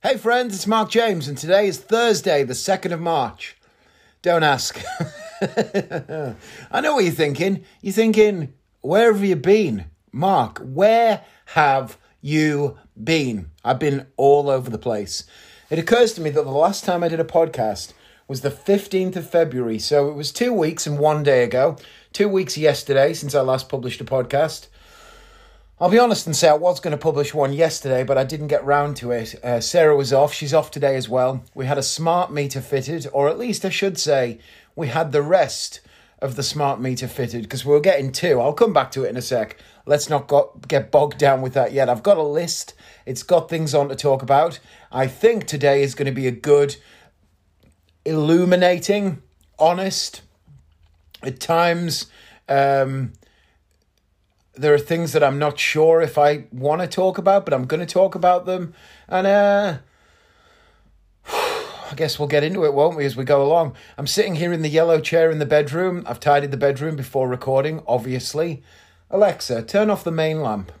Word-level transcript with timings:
Hey 0.00 0.16
friends, 0.16 0.54
it's 0.54 0.68
Mark 0.68 0.90
James, 0.90 1.26
and 1.26 1.36
today 1.36 1.66
is 1.66 1.78
Thursday, 1.78 2.44
the 2.44 2.52
2nd 2.52 2.92
of 2.92 3.00
March. 3.00 3.56
Don't 4.22 4.44
ask. 4.44 4.80
I 5.40 6.80
know 6.80 6.94
what 6.94 7.02
you're 7.02 7.12
thinking. 7.12 7.64
You're 7.82 7.92
thinking, 7.92 8.54
where 8.80 9.12
have 9.12 9.24
you 9.24 9.34
been? 9.34 9.86
Mark, 10.12 10.60
where 10.60 11.24
have 11.46 11.98
you 12.20 12.78
been? 13.02 13.50
I've 13.64 13.80
been 13.80 14.06
all 14.16 14.48
over 14.48 14.70
the 14.70 14.78
place. 14.78 15.24
It 15.68 15.80
occurs 15.80 16.12
to 16.12 16.20
me 16.20 16.30
that 16.30 16.44
the 16.44 16.50
last 16.52 16.84
time 16.84 17.02
I 17.02 17.08
did 17.08 17.18
a 17.18 17.24
podcast 17.24 17.92
was 18.28 18.42
the 18.42 18.52
15th 18.52 19.16
of 19.16 19.28
February, 19.28 19.80
so 19.80 20.08
it 20.08 20.14
was 20.14 20.30
two 20.30 20.52
weeks 20.52 20.86
and 20.86 21.00
one 21.00 21.24
day 21.24 21.42
ago. 21.42 21.76
Two 22.12 22.28
weeks 22.28 22.56
yesterday 22.56 23.14
since 23.14 23.34
I 23.34 23.40
last 23.40 23.68
published 23.68 24.00
a 24.00 24.04
podcast. 24.04 24.68
I'll 25.80 25.88
be 25.88 25.98
honest 26.00 26.26
and 26.26 26.34
say 26.34 26.48
I 26.48 26.54
was 26.54 26.80
going 26.80 26.90
to 26.90 26.98
publish 27.00 27.32
one 27.32 27.52
yesterday, 27.52 28.02
but 28.02 28.18
I 28.18 28.24
didn't 28.24 28.48
get 28.48 28.64
round 28.64 28.96
to 28.96 29.12
it. 29.12 29.36
Uh, 29.44 29.60
Sarah 29.60 29.94
was 29.94 30.12
off. 30.12 30.34
She's 30.34 30.52
off 30.52 30.72
today 30.72 30.96
as 30.96 31.08
well. 31.08 31.44
We 31.54 31.66
had 31.66 31.78
a 31.78 31.84
smart 31.84 32.32
meter 32.32 32.60
fitted, 32.60 33.06
or 33.12 33.28
at 33.28 33.38
least 33.38 33.64
I 33.64 33.68
should 33.68 33.96
say, 33.96 34.40
we 34.74 34.88
had 34.88 35.12
the 35.12 35.22
rest 35.22 35.78
of 36.20 36.34
the 36.34 36.42
smart 36.42 36.80
meter 36.80 37.06
fitted 37.06 37.42
because 37.42 37.64
we 37.64 37.70
were 37.70 37.80
getting 37.80 38.10
two. 38.10 38.40
I'll 38.40 38.52
come 38.54 38.72
back 38.72 38.90
to 38.92 39.04
it 39.04 39.10
in 39.10 39.16
a 39.16 39.22
sec. 39.22 39.56
Let's 39.86 40.10
not 40.10 40.28
get 40.66 40.90
bogged 40.90 41.16
down 41.16 41.42
with 41.42 41.54
that 41.54 41.72
yet. 41.72 41.88
I've 41.88 42.02
got 42.02 42.16
a 42.16 42.24
list, 42.24 42.74
it's 43.06 43.22
got 43.22 43.48
things 43.48 43.72
on 43.72 43.88
to 43.88 43.94
talk 43.94 44.20
about. 44.20 44.58
I 44.90 45.06
think 45.06 45.46
today 45.46 45.84
is 45.84 45.94
going 45.94 46.06
to 46.06 46.12
be 46.12 46.26
a 46.26 46.32
good, 46.32 46.74
illuminating, 48.04 49.22
honest, 49.60 50.22
at 51.22 51.38
times. 51.38 52.06
Um, 52.48 53.12
there 54.58 54.74
are 54.74 54.78
things 54.78 55.12
that 55.12 55.22
I'm 55.22 55.38
not 55.38 55.58
sure 55.58 56.02
if 56.02 56.18
I 56.18 56.44
want 56.52 56.80
to 56.82 56.88
talk 56.88 57.18
about, 57.18 57.44
but 57.44 57.54
I'm 57.54 57.66
going 57.66 57.80
to 57.80 57.86
talk 57.86 58.14
about 58.14 58.46
them. 58.46 58.74
And 59.08 59.26
uh, 59.26 59.78
I 61.26 61.94
guess 61.96 62.18
we'll 62.18 62.28
get 62.28 62.44
into 62.44 62.64
it, 62.64 62.74
won't 62.74 62.96
we, 62.96 63.04
as 63.04 63.16
we 63.16 63.24
go 63.24 63.42
along? 63.42 63.74
I'm 63.96 64.06
sitting 64.06 64.34
here 64.34 64.52
in 64.52 64.62
the 64.62 64.68
yellow 64.68 65.00
chair 65.00 65.30
in 65.30 65.38
the 65.38 65.46
bedroom. 65.46 66.04
I've 66.06 66.20
tidied 66.20 66.50
the 66.50 66.56
bedroom 66.56 66.96
before 66.96 67.28
recording, 67.28 67.82
obviously. 67.86 68.62
Alexa, 69.10 69.62
turn 69.62 69.90
off 69.90 70.04
the 70.04 70.10
main 70.10 70.42
lamp. 70.42 70.72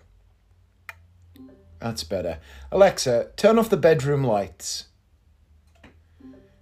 That's 1.78 2.04
better. 2.04 2.38
Alexa, 2.72 3.30
turn 3.36 3.58
off 3.58 3.70
the 3.70 3.76
bedroom 3.76 4.24
lights. 4.24 4.86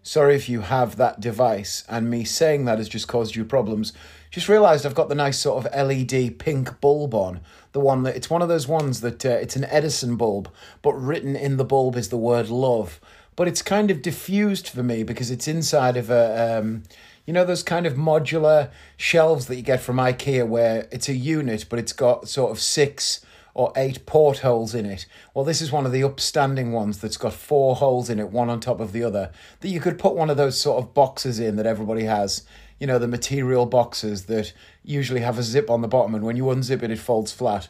Sorry 0.03 0.37
if 0.37 0.49
you 0.49 0.61
have 0.61 0.97
that 0.97 1.19
device, 1.19 1.83
and 1.89 2.09
me 2.09 2.23
saying 2.23 2.65
that 2.65 2.79
has 2.79 2.89
just 2.89 3.09
caused 3.09 3.35
you 3.35 3.45
problems. 3.45 3.93
Just 4.37 4.51
realised 4.51 4.85
I've 4.85 4.95
got 4.95 5.09
the 5.09 5.15
nice 5.15 5.39
sort 5.39 5.65
of 5.65 5.75
LED 5.75 6.39
pink 6.39 6.79
bulb 6.83 7.15
on. 7.15 7.41
The 7.73 7.81
one 7.81 8.03
that 8.03 8.17
it's 8.17 8.29
one 8.29 8.43
of 8.43 8.51
those 8.51 8.69
ones 8.69 9.01
that 9.01 9.25
uh, 9.25 9.31
it's 9.31 9.57
an 9.57 9.65
Edison 9.65 10.17
bulb, 10.17 10.53
but 10.83 10.93
written 10.93 11.35
in 11.35 11.57
the 11.57 11.65
bulb 11.65 11.97
is 11.97 12.11
the 12.11 12.19
word 12.19 12.51
love. 12.51 13.01
But 13.35 13.49
it's 13.49 13.63
kind 13.63 13.91
of 13.91 14.03
diffused 14.03 14.69
for 14.69 14.83
me 14.83 15.05
because 15.05 15.31
it's 15.31 15.49
inside 15.49 15.97
of 15.97 16.11
a, 16.11 16.59
um, 16.59 16.83
you 17.25 17.33
know, 17.33 17.47
those 17.47 17.63
kind 17.63 17.87
of 17.87 17.95
modular 17.95 18.69
shelves 18.99 19.47
that 19.47 19.57
you 19.57 19.63
get 19.63 19.81
from 19.81 19.97
IKEA 19.97 20.47
where 20.47 20.87
it's 20.93 21.09
a 21.09 21.15
unit, 21.15 21.65
but 21.71 21.79
it's 21.79 21.95
got 21.95 22.29
sort 22.29 22.51
of 22.51 22.61
six 22.61 23.25
or 23.55 23.73
eight 23.75 24.05
portholes 24.05 24.75
in 24.75 24.85
it. 24.85 25.07
Well, 25.33 25.47
this 25.47 25.63
is 25.63 25.73
one 25.73 25.87
of 25.87 25.93
the 25.93 26.05
upstanding 26.05 26.73
ones 26.73 26.99
that's 26.99 27.17
got 27.17 27.33
four 27.33 27.75
holes 27.75 28.11
in 28.11 28.19
it, 28.19 28.29
one 28.29 28.51
on 28.51 28.61
top 28.61 28.81
of 28.81 28.93
the 28.93 29.03
other, 29.03 29.33
that 29.61 29.69
you 29.69 29.81
could 29.81 29.99
put 29.99 30.15
one 30.15 30.29
of 30.29 30.37
those 30.37 30.61
sort 30.61 30.77
of 30.85 30.93
boxes 30.93 31.41
in 31.41 31.57
that 31.57 31.65
everybody 31.65 32.05
has 32.05 32.43
you 32.79 32.87
know, 32.87 32.99
the 32.99 33.09
material 33.09 33.67
boxes 33.67 34.27
that 34.27 34.53
usually 34.83 35.21
have 35.21 35.39
a 35.39 35.43
zip 35.43 35.71
on 35.71 35.83
the 35.83 35.89
bottom, 35.89 36.15
and 36.15 36.25
when 36.25 36.37
you 36.37 36.45
unzip 36.45 36.83
it, 36.83 36.91
it 36.91 36.99
folds 36.99 37.33
flat. 37.33 37.69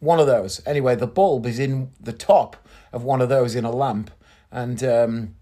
One 0.00 0.20
of 0.20 0.26
those. 0.26 0.60
Anyway, 0.66 0.94
the 0.94 1.06
bulb 1.06 1.46
is 1.46 1.58
in 1.58 1.90
the 2.00 2.12
top 2.12 2.56
of 2.92 3.04
one 3.04 3.20
of 3.20 3.28
those 3.28 3.54
in 3.54 3.64
a 3.64 3.70
lamp, 3.70 4.10
and 4.50 4.82
um, 4.82 5.34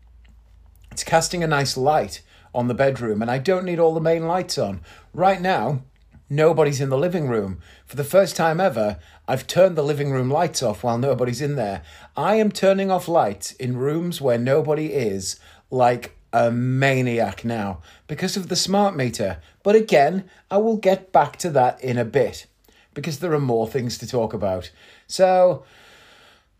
it's 0.91 1.05
casting 1.05 1.43
a 1.43 1.47
nice 1.47 1.77
light 1.77 2.23
on 2.55 2.69
the 2.69 2.75
bedroom, 2.75 3.23
and 3.23 3.31
I 3.31 3.39
don't 3.39 3.65
need 3.65 3.79
all 3.79 3.95
the 3.95 4.01
main 4.01 4.27
lights 4.27 4.59
on. 4.59 4.81
Right 5.13 5.41
now, 5.41 5.83
nobody's 6.29 6.81
in 6.81 6.89
the 6.89 6.99
living 6.99 7.29
room. 7.29 7.59
For 7.85 7.97
the 7.97 8.05
first 8.05 8.35
time 8.35 8.61
ever, 8.61 8.99
I've 9.29 9.47
turned 9.47 9.77
the 9.77 9.83
living 9.83 10.11
room 10.11 10.31
lights 10.31 10.63
off 10.63 10.83
while 10.83 10.99
nobody's 10.99 11.41
in 11.41 11.57
there. 11.57 11.83
I 12.17 12.37
am 12.37 12.51
turning 12.51 12.91
off 12.91 13.09
lights 13.09 13.53
in 13.53 13.77
rooms 13.77 14.21
where 14.21 14.39
nobody 14.39 14.93
is, 14.93 15.39
like 15.71 16.16
a 16.33 16.51
maniac 16.51 17.45
now 17.45 17.81
because 18.07 18.37
of 18.37 18.49
the 18.49 18.57
smart 18.57 18.97
meter. 18.97 19.39
But 19.63 19.77
again, 19.77 20.29
I 20.51 20.59
will 20.59 20.77
get 20.77 21.13
back 21.13 21.37
to 21.39 21.51
that 21.51 21.83
in 21.83 21.99
a 21.99 22.05
bit 22.05 22.47
because 22.95 23.19
there 23.19 23.33
are 23.33 23.41
more 23.41 23.69
things 23.69 23.99
to 23.99 24.07
talk 24.07 24.33
about. 24.33 24.71
So 25.07 25.65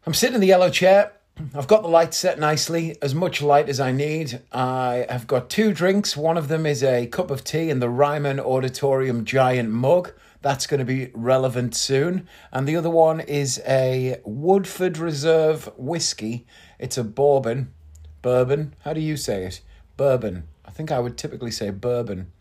I'm 0.07 0.15
sitting 0.15 0.37
in 0.37 0.41
the 0.41 0.47
yellow 0.47 0.71
chair. 0.71 1.13
I've 1.55 1.67
got 1.67 1.83
the 1.83 1.89
light 1.89 2.15
set 2.15 2.39
nicely, 2.39 2.97
as 3.03 3.15
much 3.15 3.43
light 3.43 3.69
as 3.69 3.79
I 3.79 3.93
need. 3.93 4.41
I 4.53 5.05
have 5.11 5.27
got 5.27 5.51
two 5.51 5.75
drinks. 5.75 6.17
One 6.17 6.39
of 6.39 6.49
them 6.49 6.65
is 6.65 6.83
a 6.83 7.07
cup 7.09 7.31
of 7.31 7.45
tea 7.45 7.69
in 7.69 7.81
the 7.81 7.91
Ryman 7.91 8.41
Auditorium 8.41 9.27
giant 9.27 9.71
mug. 9.71 10.13
That's 10.41 10.67
going 10.67 10.79
to 10.79 10.87
be 10.87 11.11
relevant 11.13 11.75
soon. 11.75 12.27
And 12.53 12.67
the 12.67 12.77
other 12.77 12.89
one 12.89 13.21
is 13.21 13.61
a 13.67 14.21
Woodford 14.25 14.97
Reserve 14.97 15.71
whiskey. 15.77 16.47
It's 16.79 16.97
a 16.97 17.05
bourbon. 17.05 17.75
Bourbon. 18.27 18.75
How 18.81 18.93
do 18.93 19.01
you 19.01 19.17
say 19.17 19.45
it? 19.45 19.61
bourbon. 19.97 20.49
I 20.65 20.73
think 20.73 20.91
I 20.91 20.99
would 20.99 21.17
typically 21.17 21.53
say 21.53 21.71
bourbon. 21.71 22.33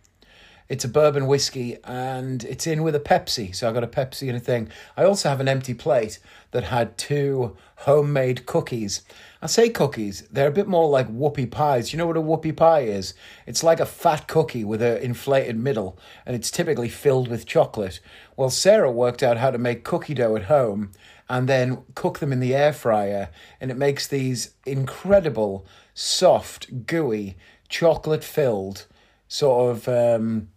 It's 0.68 0.84
a 0.84 0.88
bourbon 0.88 1.28
whiskey 1.28 1.78
and 1.84 2.44
it's 2.44 2.66
in 2.66 2.82
with 2.82 2.96
a 2.96 3.00
Pepsi. 3.00 3.56
So 3.56 3.70
I 3.70 3.72
got 3.72 3.84
a 3.84 3.88
Pepsi 3.88 4.28
and 4.28 4.36
a 4.36 4.40
thing. 4.40 4.70
I 4.98 5.04
also 5.04 5.30
have 5.30 5.40
an 5.40 5.48
empty 5.48 5.76
plate 5.76 6.18
that 6.50 6.64
had 6.64 6.98
two 6.98 7.56
homemade 7.76 8.48
cookies. 8.48 9.04
I 9.44 9.46
say 9.46 9.70
cookies, 9.70 10.24
they're 10.32 10.48
a 10.48 10.52
bit 10.52 10.68
more 10.68 10.90
like 10.90 11.08
whoopie 11.08 11.52
pies. 11.52 11.94
You 11.94 12.00
know 12.00 12.08
what 12.08 12.18
a 12.18 12.22
whoopie 12.22 12.58
pie 12.58 12.80
is? 12.80 13.14
It's 13.46 13.64
like 13.64 13.80
a 13.80 13.86
fat 13.86 14.28
cookie 14.28 14.64
with 14.64 14.82
an 14.82 14.98
inflated 15.04 15.56
middle 15.56 16.00
and 16.26 16.36
it's 16.36 16.50
typically 16.50 16.90
filled 16.90 17.28
with 17.28 17.46
chocolate. 17.46 18.00
Well, 18.36 18.50
Sarah 18.50 18.92
worked 18.92 19.22
out 19.22 19.38
how 19.38 19.52
to 19.52 19.60
make 19.60 19.84
cookie 19.84 20.16
dough 20.16 20.36
at 20.36 20.46
home 20.46 20.94
and 21.30 21.50
then 21.50 21.84
cook 21.96 22.20
them 22.20 22.32
in 22.32 22.40
the 22.40 22.54
air 22.54 22.74
fryer 22.74 23.30
and 23.60 23.72
it 23.72 23.78
makes 23.78 24.08
these 24.08 24.52
incredible 24.66 25.66
soft, 25.94 26.86
gooey, 26.86 27.36
chocolate 27.70 28.24
filled, 28.24 28.86
sort 29.28 29.76
of 29.76 29.88
um, 29.88 30.50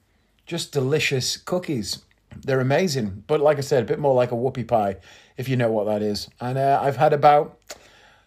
just 0.47 0.73
delicious 0.73 1.37
cookies. 1.37 2.03
They're 2.37 2.61
amazing, 2.61 3.25
but 3.27 3.41
like 3.41 3.59
I 3.59 3.63
said, 3.63 3.83
a 3.83 3.87
bit 3.87 3.99
more 3.99 4.15
like 4.15 4.33
a 4.33 4.37
whoopie 4.37 4.69
pie, 4.69 4.97
if 5.37 5.49
you 5.49 5.57
know 5.57 5.71
what 5.71 5.85
that 5.87 6.03
is. 6.03 6.29
And 6.41 6.59
uh, 6.59 6.79
I've 6.83 6.97
had 6.97 7.13
about 7.13 7.59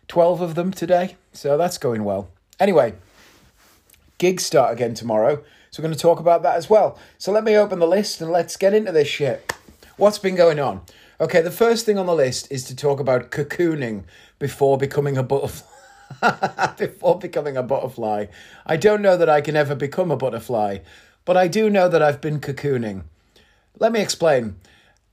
12 0.08 0.42
of 0.42 0.56
them 0.56 0.72
today, 0.72 1.16
so 1.32 1.58
that's 1.58 1.78
going 1.78 2.04
well. 2.04 2.30
Anyway, 2.60 2.96
gigs 4.18 4.46
start 4.46 4.74
again 4.74 4.94
tomorrow, 4.94 5.44
so 5.70 5.82
we're 5.82 5.88
going 5.88 5.96
to 5.96 6.02
talk 6.02 6.20
about 6.20 6.44
that 6.44 6.56
as 6.56 6.70
well. 6.70 6.98
So 7.18 7.32
let 7.32 7.44
me 7.44 7.56
open 7.56 7.80
the 7.80 7.88
list 7.88 8.20
and 8.20 8.32
let's 8.32 8.58
get 8.58 8.74
into 8.74 8.92
this 8.92 9.08
shit. 9.08 9.54
What's 9.98 10.18
been 10.18 10.36
going 10.36 10.60
on? 10.60 10.82
Okay, 11.22 11.42
the 11.44 11.52
first 11.52 11.86
thing 11.86 12.00
on 12.00 12.08
the 12.08 12.16
list 12.16 12.52
is 12.52 12.64
to 12.64 12.76
talk 12.76 13.00
about 13.00 13.30
cocooning 13.30 14.06
before 14.40 14.76
becoming 14.76 15.18
a 15.18 15.24
butterfly. 15.24 15.68
before 16.80 17.20
becoming 17.20 17.56
a 17.56 17.62
butterfly. 17.62 18.26
I 18.66 18.76
don't 18.76 19.04
know 19.04 19.16
that 19.16 19.30
I 19.30 19.40
can 19.40 19.56
ever 19.56 19.76
become 19.76 20.10
a 20.10 20.18
butterfly, 20.18 20.80
but 21.24 21.38
I 21.38 21.48
do 21.48 21.70
know 21.70 21.88
that 21.88 22.02
I've 22.02 22.22
been 22.22 22.40
cocooning. 22.40 23.04
Let 23.78 23.92
me 23.92 24.02
explain. 24.02 24.56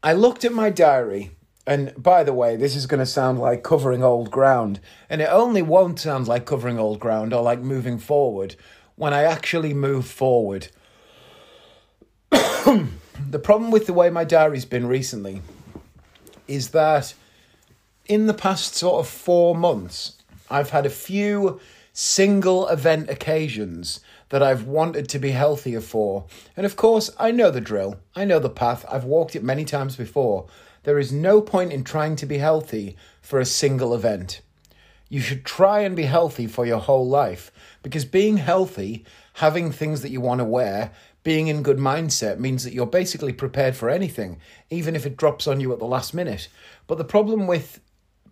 I 0.03 0.15
looked 0.15 0.47
at 0.47 0.53
my 0.55 0.71
diary, 0.71 1.33
and 1.67 1.93
by 2.03 2.25
the 2.25 2.33
way, 2.33 2.57
this 2.57 2.75
is 2.75 2.87
going 2.87 3.01
to 3.01 3.07
sound 3.07 3.39
like 3.39 3.63
covering 3.63 4.03
old 4.03 4.31
ground, 4.31 4.81
and 5.11 5.21
it 5.21 5.29
only 5.31 5.61
won't 5.61 6.01
sound 6.01 6.27
like 6.27 6.47
covering 6.47 6.79
old 6.79 7.01
ground 7.01 7.35
or 7.35 7.43
like 7.43 7.61
moving 7.61 7.99
forward 7.99 8.57
when 8.97 9.13
I 9.13 9.25
actually 9.25 9.75
move 9.75 10.07
forward. 10.07 10.69
the 12.31 13.39
problem 13.43 13.71
with 13.71 13.85
the 13.85 13.93
way 13.93 14.09
my 14.09 14.25
diary's 14.25 14.65
been 14.65 14.87
recently 14.87 15.43
is 16.49 16.71
that 16.71 17.15
in 18.07 18.27
the 18.27 18.35
past 18.35 18.75
sort 18.75 19.01
of 19.01 19.09
four 19.09 19.55
months, 19.55 20.17
I've 20.51 20.71
had 20.71 20.87
a 20.87 20.91
few 20.91 21.61
single 21.93 22.69
event 22.69 23.11
occasions 23.11 24.01
that 24.31 24.43
I've 24.43 24.65
wanted 24.65 25.09
to 25.11 25.19
be 25.19 25.31
healthier 25.31 25.81
for. 25.81 26.25
And 26.57 26.65
of 26.65 26.77
course, 26.77 27.11
I 27.19 27.31
know 27.31 27.51
the 27.51 27.61
drill, 27.61 27.99
I 28.15 28.25
know 28.25 28.39
the 28.39 28.51
path, 28.51 28.85
I've 28.91 29.05
walked 29.05 29.37
it 29.37 29.43
many 29.43 29.65
times 29.65 29.97
before. 29.97 30.47
There 30.85 30.99
is 30.99 31.13
no 31.13 31.41
point 31.41 31.73
in 31.73 31.85
trying 31.85 32.17
to 32.17 32.27
be 32.27 32.39
healthy 32.39 32.97
for 33.21 33.41
a 33.41 33.45
single 33.45 33.95
event. 33.95 34.41
You 35.09 35.21
should 35.21 35.45
try 35.45 35.81
and 35.81 35.97
be 35.97 36.05
healthy 36.05 36.47
for 36.47 36.67
your 36.67 36.79
whole 36.79 37.07
life 37.07 37.51
because 37.83 38.05
being 38.05 38.37
healthy, 38.37 39.05
having 39.35 39.73
things 39.73 40.03
that 40.03 40.11
you 40.11 40.21
want 40.21 40.39
to 40.39 40.45
wear, 40.45 40.93
being 41.29 41.49
in 41.49 41.63
good 41.63 41.77
mindset 41.77 42.39
means 42.39 42.65
that 42.65 42.73
you're 42.73 42.87
basically 42.87 43.35
prepared 43.35 43.77
for 43.77 43.91
anything, 43.91 44.41
even 44.71 44.97
if 44.97 45.05
it 45.05 45.19
drops 45.19 45.47
on 45.47 45.61
you 45.61 45.71
at 45.75 45.79
the 45.79 45.85
last 45.85 46.15
minute. 46.15 46.49
But 46.87 46.97
the 46.97 47.05
problem 47.05 47.47
with 47.47 47.81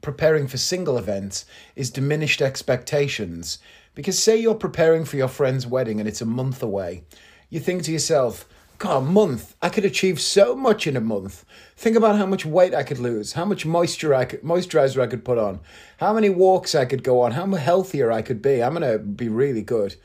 preparing 0.00 0.48
for 0.48 0.56
single 0.56 0.96
events 0.96 1.44
is 1.74 1.90
diminished 1.90 2.40
expectations. 2.40 3.58
Because, 3.94 4.18
say 4.18 4.38
you're 4.38 4.54
preparing 4.54 5.04
for 5.04 5.18
your 5.18 5.28
friend's 5.28 5.66
wedding 5.66 6.00
and 6.00 6.08
it's 6.08 6.22
a 6.22 6.24
month 6.24 6.62
away, 6.62 7.04
you 7.50 7.60
think 7.60 7.82
to 7.82 7.92
yourself, 7.92 8.48
God, 8.78 8.96
a 8.96 9.00
month. 9.02 9.54
I 9.60 9.68
could 9.68 9.84
achieve 9.84 10.18
so 10.18 10.56
much 10.56 10.86
in 10.86 10.96
a 10.96 11.00
month. 11.02 11.44
Think 11.76 11.98
about 11.98 12.16
how 12.16 12.24
much 12.24 12.46
weight 12.46 12.74
I 12.74 12.82
could 12.82 12.98
lose, 12.98 13.34
how 13.34 13.44
much 13.44 13.66
moisture 13.66 14.14
I 14.14 14.24
could, 14.24 14.40
moisturizer 14.40 15.02
I 15.02 15.06
could 15.06 15.22
put 15.22 15.36
on, 15.36 15.60
how 15.98 16.14
many 16.14 16.30
walks 16.30 16.74
I 16.74 16.86
could 16.86 17.02
go 17.02 17.20
on, 17.20 17.32
how 17.32 17.44
healthier 17.46 18.10
I 18.10 18.22
could 18.22 18.40
be. 18.40 18.62
I'm 18.62 18.72
going 18.72 18.90
to 18.90 18.98
be 18.98 19.28
really 19.28 19.60
good. 19.60 19.96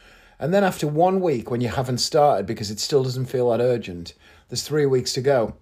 And 0.42 0.52
then 0.52 0.64
after 0.64 0.88
one 0.88 1.22
week, 1.22 1.52
when 1.52 1.62
you 1.62 1.68
haven't 1.68 2.00
started 2.00 2.48
because 2.48 2.72
it 2.72 2.80
still 2.80 3.04
doesn't 3.04 3.28
feel 3.28 3.52
that 3.52 3.62
urgent, 3.62 4.16
there's 4.50 4.64
three 4.64 4.88
weeks 4.88 5.14
to 5.14 5.22
go. 5.22 5.54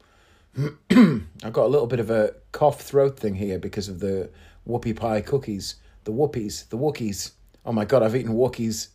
I've 0.58 1.52
got 1.52 1.66
a 1.66 1.68
little 1.68 1.86
bit 1.86 2.00
of 2.00 2.10
a 2.10 2.34
cough 2.54 2.82
throat 2.82 3.20
thing 3.20 3.36
here 3.36 3.60
because 3.60 3.90
of 3.90 4.00
the 4.00 4.30
whoopie 4.66 4.96
pie 4.96 5.20
cookies. 5.20 5.76
The 6.06 6.14
whoopies, 6.14 6.70
the 6.70 6.78
Wookiees. 6.78 7.32
Oh 7.66 7.74
my 7.74 7.84
god, 7.84 8.04
I've 8.04 8.16
eaten 8.16 8.34
Wookiees. 8.34 8.88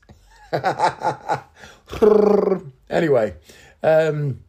anyway, 2.89 3.35
um, 3.83 4.41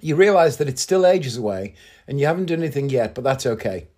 you 0.00 0.14
realize 0.14 0.58
that 0.58 0.68
it's 0.68 0.82
still 0.82 1.04
ages 1.04 1.36
away 1.36 1.74
and 2.06 2.20
you 2.20 2.26
haven't 2.26 2.46
done 2.46 2.60
anything 2.60 2.90
yet, 2.90 3.16
but 3.16 3.24
that's 3.24 3.44
okay. 3.44 3.88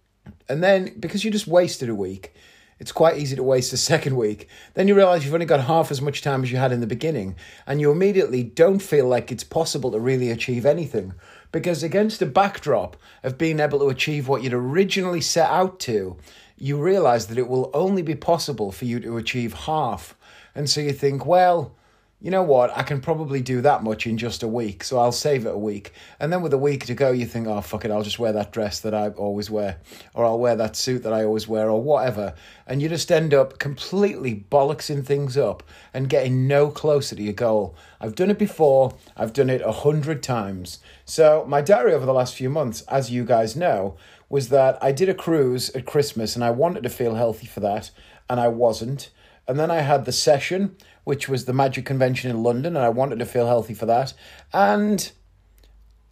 And 0.49 0.65
then 0.65 0.95
because 0.99 1.23
you 1.23 1.31
just 1.31 1.47
wasted 1.47 1.91
a 1.91 1.95
week, 1.95 2.33
it's 2.79 2.93
quite 2.93 3.19
easy 3.19 3.37
to 3.37 3.43
waste 3.43 3.73
a 3.73 3.77
second 3.93 4.17
week. 4.17 4.49
Then 4.75 4.89
you 4.89 4.95
realize 4.95 5.25
you've 5.25 5.35
only 5.35 5.47
got 5.47 5.65
half 5.65 5.91
as 5.91 6.03
much 6.03 6.23
time 6.23 6.43
as 6.43 6.53
you 6.53 6.59
had 6.59 6.73
in 6.73 6.81
the 6.81 6.87
beginning, 6.87 7.37
and 7.67 7.81
you 7.81 7.91
immediately 7.91 8.43
don't 8.43 8.81
feel 8.81 9.07
like 9.07 9.33
it's 9.33 9.45
possible 9.45 9.91
to 9.93 9.99
really 9.99 10.31
achieve 10.31 10.67
anything. 10.67 11.15
Because 11.53 11.83
against 11.83 12.21
a 12.21 12.27
backdrop 12.27 12.97
of 13.23 13.39
being 13.39 13.61
able 13.61 13.79
to 13.79 13.89
achieve 13.89 14.29
what 14.29 14.43
you'd 14.43 14.53
originally 14.53 15.21
set 15.21 15.49
out 15.49 15.79
to, 15.81 16.17
you 16.59 16.77
realize 16.77 17.27
that 17.27 17.39
it 17.39 17.49
will 17.49 17.71
only 17.73 18.03
be 18.03 18.15
possible 18.15 18.73
for 18.73 18.85
you 18.85 19.01
to 19.01 19.17
achieve 19.17 19.53
half. 19.53 20.17
And 20.55 20.69
so 20.69 20.81
you 20.81 20.93
think, 20.93 21.25
well, 21.25 21.75
you 22.19 22.31
know 22.31 22.43
what, 22.43 22.75
I 22.75 22.83
can 22.83 23.03
probably 23.03 23.43
do 23.43 23.61
that 23.61 23.83
much 23.83 24.07
in 24.07 24.17
just 24.17 24.43
a 24.43 24.49
week, 24.49 24.83
so 24.83 24.99
I'll 24.99 25.13
save 25.13 25.45
it 25.45 25.55
a 25.55 25.59
week. 25.59 25.93
And 26.19 26.33
then 26.33 26.41
with 26.41 26.55
a 26.55 26.59
week 26.59 26.87
to 26.87 26.95
go, 26.95 27.11
you 27.11 27.27
think, 27.27 27.47
oh, 27.47 27.61
fuck 27.61 27.85
it, 27.85 27.91
I'll 27.91 28.03
just 28.03 28.19
wear 28.19 28.33
that 28.33 28.53
dress 28.53 28.81
that 28.81 28.95
I 28.95 29.11
always 29.11 29.51
wear, 29.51 29.79
or 30.15 30.25
I'll 30.25 30.39
wear 30.39 30.57
that 30.57 30.77
suit 30.77 31.03
that 31.03 31.13
I 31.13 31.25
always 31.25 31.47
wear, 31.47 31.69
or 31.69 31.83
whatever. 31.83 32.35
And 32.67 32.81
you 32.81 32.89
just 32.89 33.13
end 33.13 33.35
up 33.35 33.59
completely 33.59 34.47
bollocksing 34.51 35.05
things 35.05 35.37
up 35.37 35.63
and 35.93 36.09
getting 36.09 36.49
no 36.49 36.71
closer 36.71 37.15
to 37.15 37.23
your 37.23 37.35
goal. 37.35 37.77
I've 38.01 38.15
done 38.15 38.31
it 38.31 38.39
before, 38.39 38.95
I've 39.15 39.35
done 39.35 39.51
it 39.51 39.61
a 39.61 39.73
hundred 39.73 40.23
times. 40.23 40.79
So, 41.05 41.45
my 41.47 41.61
diary 41.61 41.93
over 41.93 42.07
the 42.07 42.15
last 42.15 42.35
few 42.35 42.49
months, 42.49 42.81
as 42.89 43.11
you 43.11 43.27
guys 43.27 43.57
know, 43.57 43.95
was 44.31 44.49
that 44.49 44.83
I 44.83 44.91
did 44.91 45.11
a 45.11 45.15
cruise 45.15 45.69
at 45.71 45.85
Christmas 45.85 46.35
and 46.35 46.43
I 46.43 46.51
wanted 46.51 46.83
to 46.85 46.89
feel 46.89 47.15
healthy 47.15 47.47
for 47.47 47.61
that, 47.61 47.91
and 48.31 48.41
I 48.41 48.49
wasn't. 48.49 49.11
And 49.47 49.59
then 49.59 49.71
I 49.71 49.83
had 49.83 50.07
the 50.07 50.13
session 50.13 50.77
which 51.07 51.29
was 51.29 51.45
the 51.45 51.53
Magic 51.53 51.87
Convention 51.87 52.33
in 52.33 52.43
London, 52.43 52.75
and 52.75 52.85
I 52.85 52.89
wanted 52.89 53.21
to 53.21 53.27
feel 53.27 53.47
healthy 53.47 53.75
for 53.75 53.87
that. 53.87 54.13
And 54.53 55.09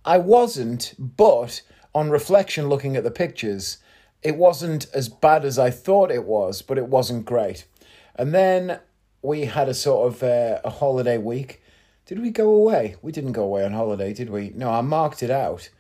I 0.04 0.18
wasn't, 0.18 0.94
but 0.96 1.62
on 1.92 2.10
reflection, 2.10 2.68
looking 2.68 2.94
at 2.94 3.02
the 3.02 3.10
pictures, 3.10 3.78
it 4.22 4.36
wasn't 4.36 4.86
as 4.94 5.08
bad 5.08 5.44
as 5.44 5.58
I 5.58 5.70
thought 5.70 6.12
it 6.12 6.22
was, 6.22 6.62
but 6.62 6.78
it 6.78 6.86
wasn't 6.86 7.24
great. 7.24 7.66
And 8.14 8.32
then 8.32 8.78
we 9.20 9.46
had 9.46 9.68
a 9.68 9.74
sort 9.74 10.14
of 10.14 10.22
uh, 10.22 10.60
a 10.62 10.70
holiday 10.70 11.18
week. 11.18 11.60
Did 12.06 12.20
we 12.20 12.30
go 12.30 12.54
away? 12.54 12.94
We 13.02 13.10
didn't 13.10 13.32
go 13.32 13.42
away 13.42 13.64
on 13.64 13.72
holiday, 13.72 14.12
did 14.12 14.30
we? 14.30 14.52
No, 14.54 14.70
I 14.70 14.80
marked 14.80 15.24
it 15.24 15.30
out 15.30 15.70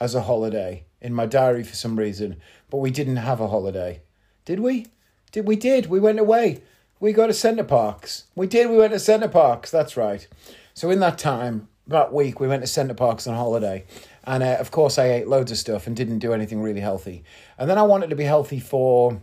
as 0.00 0.16
a 0.16 0.22
holiday 0.22 0.82
in 1.00 1.14
my 1.14 1.26
diary 1.26 1.62
for 1.62 1.76
some 1.76 1.94
reason, 1.94 2.40
but 2.70 2.78
we 2.78 2.90
didn't 2.90 3.18
have 3.18 3.40
a 3.40 3.46
holiday. 3.46 4.02
Did 4.44 4.58
we? 4.58 4.88
Did 5.30 5.46
we 5.46 5.54
did? 5.54 5.86
We 5.86 6.00
went 6.00 6.18
away 6.18 6.60
we 7.00 7.12
go 7.12 7.26
to 7.26 7.32
Center 7.32 7.64
Parcs. 7.64 8.24
We 8.34 8.46
did. 8.46 8.70
We 8.70 8.76
went 8.76 8.92
to 8.92 8.98
Center 8.98 9.28
Parcs. 9.28 9.70
That's 9.70 9.96
right. 9.96 10.26
So 10.74 10.90
in 10.90 11.00
that 11.00 11.18
time, 11.18 11.68
that 11.86 12.12
week, 12.12 12.40
we 12.40 12.48
went 12.48 12.62
to 12.62 12.66
Center 12.66 12.94
Parcs 12.94 13.26
on 13.26 13.34
holiday, 13.34 13.84
and 14.24 14.42
uh, 14.42 14.56
of 14.58 14.70
course, 14.70 14.98
I 14.98 15.10
ate 15.10 15.28
loads 15.28 15.52
of 15.52 15.58
stuff 15.58 15.86
and 15.86 15.94
didn't 15.94 16.20
do 16.20 16.32
anything 16.32 16.62
really 16.62 16.80
healthy. 16.80 17.24
And 17.58 17.68
then 17.68 17.78
I 17.78 17.82
wanted 17.82 18.10
to 18.10 18.16
be 18.16 18.24
healthy 18.24 18.58
for 18.58 19.20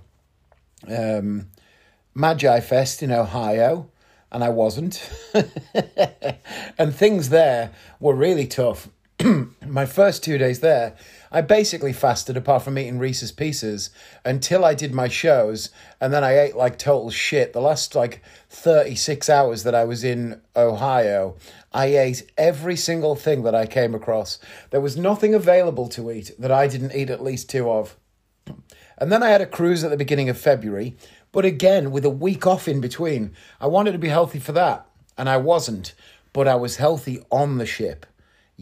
um, 0.87 1.47
Magi 2.13 2.59
Fest 2.59 3.01
in 3.01 3.11
Ohio, 3.11 3.89
and 4.31 4.43
I 4.43 4.49
wasn't. 4.49 5.09
and 6.77 6.93
things 6.93 7.29
there 7.29 7.71
were 7.99 8.15
really 8.15 8.47
tough. 8.47 8.89
My 9.67 9.85
first 9.85 10.23
two 10.23 10.37
days 10.37 10.61
there, 10.61 10.95
I 11.31 11.41
basically 11.41 11.93
fasted 11.93 12.37
apart 12.37 12.63
from 12.63 12.77
eating 12.77 12.97
Reese's 12.97 13.31
Pieces 13.31 13.89
until 14.25 14.65
I 14.65 14.73
did 14.73 14.93
my 14.93 15.07
shows, 15.07 15.69
and 15.99 16.13
then 16.13 16.23
I 16.23 16.39
ate 16.39 16.55
like 16.55 16.77
total 16.77 17.11
shit. 17.11 17.53
The 17.53 17.61
last 17.61 17.93
like 17.93 18.23
36 18.49 19.29
hours 19.29 19.63
that 19.63 19.75
I 19.75 19.83
was 19.83 20.03
in 20.03 20.41
Ohio, 20.55 21.35
I 21.73 21.87
ate 21.87 22.31
every 22.37 22.75
single 22.75 23.15
thing 23.15 23.43
that 23.43 23.55
I 23.55 23.65
came 23.65 23.93
across. 23.93 24.39
There 24.71 24.81
was 24.81 24.97
nothing 24.97 25.33
available 25.33 25.87
to 25.89 26.11
eat 26.11 26.31
that 26.39 26.51
I 26.51 26.67
didn't 26.67 26.95
eat 26.95 27.09
at 27.09 27.23
least 27.23 27.49
two 27.49 27.69
of. 27.69 27.97
And 28.97 29.11
then 29.11 29.23
I 29.23 29.29
had 29.29 29.41
a 29.41 29.45
cruise 29.45 29.83
at 29.83 29.89
the 29.89 29.97
beginning 29.97 30.29
of 30.29 30.37
February, 30.37 30.95
but 31.31 31.45
again, 31.45 31.91
with 31.91 32.05
a 32.05 32.09
week 32.09 32.47
off 32.47 32.67
in 32.67 32.81
between. 32.81 33.33
I 33.59 33.67
wanted 33.67 33.91
to 33.91 33.99
be 33.99 34.09
healthy 34.09 34.39
for 34.39 34.51
that, 34.53 34.85
and 35.17 35.29
I 35.29 35.37
wasn't, 35.37 35.93
but 36.33 36.47
I 36.47 36.55
was 36.55 36.77
healthy 36.77 37.23
on 37.29 37.57
the 37.57 37.65
ship. 37.65 38.05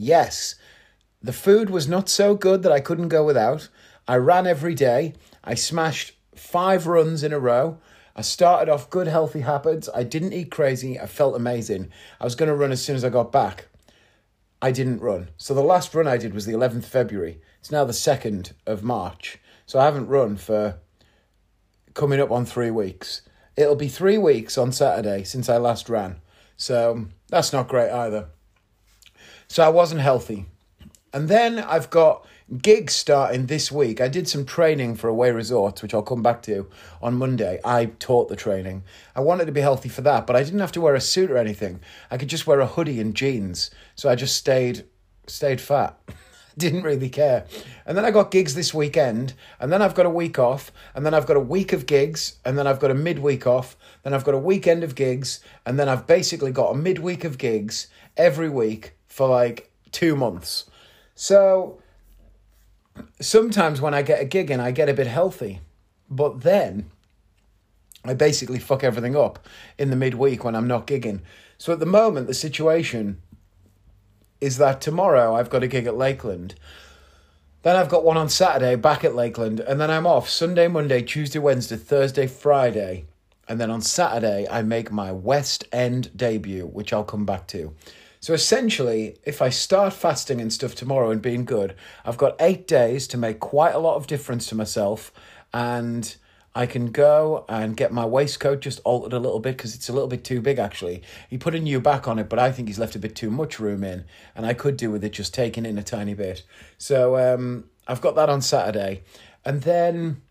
Yes, 0.01 0.55
the 1.21 1.33
food 1.33 1.69
was 1.69 1.85
not 1.85 2.07
so 2.07 2.33
good 2.33 2.63
that 2.63 2.71
I 2.71 2.79
couldn't 2.79 3.09
go 3.09 3.25
without. 3.25 3.67
I 4.07 4.15
ran 4.15 4.47
every 4.47 4.73
day. 4.73 5.13
I 5.43 5.55
smashed 5.55 6.13
five 6.33 6.87
runs 6.87 7.21
in 7.21 7.33
a 7.33 7.39
row. 7.39 7.79
I 8.15 8.21
started 8.21 8.71
off 8.71 8.89
good, 8.89 9.07
healthy 9.07 9.41
habits. 9.41 9.89
I 9.93 10.03
didn't 10.03 10.31
eat 10.31 10.51
crazy. 10.51 10.97
I 10.97 11.05
felt 11.05 11.35
amazing. 11.35 11.91
I 12.17 12.23
was 12.23 12.35
going 12.35 12.47
to 12.47 12.55
run 12.55 12.71
as 12.71 12.81
soon 12.81 12.95
as 12.95 13.03
I 13.03 13.09
got 13.09 13.33
back. 13.33 13.67
I 14.61 14.71
didn't 14.71 15.01
run. 15.01 15.31
So 15.35 15.53
the 15.53 15.61
last 15.61 15.93
run 15.93 16.07
I 16.07 16.15
did 16.15 16.33
was 16.33 16.45
the 16.45 16.53
11th 16.53 16.85
February. 16.85 17.41
It's 17.59 17.71
now 17.71 17.83
the 17.83 17.91
2nd 17.91 18.53
of 18.65 18.83
March. 18.83 19.37
So 19.65 19.79
I 19.79 19.85
haven't 19.85 20.07
run 20.07 20.37
for 20.37 20.79
coming 21.93 22.21
up 22.21 22.31
on 22.31 22.45
three 22.45 22.71
weeks. 22.71 23.23
It'll 23.57 23.75
be 23.75 23.89
three 23.89 24.17
weeks 24.17 24.57
on 24.57 24.71
Saturday 24.71 25.25
since 25.25 25.49
I 25.49 25.57
last 25.57 25.89
ran. 25.89 26.21
So 26.55 27.07
that's 27.27 27.51
not 27.51 27.67
great 27.67 27.91
either. 27.91 28.29
So 29.51 29.63
I 29.63 29.69
wasn't 29.69 30.01
healthy. 30.01 30.45
And 31.11 31.27
then 31.27 31.57
I've 31.57 31.89
got 31.89 32.23
gigs 32.61 32.93
starting 32.93 33.47
this 33.47 33.71
week. 33.71 33.99
I 33.99 34.07
did 34.07 34.27
some 34.27 34.45
training 34.45 34.93
for 34.93 35.07
Away 35.07 35.31
Resorts, 35.31 35.81
which 35.81 35.91
I'll 35.91 36.03
come 36.03 36.21
back 36.21 36.43
to 36.43 36.69
on 37.01 37.15
Monday. 37.15 37.59
I 37.65 37.85
taught 37.97 38.29
the 38.29 38.35
training. 38.35 38.83
I 39.15 39.21
wanted 39.21 39.45
to 39.45 39.51
be 39.51 39.61
healthy 39.61 39.89
for 39.89 40.01
that, 40.01 40.27
but 40.27 40.35
I 40.35 40.43
didn't 40.43 40.59
have 40.59 40.71
to 40.73 40.81
wear 40.81 40.93
a 40.93 41.01
suit 41.01 41.31
or 41.31 41.37
anything. 41.37 41.79
I 42.11 42.17
could 42.17 42.27
just 42.27 42.45
wear 42.45 42.59
a 42.59 42.67
hoodie 42.67 42.99
and 42.99 43.15
jeans. 43.15 43.71
So 43.95 44.07
I 44.07 44.13
just 44.13 44.37
stayed 44.37 44.85
stayed 45.25 45.59
fat. 45.59 45.97
didn't 46.57 46.83
really 46.83 47.09
care. 47.09 47.45
And 47.87 47.97
then 47.97 48.05
I 48.05 48.11
got 48.11 48.29
gigs 48.29 48.53
this 48.53 48.71
weekend, 48.71 49.33
and 49.59 49.71
then 49.71 49.81
I've 49.81 49.95
got 49.95 50.05
a 50.05 50.11
week 50.11 50.37
off, 50.37 50.71
and 50.93 51.03
then 51.03 51.15
I've 51.15 51.25
got 51.25 51.37
a 51.37 51.41
week 51.41 51.73
of 51.73 51.87
gigs, 51.87 52.37
and 52.45 52.55
then 52.55 52.67
I've 52.67 52.79
got 52.79 52.91
a 52.91 52.95
midweek 52.95 53.47
off, 53.47 53.77
then 54.03 54.13
I've 54.13 54.25
got 54.25 54.35
a 54.35 54.39
weekend 54.39 54.83
of 54.83 54.93
gigs, 54.93 55.39
and 55.65 55.79
then 55.79 55.89
I've 55.89 56.05
basically 56.05 56.51
got 56.51 56.75
a 56.75 56.77
midweek 56.77 57.23
of 57.23 57.37
gigs 57.39 57.87
every 58.17 58.49
week 58.49 58.93
for 59.19 59.27
like 59.27 59.69
2 59.91 60.15
months. 60.15 60.69
So 61.13 61.81
sometimes 63.19 63.81
when 63.81 63.93
I 63.93 64.01
get 64.01 64.21
a 64.21 64.25
gig 64.25 64.49
in, 64.49 64.61
I 64.61 64.71
get 64.71 64.87
a 64.87 64.93
bit 64.93 65.07
healthy, 65.07 65.59
but 66.09 66.39
then 66.43 66.89
I 68.05 68.13
basically 68.13 68.59
fuck 68.59 68.81
everything 68.81 69.17
up 69.17 69.45
in 69.77 69.89
the 69.89 69.97
midweek 69.97 70.45
when 70.45 70.55
I'm 70.55 70.69
not 70.69 70.87
gigging. 70.87 71.19
So 71.57 71.73
at 71.73 71.81
the 71.81 71.85
moment, 71.85 72.27
the 72.27 72.33
situation 72.33 73.21
is 74.39 74.57
that 74.57 74.79
tomorrow 74.79 75.35
I've 75.35 75.49
got 75.49 75.63
a 75.63 75.67
gig 75.67 75.85
at 75.85 75.97
Lakeland. 75.97 76.55
Then 77.63 77.75
I've 77.75 77.89
got 77.89 78.05
one 78.05 78.15
on 78.15 78.29
Saturday 78.29 78.77
back 78.77 79.03
at 79.03 79.15
Lakeland, 79.15 79.59
and 79.59 79.81
then 79.81 79.91
I'm 79.91 80.07
off 80.07 80.29
Sunday, 80.29 80.69
Monday, 80.69 81.01
Tuesday, 81.01 81.39
Wednesday, 81.39 81.75
Thursday, 81.75 82.25
Friday. 82.25 83.03
And 83.49 83.59
then 83.59 83.69
on 83.69 83.81
Saturday, 83.81 84.47
I 84.49 84.61
make 84.61 84.93
my 84.93 85.11
West 85.11 85.65
End 85.73 86.09
debut, 86.15 86.67
which 86.67 86.93
I'll 86.93 87.03
come 87.03 87.25
back 87.25 87.47
to. 87.47 87.75
So 88.21 88.33
essentially, 88.33 89.17
if 89.23 89.41
I 89.41 89.49
start 89.49 89.93
fasting 89.93 90.41
and 90.41 90.51
stuff 90.51 90.75
tomorrow 90.75 91.09
and 91.09 91.21
being 91.21 91.45
good, 91.45 91.75
I've 92.03 92.17
got 92.17 92.35
eight 92.39 92.67
days 92.67 93.07
to 93.07 93.17
make 93.17 93.39
quite 93.39 93.73
a 93.73 93.79
lot 93.79 93.95
of 93.95 94.07
difference 94.07 94.47
to 94.47 94.55
myself. 94.55 95.13
And 95.53 96.15
I 96.53 96.65
can 96.65 96.91
go 96.91 97.45
and 97.47 97.77
get 97.77 97.93
my 97.93 98.05
waistcoat 98.05 98.59
just 98.59 98.81
altered 98.83 99.13
a 99.13 99.19
little 99.19 99.39
bit 99.39 99.55
because 99.55 99.73
it's 99.73 99.87
a 99.87 99.93
little 99.93 100.09
bit 100.09 100.25
too 100.25 100.41
big 100.41 100.59
actually. 100.59 101.01
He 101.29 101.37
put 101.37 101.55
a 101.55 101.59
new 101.59 101.79
back 101.79 102.07
on 102.07 102.19
it, 102.19 102.27
but 102.27 102.39
I 102.39 102.51
think 102.51 102.67
he's 102.67 102.79
left 102.79 102.95
a 102.95 102.99
bit 102.99 103.15
too 103.15 103.31
much 103.31 103.59
room 103.59 103.83
in. 103.85 104.03
And 104.35 104.45
I 104.45 104.53
could 104.53 104.75
do 104.75 104.91
with 104.91 105.03
it 105.03 105.13
just 105.13 105.33
taking 105.33 105.65
in 105.65 105.77
a 105.77 105.83
tiny 105.83 106.13
bit. 106.13 106.43
So 106.77 107.17
um, 107.17 107.69
I've 107.87 108.01
got 108.01 108.15
that 108.15 108.29
on 108.29 108.41
Saturday. 108.41 109.03
And 109.45 109.61
then 109.61 110.21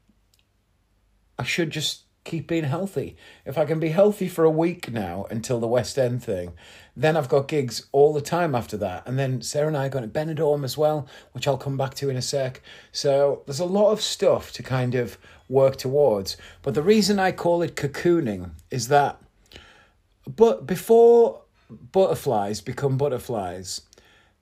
I 1.39 1.45
should 1.45 1.71
just 1.71 2.03
keep 2.29 2.47
being 2.47 2.65
healthy. 2.65 3.17
If 3.45 3.59
I 3.59 3.65
can 3.65 3.81
be 3.81 3.89
healthy 3.89 4.29
for 4.29 4.45
a 4.45 4.51
week 4.51 4.93
now 4.93 5.27
until 5.31 5.59
the 5.59 5.67
West 5.67 5.99
End 5.99 6.23
thing, 6.23 6.53
then 6.97 7.17
I've 7.17 7.29
got 7.29 7.49
gigs 7.49 7.87
all 7.91 8.13
the 8.13 8.21
time 8.21 8.55
after 8.55 8.77
that. 8.77 9.07
And 9.07 9.19
then 9.19 9.43
Sarah 9.43 9.69
and 9.69 9.77
I 9.77 9.87
are 9.87 9.91
going 9.91 10.09
to 10.09 10.11
Benidorm 10.11 10.65
as 10.65 10.77
well, 10.77 11.09
which 11.33 11.49
I'll 11.49 11.59
come 11.59 11.77
back 11.77 11.95
to 11.95 12.11
in 12.11 12.17
a 12.17 12.23
sec. 12.23 12.63
So 12.93 13.43
there's 13.47 13.61
a 13.61 13.65
lot 13.65 13.93
of 13.93 14.01
stuff 14.01 14.53
to 14.53 14.63
kind 14.63 14.95
of 14.95 15.19
work 15.49 15.77
towards. 15.77 16.37
But 16.63 16.75
the 16.75 16.83
reason 16.83 17.19
I 17.19 17.33
call 17.33 17.63
it 17.63 17.75
cocooning 17.75 18.51
is 18.71 18.89
that 18.89 19.21
but 20.37 20.67
before 20.67 21.41
butterflies 21.71 22.61
become 22.61 22.99
butterflies, 22.99 23.81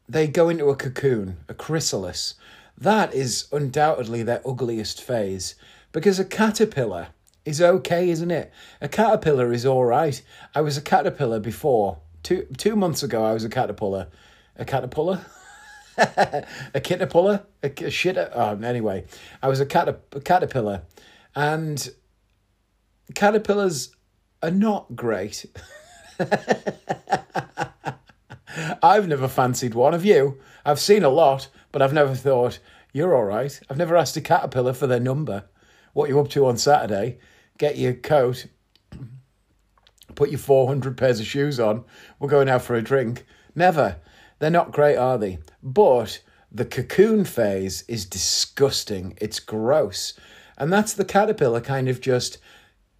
they 0.08 0.26
go 0.26 0.48
into 0.48 0.68
a 0.68 0.76
cocoon, 0.76 1.36
a 1.48 1.54
chrysalis. 1.54 2.34
That 2.76 3.14
is 3.14 3.46
undoubtedly 3.52 4.22
their 4.22 4.46
ugliest 4.46 5.00
phase 5.00 5.54
because 5.92 6.18
a 6.18 6.24
caterpillar 6.24 7.08
is 7.46 7.62
okay, 7.62 8.10
isn't 8.10 8.30
it? 8.30 8.52
A 8.82 8.88
caterpillar 8.88 9.52
is 9.52 9.64
all 9.64 9.84
right. 9.84 10.20
I 10.54 10.60
was 10.60 10.76
a 10.76 10.82
caterpillar 10.82 11.40
before. 11.40 11.98
Two 12.22 12.46
two 12.58 12.76
months 12.76 13.02
ago, 13.02 13.24
I 13.24 13.32
was 13.32 13.44
a 13.44 13.48
caterpillar. 13.48 14.08
A 14.56 14.64
caterpillar? 14.64 15.24
a 15.96 16.80
caterpillar? 16.82 17.44
A, 17.62 17.70
a 17.84 17.90
shit? 17.90 18.18
Oh, 18.18 18.58
anyway, 18.62 19.04
I 19.42 19.48
was 19.48 19.60
a, 19.60 19.66
cat, 19.66 19.88
a 20.12 20.20
caterpillar. 20.20 20.82
And 21.34 21.88
caterpillars 23.14 23.94
are 24.42 24.50
not 24.50 24.96
great. 24.96 25.46
I've 28.82 29.06
never 29.06 29.28
fancied 29.28 29.74
one. 29.74 29.94
of 29.94 30.04
you? 30.04 30.40
I've 30.64 30.80
seen 30.80 31.04
a 31.04 31.10
lot, 31.10 31.48
but 31.70 31.82
I've 31.82 31.92
never 31.92 32.14
thought, 32.14 32.58
you're 32.92 33.14
all 33.14 33.24
right. 33.24 33.60
I've 33.68 33.76
never 33.76 33.96
asked 33.96 34.16
a 34.16 34.20
caterpillar 34.20 34.72
for 34.72 34.86
their 34.86 35.00
number. 35.00 35.44
What 35.92 36.08
you 36.08 36.18
up 36.18 36.28
to 36.30 36.46
on 36.46 36.56
Saturday? 36.56 37.18
Get 37.58 37.78
your 37.78 37.94
coat, 37.94 38.46
put 40.14 40.30
your 40.30 40.38
400 40.38 40.96
pairs 40.96 41.20
of 41.20 41.26
shoes 41.26 41.58
on. 41.58 41.84
We're 42.18 42.28
going 42.28 42.48
out 42.48 42.62
for 42.62 42.74
a 42.74 42.82
drink. 42.82 43.24
Never. 43.54 43.96
They're 44.38 44.50
not 44.50 44.72
great, 44.72 44.96
are 44.96 45.16
they? 45.16 45.38
But 45.62 46.20
the 46.52 46.64
cocoon 46.64 47.24
phase 47.24 47.84
is 47.88 48.04
disgusting. 48.04 49.16
It's 49.20 49.40
gross. 49.40 50.12
And 50.58 50.72
that's 50.72 50.92
the 50.92 51.04
caterpillar 51.04 51.60
kind 51.60 51.88
of 51.88 52.00
just 52.00 52.38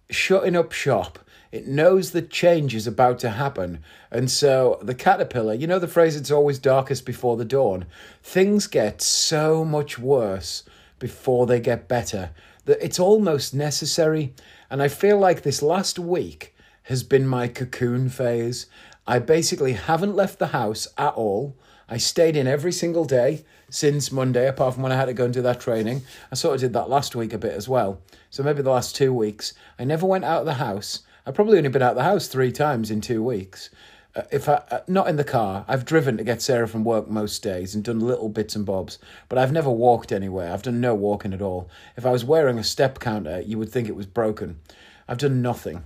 shutting 0.09 0.55
up 0.55 0.71
shop. 0.71 1.19
It 1.51 1.67
knows 1.67 2.11
that 2.11 2.29
change 2.29 2.75
is 2.75 2.87
about 2.87 3.19
to 3.19 3.29
happen. 3.29 3.79
And 4.11 4.29
so 4.29 4.79
the 4.81 4.95
caterpillar, 4.95 5.53
you 5.53 5.65
know 5.65 5.79
the 5.79 5.87
phrase, 5.87 6.15
it's 6.15 6.31
always 6.31 6.59
darkest 6.59 7.05
before 7.05 7.37
the 7.37 7.45
dawn? 7.45 7.85
Things 8.21 8.67
get 8.67 9.01
so 9.01 9.63
much 9.63 9.97
worse 9.97 10.63
before 10.99 11.45
they 11.45 11.59
get 11.59 11.87
better 11.87 12.31
that 12.67 12.83
it's 12.83 12.99
almost 12.99 13.55
necessary. 13.55 14.33
And 14.69 14.83
I 14.83 14.89
feel 14.89 15.17
like 15.17 15.41
this 15.41 15.61
last 15.61 15.97
week 15.97 16.53
has 16.83 17.01
been 17.01 17.27
my 17.27 17.47
cocoon 17.47 18.09
phase. 18.09 18.67
I 19.07 19.19
basically 19.19 19.73
haven't 19.73 20.15
left 20.15 20.37
the 20.37 20.47
house 20.47 20.87
at 20.97 21.13
all. 21.15 21.57
I 21.89 21.97
stayed 21.97 22.35
in 22.35 22.45
every 22.45 22.73
single 22.73 23.05
day 23.05 23.45
since 23.69 24.11
Monday, 24.11 24.47
apart 24.47 24.73
from 24.73 24.83
when 24.83 24.91
I 24.91 24.97
had 24.97 25.05
to 25.05 25.13
go 25.13 25.25
and 25.25 25.33
do 25.33 25.41
that 25.41 25.61
training. 25.61 26.01
I 26.31 26.35
sort 26.35 26.55
of 26.55 26.61
did 26.61 26.73
that 26.73 26.89
last 26.89 27.15
week 27.15 27.33
a 27.33 27.37
bit 27.37 27.53
as 27.53 27.69
well. 27.69 28.01
So 28.29 28.43
maybe 28.43 28.61
the 28.61 28.69
last 28.69 28.95
two 28.95 29.13
weeks. 29.13 29.53
I 29.79 29.85
never 29.85 30.05
went 30.05 30.25
out 30.25 30.41
of 30.41 30.45
the 30.45 30.55
house. 30.55 31.03
I've 31.25 31.35
probably 31.35 31.57
only 31.57 31.69
been 31.69 31.81
out 31.81 31.91
of 31.91 31.97
the 31.97 32.03
house 32.03 32.27
three 32.27 32.51
times 32.51 32.91
in 32.91 32.99
two 32.99 33.23
weeks. 33.23 33.69
Uh, 34.17 34.23
if 34.31 34.49
I 34.49 34.63
uh, 34.71 34.79
not 34.87 35.07
in 35.07 35.15
the 35.15 35.23
car, 35.23 35.63
I've 35.67 35.85
driven 35.85 36.17
to 36.17 36.23
get 36.23 36.41
Sarah 36.41 36.67
from 36.67 36.83
work 36.83 37.07
most 37.07 37.43
days 37.43 37.75
and 37.75 37.83
done 37.83 37.99
little 37.99 38.29
bits 38.29 38.55
and 38.55 38.65
bobs, 38.65 38.97
but 39.29 39.37
I've 39.37 39.51
never 39.51 39.69
walked 39.69 40.11
anywhere. 40.11 40.51
I've 40.51 40.63
done 40.63 40.81
no 40.81 40.95
walking 40.95 41.33
at 41.33 41.41
all. 41.41 41.69
If 41.95 42.03
I 42.03 42.09
was 42.11 42.25
wearing 42.25 42.57
a 42.57 42.63
step 42.63 42.99
counter, 42.99 43.41
you 43.41 43.59
would 43.59 43.69
think 43.69 43.87
it 43.87 43.95
was 43.95 44.07
broken. 44.07 44.59
I've 45.07 45.19
done 45.19 45.43
nothing. 45.43 45.83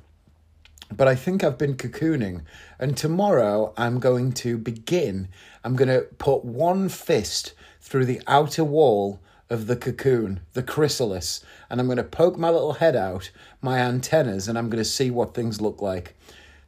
But 0.95 1.09
I 1.09 1.15
think 1.15 1.43
I've 1.43 1.57
been 1.57 1.75
cocooning, 1.75 2.43
and 2.79 2.95
tomorrow 2.95 3.73
I'm 3.75 3.99
going 3.99 4.31
to 4.33 4.57
begin. 4.57 5.27
I'm 5.65 5.75
going 5.75 5.89
to 5.89 6.07
put 6.17 6.45
one 6.45 6.87
fist 6.87 7.53
through 7.81 8.05
the 8.05 8.21
outer 8.27 8.63
wall 8.63 9.19
of 9.49 9.67
the 9.67 9.75
cocoon, 9.75 10.39
the 10.53 10.63
chrysalis, 10.63 11.43
and 11.69 11.81
I'm 11.81 11.87
going 11.87 11.97
to 11.97 12.03
poke 12.03 12.37
my 12.37 12.49
little 12.49 12.73
head 12.73 12.95
out, 12.95 13.29
my 13.61 13.79
antennas, 13.79 14.47
and 14.47 14.57
I'm 14.57 14.69
going 14.69 14.83
to 14.83 14.89
see 14.89 15.11
what 15.11 15.33
things 15.33 15.59
look 15.59 15.81
like. 15.81 16.15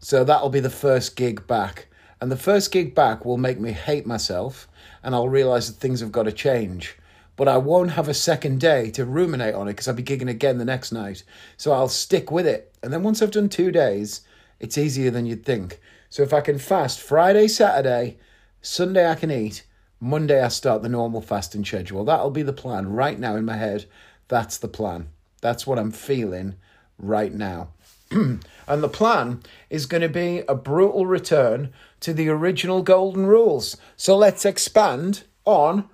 So 0.03 0.25
that'll 0.25 0.49
be 0.49 0.59
the 0.59 0.69
first 0.69 1.15
gig 1.15 1.47
back. 1.47 1.87
And 2.19 2.29
the 2.29 2.35
first 2.35 2.73
gig 2.73 2.93
back 2.93 3.23
will 3.23 3.37
make 3.37 3.57
me 3.57 3.71
hate 3.71 4.05
myself, 4.05 4.67
and 5.01 5.15
I'll 5.15 5.29
realize 5.29 5.67
that 5.67 5.79
things 5.79 6.01
have 6.01 6.11
got 6.11 6.23
to 6.23 6.33
change. 6.33 6.97
But 7.37 7.47
I 7.47 7.55
won't 7.55 7.91
have 7.91 8.09
a 8.09 8.13
second 8.13 8.59
day 8.59 8.91
to 8.91 9.05
ruminate 9.05 9.55
on 9.55 9.69
it 9.69 9.71
because 9.71 9.87
I'll 9.87 9.93
be 9.93 10.03
gigging 10.03 10.29
again 10.29 10.57
the 10.57 10.65
next 10.65 10.91
night. 10.91 11.23
So 11.55 11.71
I'll 11.71 11.87
stick 11.87 12.31
with 12.31 12.45
it. 12.45 12.75
And 12.83 12.91
then 12.91 13.01
once 13.01 13.21
I've 13.21 13.31
done 13.31 13.47
two 13.47 13.71
days, 13.71 14.21
it's 14.59 14.77
easier 14.77 15.09
than 15.09 15.25
you'd 15.25 15.45
think. 15.45 15.79
So 16.09 16.21
if 16.21 16.33
I 16.33 16.41
can 16.41 16.59
fast 16.59 16.99
Friday, 16.99 17.47
Saturday, 17.47 18.17
Sunday 18.61 19.09
I 19.09 19.15
can 19.15 19.31
eat, 19.31 19.65
Monday, 20.01 20.43
I 20.43 20.49
start 20.49 20.81
the 20.81 20.89
normal 20.89 21.21
fasting 21.21 21.63
schedule. 21.63 22.03
That'll 22.03 22.29
be 22.29 22.43
the 22.43 22.51
plan 22.51 22.91
right 22.91 23.17
now 23.17 23.37
in 23.37 23.45
my 23.45 23.55
head. 23.55 23.85
That's 24.27 24.57
the 24.57 24.67
plan. 24.67 25.07
That's 25.39 25.65
what 25.65 25.79
I'm 25.79 25.91
feeling 25.91 26.55
right 26.97 27.33
now. 27.33 27.69
and 28.67 28.83
the 28.83 28.89
plan 28.89 29.41
is 29.69 29.85
going 29.85 30.01
to 30.01 30.09
be 30.09 30.43
a 30.47 30.55
brutal 30.55 31.05
return 31.05 31.73
to 32.01 32.13
the 32.13 32.29
original 32.29 32.81
golden 32.81 33.25
rules. 33.25 33.77
So 33.95 34.15
let's 34.15 34.45
expand 34.45 35.23
on. 35.45 35.89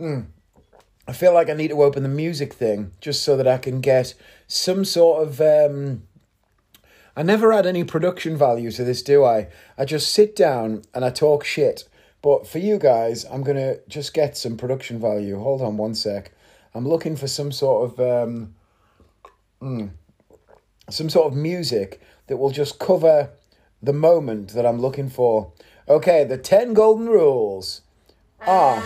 Mm, 0.00 0.26
I 1.06 1.12
feel 1.12 1.34
like 1.34 1.50
I 1.50 1.54
need 1.54 1.68
to 1.68 1.82
open 1.82 2.02
the 2.02 2.08
music 2.08 2.54
thing 2.54 2.92
just 3.00 3.22
so 3.22 3.36
that 3.36 3.46
I 3.46 3.58
can 3.58 3.80
get 3.80 4.14
some 4.46 4.84
sort 4.84 5.26
of. 5.26 5.40
Um, 5.40 6.04
I 7.16 7.22
never 7.22 7.52
add 7.52 7.66
any 7.66 7.84
production 7.84 8.36
value 8.36 8.70
to 8.70 8.84
this, 8.84 9.02
do 9.02 9.24
I? 9.24 9.48
I 9.76 9.84
just 9.84 10.12
sit 10.12 10.36
down 10.36 10.82
and 10.94 11.04
I 11.04 11.10
talk 11.10 11.44
shit 11.44 11.88
but 12.22 12.46
for 12.46 12.58
you 12.58 12.78
guys, 12.78 13.24
I'm 13.24 13.42
going 13.42 13.56
to 13.56 13.80
just 13.88 14.12
get 14.12 14.36
some 14.36 14.56
production 14.56 15.00
value. 15.00 15.38
Hold 15.38 15.62
on 15.62 15.76
one 15.76 15.94
sec. 15.94 16.32
I'm 16.74 16.86
looking 16.86 17.16
for 17.16 17.26
some 17.26 17.50
sort 17.50 17.90
of 17.90 18.28
um, 18.28 18.54
mm, 19.62 19.90
some 20.90 21.10
sort 21.10 21.26
of 21.26 21.36
music 21.36 22.00
that 22.26 22.36
will 22.36 22.50
just 22.50 22.78
cover 22.78 23.30
the 23.82 23.92
moment 23.92 24.50
that 24.50 24.66
I'm 24.66 24.80
looking 24.80 25.08
for. 25.08 25.52
Okay, 25.88 26.24
the 26.24 26.38
10 26.38 26.74
golden 26.74 27.08
rules 27.08 27.80
are 28.46 28.82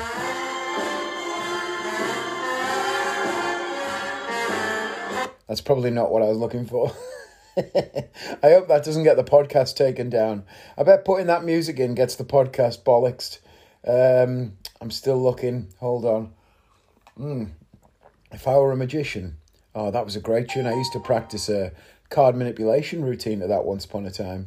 That's 5.46 5.61
probably 5.61 5.90
not 5.90 6.11
what 6.11 6.23
I 6.23 6.26
was 6.26 6.38
looking 6.38 6.66
for. 6.66 6.90
I 7.56 8.50
hope 8.50 8.68
that 8.68 8.82
doesn't 8.84 9.04
get 9.04 9.16
the 9.16 9.25
podcast 9.25 9.76
taken 9.76 10.11
down. 10.11 10.44
I 10.76 10.82
bet 10.82 11.04
putting 11.04 11.26
that 11.26 11.44
music 11.44 11.78
in 11.78 11.94
gets 11.94 12.16
the 12.16 12.25
podcast 12.25 12.82
bollocksed. 12.82 13.38
Um, 13.87 14.56
I'm 14.80 14.90
still 14.90 15.23
looking. 15.23 15.68
Hold 15.78 16.04
on. 16.06 16.32
Mm. 17.18 17.50
If 18.32 18.49
I 18.49 18.56
were 18.56 18.73
a 18.73 18.76
magician, 18.76 19.37
oh, 19.75 19.90
that 19.90 20.04
was 20.04 20.16
a 20.16 20.20
great 20.20 20.49
tune. 20.49 20.66
I 20.66 20.75
used 20.75 20.92
to 20.94 21.00
practice 21.00 21.49
a 21.49 21.73
card 22.14 22.37
manipulation 22.37 23.04
routine 23.04 23.42
at 23.42 23.49
that 23.49 23.64
once 23.64 23.85
upon 23.85 24.06
a 24.06 24.11
time. 24.11 24.47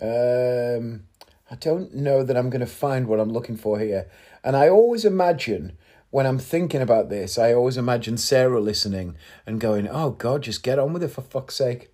Um, 0.00 1.02
I 1.50 1.56
don't 1.56 1.94
know 1.94 2.24
that 2.24 2.36
I'm 2.36 2.48
going 2.48 2.60
to 2.60 2.66
find 2.66 3.06
what 3.06 3.20
I'm 3.20 3.30
looking 3.30 3.58
for 3.58 3.78
here. 3.78 4.08
And 4.42 4.56
I 4.56 4.70
always 4.70 5.04
imagine 5.04 5.76
when 6.10 6.24
I'm 6.26 6.38
thinking 6.38 6.80
about 6.80 7.10
this, 7.10 7.36
I 7.36 7.52
always 7.52 7.76
imagine 7.76 8.16
Sarah 8.16 8.60
listening 8.60 9.16
and 9.46 9.60
going, 9.60 9.86
oh, 9.86 10.12
God, 10.12 10.42
just 10.44 10.62
get 10.62 10.78
on 10.78 10.94
with 10.94 11.02
it 11.02 11.08
for 11.08 11.20
fuck's 11.20 11.56
sake. 11.56 11.90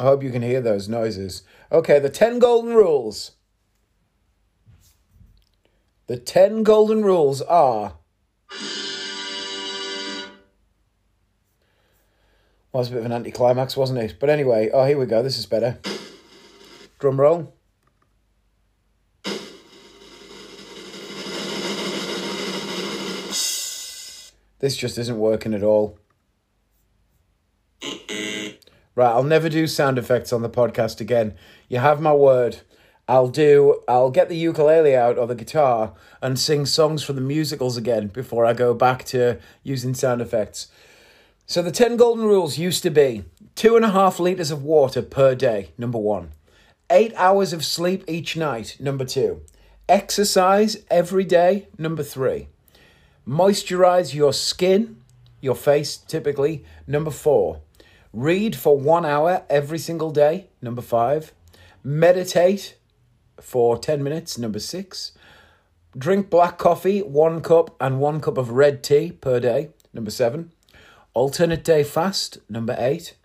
I 0.00 0.04
hope 0.04 0.24
you 0.24 0.30
can 0.30 0.42
hear 0.42 0.60
those 0.60 0.88
noises. 0.88 1.42
Okay, 1.70 2.00
the 2.00 2.10
10 2.10 2.40
golden 2.40 2.74
rules. 2.74 3.32
The 6.08 6.16
10 6.16 6.64
golden 6.64 7.04
rules 7.04 7.42
are. 7.42 7.97
Was 12.78 12.88
a 12.88 12.92
bit 12.92 13.00
of 13.00 13.06
an 13.06 13.12
anticlimax, 13.12 13.76
wasn't 13.76 13.98
it? 13.98 14.16
But 14.20 14.30
anyway, 14.30 14.70
oh, 14.72 14.84
here 14.84 14.98
we 14.98 15.06
go. 15.06 15.22
This 15.22 15.38
is 15.38 15.46
better. 15.46 15.78
Drum 16.98 17.20
roll. 17.20 17.54
This 24.60 24.76
just 24.76 24.98
isn't 24.98 25.18
working 25.18 25.54
at 25.54 25.62
all. 25.62 25.98
Right, 28.94 29.10
I'll 29.10 29.22
never 29.22 29.48
do 29.48 29.66
sound 29.68 29.98
effects 29.98 30.32
on 30.32 30.42
the 30.42 30.50
podcast 30.50 31.00
again. 31.00 31.34
You 31.68 31.78
have 31.78 32.00
my 32.00 32.12
word. 32.12 32.58
I'll 33.06 33.28
do 33.28 33.80
I'll 33.88 34.10
get 34.10 34.28
the 34.28 34.36
ukulele 34.36 34.94
out 34.94 35.16
or 35.16 35.26
the 35.26 35.34
guitar 35.34 35.94
and 36.20 36.38
sing 36.38 36.66
songs 36.66 37.02
from 37.02 37.16
the 37.16 37.22
musicals 37.22 37.76
again 37.76 38.08
before 38.08 38.44
I 38.44 38.52
go 38.52 38.74
back 38.74 39.04
to 39.06 39.38
using 39.62 39.94
sound 39.94 40.20
effects. 40.20 40.68
So 41.50 41.62
the 41.62 41.70
10 41.70 41.96
golden 41.96 42.26
rules 42.26 42.58
used 42.58 42.82
to 42.82 42.90
be 42.90 43.24
two 43.54 43.74
and 43.74 43.82
a 43.82 43.88
half 43.88 44.20
litres 44.20 44.50
of 44.50 44.62
water 44.62 45.00
per 45.00 45.34
day, 45.34 45.70
number 45.78 45.96
one. 45.96 46.32
Eight 46.90 47.14
hours 47.16 47.54
of 47.54 47.64
sleep 47.64 48.04
each 48.06 48.36
night, 48.36 48.76
number 48.78 49.06
two. 49.06 49.40
Exercise 49.88 50.84
every 50.90 51.24
day, 51.24 51.68
number 51.78 52.02
three. 52.02 52.48
Moisturize 53.26 54.12
your 54.12 54.34
skin, 54.34 55.02
your 55.40 55.54
face 55.54 55.96
typically, 55.96 56.66
number 56.86 57.10
four. 57.10 57.62
Read 58.12 58.54
for 58.54 58.78
one 58.78 59.06
hour 59.06 59.42
every 59.48 59.78
single 59.78 60.10
day, 60.10 60.48
number 60.60 60.82
five. 60.82 61.32
Meditate 61.82 62.76
for 63.40 63.78
10 63.78 64.02
minutes, 64.02 64.36
number 64.36 64.58
six. 64.58 65.12
Drink 65.96 66.28
black 66.28 66.58
coffee, 66.58 67.00
one 67.00 67.40
cup, 67.40 67.74
and 67.80 68.00
one 68.00 68.20
cup 68.20 68.36
of 68.36 68.50
red 68.50 68.82
tea 68.82 69.12
per 69.12 69.40
day, 69.40 69.70
number 69.94 70.10
seven. 70.10 70.52
Alternate 71.18 71.64
day 71.64 71.82
fast, 71.82 72.38
number 72.48 72.76
eight. 72.78 73.16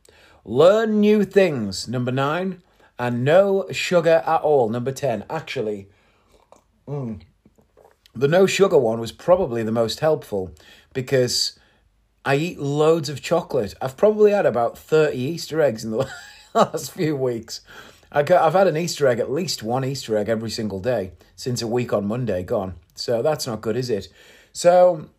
Learn 0.44 1.00
new 1.00 1.24
things, 1.24 1.88
number 1.88 2.12
nine. 2.12 2.64
and 2.98 3.24
no 3.24 3.68
sugar 3.72 4.24
at 4.26 4.42
all. 4.42 4.68
Number 4.68 4.92
10. 4.92 5.26
Actually, 5.30 5.90
mm, 6.88 7.22
the 8.16 8.28
no 8.28 8.48
sugar 8.48 8.80
one 8.80 9.00
was 9.00 9.12
probably 9.12 9.62
the 9.62 9.72
most 9.72 10.00
helpful 10.00 10.56
because 10.92 11.60
I 12.26 12.38
eat 12.38 12.58
loads 12.58 13.10
of 13.10 13.22
chocolate. 13.22 13.76
I've 13.80 13.96
probably 13.96 14.32
had 14.32 14.48
about 14.48 14.76
30 14.76 15.16
Easter 15.16 15.62
eggs 15.62 15.86
in 15.86 15.92
the 15.92 16.10
last 16.56 16.94
few 16.94 17.16
weeks. 17.16 17.62
I've 18.12 18.28
had 18.28 18.66
an 18.66 18.76
Easter 18.76 19.08
egg, 19.08 19.20
at 19.20 19.30
least 19.30 19.62
one 19.62 19.86
Easter 19.86 20.18
egg 20.18 20.30
every 20.30 20.50
single 20.50 20.80
day 20.80 21.12
since 21.36 21.62
a 21.62 21.68
week 21.68 21.94
on 21.94 22.08
Monday 22.08 22.42
gone. 22.42 22.74
So 22.96 23.22
that's 23.22 23.46
not 23.46 23.62
good, 23.62 23.78
is 23.78 23.92
it? 23.92 24.08
So 24.52 25.10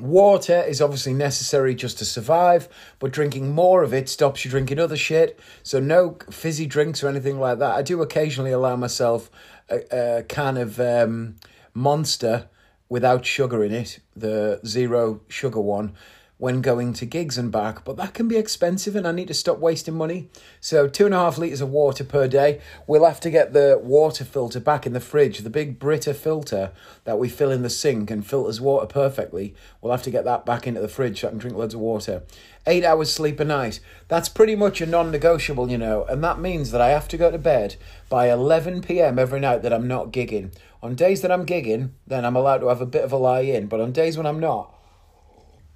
Water 0.00 0.62
is 0.62 0.80
obviously 0.80 1.14
necessary 1.14 1.74
just 1.74 1.98
to 1.98 2.04
survive, 2.04 2.68
but 2.98 3.12
drinking 3.12 3.54
more 3.54 3.82
of 3.82 3.92
it 3.92 4.08
stops 4.08 4.44
you 4.44 4.50
drinking 4.50 4.78
other 4.78 4.96
shit. 4.96 5.38
So, 5.62 5.80
no 5.80 6.18
fizzy 6.30 6.66
drinks 6.66 7.02
or 7.02 7.08
anything 7.08 7.38
like 7.38 7.58
that. 7.58 7.74
I 7.76 7.82
do 7.82 8.02
occasionally 8.02 8.52
allow 8.52 8.76
myself 8.76 9.30
a, 9.68 10.18
a 10.18 10.22
can 10.24 10.56
of 10.56 10.80
um, 10.80 11.36
Monster 11.74 12.48
without 12.88 13.24
sugar 13.24 13.64
in 13.64 13.72
it, 13.72 14.00
the 14.16 14.60
zero 14.66 15.20
sugar 15.28 15.60
one, 15.60 15.94
when 16.40 16.62
going 16.62 16.94
to 16.94 17.04
gigs 17.04 17.36
and 17.36 17.52
back, 17.52 17.84
but 17.84 17.98
that 17.98 18.14
can 18.14 18.26
be 18.26 18.38
expensive 18.38 18.96
and 18.96 19.06
I 19.06 19.12
need 19.12 19.28
to 19.28 19.34
stop 19.34 19.58
wasting 19.58 19.94
money. 19.94 20.30
So, 20.58 20.88
two 20.88 21.04
and 21.04 21.14
a 21.14 21.18
half 21.18 21.36
litres 21.36 21.60
of 21.60 21.68
water 21.68 22.02
per 22.02 22.26
day. 22.26 22.60
We'll 22.86 23.04
have 23.04 23.20
to 23.20 23.30
get 23.30 23.52
the 23.52 23.78
water 23.80 24.24
filter 24.24 24.58
back 24.58 24.86
in 24.86 24.94
the 24.94 25.00
fridge, 25.00 25.40
the 25.40 25.50
big 25.50 25.78
Brita 25.78 26.14
filter 26.14 26.72
that 27.04 27.18
we 27.18 27.28
fill 27.28 27.50
in 27.50 27.60
the 27.60 27.68
sink 27.68 28.10
and 28.10 28.26
filters 28.26 28.58
water 28.58 28.86
perfectly. 28.86 29.54
We'll 29.82 29.92
have 29.92 30.02
to 30.04 30.10
get 30.10 30.24
that 30.24 30.46
back 30.46 30.66
into 30.66 30.80
the 30.80 30.88
fridge 30.88 31.20
so 31.20 31.28
I 31.28 31.30
can 31.30 31.38
drink 31.38 31.58
loads 31.58 31.74
of 31.74 31.80
water. 31.80 32.22
Eight 32.66 32.84
hours 32.84 33.12
sleep 33.12 33.38
a 33.38 33.44
night. 33.44 33.80
That's 34.08 34.30
pretty 34.30 34.56
much 34.56 34.80
a 34.80 34.86
non 34.86 35.10
negotiable, 35.10 35.70
you 35.70 35.76
know, 35.76 36.04
and 36.04 36.24
that 36.24 36.40
means 36.40 36.70
that 36.70 36.80
I 36.80 36.88
have 36.88 37.08
to 37.08 37.18
go 37.18 37.30
to 37.30 37.38
bed 37.38 37.76
by 38.08 38.30
11 38.30 38.80
pm 38.80 39.18
every 39.18 39.40
night 39.40 39.60
that 39.60 39.74
I'm 39.74 39.86
not 39.86 40.10
gigging. 40.10 40.54
On 40.82 40.94
days 40.94 41.20
that 41.20 41.30
I'm 41.30 41.44
gigging, 41.44 41.90
then 42.06 42.24
I'm 42.24 42.36
allowed 42.36 42.58
to 42.58 42.68
have 42.68 42.80
a 42.80 42.86
bit 42.86 43.04
of 43.04 43.12
a 43.12 43.18
lie 43.18 43.40
in, 43.40 43.66
but 43.66 43.80
on 43.80 43.92
days 43.92 44.16
when 44.16 44.26
I'm 44.26 44.40
not, 44.40 44.74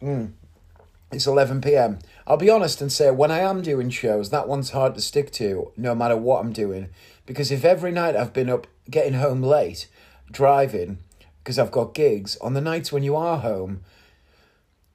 mm, 0.00 0.32
it's 1.14 1.26
11 1.26 1.60
pm. 1.60 1.98
I'll 2.26 2.36
be 2.36 2.50
honest 2.50 2.80
and 2.80 2.92
say 2.92 3.10
when 3.10 3.30
I 3.30 3.38
am 3.40 3.62
doing 3.62 3.90
shows, 3.90 4.30
that 4.30 4.48
one's 4.48 4.70
hard 4.70 4.94
to 4.94 5.00
stick 5.00 5.30
to 5.32 5.72
no 5.76 5.94
matter 5.94 6.16
what 6.16 6.40
I'm 6.40 6.52
doing. 6.52 6.88
Because 7.26 7.50
if 7.50 7.64
every 7.64 7.92
night 7.92 8.16
I've 8.16 8.32
been 8.32 8.50
up 8.50 8.66
getting 8.90 9.14
home 9.14 9.42
late, 9.42 9.88
driving, 10.30 10.98
because 11.42 11.58
I've 11.58 11.70
got 11.70 11.94
gigs, 11.94 12.36
on 12.38 12.54
the 12.54 12.60
nights 12.60 12.92
when 12.92 13.02
you 13.02 13.16
are 13.16 13.38
home, 13.38 13.82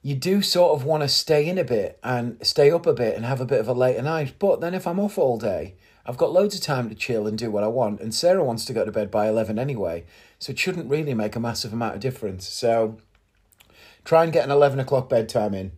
you 0.02 0.14
do 0.14 0.40
sort 0.40 0.78
of 0.78 0.84
want 0.84 1.02
to 1.02 1.08
stay 1.08 1.48
in 1.48 1.58
a 1.58 1.64
bit 1.64 1.98
and 2.02 2.44
stay 2.46 2.70
up 2.70 2.86
a 2.86 2.94
bit 2.94 3.16
and 3.16 3.24
have 3.24 3.40
a 3.40 3.46
bit 3.46 3.60
of 3.60 3.68
a 3.68 3.72
later 3.72 4.02
night. 4.02 4.34
But 4.38 4.60
then 4.60 4.74
if 4.74 4.86
I'm 4.86 5.00
off 5.00 5.18
all 5.18 5.38
day, 5.38 5.74
I've 6.06 6.16
got 6.16 6.32
loads 6.32 6.54
of 6.54 6.62
time 6.62 6.88
to 6.88 6.94
chill 6.94 7.26
and 7.26 7.36
do 7.36 7.50
what 7.50 7.64
I 7.64 7.68
want. 7.68 8.00
And 8.00 8.14
Sarah 8.14 8.42
wants 8.42 8.64
to 8.64 8.72
go 8.72 8.84
to 8.84 8.92
bed 8.92 9.10
by 9.10 9.28
11 9.28 9.58
anyway. 9.58 10.04
So 10.38 10.52
it 10.52 10.58
shouldn't 10.58 10.90
really 10.90 11.14
make 11.14 11.36
a 11.36 11.40
massive 11.40 11.72
amount 11.72 11.96
of 11.96 12.00
difference. 12.00 12.48
So 12.48 12.98
try 14.04 14.24
and 14.24 14.32
get 14.32 14.44
an 14.44 14.50
11 14.50 14.80
o'clock 14.80 15.08
bedtime 15.08 15.54
in. 15.54 15.72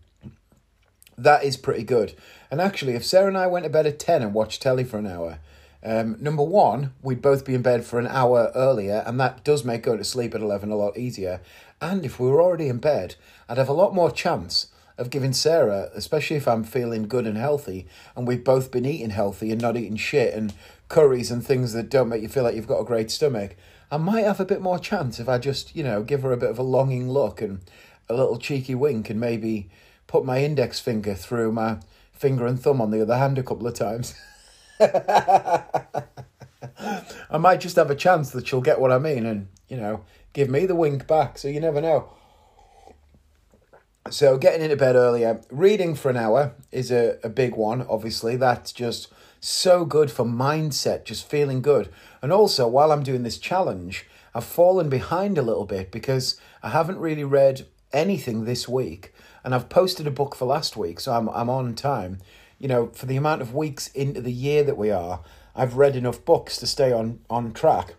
That 1.23 1.45
is 1.45 1.57
pretty 1.57 1.85
good. 1.85 2.15
And 2.51 2.61
actually, 2.61 2.95
if 2.95 3.05
Sarah 3.05 3.29
and 3.29 3.39
I 3.39 3.47
went 3.47 3.65
to 3.65 3.71
bed 3.71 3.87
at 3.87 4.01
10 4.01 4.23
and 4.23 4.35
watched 4.35 4.61
telly 4.61 4.83
for 4.83 4.99
an 4.99 5.07
hour, 5.07 5.39
um, 5.85 6.17
number 6.21 6.43
one, 6.43 6.93
we'd 7.01 7.23
both 7.23 7.45
be 7.45 7.55
in 7.55 7.63
bed 7.63 7.85
for 7.85 8.01
an 8.01 8.09
hour 8.09 8.51
earlier, 8.57 9.05
and 9.07 9.21
that 9.21 9.45
does 9.45 9.65
make 9.65 9.85
going 9.85 9.99
to 9.99 10.05
sleep 10.05 10.35
at 10.35 10.41
11 10.41 10.71
a 10.71 10.77
lot 10.77 10.99
easier. 10.99 11.41
And 11.81 12.05
if 12.05 12.19
we 12.19 12.29
were 12.29 12.43
already 12.43 12.69
in 12.69 12.79
bed, 12.79 13.15
I'd 13.49 13.59
have 13.59 13.69
a 13.69 13.73
lot 13.73 13.95
more 13.95 14.11
chance 14.11 14.69
of 14.99 15.11
giving 15.11 15.33
Sarah, 15.33 15.91
especially 15.95 16.37
if 16.37 16.49
I'm 16.49 16.65
feeling 16.65 17.07
good 17.07 17.27
and 17.27 17.37
healthy, 17.37 17.87
and 18.17 18.27
we've 18.27 18.45
both 18.45 18.73
been 18.73 18.85
eating 18.85 19.11
healthy 19.11 19.53
and 19.53 19.61
not 19.61 19.77
eating 19.77 19.97
shit 19.97 20.35
and 20.35 20.53
curries 20.89 21.31
and 21.31 21.45
things 21.45 21.73
that 21.73 21.89
don't 21.89 22.09
make 22.09 22.23
you 22.23 22.29
feel 22.29 22.43
like 22.43 22.57
you've 22.57 22.67
got 22.67 22.81
a 22.81 22.85
great 22.85 23.13
stomach. 23.13 23.55
I 23.93 23.97
might 23.97 24.25
have 24.25 24.41
a 24.41 24.45
bit 24.45 24.61
more 24.61 24.79
chance 24.79 25.21
if 25.21 25.29
I 25.29 25.39
just, 25.39 25.75
you 25.77 25.85
know, 25.85 26.03
give 26.03 26.23
her 26.23 26.33
a 26.33 26.37
bit 26.37 26.51
of 26.51 26.59
a 26.59 26.63
longing 26.63 27.09
look 27.09 27.41
and 27.41 27.61
a 28.09 28.15
little 28.15 28.39
cheeky 28.39 28.75
wink 28.75 29.09
and 29.09 29.21
maybe 29.21 29.71
put 30.13 30.25
my 30.27 30.45
index 30.45 30.79
finger 30.79 31.15
through 31.15 31.51
my 31.51 31.79
finger 32.13 32.47
and 32.47 32.61
thumb 32.61 32.83
on 32.83 32.91
the 32.91 33.01
other 33.01 33.17
hand 33.17 33.39
a 33.39 33.43
couple 33.43 33.67
of 33.67 33.73
times. 33.73 34.15
I 34.79 36.05
might 37.39 37.61
just 37.61 37.77
have 37.77 37.91
a 37.91 37.95
chance 37.95 38.31
that 38.33 38.47
she'll 38.47 38.61
get 38.61 38.79
what 38.79 38.93
I 38.93 38.99
mean 38.99 39.25
and, 39.25 39.49
you 39.69 39.79
know, 39.79 40.05
give 40.35 40.51
me 40.51 40.67
the 40.67 40.75
wink 40.75 41.07
back. 41.07 41.39
So 41.39 41.49
you 41.49 41.61
never 41.61 41.81
know. 41.81 42.13
So 44.11 44.37
getting 44.37 44.61
into 44.61 44.77
bed 44.77 44.97
earlier, 44.97 45.41
reading 45.51 45.95
for 45.95 46.11
an 46.11 46.19
hour 46.19 46.57
is 46.71 46.91
a, 46.91 47.17
a 47.25 47.31
big 47.31 47.57
one, 47.57 47.87
obviously. 47.89 48.37
That's 48.37 48.71
just 48.71 49.11
so 49.41 49.87
good 49.87 50.11
for 50.11 50.27
mindset, 50.27 51.05
just 51.05 51.27
feeling 51.27 51.63
good. 51.63 51.89
And 52.21 52.31
also, 52.31 52.69
while 52.69 52.93
I'm 52.93 53.03
doing 53.03 53.23
this 53.23 53.39
challenge, 53.39 54.07
I've 54.35 54.45
fallen 54.45 54.91
behind 54.91 55.39
a 55.39 55.43
little 55.43 55.65
bit 55.65 55.91
because 55.91 56.39
I 56.63 56.69
haven't 56.69 56.99
really 56.99 57.25
read 57.25 57.65
anything 57.95 58.45
this 58.45 58.69
week 58.69 59.12
and 59.45 59.55
I've 59.55 59.69
posted 59.69 60.07
a 60.07 60.11
book 60.11 60.35
for 60.35 60.45
last 60.45 60.77
week, 60.77 61.01
so 61.01 61.13
I'm 61.13 61.29
I'm 61.31 61.51
on 61.51 61.75
time. 61.75 62.19
You 62.59 62.69
know, 62.69 62.87
for 62.89 63.07
the 63.07 63.17
amount 63.17 63.43
of 63.43 63.55
weeks 63.55 63.89
into 63.89 64.21
the 64.21 64.33
year 64.33 64.63
that 64.63 64.77
we 64.77 64.91
are, 64.91 65.21
I've 65.55 65.75
read 65.77 65.97
enough 65.97 66.25
books 66.25 66.57
to 66.59 66.67
stay 66.67 66.93
on 66.93 67.21
on 67.29 67.53
track. 67.53 67.95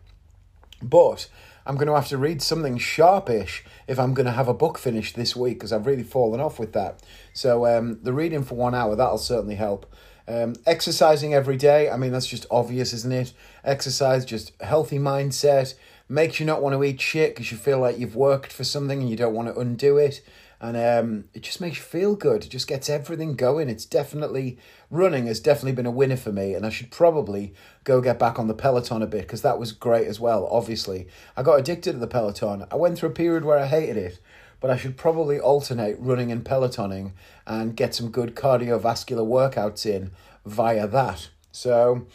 But 0.82 1.28
I'm 1.66 1.76
going 1.76 1.88
to 1.88 1.96
have 1.96 2.10
to 2.10 2.18
read 2.18 2.42
something 2.42 2.78
sharpish 2.78 3.64
if 3.88 3.98
I'm 3.98 4.14
going 4.14 4.26
to 4.26 4.34
have 4.34 4.48
a 4.48 4.54
book 4.54 4.78
finished 4.78 5.16
this 5.16 5.36
week 5.36 5.56
because 5.56 5.72
I've 5.72 5.86
really 5.86 6.04
fallen 6.04 6.42
off 6.42 6.60
with 6.60 6.74
that. 6.74 7.02
So 7.32 7.66
um, 7.66 8.00
the 8.04 8.14
reading 8.14 8.44
for 8.44 8.56
one 8.56 8.76
hour 8.76 8.96
that'll 8.96 9.18
certainly 9.18 9.56
help. 9.56 9.94
Um, 10.28 10.56
exercising 10.66 11.34
every 11.34 11.58
day, 11.58 11.90
I 11.90 11.98
mean 11.98 12.12
that's 12.12 12.28
just 12.28 12.46
obvious, 12.50 12.94
isn't 12.94 13.12
it? 13.12 13.34
Exercise, 13.64 14.24
just 14.24 14.54
healthy 14.62 14.98
mindset, 14.98 15.74
makes 16.08 16.40
you 16.40 16.46
not 16.46 16.62
want 16.62 16.76
to 16.76 16.84
eat 16.84 17.02
shit 17.02 17.34
because 17.34 17.52
you 17.52 17.58
feel 17.58 17.80
like 17.80 17.98
you've 17.98 18.16
worked 18.16 18.52
for 18.52 18.64
something 18.64 19.02
and 19.02 19.10
you 19.10 19.18
don't 19.18 19.34
want 19.34 19.54
to 19.54 19.60
undo 19.60 19.98
it 19.98 20.22
and 20.64 20.78
um, 20.78 21.26
it 21.34 21.44
just 21.44 21.60
makes 21.60 21.76
you 21.76 21.84
feel 21.84 22.16
good. 22.16 22.46
It 22.46 22.50
just 22.50 22.70
gets 22.70 22.90
everything 22.90 23.36
going. 23.36 23.68
It's 23.68 23.84
definitely 23.84 24.58
running 24.90 25.28
has 25.28 25.42
definitely 25.42 25.74
been 25.74 25.86
a 25.86 25.92
winner 25.92 26.16
for 26.16 26.32
me, 26.32 26.54
and 26.54 26.66
I 26.66 26.70
should 26.70 26.90
probably 26.90 27.54
go 27.84 28.00
get 28.00 28.18
back 28.18 28.40
on 28.40 28.48
the 28.48 28.54
Peloton 28.54 29.02
a 29.02 29.06
bit 29.06 29.24
because 29.24 29.42
that 29.42 29.60
was 29.60 29.74
great 29.74 30.08
as 30.08 30.22
well. 30.22 30.48
Obviously, 30.50 31.10
I 31.36 31.44
got 31.44 31.60
addicted 31.60 31.92
to 31.92 31.98
the 31.98 32.08
Peloton. 32.08 32.66
I 32.72 32.78
went 32.78 32.98
through 32.98 33.10
a 33.10 33.14
period 33.14 33.44
where 33.44 33.60
I 33.60 33.66
hated 33.66 33.98
it, 33.98 34.20
but 34.62 34.72
I 34.72 34.78
should 34.78 34.96
probably 34.96 35.38
alternate 35.38 35.98
running 36.00 36.32
and 36.32 36.46
Pelotoning 36.46 37.12
and 37.46 37.76
get 37.76 37.94
some 37.94 38.10
good 38.10 38.34
cardiovascular 38.34 39.28
workouts 39.28 39.86
in 39.86 40.12
via 40.46 40.88
that. 40.88 41.28
So 41.52 42.08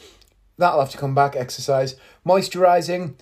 that'll 0.57 0.81
have 0.81 0.93
to 0.93 0.99
come 0.99 1.15
back. 1.15 1.37
Exercise, 1.37 1.97
moisturizing. 2.27 3.17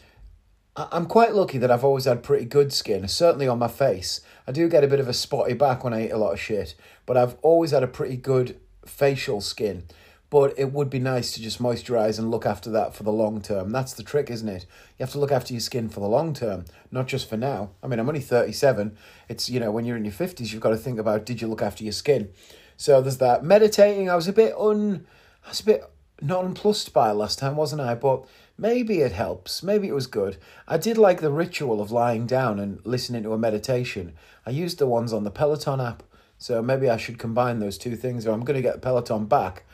I'm 0.77 1.07
quite 1.07 1.35
lucky 1.35 1.57
that 1.57 1.71
I've 1.71 1.85
always 1.85 2.05
had 2.05 2.23
pretty 2.23 2.45
good 2.45 2.71
skin, 2.71 3.09
certainly 3.09 3.49
on 3.49 3.59
my 3.59 3.69
face. 3.69 4.21
I 4.47 4.53
do 4.53 4.69
get 4.69 4.85
a 4.85 4.89
bit 4.89 5.01
of 5.01 5.09
a 5.09 5.15
spotty 5.15 5.55
back 5.55 5.83
when 5.83 5.95
I 5.95 6.07
eat 6.07 6.11
a 6.11 6.19
lot 6.19 6.35
of 6.35 6.41
shit, 6.41 6.75
but 7.07 7.17
I've 7.17 7.37
always 7.41 7.71
had 7.71 7.83
a 7.83 7.89
pretty 7.89 8.19
good 8.19 8.61
facial 8.85 9.41
skin. 9.41 9.85
But 10.29 10.53
it 10.59 10.73
would 10.73 10.91
be 10.91 10.99
nice 10.99 11.33
to 11.33 11.41
just 11.41 11.63
moisturize 11.63 12.19
and 12.19 12.31
look 12.31 12.45
after 12.45 12.69
that 12.73 12.95
for 12.95 13.05
the 13.05 13.13
long 13.13 13.41
term. 13.41 13.73
That's 13.73 13.95
the 13.95 14.03
trick, 14.03 14.29
isn't 14.29 14.49
it? 14.49 14.67
You 14.99 15.05
have 15.05 15.13
to 15.13 15.19
look 15.19 15.33
after 15.33 15.55
your 15.55 15.61
skin 15.61 15.89
for 15.89 16.01
the 16.01 16.09
long 16.09 16.35
term, 16.35 16.67
not 16.91 17.07
just 17.07 17.27
for 17.27 17.39
now. 17.39 17.71
I 17.83 17.87
mean, 17.87 17.99
I'm 17.99 18.09
only 18.09 18.21
37. 18.21 18.99
It's, 19.31 19.49
you 19.49 19.61
know, 19.61 19.71
when 19.71 19.87
you're 19.87 19.97
in 19.97 20.05
your 20.05 20.13
50s, 20.13 20.53
you've 20.53 20.61
got 20.61 20.71
to 20.71 20.77
think 20.77 20.99
about 20.99 21.25
did 21.25 21.41
you 21.41 21.49
look 21.49 21.63
after 21.63 21.85
your 21.85 21.93
skin? 21.93 22.29
So 22.77 23.01
there's 23.01 23.19
that. 23.19 23.45
Meditating, 23.45 24.11
I 24.11 24.17
was 24.17 24.29
a 24.29 24.33
bit 24.33 24.53
un. 24.59 25.07
I 25.47 25.51
was 25.51 25.61
a 25.61 25.65
bit 25.65 25.91
nonplussed 26.21 26.93
by 26.93 27.13
last 27.13 27.39
time, 27.39 27.57
wasn't 27.57 27.81
I? 27.81 27.95
But 27.95 28.27
Maybe 28.59 29.01
it 29.01 29.13
helps. 29.13 29.63
Maybe 29.63 29.89
it 29.89 29.95
was 29.95 30.07
good. 30.07 30.39
I 30.67 30.79
did 30.79 30.97
like 30.97 31.21
the 31.21 31.31
ritual 31.31 31.81
of 31.81 31.91
lying 31.91 32.27
down 32.27 32.59
and 32.59 32.81
listening 32.85 33.23
to 33.25 33.35
a 33.35 33.39
meditation. 33.39 34.15
I 34.47 34.51
used 34.51 34.79
the 34.79 34.87
ones 34.87 35.13
on 35.13 35.25
the 35.25 35.31
Peloton 35.31 35.81
app, 35.81 36.03
so 36.39 36.63
maybe 36.63 36.89
I 36.89 36.97
should 36.97 37.19
combine 37.19 37.59
those 37.59 37.77
two 37.77 37.97
things. 37.97 38.27
Or 38.27 38.33
I'm 38.33 38.45
going 38.45 38.57
to 38.57 38.63
get 38.63 38.81
Peloton 38.81 39.27
back, 39.27 39.65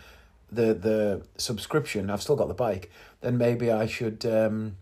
the 0.51 0.75
the 0.75 1.23
subscription. 1.37 2.11
I've 2.11 2.23
still 2.23 2.37
got 2.37 2.49
the 2.49 2.55
bike. 2.55 2.90
Then 3.21 3.38
maybe 3.38 3.71
I 3.71 3.87
should 3.87 4.27
um, 4.27 4.77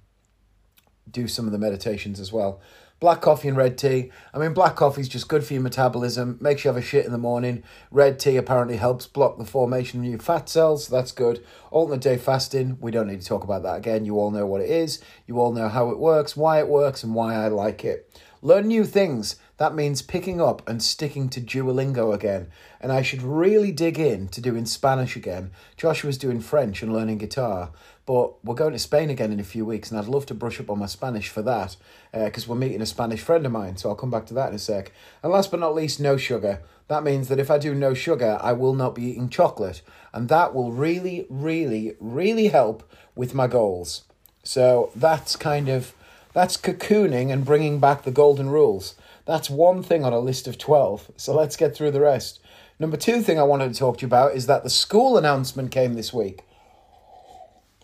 do 1.10 1.28
some 1.28 1.46
of 1.46 1.52
the 1.52 1.58
meditations 1.58 2.20
as 2.20 2.32
well. 2.32 2.60
Black 3.00 3.22
coffee 3.22 3.48
and 3.48 3.56
red 3.56 3.78
tea. 3.78 4.12
I 4.34 4.38
mean, 4.38 4.52
black 4.52 4.76
coffee 4.76 5.00
is 5.00 5.08
just 5.08 5.26
good 5.26 5.42
for 5.42 5.54
your 5.54 5.62
metabolism, 5.62 6.36
makes 6.38 6.62
you 6.62 6.68
have 6.68 6.76
a 6.76 6.82
shit 6.82 7.06
in 7.06 7.12
the 7.12 7.18
morning. 7.18 7.62
Red 7.90 8.18
tea 8.18 8.36
apparently 8.36 8.76
helps 8.76 9.06
block 9.06 9.38
the 9.38 9.46
formation 9.46 10.00
of 10.00 10.06
new 10.06 10.18
fat 10.18 10.50
cells, 10.50 10.86
so 10.86 10.96
that's 10.96 11.10
good. 11.10 11.42
Alternate 11.70 12.02
day 12.02 12.18
fasting, 12.18 12.76
we 12.78 12.90
don't 12.90 13.08
need 13.08 13.22
to 13.22 13.26
talk 13.26 13.42
about 13.42 13.62
that 13.62 13.78
again. 13.78 14.04
You 14.04 14.18
all 14.18 14.30
know 14.30 14.44
what 14.44 14.60
it 14.60 14.68
is, 14.68 15.02
you 15.26 15.40
all 15.40 15.52
know 15.52 15.68
how 15.68 15.88
it 15.88 15.98
works, 15.98 16.36
why 16.36 16.58
it 16.58 16.68
works, 16.68 17.02
and 17.02 17.14
why 17.14 17.34
I 17.34 17.48
like 17.48 17.86
it. 17.86 18.20
Learn 18.42 18.68
new 18.68 18.84
things. 18.84 19.36
that 19.58 19.74
means 19.74 20.00
picking 20.00 20.40
up 20.40 20.66
and 20.66 20.82
sticking 20.82 21.28
to 21.28 21.40
Duolingo 21.40 22.14
again. 22.14 22.48
And 22.80 22.90
I 22.90 23.02
should 23.02 23.20
really 23.22 23.72
dig 23.72 23.98
in 23.98 24.28
to 24.28 24.40
doing 24.40 24.64
Spanish 24.64 25.16
again. 25.16 25.50
Joshua's 25.76 26.16
doing 26.16 26.40
French 26.40 26.82
and 26.82 26.90
learning 26.90 27.18
guitar, 27.18 27.70
but 28.10 28.44
we're 28.44 28.56
going 28.56 28.72
to 28.72 28.78
Spain 28.80 29.08
again 29.08 29.30
in 29.30 29.38
a 29.38 29.44
few 29.44 29.64
weeks, 29.64 29.88
and 29.88 30.00
I'd 30.00 30.08
love 30.08 30.26
to 30.26 30.34
brush 30.34 30.58
up 30.58 30.68
on 30.68 30.80
my 30.80 30.86
Spanish 30.86 31.28
for 31.28 31.42
that 31.42 31.76
because 32.12 32.42
uh, 32.42 32.46
we're 32.48 32.58
meeting 32.58 32.82
a 32.82 32.86
Spanish 32.86 33.20
friend 33.20 33.46
of 33.46 33.52
mine. 33.52 33.76
So 33.76 33.88
I'll 33.88 33.94
come 33.94 34.10
back 34.10 34.26
to 34.26 34.34
that 34.34 34.48
in 34.48 34.56
a 34.56 34.58
sec. 34.58 34.90
And 35.22 35.30
last 35.30 35.52
but 35.52 35.60
not 35.60 35.76
least, 35.76 36.00
no 36.00 36.16
sugar. 36.16 36.60
That 36.88 37.04
means 37.04 37.28
that 37.28 37.38
if 37.38 37.52
I 37.52 37.58
do 37.58 37.72
no 37.72 37.94
sugar, 37.94 38.36
I 38.42 38.52
will 38.52 38.74
not 38.74 38.96
be 38.96 39.04
eating 39.04 39.28
chocolate. 39.28 39.82
And 40.12 40.28
that 40.28 40.52
will 40.52 40.72
really, 40.72 41.24
really, 41.30 41.94
really 42.00 42.48
help 42.48 42.82
with 43.14 43.32
my 43.32 43.46
goals. 43.46 44.02
So 44.42 44.90
that's 44.96 45.36
kind 45.36 45.68
of 45.68 45.94
that's 46.32 46.56
cocooning 46.56 47.32
and 47.32 47.44
bringing 47.44 47.78
back 47.78 48.02
the 48.02 48.10
golden 48.10 48.50
rules. 48.50 48.96
That's 49.24 49.48
one 49.48 49.84
thing 49.84 50.04
on 50.04 50.12
a 50.12 50.18
list 50.18 50.48
of 50.48 50.58
12. 50.58 51.12
So 51.16 51.32
let's 51.32 51.54
get 51.54 51.76
through 51.76 51.92
the 51.92 52.00
rest. 52.00 52.40
Number 52.80 52.96
two 52.96 53.22
thing 53.22 53.38
I 53.38 53.44
wanted 53.44 53.72
to 53.72 53.78
talk 53.78 53.98
to 53.98 54.02
you 54.02 54.08
about 54.08 54.34
is 54.34 54.46
that 54.46 54.64
the 54.64 54.68
school 54.70 55.16
announcement 55.16 55.70
came 55.70 55.94
this 55.94 56.12
week. 56.12 56.42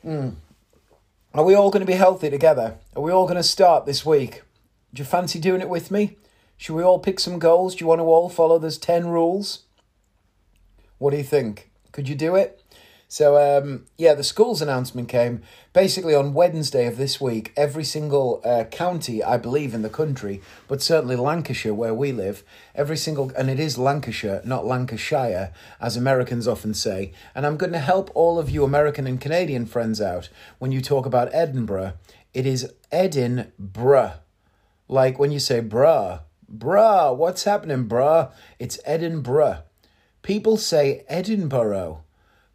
Hmm. 0.06 0.28
Are 1.34 1.42
we 1.42 1.56
all 1.56 1.68
going 1.68 1.80
to 1.80 1.92
be 1.92 1.98
healthy 1.98 2.30
together? 2.30 2.76
Are 2.94 3.02
we 3.02 3.10
all 3.10 3.24
going 3.24 3.38
to 3.38 3.42
start 3.42 3.86
this 3.86 4.06
week? 4.06 4.42
Do 4.94 5.00
you 5.00 5.04
fancy 5.04 5.40
doing 5.40 5.60
it 5.60 5.68
with 5.68 5.90
me? 5.90 6.16
Should 6.56 6.76
we 6.76 6.84
all 6.84 7.00
pick 7.00 7.18
some 7.18 7.40
goals? 7.40 7.74
Do 7.74 7.82
you 7.82 7.88
want 7.88 7.98
to 7.98 8.04
all 8.04 8.28
follow 8.28 8.60
those 8.60 8.78
10 8.78 9.08
rules? 9.08 9.64
What 10.98 11.10
do 11.10 11.16
you 11.16 11.24
think? 11.24 11.72
Could 11.90 12.08
you 12.08 12.14
do 12.14 12.36
it? 12.36 12.62
So 13.08 13.36
um, 13.36 13.86
yeah, 13.96 14.14
the 14.14 14.24
schools 14.24 14.60
announcement 14.60 15.08
came 15.08 15.42
basically 15.72 16.14
on 16.14 16.34
Wednesday 16.34 16.86
of 16.86 16.96
this 16.96 17.20
week. 17.20 17.52
Every 17.56 17.84
single 17.84 18.40
uh, 18.44 18.64
county, 18.64 19.22
I 19.22 19.36
believe, 19.36 19.74
in 19.74 19.82
the 19.82 19.88
country, 19.88 20.42
but 20.66 20.82
certainly 20.82 21.14
Lancashire, 21.14 21.72
where 21.72 21.94
we 21.94 22.10
live, 22.10 22.42
every 22.74 22.96
single 22.96 23.30
and 23.38 23.48
it 23.48 23.60
is 23.60 23.78
Lancashire, 23.78 24.42
not 24.44 24.66
Lancashire, 24.66 25.52
as 25.80 25.96
Americans 25.96 26.48
often 26.48 26.74
say. 26.74 27.12
And 27.34 27.46
I'm 27.46 27.56
going 27.56 27.72
to 27.72 27.78
help 27.78 28.10
all 28.14 28.40
of 28.40 28.50
you 28.50 28.64
American 28.64 29.06
and 29.06 29.20
Canadian 29.20 29.66
friends 29.66 30.00
out 30.00 30.28
when 30.58 30.72
you 30.72 30.80
talk 30.80 31.06
about 31.06 31.32
Edinburgh. 31.32 31.92
It 32.34 32.44
is 32.44 32.72
Edinburgh, 32.90 34.14
like 34.88 35.18
when 35.18 35.30
you 35.30 35.38
say 35.38 35.60
bruh, 35.60 36.22
bruh. 36.52 37.16
What's 37.16 37.44
happening, 37.44 37.88
bruh? 37.88 38.32
It's 38.58 38.80
Edinburgh. 38.84 39.62
People 40.22 40.56
say 40.56 41.04
Edinburgh 41.08 42.02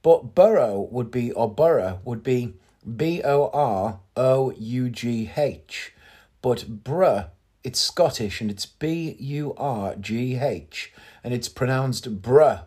but 0.03 0.35
borough 0.35 0.87
would 0.91 1.11
be, 1.11 1.31
or 1.31 1.53
borough 1.53 1.99
would 2.03 2.23
be 2.23 2.53
B 2.95 3.21
O 3.23 3.49
R 3.53 3.99
O 4.15 4.51
U 4.51 4.89
G 4.89 5.31
H. 5.35 5.93
But 6.41 6.83
bruh, 6.83 7.27
it's 7.63 7.79
Scottish 7.79 8.41
and 8.41 8.49
it's 8.49 8.65
B 8.65 9.15
U 9.19 9.53
R 9.57 9.95
G 9.95 10.37
H 10.37 10.91
and 11.23 11.33
it's 11.33 11.47
pronounced 11.47 12.21
bruh. 12.21 12.63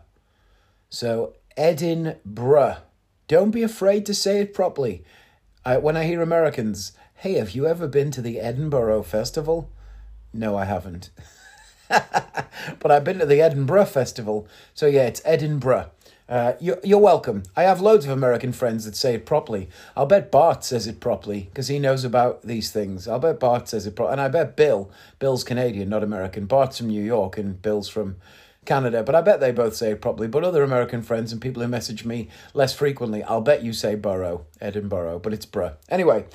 So 0.89 1.33
Edinburgh. 1.57 2.77
Don't 3.27 3.51
be 3.51 3.63
afraid 3.63 4.05
to 4.05 4.13
say 4.13 4.39
it 4.39 4.53
properly. 4.53 5.03
I, 5.65 5.77
when 5.77 5.97
I 5.97 6.05
hear 6.05 6.21
Americans, 6.21 6.91
hey, 7.15 7.33
have 7.33 7.51
you 7.51 7.65
ever 7.65 7.87
been 7.87 8.11
to 8.11 8.21
the 8.21 8.39
Edinburgh 8.39 9.03
Festival? 9.03 9.71
No, 10.31 10.55
I 10.55 10.65
haven't. 10.65 11.09
but 11.89 12.91
I've 12.91 13.03
been 13.03 13.19
to 13.19 13.25
the 13.25 13.41
Edinburgh 13.41 13.85
Festival. 13.85 14.47
So 14.73 14.85
yeah, 14.85 15.07
it's 15.07 15.21
Edinburgh. 15.25 15.89
Uh, 16.27 16.53
you're, 16.59 16.79
you're 16.83 16.97
welcome. 16.97 17.43
I 17.55 17.63
have 17.63 17.81
loads 17.81 18.05
of 18.05 18.11
American 18.11 18.51
friends 18.51 18.85
that 18.85 18.95
say 18.95 19.13
it 19.13 19.25
properly. 19.25 19.69
I'll 19.95 20.07
bet 20.07 20.31
Bart 20.31 20.63
says 20.63 20.87
it 20.87 20.99
properly 20.99 21.41
because 21.41 21.67
he 21.67 21.77
knows 21.77 22.03
about 22.03 22.41
these 22.41 22.71
things. 22.71 23.07
I'll 23.07 23.19
bet 23.19 23.39
Bart 23.39 23.69
says 23.69 23.85
it 23.85 23.95
properly. 23.95 24.13
And 24.13 24.21
I 24.21 24.27
bet 24.27 24.55
Bill, 24.55 24.89
Bill's 25.19 25.43
Canadian, 25.43 25.89
not 25.89 26.03
American. 26.03 26.45
Bart's 26.47 26.79
from 26.79 26.87
New 26.87 27.03
York 27.03 27.37
and 27.37 27.61
Bill's 27.61 27.89
from 27.89 28.15
Canada. 28.65 29.03
But 29.03 29.13
I 29.13 29.21
bet 29.21 29.39
they 29.39 29.51
both 29.51 29.75
say 29.75 29.91
it 29.91 30.01
properly. 30.01 30.27
But 30.27 30.43
other 30.43 30.63
American 30.63 31.03
friends 31.03 31.31
and 31.31 31.39
people 31.39 31.61
who 31.61 31.67
message 31.67 32.05
me 32.05 32.29
less 32.55 32.73
frequently, 32.73 33.21
I'll 33.23 33.41
bet 33.41 33.63
you 33.63 33.71
say 33.71 33.93
borough, 33.93 34.45
Edinburgh, 34.59 35.19
but 35.19 35.33
it's 35.33 35.45
bruh. 35.45 35.75
Anyway, 35.89 36.25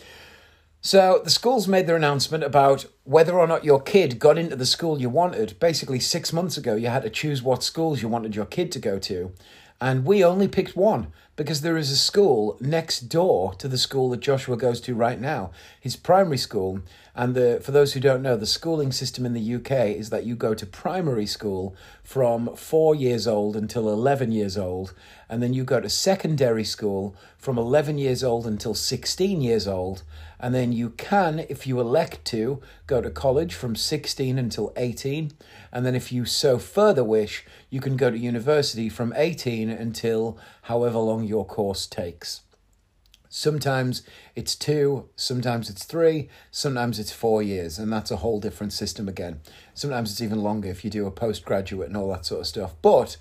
so 0.81 1.20
the 1.24 1.31
schools 1.31 1.68
made 1.68 1.87
their 1.87 1.96
announcement 1.96 2.44
about 2.44 2.87
whether 3.05 3.38
or 3.38 3.46
not 3.46 3.64
your 3.64 3.83
kid 3.83 4.18
got 4.18 4.38
into 4.38 4.57
the 4.57 4.64
school 4.64 5.00
you 5.00 5.11
wanted. 5.11 5.59
Basically, 5.59 6.00
six 6.00 6.33
months 6.33 6.57
ago, 6.57 6.76
you 6.76 6.87
had 6.87 7.03
to 7.03 7.11
choose 7.11 7.42
what 7.42 7.64
schools 7.64 8.00
you 8.00 8.09
wanted 8.09 8.37
your 8.37 8.46
kid 8.46 8.70
to 8.72 8.79
go 8.79 8.98
to. 9.00 9.33
And 9.81 10.05
we 10.05 10.23
only 10.23 10.47
picked 10.47 10.77
one 10.77 11.12
because 11.37 11.62
there 11.62 11.79
is 11.79 11.90
a 11.90 11.97
school 11.97 12.59
next 12.61 13.09
door 13.09 13.55
to 13.55 13.66
the 13.66 13.79
school 13.79 14.11
that 14.11 14.21
Joshua 14.21 14.59
goes 14.59 14.79
to 14.83 14.95
right 14.95 15.19
now, 15.19 15.53
his 15.81 15.97
primary 15.97 16.37
school. 16.37 16.83
And 17.14 17.35
the, 17.35 17.61
for 17.62 17.71
those 17.71 17.95
who 17.95 18.01
don't 18.01 18.21
know, 18.21 18.37
the 18.37 18.45
schooling 18.45 18.93
system 18.93 19.25
in 19.25 19.33
the 19.33 19.55
UK 19.55 19.97
is 19.97 20.11
that 20.11 20.25
you 20.25 20.37
go 20.37 20.53
to 20.53 20.66
primary 20.66 21.25
school 21.25 21.75
from 22.03 22.55
four 22.57 22.95
years 22.95 23.27
old 23.27 23.57
until 23.57 23.88
11 23.88 24.33
years 24.33 24.59
old, 24.59 24.93
and 25.31 25.43
then 25.43 25.55
you 25.55 25.64
go 25.64 25.81
to 25.81 25.88
secondary 25.88 26.64
school 26.64 27.16
from 27.38 27.57
11 27.57 27.97
years 27.97 28.23
old 28.23 28.47
until 28.47 28.75
16 28.75 29.40
years 29.40 29.66
old, 29.66 30.03
and 30.40 30.55
then 30.55 30.72
you 30.72 30.90
can, 30.90 31.40
if 31.50 31.66
you 31.66 31.79
elect 31.79 32.24
to, 32.26 32.61
go 32.87 33.00
to 33.00 33.11
college 33.11 33.55
from 33.55 33.76
16 33.76 34.38
until 34.38 34.72
18. 34.76 35.33
And 35.70 35.85
then, 35.85 35.94
if 35.94 36.11
you 36.11 36.24
so 36.24 36.59
further 36.59 37.05
wish, 37.05 37.44
you 37.68 37.81
can 37.81 37.96
go 37.96 38.11
to 38.11 38.18
university 38.18 38.88
from 38.88 39.12
18 39.14 39.68
until 39.68 40.38
however 40.62 40.98
long 40.98 41.24
your 41.24 41.44
course 41.44 41.87
takes. 41.87 42.40
Sometimes 43.29 44.03
it's 44.35 44.57
two, 44.57 45.09
sometimes 45.14 45.70
it's 45.70 45.85
three, 45.85 46.29
sometimes 46.50 46.98
it's 46.98 47.12
four 47.12 47.42
years, 47.42 47.79
and 47.79 47.92
that's 47.92 48.11
a 48.11 48.16
whole 48.16 48.40
different 48.40 48.72
system 48.72 49.09
again. 49.09 49.40
Sometimes 49.72 50.11
it's 50.11 50.20
even 50.20 50.42
longer 50.42 50.68
if 50.68 50.85
you 50.85 50.90
do 50.90 51.07
a 51.07 51.12
postgraduate 51.12 51.87
and 51.87 51.96
all 51.96 52.09
that 52.09 52.26
sort 52.26 52.40
of 52.40 52.46
stuff. 52.48 52.74
But 52.83 53.16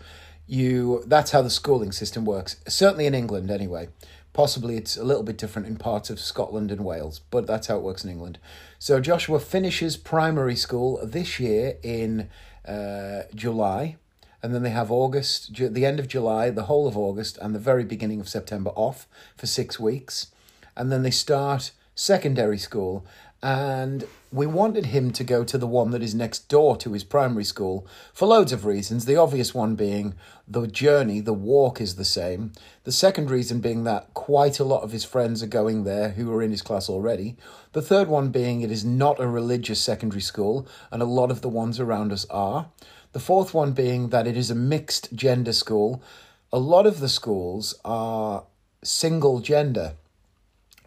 you 0.48 1.04
that's 1.06 1.30
how 1.30 1.44
the 1.44 1.50
schooling 1.52 1.92
system 1.92 2.26
works, 2.26 2.56
certainly 2.68 3.06
in 3.06 3.14
England 3.14 3.52
anyway. 3.52 3.90
Possibly 4.34 4.78
it's 4.78 4.96
a 4.96 5.04
little 5.04 5.24
bit 5.24 5.38
different 5.38 5.68
in 5.68 5.76
parts 5.76 6.10
of 6.10 6.20
Scotland 6.20 6.72
and 6.72 6.86
Wales, 6.86 7.22
but 7.32 7.48
that's 7.48 7.68
how 7.68 7.78
it 7.78 7.84
works 7.84 8.04
in 8.04 8.10
England. 8.10 8.38
So 8.78 9.00
Joshua 9.00 9.40
finishes 9.40 9.98
primary 9.98 10.56
school 10.56 11.00
this 11.04 11.40
year 11.40 11.78
in 11.84 12.30
uh, 12.68 13.24
July, 13.34 13.98
and 14.42 14.54
then 14.54 14.64
they 14.64 14.70
have 14.70 14.92
August, 14.92 15.54
the 15.56 15.86
end 15.86 16.00
of 16.00 16.08
July, 16.08 16.50
the 16.50 16.64
whole 16.64 16.88
of 16.88 16.96
August, 16.96 17.38
and 17.40 17.54
the 17.54 17.60
very 17.60 17.84
beginning 17.84 18.20
of 18.20 18.30
September 18.30 18.70
off 18.76 19.08
for 19.36 19.48
six 19.48 19.80
weeks. 19.80 20.28
And 20.78 20.92
then 20.92 21.04
they 21.04 21.12
start 21.12 21.72
secondary 21.96 22.58
school, 22.58 23.06
and 23.42 24.06
we 24.32 24.46
wanted 24.46 24.88
him 24.88 25.12
to 25.12 25.24
go 25.24 25.44
to 25.44 25.58
the 25.58 25.68
one 25.68 25.92
that 25.92 26.04
is 26.04 26.14
next 26.14 26.50
door 26.50 26.76
to 26.78 26.94
his 26.94 27.04
primary 27.04 27.44
school 27.44 27.88
for 28.14 28.28
loads 28.28 28.52
of 28.52 28.66
reasons. 28.66 29.06
The 29.06 29.16
obvious 29.16 29.54
one 29.54 29.76
being 29.76 30.14
the 30.48 30.68
journey, 30.68 31.20
the 31.20 31.34
walk 31.34 31.80
is 31.80 31.96
the 31.96 32.06
same. 32.06 32.52
The 32.84 32.92
second 32.92 33.32
reason 33.32 33.60
being 33.60 33.86
that 33.86 34.14
quite 34.14 34.60
a 34.60 34.66
lot 34.66 34.84
of 34.84 34.92
his 34.92 35.06
friends 35.06 35.42
are 35.42 35.48
going 35.48 35.84
there 35.84 36.10
who 36.10 36.32
are 36.34 36.44
in 36.44 36.52
his 36.52 36.62
class 36.62 36.90
already. 36.90 37.38
The 37.72 37.82
third 37.82 38.08
one 38.08 38.30
being 38.30 38.62
it 38.62 38.72
is 38.72 38.84
not 38.84 39.20
a 39.20 39.28
religious 39.28 39.80
secondary 39.80 40.22
school, 40.22 40.68
and 40.92 41.02
a 41.02 41.06
lot 41.06 41.32
of 41.32 41.42
the 41.42 41.50
ones 41.50 41.80
around 41.80 42.12
us 42.12 42.26
are. 42.30 42.68
The 43.14 43.20
fourth 43.20 43.54
one 43.54 43.72
being 43.72 44.10
that 44.10 44.28
it 44.28 44.38
is 44.38 44.52
a 44.52 44.56
mixed 44.56 45.16
gender 45.16 45.54
school. 45.54 46.04
A 46.52 46.60
lot 46.60 46.86
of 46.86 47.00
the 47.00 47.10
schools 47.10 47.74
are 47.86 48.44
single 48.84 49.40
gender 49.40 49.94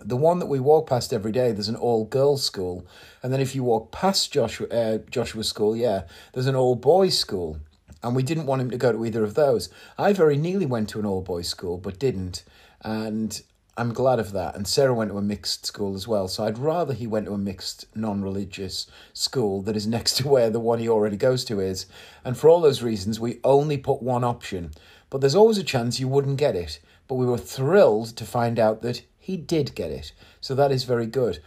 the 0.04 0.16
one 0.16 0.38
that 0.38 0.46
we 0.46 0.60
walk 0.60 0.88
past 0.88 1.12
every 1.12 1.32
day, 1.32 1.52
there's 1.52 1.68
an 1.68 1.76
all 1.76 2.04
girls 2.04 2.42
school, 2.42 2.86
and 3.22 3.32
then 3.32 3.40
if 3.40 3.54
you 3.54 3.64
walk 3.64 3.92
past 3.92 4.32
Joshua 4.32 4.68
uh, 4.68 4.98
Joshua's 5.10 5.48
school, 5.48 5.76
yeah, 5.76 6.02
there's 6.32 6.46
an 6.46 6.56
all 6.56 6.74
boys 6.74 7.18
school, 7.18 7.58
and 8.02 8.16
we 8.16 8.22
didn't 8.22 8.46
want 8.46 8.62
him 8.62 8.70
to 8.70 8.76
go 8.76 8.92
to 8.92 9.04
either 9.04 9.24
of 9.24 9.34
those. 9.34 9.68
I 9.98 10.12
very 10.12 10.36
nearly 10.36 10.66
went 10.66 10.88
to 10.90 10.98
an 10.98 11.06
all 11.06 11.22
boys 11.22 11.48
school, 11.48 11.78
but 11.78 11.98
didn't, 11.98 12.44
and 12.82 13.40
I'm 13.76 13.94
glad 13.94 14.18
of 14.18 14.32
that. 14.32 14.54
And 14.54 14.68
Sarah 14.68 14.92
went 14.92 15.10
to 15.10 15.18
a 15.18 15.22
mixed 15.22 15.64
school 15.64 15.94
as 15.94 16.06
well, 16.06 16.28
so 16.28 16.44
I'd 16.44 16.58
rather 16.58 16.92
he 16.92 17.06
went 17.06 17.26
to 17.26 17.32
a 17.34 17.38
mixed, 17.38 17.86
non-religious 17.96 18.86
school 19.14 19.62
that 19.62 19.76
is 19.76 19.86
next 19.96 20.18
to 20.18 20.28
where 20.28 20.50
the 20.50 20.60
one 20.60 20.78
he 20.78 20.88
already 20.88 21.16
goes 21.16 21.44
to 21.46 21.60
is. 21.60 21.86
And 22.24 22.36
for 22.36 22.48
all 22.48 22.60
those 22.60 22.82
reasons, 22.82 23.18
we 23.18 23.40
only 23.44 23.78
put 23.78 24.02
one 24.02 24.24
option, 24.24 24.72
but 25.10 25.20
there's 25.20 25.34
always 25.34 25.58
a 25.58 25.64
chance 25.64 26.00
you 26.00 26.08
wouldn't 26.08 26.36
get 26.36 26.56
it. 26.56 26.80
But 27.08 27.16
we 27.16 27.26
were 27.26 27.38
thrilled 27.38 28.16
to 28.16 28.24
find 28.24 28.58
out 28.58 28.82
that 28.82 29.02
he 29.22 29.36
did 29.36 29.76
get 29.76 29.92
it, 29.92 30.10
so 30.40 30.52
that 30.52 30.72
is 30.72 30.82
very 30.82 31.06
good. 31.06 31.38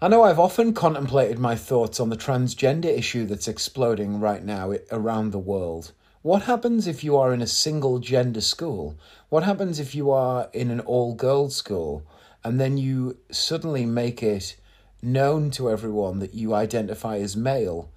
I 0.00 0.08
know 0.08 0.22
I've 0.22 0.38
often 0.38 0.72
contemplated 0.72 1.38
my 1.38 1.54
thoughts 1.54 2.00
on 2.00 2.08
the 2.08 2.16
transgender 2.16 2.86
issue 2.86 3.26
that's 3.26 3.46
exploding 3.46 4.20
right 4.20 4.42
now 4.42 4.72
around 4.90 5.30
the 5.30 5.38
world. 5.38 5.92
What 6.22 6.44
happens 6.44 6.86
if 6.86 7.04
you 7.04 7.14
are 7.18 7.34
in 7.34 7.42
a 7.42 7.46
single 7.46 7.98
gender 7.98 8.40
school? 8.40 8.96
What 9.28 9.42
happens 9.42 9.78
if 9.78 9.94
you 9.94 10.10
are 10.10 10.48
in 10.54 10.70
an 10.70 10.80
all 10.80 11.14
girls 11.14 11.54
school 11.54 12.04
and 12.42 12.58
then 12.58 12.78
you 12.78 13.18
suddenly 13.30 13.84
make 13.84 14.22
it 14.22 14.56
known 15.02 15.50
to 15.50 15.70
everyone 15.70 16.20
that 16.20 16.32
you 16.32 16.54
identify 16.54 17.18
as 17.18 17.36
male? 17.36 17.90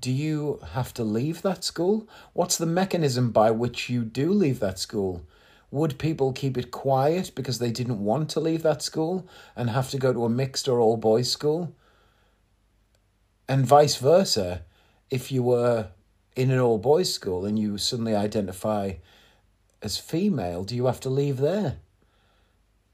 Do 0.00 0.10
you 0.10 0.60
have 0.72 0.94
to 0.94 1.04
leave 1.04 1.42
that 1.42 1.62
school? 1.62 2.08
What's 2.32 2.56
the 2.56 2.64
mechanism 2.64 3.32
by 3.32 3.50
which 3.50 3.90
you 3.90 4.02
do 4.02 4.32
leave 4.32 4.60
that 4.60 4.78
school? 4.78 5.26
Would 5.74 5.98
people 5.98 6.32
keep 6.32 6.56
it 6.56 6.70
quiet 6.70 7.32
because 7.34 7.58
they 7.58 7.72
didn't 7.72 7.98
want 7.98 8.30
to 8.30 8.38
leave 8.38 8.62
that 8.62 8.80
school 8.80 9.26
and 9.56 9.70
have 9.70 9.90
to 9.90 9.98
go 9.98 10.12
to 10.12 10.24
a 10.24 10.28
mixed 10.28 10.68
or 10.68 10.78
all 10.78 10.96
boys 10.96 11.28
school? 11.28 11.74
And 13.48 13.66
vice 13.66 13.96
versa. 13.96 14.62
if 15.10 15.32
you 15.32 15.42
were 15.42 15.88
in 16.36 16.52
an 16.52 16.60
all 16.60 16.78
boys 16.78 17.12
school 17.12 17.44
and 17.44 17.58
you 17.58 17.76
suddenly 17.76 18.14
identify 18.14 18.92
as 19.82 19.98
female, 19.98 20.62
do 20.62 20.76
you 20.76 20.86
have 20.86 21.00
to 21.00 21.10
leave 21.10 21.38
there? 21.38 21.78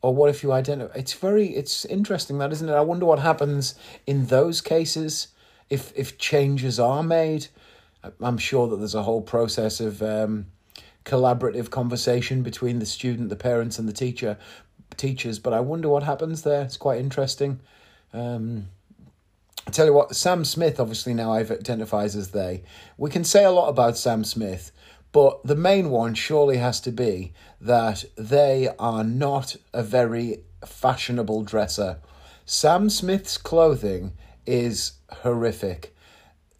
Or 0.00 0.14
what 0.14 0.30
if 0.30 0.42
you 0.42 0.50
identify? 0.50 0.94
It's 0.94 1.12
very, 1.12 1.48
it's 1.48 1.84
interesting 1.84 2.38
that, 2.38 2.50
isn't 2.50 2.68
it? 2.70 2.72
I 2.72 2.80
wonder 2.80 3.04
what 3.04 3.18
happens 3.18 3.74
in 4.06 4.24
those 4.28 4.62
cases 4.62 5.28
if 5.68 5.92
if 5.94 6.16
changes 6.16 6.80
are 6.80 7.02
made. 7.02 7.48
I'm 8.22 8.38
sure 8.38 8.68
that 8.68 8.76
there's 8.76 8.94
a 8.94 9.02
whole 9.02 9.20
process 9.20 9.80
of 9.80 10.02
um, 10.02 10.46
collaborative 11.10 11.70
conversation 11.70 12.42
between 12.42 12.78
the 12.78 12.86
student, 12.86 13.28
the 13.30 13.36
parents, 13.36 13.78
and 13.78 13.88
the 13.88 13.92
teacher, 13.92 14.38
teachers. 14.96 15.38
But 15.40 15.52
I 15.52 15.60
wonder 15.60 15.88
what 15.88 16.04
happens 16.04 16.42
there. 16.42 16.62
It's 16.62 16.76
quite 16.76 17.00
interesting. 17.00 17.60
Um, 18.12 18.68
I 19.66 19.72
tell 19.72 19.86
you 19.86 19.92
what, 19.92 20.14
Sam 20.14 20.44
Smith 20.44 20.78
obviously 20.78 21.12
now 21.12 21.32
I've 21.32 21.50
identifies 21.50 22.14
as 22.14 22.30
they. 22.30 22.62
We 22.96 23.10
can 23.10 23.24
say 23.24 23.44
a 23.44 23.50
lot 23.50 23.68
about 23.68 23.98
Sam 23.98 24.24
Smith, 24.24 24.72
but 25.12 25.42
the 25.44 25.56
main 25.56 25.90
one 25.90 26.14
surely 26.14 26.58
has 26.58 26.80
to 26.82 26.92
be 26.92 27.32
that 27.60 28.04
they 28.16 28.68
are 28.78 29.04
not 29.04 29.56
a 29.72 29.82
very 29.82 30.38
fashionable 30.64 31.42
dresser. 31.42 31.98
Sam 32.44 32.88
Smith's 32.88 33.36
clothing 33.36 34.12
is 34.46 34.92
horrific. 35.10 35.94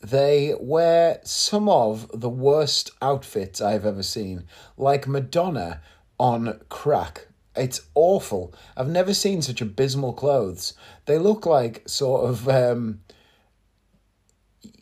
They 0.01 0.55
wear 0.59 1.21
some 1.25 1.69
of 1.69 2.11
the 2.19 2.31
worst 2.31 2.91
outfits 3.03 3.61
I've 3.61 3.85
ever 3.85 4.03
seen, 4.03 4.45
like 4.79 5.07
Madonna 5.07 5.83
on 6.19 6.61
crack. 6.71 7.29
It's 7.55 7.83
awful. 7.95 8.55
I've 8.77 8.89
never 8.89 9.13
seen 9.13 9.43
such 9.43 9.61
abysmal 9.61 10.15
clothes. 10.15 10.73
They 11.05 11.19
look 11.19 11.45
like 11.45 11.83
sort 11.87 12.25
of, 12.25 12.49
um, 12.49 13.01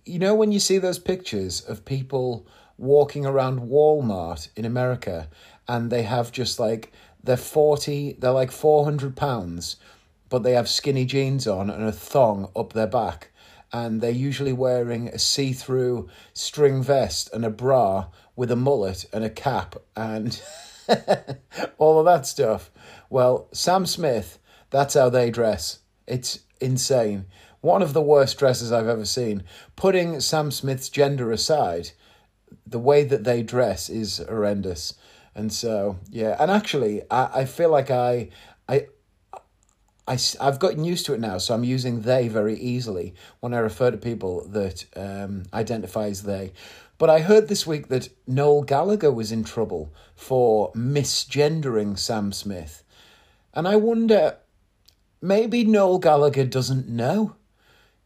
you 0.04 0.18
know, 0.18 0.35
when 0.35 0.52
you 0.52 0.61
see 0.61 0.78
those 0.78 0.98
pictures 0.98 1.62
of 1.62 1.85
people 1.85 2.46
walking 2.76 3.26
around 3.26 3.68
Walmart 3.68 4.48
in 4.54 4.64
America 4.64 5.28
and 5.66 5.90
they 5.90 6.02
have 6.02 6.31
just 6.31 6.61
like, 6.61 6.92
they're 7.24 7.37
40, 7.37 8.16
they're 8.20 8.31
like 8.31 8.52
400 8.52 9.16
pounds, 9.16 9.76
but 10.28 10.44
they 10.44 10.52
have 10.52 10.68
skinny 10.68 11.04
jeans 11.04 11.48
on 11.48 11.70
and 11.70 11.83
a 11.83 11.92
thong 11.92 12.50
up 12.54 12.72
their 12.72 12.87
back. 12.87 13.31
And 13.72 14.00
they're 14.00 14.11
usually 14.11 14.52
wearing 14.52 15.09
a 15.09 15.18
see 15.18 15.52
through 15.52 16.09
string 16.33 16.83
vest 16.83 17.31
and 17.33 17.44
a 17.44 17.50
bra 17.50 18.07
with 18.35 18.50
a 18.50 18.57
mullet 18.57 19.04
and 19.12 19.24
a 19.24 19.31
cap 19.31 19.76
and 19.94 20.40
all 21.78 21.98
of 21.98 22.07
that 22.07 22.26
stuff. 22.26 22.70
Well, 23.11 23.48
Sam 23.52 23.85
Smith, 23.85 24.38
that's 24.70 24.94
how 24.94 25.11
they 25.11 25.31
dress. 25.31 25.81
It's 26.07 26.40
insane. 26.61 27.26
One 27.61 27.83
of 27.83 27.92
the 27.92 28.02
worst 28.02 28.38
dresses 28.38 28.72
I've 28.72 28.88
ever 28.88 29.04
seen. 29.04 29.42
Putting 29.76 30.20
Sam 30.20 30.50
Smith's 30.50 30.88
gender 30.88 31.31
aside, 31.33 31.90
the 32.66 32.78
way 32.78 33.04
that 33.04 33.24
they 33.24 33.42
dress 33.42 33.88
is 33.88 34.18
horrendous. 34.18 34.94
And 35.35 35.52
so, 35.52 35.98
yeah, 36.11 36.37
and 36.38 36.50
actually, 36.50 37.02
I, 37.11 37.40
I 37.40 37.44
feel 37.44 37.70
like 37.70 37.90
I, 37.90 38.31
I, 38.68 38.87
I, 40.09 40.18
I've 40.40 40.59
gotten 40.59 40.85
used 40.85 41.05
to 41.07 41.14
it 41.14 41.21
now, 41.21 41.37
so 41.38 41.55
I'm 41.55 41.64
using 41.64 42.01
they 42.01 42.29
very 42.29 42.59
easily 42.59 43.14
when 43.40 43.53
I 43.53 43.59
refer 43.59 43.90
to 43.90 43.99
people 43.99 44.49
that 44.49 44.87
um, 44.97 45.44
identify 45.53 46.07
as 46.07 46.23
they. 46.23 46.53
But 46.97 47.11
I 47.11 47.21
heard 47.21 47.47
this 47.47 47.66
week 47.66 47.88
that 47.88 48.09
Noel 48.27 48.62
Gallagher 48.62 49.12
was 49.12 49.31
in 49.31 49.44
trouble 49.44 49.92
for 50.16 50.73
misgendering 50.73 51.99
Sam 51.99 52.33
Smith. 52.33 52.83
And 53.53 53.68
I 53.68 53.77
wonder, 53.77 54.38
maybe 55.21 55.62
Noel 55.62 55.99
Gallagher 55.99 56.44
doesn't 56.44 56.88
know. 56.88 57.37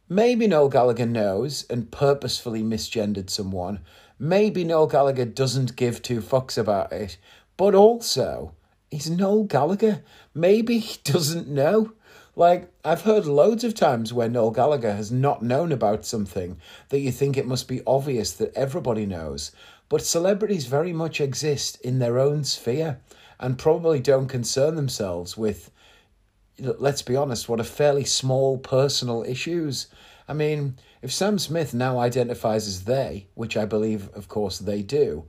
Maybe 0.08 0.46
Noel 0.46 0.68
Gallagher 0.68 1.06
knows 1.06 1.64
and 1.70 1.90
purposefully 1.90 2.62
misgendered 2.62 3.30
someone, 3.30 3.80
maybe 4.18 4.64
Noel 4.64 4.86
Gallagher 4.88 5.24
doesn't 5.24 5.76
give 5.76 6.02
two 6.02 6.20
fucks 6.20 6.58
about 6.58 6.92
it, 6.92 7.16
but 7.56 7.74
also 7.74 8.54
he's 8.90 9.08
Noel 9.08 9.44
Gallagher. 9.44 10.02
Maybe 10.34 10.78
he 10.78 10.98
doesn't 11.04 11.48
know. 11.48 11.92
Like, 12.34 12.70
I've 12.82 13.02
heard 13.02 13.26
loads 13.26 13.62
of 13.62 13.74
times 13.74 14.12
where 14.12 14.28
Noel 14.28 14.52
Gallagher 14.52 14.94
has 14.94 15.12
not 15.12 15.42
known 15.42 15.70
about 15.70 16.06
something 16.06 16.56
that 16.88 17.00
you 17.00 17.12
think 17.12 17.36
it 17.36 17.46
must 17.46 17.68
be 17.68 17.82
obvious 17.86 18.32
that 18.32 18.54
everybody 18.54 19.04
knows. 19.04 19.52
But 19.90 20.00
celebrities 20.00 20.64
very 20.64 20.94
much 20.94 21.20
exist 21.20 21.78
in 21.82 21.98
their 21.98 22.18
own 22.18 22.44
sphere 22.44 23.00
and 23.38 23.58
probably 23.58 24.00
don't 24.00 24.28
concern 24.28 24.76
themselves 24.76 25.36
with, 25.36 25.70
let's 26.58 27.02
be 27.02 27.16
honest, 27.16 27.50
what 27.50 27.60
are 27.60 27.64
fairly 27.64 28.04
small 28.04 28.56
personal 28.56 29.22
issues. 29.24 29.88
I 30.26 30.32
mean, 30.32 30.78
if 31.02 31.12
Sam 31.12 31.38
Smith 31.38 31.74
now 31.74 31.98
identifies 31.98 32.66
as 32.66 32.84
they, 32.84 33.26
which 33.34 33.58
I 33.58 33.66
believe, 33.66 34.08
of 34.14 34.28
course, 34.28 34.58
they 34.58 34.80
do, 34.80 35.28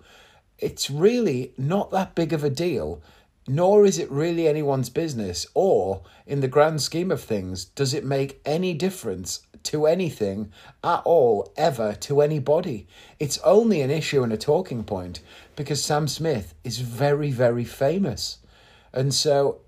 it's 0.59 0.89
really 0.89 1.53
not 1.57 1.91
that 1.91 2.15
big 2.15 2.31
of 2.31 2.45
a 2.45 2.49
deal, 2.49 3.01
nor 3.47 3.85
is 3.85 3.97
it 3.97 4.09
really 4.11 4.47
anyone's 4.47 4.89
business, 4.89 5.45
or, 5.53 6.01
in 6.25 6.41
the 6.41 6.47
grand 6.47 6.81
scheme 6.81 7.11
of 7.11 7.21
things, 7.21 7.65
does 7.65 7.93
it 7.93 8.05
make 8.05 8.41
any 8.45 8.73
difference 8.73 9.41
to 9.63 9.85
anything 9.85 10.51
at 10.83 11.01
all, 11.05 11.51
ever, 11.55 11.93
to 11.93 12.21
anybody. 12.21 12.87
It's 13.19 13.37
only 13.39 13.81
an 13.81 13.89
issue 13.91 14.23
and 14.23 14.33
a 14.33 14.37
talking 14.37 14.83
point 14.83 15.21
because 15.55 15.83
Sam 15.83 16.07
Smith 16.07 16.53
is 16.63 16.79
very, 16.79 17.31
very 17.31 17.63
famous. 17.63 18.39
And 18.91 19.13
so 19.13 19.61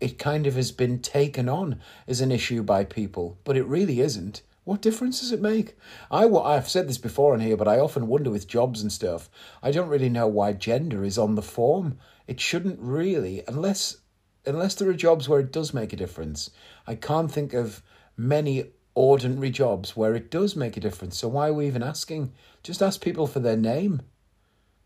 it 0.00 0.18
kind 0.18 0.46
of 0.46 0.54
has 0.54 0.72
been 0.72 1.00
taken 1.00 1.48
on 1.48 1.80
as 2.06 2.20
an 2.20 2.32
issue 2.32 2.62
by 2.62 2.84
people, 2.84 3.38
but 3.44 3.56
it 3.56 3.66
really 3.66 4.00
isn't. 4.00 4.42
What 4.64 4.80
difference 4.80 5.20
does 5.20 5.32
it 5.32 5.42
make? 5.42 5.76
I, 6.10 6.26
I've 6.26 6.70
said 6.70 6.88
this 6.88 6.96
before 6.96 7.34
on 7.34 7.40
here, 7.40 7.56
but 7.56 7.68
I 7.68 7.78
often 7.78 8.06
wonder 8.06 8.30
with 8.30 8.48
jobs 8.48 8.80
and 8.80 8.90
stuff, 8.90 9.28
I 9.62 9.70
don't 9.70 9.90
really 9.90 10.08
know 10.08 10.26
why 10.26 10.54
gender 10.54 11.04
is 11.04 11.18
on 11.18 11.34
the 11.34 11.42
form. 11.42 11.98
It 12.26 12.40
shouldn't 12.40 12.78
really, 12.80 13.42
unless 13.46 13.98
unless 14.46 14.74
there 14.74 14.88
are 14.88 14.94
jobs 14.94 15.28
where 15.28 15.40
it 15.40 15.52
does 15.52 15.72
make 15.72 15.92
a 15.92 15.96
difference. 15.96 16.50
I 16.86 16.94
can't 16.96 17.32
think 17.32 17.54
of 17.54 17.82
many 18.16 18.66
ordinary 18.94 19.50
jobs 19.50 19.96
where 19.96 20.14
it 20.14 20.30
does 20.30 20.54
make 20.54 20.76
a 20.76 20.80
difference. 20.80 21.18
So 21.18 21.28
why 21.28 21.48
are 21.48 21.54
we 21.54 21.66
even 21.66 21.82
asking? 21.82 22.32
Just 22.62 22.82
ask 22.82 23.00
people 23.00 23.26
for 23.26 23.40
their 23.40 23.56
name. 23.56 24.02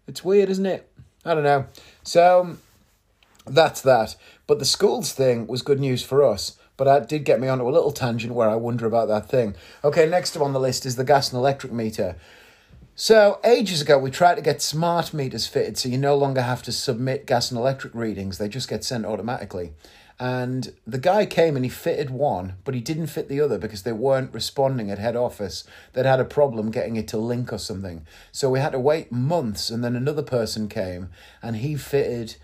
It's 0.07 0.24
weird, 0.24 0.48
isn't 0.48 0.64
it? 0.64 0.88
I 1.24 1.35
don't 1.35 1.42
know. 1.42 1.66
So 2.05 2.57
that's 3.46 3.81
that. 3.83 4.14
But 4.46 4.61
the 4.61 4.64
schools 4.64 5.12
thing 5.12 5.48
was 5.48 5.62
good 5.62 5.81
news 5.81 6.03
for 6.05 6.24
us 6.24 6.57
but 6.79 6.85
that 6.85 7.09
did 7.09 7.24
get 7.24 7.40
me 7.40 7.48
onto 7.48 7.68
a 7.68 7.74
little 7.74 7.90
tangent 7.90 8.33
where 8.33 8.48
I 8.48 8.55
wonder 8.55 8.87
about 8.87 9.09
that 9.09 9.29
thing. 9.29 9.57
Okay, 9.85 10.09
next 10.09 10.37
on 10.37 10.53
the 10.53 10.61
list 10.61 10.87
is 10.87 10.96
the 10.96 11.05
gas 11.05 11.31
and 11.31 11.38
electric 11.38 11.72
meter. 11.72 12.14
So, 13.00 13.38
ages 13.44 13.80
ago, 13.80 13.96
we 13.96 14.11
tried 14.11 14.34
to 14.34 14.42
get 14.42 14.61
smart 14.61 15.14
meters 15.14 15.46
fitted 15.46 15.78
so 15.78 15.88
you 15.88 15.96
no 15.96 16.16
longer 16.16 16.42
have 16.42 16.64
to 16.64 16.72
submit 16.72 17.26
gas 17.26 17.48
and 17.48 17.56
electric 17.56 17.94
readings, 17.94 18.38
they 18.38 18.48
just 18.48 18.68
get 18.68 18.82
sent 18.82 19.06
automatically. 19.06 19.72
And 20.18 20.74
the 20.84 20.98
guy 20.98 21.24
came 21.24 21.54
and 21.54 21.64
he 21.64 21.68
fitted 21.68 22.11
one, 22.11 22.54
but 22.64 22.74
he 22.74 22.80
didn't 22.80 23.06
fit 23.06 23.28
the 23.28 23.40
other 23.40 23.56
because 23.56 23.84
they 23.84 23.92
weren't 23.92 24.34
responding 24.34 24.90
at 24.90 24.98
head 24.98 25.14
office. 25.14 25.62
They'd 25.92 26.06
had 26.06 26.18
a 26.18 26.24
problem 26.24 26.72
getting 26.72 26.96
it 26.96 27.06
to 27.08 27.18
link 27.18 27.52
or 27.52 27.58
something. 27.58 28.04
So 28.32 28.50
we 28.50 28.58
had 28.58 28.72
to 28.72 28.80
wait 28.80 29.12
months, 29.12 29.70
and 29.70 29.84
then 29.84 29.94
another 29.94 30.24
person 30.24 30.68
came 30.68 31.11
and 31.40 31.58
he 31.58 31.76
fitted 31.76 32.34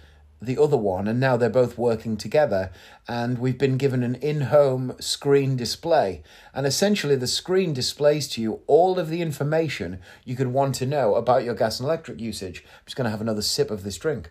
the 0.46 0.60
other 0.60 0.76
one, 0.76 1.08
and 1.08 1.18
now 1.18 1.36
they're 1.36 1.50
both 1.50 1.78
working 1.78 2.16
together. 2.16 2.70
And 3.08 3.38
we've 3.38 3.58
been 3.58 3.76
given 3.76 4.02
an 4.02 4.14
in 4.16 4.42
home 4.42 4.94
screen 5.00 5.56
display. 5.56 6.22
And 6.52 6.66
essentially, 6.66 7.16
the 7.16 7.26
screen 7.26 7.72
displays 7.72 8.28
to 8.28 8.40
you 8.40 8.60
all 8.66 8.98
of 8.98 9.08
the 9.08 9.20
information 9.20 10.00
you 10.24 10.36
could 10.36 10.48
want 10.48 10.74
to 10.76 10.86
know 10.86 11.14
about 11.14 11.44
your 11.44 11.54
gas 11.54 11.80
and 11.80 11.86
electric 11.86 12.20
usage. 12.20 12.64
I'm 12.64 12.84
just 12.86 12.96
going 12.96 13.04
to 13.04 13.10
have 13.10 13.20
another 13.20 13.42
sip 13.42 13.70
of 13.70 13.82
this 13.82 13.98
drink. 13.98 14.30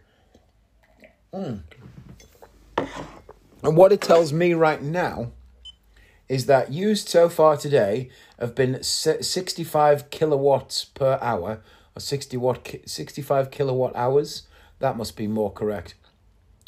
Mm. 1.34 1.62
And 2.78 3.78
what 3.78 3.92
it 3.92 4.02
tells 4.02 4.34
me 4.34 4.54
right 4.54 4.82
now 4.82 5.32
is 6.30 6.46
that 6.48 6.72
used 6.72 7.10
so 7.10 7.30
far 7.30 7.58
today 7.58 8.10
have 8.40 8.56
been 8.56 8.82
65 8.84 10.10
kilowatts 10.10 10.86
per 10.86 11.18
hour, 11.22 11.62
or 11.96 12.00
60 12.00 12.38
watt, 12.38 12.76
65 12.86 13.52
kilowatt 13.52 13.96
hours. 13.96 14.44
That 14.80 14.98
must 14.98 15.16
be 15.16 15.28
more 15.28 15.52
correct 15.52 15.96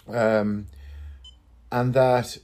um, 0.07 0.67
and 1.71 1.93
that 1.93 2.37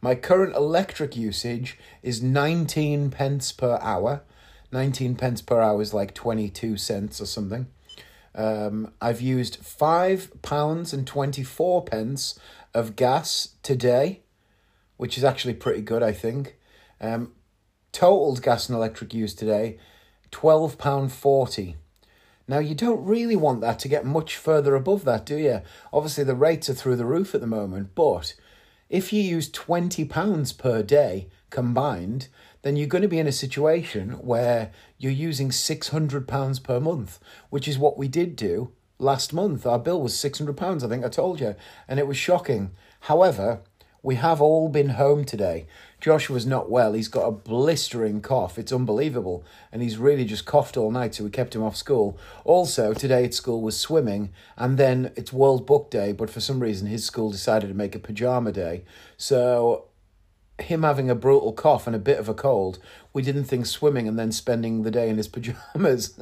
my 0.00 0.14
current 0.14 0.54
electric 0.54 1.16
usage 1.16 1.78
is 2.02 2.22
19 2.22 3.10
pence 3.10 3.52
per 3.52 3.78
hour. 3.80 4.22
19 4.72 5.14
pence 5.14 5.42
per 5.42 5.60
hour 5.60 5.80
is 5.80 5.94
like 5.94 6.14
22 6.14 6.76
cents 6.76 7.20
or 7.20 7.26
something. 7.26 7.66
Um, 8.34 8.92
I've 9.00 9.20
used 9.20 9.56
five 9.56 10.30
pounds 10.42 10.92
and 10.92 11.06
24 11.06 11.84
pence 11.84 12.38
of 12.74 12.96
gas 12.96 13.54
today, 13.62 14.22
which 14.96 15.18
is 15.18 15.24
actually 15.24 15.54
pretty 15.54 15.82
good, 15.82 16.02
I 16.02 16.12
think. 16.12 16.56
Um, 17.00 17.32
totaled 17.92 18.42
gas 18.42 18.68
and 18.68 18.76
electric 18.76 19.12
use 19.12 19.34
today, 19.34 19.78
£12.40. 20.30 21.74
Now, 22.52 22.58
you 22.58 22.74
don't 22.74 23.02
really 23.06 23.34
want 23.34 23.62
that 23.62 23.78
to 23.78 23.88
get 23.88 24.04
much 24.04 24.36
further 24.36 24.74
above 24.74 25.06
that, 25.06 25.24
do 25.24 25.36
you? 25.38 25.62
Obviously, 25.90 26.22
the 26.22 26.34
rates 26.34 26.68
are 26.68 26.74
through 26.74 26.96
the 26.96 27.06
roof 27.06 27.34
at 27.34 27.40
the 27.40 27.46
moment, 27.46 27.94
but 27.94 28.34
if 28.90 29.10
you 29.10 29.22
use 29.22 29.50
£20 29.50 30.58
per 30.58 30.82
day 30.82 31.28
combined, 31.48 32.28
then 32.60 32.76
you're 32.76 32.88
going 32.88 33.00
to 33.00 33.08
be 33.08 33.18
in 33.18 33.26
a 33.26 33.32
situation 33.32 34.10
where 34.20 34.70
you're 34.98 35.10
using 35.10 35.48
£600 35.48 36.62
per 36.62 36.78
month, 36.78 37.20
which 37.48 37.66
is 37.66 37.78
what 37.78 37.96
we 37.96 38.06
did 38.06 38.36
do 38.36 38.70
last 38.98 39.32
month. 39.32 39.64
Our 39.64 39.78
bill 39.78 40.02
was 40.02 40.12
£600, 40.12 40.84
I 40.84 40.88
think 40.88 41.06
I 41.06 41.08
told 41.08 41.40
you, 41.40 41.54
and 41.88 41.98
it 41.98 42.06
was 42.06 42.18
shocking. 42.18 42.72
However, 43.00 43.62
we 44.02 44.16
have 44.16 44.42
all 44.42 44.68
been 44.68 44.90
home 44.90 45.24
today. 45.24 45.66
Joshua's 46.02 46.44
not 46.44 46.68
well. 46.68 46.94
He's 46.94 47.06
got 47.06 47.28
a 47.28 47.30
blistering 47.30 48.20
cough. 48.22 48.58
It's 48.58 48.72
unbelievable. 48.72 49.44
And 49.70 49.82
he's 49.82 49.98
really 49.98 50.24
just 50.24 50.44
coughed 50.44 50.76
all 50.76 50.90
night, 50.90 51.14
so 51.14 51.22
we 51.22 51.30
kept 51.30 51.54
him 51.54 51.62
off 51.62 51.76
school. 51.76 52.18
Also, 52.44 52.92
today 52.92 53.24
at 53.24 53.34
school 53.34 53.62
was 53.62 53.78
swimming, 53.78 54.30
and 54.56 54.78
then 54.78 55.12
it's 55.14 55.32
World 55.32 55.64
Book 55.64 55.92
Day, 55.92 56.10
but 56.10 56.28
for 56.28 56.40
some 56.40 56.58
reason 56.58 56.88
his 56.88 57.04
school 57.04 57.30
decided 57.30 57.68
to 57.68 57.74
make 57.74 57.94
a 57.94 58.00
pajama 58.00 58.50
day. 58.50 58.82
So 59.16 59.84
him 60.58 60.82
having 60.82 61.08
a 61.08 61.14
brutal 61.14 61.52
cough 61.52 61.86
and 61.86 61.96
a 61.96 62.00
bit 62.00 62.18
of 62.18 62.28
a 62.28 62.34
cold, 62.34 62.78
we 63.12 63.22
didn't 63.22 63.44
think 63.44 63.66
swimming 63.66 64.08
and 64.08 64.18
then 64.18 64.32
spending 64.32 64.82
the 64.82 64.90
day 64.90 65.08
in 65.08 65.16
his 65.16 65.28
pajamas 65.28 66.18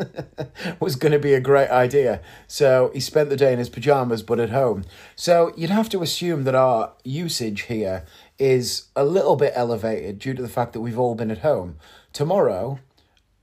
was 0.80 0.96
going 0.96 1.12
to 1.12 1.18
be 1.18 1.34
a 1.34 1.40
great 1.40 1.70
idea. 1.70 2.20
So 2.46 2.90
he 2.92 3.00
spent 3.00 3.28
the 3.28 3.36
day 3.36 3.52
in 3.52 3.58
his 3.58 3.68
pajamas 3.68 4.22
but 4.22 4.40
at 4.40 4.50
home. 4.50 4.84
So 5.16 5.52
you'd 5.56 5.70
have 5.70 5.88
to 5.90 6.02
assume 6.02 6.44
that 6.44 6.54
our 6.54 6.92
usage 7.04 7.62
here 7.62 8.04
is 8.40 8.86
a 8.96 9.04
little 9.04 9.36
bit 9.36 9.52
elevated 9.54 10.18
due 10.18 10.32
to 10.32 10.42
the 10.42 10.48
fact 10.48 10.72
that 10.72 10.80
we've 10.80 10.98
all 10.98 11.14
been 11.14 11.30
at 11.30 11.38
home. 11.38 11.76
Tomorrow, 12.12 12.80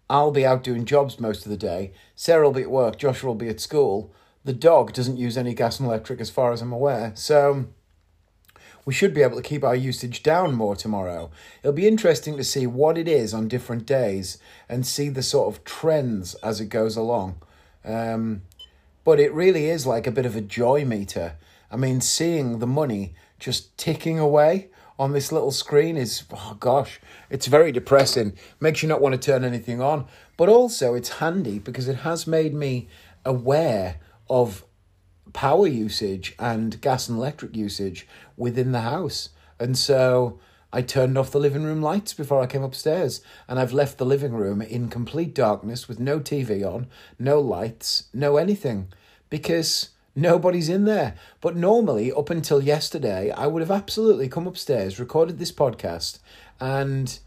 I'll 0.10 0.32
be 0.32 0.46
out 0.46 0.64
doing 0.64 0.86
jobs 0.86 1.20
most 1.20 1.46
of 1.46 1.52
the 1.52 1.58
day. 1.58 1.92
Sarah 2.16 2.46
will 2.46 2.54
be 2.54 2.64
at 2.64 2.72
work. 2.72 2.98
Joshua 2.98 3.30
will 3.30 3.36
be 3.36 3.48
at 3.48 3.62
school. 3.62 4.12
The 4.44 4.54
dog 4.54 4.94
doesn't 4.94 5.18
use 5.18 5.38
any 5.38 5.54
gas 5.54 5.80
and 5.80 5.88
electric 5.88 6.20
as 6.20 6.32
far 6.32 6.52
as 6.52 6.64
I'm 6.64 6.74
aware. 6.74 7.12
So 7.16 7.68
we 8.86 8.94
should 8.94 9.14
be 9.14 9.22
able 9.22 9.36
to 9.36 9.48
keep 9.48 9.64
our 9.64 9.76
usage 9.76 10.24
down 10.24 10.56
more 10.56 10.76
tomorrow. 10.76 11.30
It'll 11.62 11.74
be 11.74 11.88
interesting 11.88 12.36
to 12.38 12.44
see 12.44 12.66
what 12.66 12.98
it 12.98 13.08
is 13.08 13.36
on 13.36 13.48
different 13.48 13.86
days 13.86 14.40
and 14.68 14.88
see 14.88 15.10
the 15.10 15.22
sort 15.22 15.54
of 15.54 15.64
trends 15.64 16.34
as 16.36 16.60
it 16.60 16.70
goes 16.70 16.98
along. 16.98 17.42
Um, 17.86 18.42
but 19.04 19.20
it 19.20 19.32
really 19.32 19.68
is 19.68 19.86
like 19.86 20.08
a 20.08 20.12
bit 20.12 20.26
of 20.26 20.36
a 20.36 20.42
joy 20.42 20.86
meter. 20.86 21.36
I 21.70 21.76
mean, 21.76 22.02
seeing 22.02 22.60
the 22.60 22.68
money 22.68 23.14
just 23.40 23.78
ticking 23.78 24.18
away 24.18 24.70
on 25.00 25.14
this 25.14 25.32
little 25.32 25.52
screen 25.52 25.96
is, 25.98 26.24
oh 26.34 26.58
gosh, 26.60 27.00
it's 27.30 27.48
very 27.48 27.72
depressing. 27.72 28.34
Makes 28.60 28.82
you 28.82 28.90
not 28.90 29.02
want 29.02 29.14
to 29.14 29.20
turn 29.20 29.44
anything 29.44 29.82
on. 29.82 30.08
But 30.38 30.50
also, 30.50 30.96
it's 30.96 31.20
handy 31.20 31.60
because 31.60 31.88
it 31.88 31.98
has 31.98 32.26
made 32.26 32.54
me 32.54 32.88
aware 33.26 34.00
of 34.30 34.64
power 35.34 35.68
usage 35.68 36.36
and 36.40 36.80
gas 36.82 37.08
and 37.08 37.18
electric 37.18 37.56
usage 37.56 38.08
within 38.36 38.72
the 38.72 38.82
house. 38.82 39.30
And 39.60 39.78
so 39.78 40.40
I 40.74 40.82
turned 40.82 41.18
off 41.18 41.32
the 41.32 41.40
living 41.40 41.64
room 41.64 41.82
lights 41.82 42.14
before 42.14 42.42
I 42.42 42.48
came 42.48 42.64
upstairs, 42.64 43.22
and 43.48 43.60
I've 43.60 43.74
left 43.74 43.98
the 43.98 44.06
living 44.06 44.34
room 44.34 44.62
in 44.62 44.90
complete 44.90 45.34
darkness 45.34 45.88
with 45.88 46.00
no 46.00 46.20
TV 46.20 46.66
on, 46.66 46.88
no 47.18 47.40
lights, 47.40 48.06
no 48.14 48.38
anything, 48.38 48.88
because 49.30 49.90
nobody's 50.18 50.68
in 50.68 50.84
there. 50.86 51.16
But 51.40 51.56
normally, 51.56 52.12
up 52.12 52.30
until 52.30 52.62
yesterday, 52.62 53.32
I 53.32 53.48
would 53.48 53.62
have 53.62 53.72
absolutely 53.72 54.28
come 54.28 54.48
upstairs, 54.48 55.00
recorded 55.00 55.38
this 55.38 55.52
podcast, 55.52 56.20
and 56.60 57.18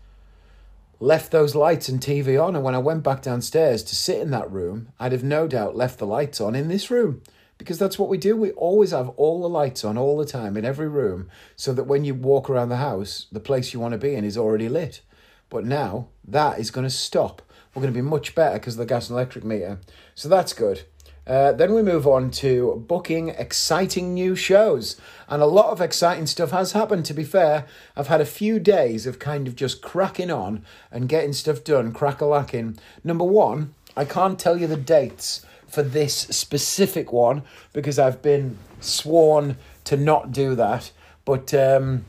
left 0.99 1.31
those 1.31 1.55
lights 1.55 1.89
and 1.89 2.01
TV 2.01 2.43
on. 2.43 2.55
And 2.55 2.65
when 2.65 2.75
I 2.75 2.79
went 2.79 3.05
back 3.05 3.23
downstairs 3.23 3.83
to 3.85 3.97
sit 3.97 4.21
in 4.21 4.31
that 4.33 4.51
room, 4.51 4.89
I'd 4.99 5.13
have 5.13 5.25
no 5.25 5.47
doubt 5.47 5.77
left 5.77 5.99
the 5.99 6.07
lights 6.07 6.41
on 6.41 6.55
in 6.55 6.69
this 6.69 6.91
room 6.91 7.23
because 7.57 7.79
that's 7.79 7.99
what 7.99 8.09
we 8.09 8.19
do. 8.19 8.37
We 8.37 8.51
always 8.53 8.91
have 8.91 9.11
all 9.11 9.41
the 9.41 9.49
lights 9.49 9.85
on 9.85 9.97
all 9.97 10.17
the 10.19 10.25
time 10.25 10.57
in 10.57 10.65
every 10.65 10.89
room 10.89 11.31
so 11.57 11.73
that 11.73 11.85
when 11.85 12.05
you 12.05 12.15
walk 12.15 12.51
around 12.51 12.71
the 12.71 12.77
house, 12.77 13.27
the 13.31 13.41
place 13.41 13.73
you 13.73 13.81
want 13.81 13.93
to 13.93 13.99
be 13.99 14.15
in 14.15 14.25
is 14.25 14.37
already 14.37 14.69
lit. 14.69 15.01
But 15.49 15.65
now 15.65 16.09
that 16.27 16.59
is 16.59 16.71
going 16.71 16.87
to 16.87 16.91
stop. 16.91 17.43
We're 17.75 17.83
going 17.83 17.95
to 17.95 18.03
be 18.03 18.07
much 18.07 18.35
better 18.35 18.59
because 18.59 18.75
of 18.75 18.79
the 18.79 18.87
gas 18.87 19.09
and 19.09 19.15
electric 19.15 19.45
meter. 19.45 19.79
So 20.15 20.29
that's 20.29 20.53
good. 20.53 20.83
Uh, 21.27 21.53
then 21.53 21.75
we 21.75 21.83
move 21.83 22.07
on 22.07 22.31
to 22.31 22.85
booking 22.89 23.29
exciting 23.29 24.15
new 24.15 24.35
shows. 24.35 25.01
And 25.29 25.43
a 25.43 25.47
lot 25.47 25.71
of 25.71 25.81
exciting 25.81 26.27
stuff 26.27 26.51
has 26.51 26.73
happened, 26.73 27.05
to 27.07 27.15
be 27.15 27.25
fair. 27.25 27.67
I've 27.97 28.09
had 28.09 28.21
a 28.21 28.27
few 28.27 28.59
days 28.59 29.07
of 29.07 29.19
kind 29.19 29.47
of 29.47 29.55
just 29.55 29.83
cracking 29.83 30.31
on 30.31 30.65
and 30.91 31.09
getting 31.09 31.33
stuff 31.33 31.63
done, 31.63 31.93
crack 31.93 32.21
a 32.21 32.27
lacking. 32.27 32.79
Number 33.05 33.25
one, 33.25 33.75
I 33.97 34.05
can't 34.05 34.39
tell 34.39 34.57
you 34.57 34.67
the 34.67 34.77
dates 34.77 35.45
for 35.69 35.83
this 35.83 36.15
specific 36.15 37.13
one 37.13 37.43
because 37.73 37.99
I've 37.99 38.23
been 38.23 38.59
sworn 38.81 39.57
to 39.85 39.97
not 39.97 40.33
do 40.33 40.55
that. 40.57 40.91
But 41.25 41.55
um, 41.55 42.07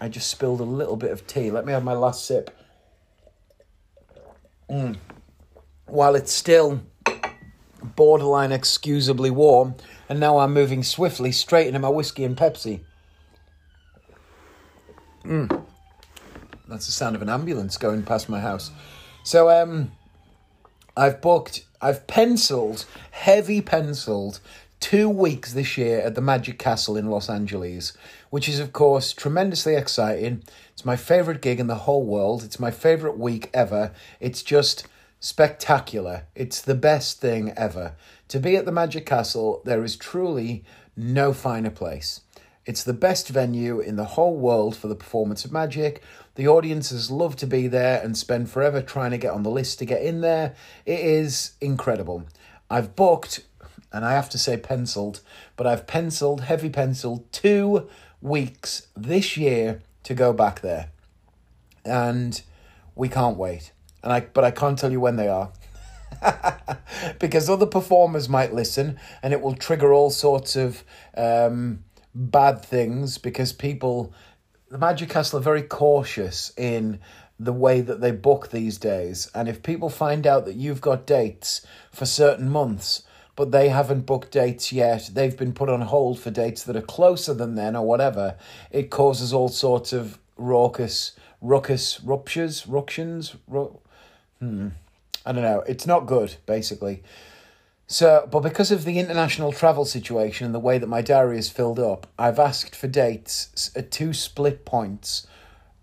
I 0.00 0.08
just 0.08 0.28
spilled 0.30 0.60
a 0.60 0.64
little 0.64 0.96
bit 0.96 1.12
of 1.12 1.26
tea. 1.26 1.50
Let 1.50 1.64
me 1.64 1.72
have 1.72 1.84
my 1.84 1.94
last 1.94 2.26
sip. 2.26 2.50
Mm. 4.68 4.98
While 5.86 6.14
it's 6.14 6.32
still 6.32 6.82
borderline 7.82 8.52
excusably 8.52 9.30
warm, 9.30 9.74
and 10.08 10.20
now 10.20 10.38
I'm 10.38 10.52
moving 10.52 10.82
swiftly 10.82 11.32
straight 11.32 11.66
into 11.66 11.78
my 11.78 11.88
whiskey 11.88 12.24
and 12.24 12.36
Pepsi. 12.36 12.80
Mm. 15.24 15.64
That's 16.68 16.86
the 16.86 16.92
sound 16.92 17.16
of 17.16 17.22
an 17.22 17.28
ambulance 17.28 17.76
going 17.76 18.02
past 18.02 18.28
my 18.28 18.40
house. 18.40 18.70
So, 19.22 19.50
um, 19.50 19.92
I've 20.96 21.20
booked, 21.20 21.64
I've 21.80 22.06
penciled, 22.06 22.84
heavy 23.10 23.60
penciled, 23.60 24.40
two 24.80 25.08
weeks 25.08 25.52
this 25.52 25.76
year 25.76 26.00
at 26.00 26.14
the 26.14 26.20
Magic 26.20 26.58
Castle 26.58 26.96
in 26.96 27.10
Los 27.10 27.28
Angeles, 27.28 27.92
which 28.30 28.48
is, 28.48 28.58
of 28.58 28.72
course, 28.72 29.12
tremendously 29.12 29.76
exciting. 29.76 30.42
It's 30.72 30.84
my 30.84 30.96
favourite 30.96 31.42
gig 31.42 31.60
in 31.60 31.66
the 31.66 31.74
whole 31.74 32.04
world. 32.04 32.42
It's 32.42 32.58
my 32.58 32.70
favourite 32.70 33.18
week 33.18 33.50
ever. 33.52 33.92
It's 34.20 34.42
just 34.42 34.86
spectacular. 35.20 36.24
It's 36.34 36.60
the 36.60 36.74
best 36.74 37.20
thing 37.20 37.52
ever. 37.56 37.94
To 38.28 38.40
be 38.40 38.56
at 38.56 38.64
the 38.64 38.72
Magic 38.72 39.06
Castle, 39.06 39.62
there 39.64 39.84
is 39.84 39.96
truly 39.96 40.64
no 40.96 41.32
finer 41.32 41.70
place. 41.70 42.22
It's 42.66 42.84
the 42.84 42.92
best 42.92 43.28
venue 43.28 43.80
in 43.80 43.96
the 43.96 44.04
whole 44.04 44.36
world 44.36 44.76
for 44.76 44.88
the 44.88 44.94
performance 44.94 45.44
of 45.44 45.52
magic. 45.52 46.02
The 46.34 46.48
audiences 46.48 47.10
love 47.10 47.36
to 47.36 47.46
be 47.46 47.68
there 47.68 48.02
and 48.02 48.16
spend 48.16 48.50
forever 48.50 48.80
trying 48.80 49.10
to 49.10 49.18
get 49.18 49.32
on 49.32 49.42
the 49.42 49.50
list 49.50 49.78
to 49.78 49.84
get 49.84 50.02
in 50.02 50.20
there. 50.20 50.54
It 50.86 51.00
is 51.00 51.52
incredible. 51.60 52.26
I've 52.70 52.94
booked, 52.94 53.44
and 53.92 54.04
I 54.04 54.12
have 54.12 54.30
to 54.30 54.38
say 54.38 54.56
penciled, 54.56 55.20
but 55.56 55.66
I've 55.66 55.86
penciled, 55.86 56.42
heavy 56.42 56.70
penciled, 56.70 57.30
two 57.32 57.88
weeks 58.22 58.86
this 58.96 59.36
year 59.36 59.82
to 60.04 60.14
go 60.14 60.32
back 60.32 60.60
there. 60.60 60.90
And 61.84 62.40
we 62.94 63.08
can't 63.08 63.36
wait. 63.36 63.72
And 64.02 64.12
I 64.12 64.20
but 64.20 64.44
I 64.44 64.50
can't 64.50 64.78
tell 64.78 64.92
you 64.92 65.00
when 65.00 65.16
they 65.16 65.28
are. 65.28 65.52
because 67.18 67.48
other 67.48 67.66
performers 67.66 68.28
might 68.28 68.52
listen 68.52 68.98
and 69.22 69.32
it 69.32 69.40
will 69.40 69.54
trigger 69.54 69.92
all 69.92 70.10
sorts 70.10 70.56
of 70.56 70.84
um, 71.16 71.84
bad 72.14 72.64
things 72.64 73.18
because 73.18 73.52
people, 73.52 74.12
the 74.70 74.78
Magic 74.78 75.08
Castle 75.08 75.38
are 75.38 75.42
very 75.42 75.62
cautious 75.62 76.52
in 76.56 77.00
the 77.38 77.52
way 77.52 77.80
that 77.80 78.00
they 78.00 78.10
book 78.10 78.50
these 78.50 78.76
days. 78.76 79.30
And 79.34 79.48
if 79.48 79.62
people 79.62 79.88
find 79.88 80.26
out 80.26 80.44
that 80.44 80.56
you've 80.56 80.82
got 80.82 81.06
dates 81.06 81.66
for 81.90 82.04
certain 82.04 82.50
months, 82.50 83.04
but 83.34 83.50
they 83.50 83.70
haven't 83.70 84.04
booked 84.04 84.32
dates 84.32 84.72
yet, 84.72 85.10
they've 85.14 85.36
been 85.36 85.54
put 85.54 85.70
on 85.70 85.80
hold 85.80 86.20
for 86.20 86.30
dates 86.30 86.64
that 86.64 86.76
are 86.76 86.82
closer 86.82 87.32
than 87.32 87.54
then 87.54 87.74
or 87.74 87.86
whatever, 87.86 88.36
it 88.70 88.90
causes 88.90 89.32
all 89.32 89.48
sorts 89.48 89.94
of 89.94 90.18
raucous, 90.36 91.12
ruckus, 91.40 92.00
ruptures, 92.02 92.66
ructions, 92.66 93.36
ru- 93.48 93.79
hmm. 94.40 94.68
I 95.24 95.32
don't 95.32 95.42
know. 95.42 95.62
It's 95.66 95.86
not 95.86 96.06
good, 96.06 96.36
basically. 96.46 97.02
So, 97.86 98.28
but 98.30 98.40
because 98.40 98.70
of 98.70 98.84
the 98.84 98.98
international 99.00 99.52
travel 99.52 99.84
situation 99.84 100.46
and 100.46 100.54
the 100.54 100.60
way 100.60 100.78
that 100.78 100.86
my 100.86 101.02
diary 101.02 101.38
is 101.38 101.50
filled 101.50 101.80
up, 101.80 102.06
I've 102.18 102.38
asked 102.38 102.76
for 102.76 102.86
dates 102.86 103.72
at 103.74 103.90
two 103.90 104.12
split 104.12 104.64
points, 104.64 105.26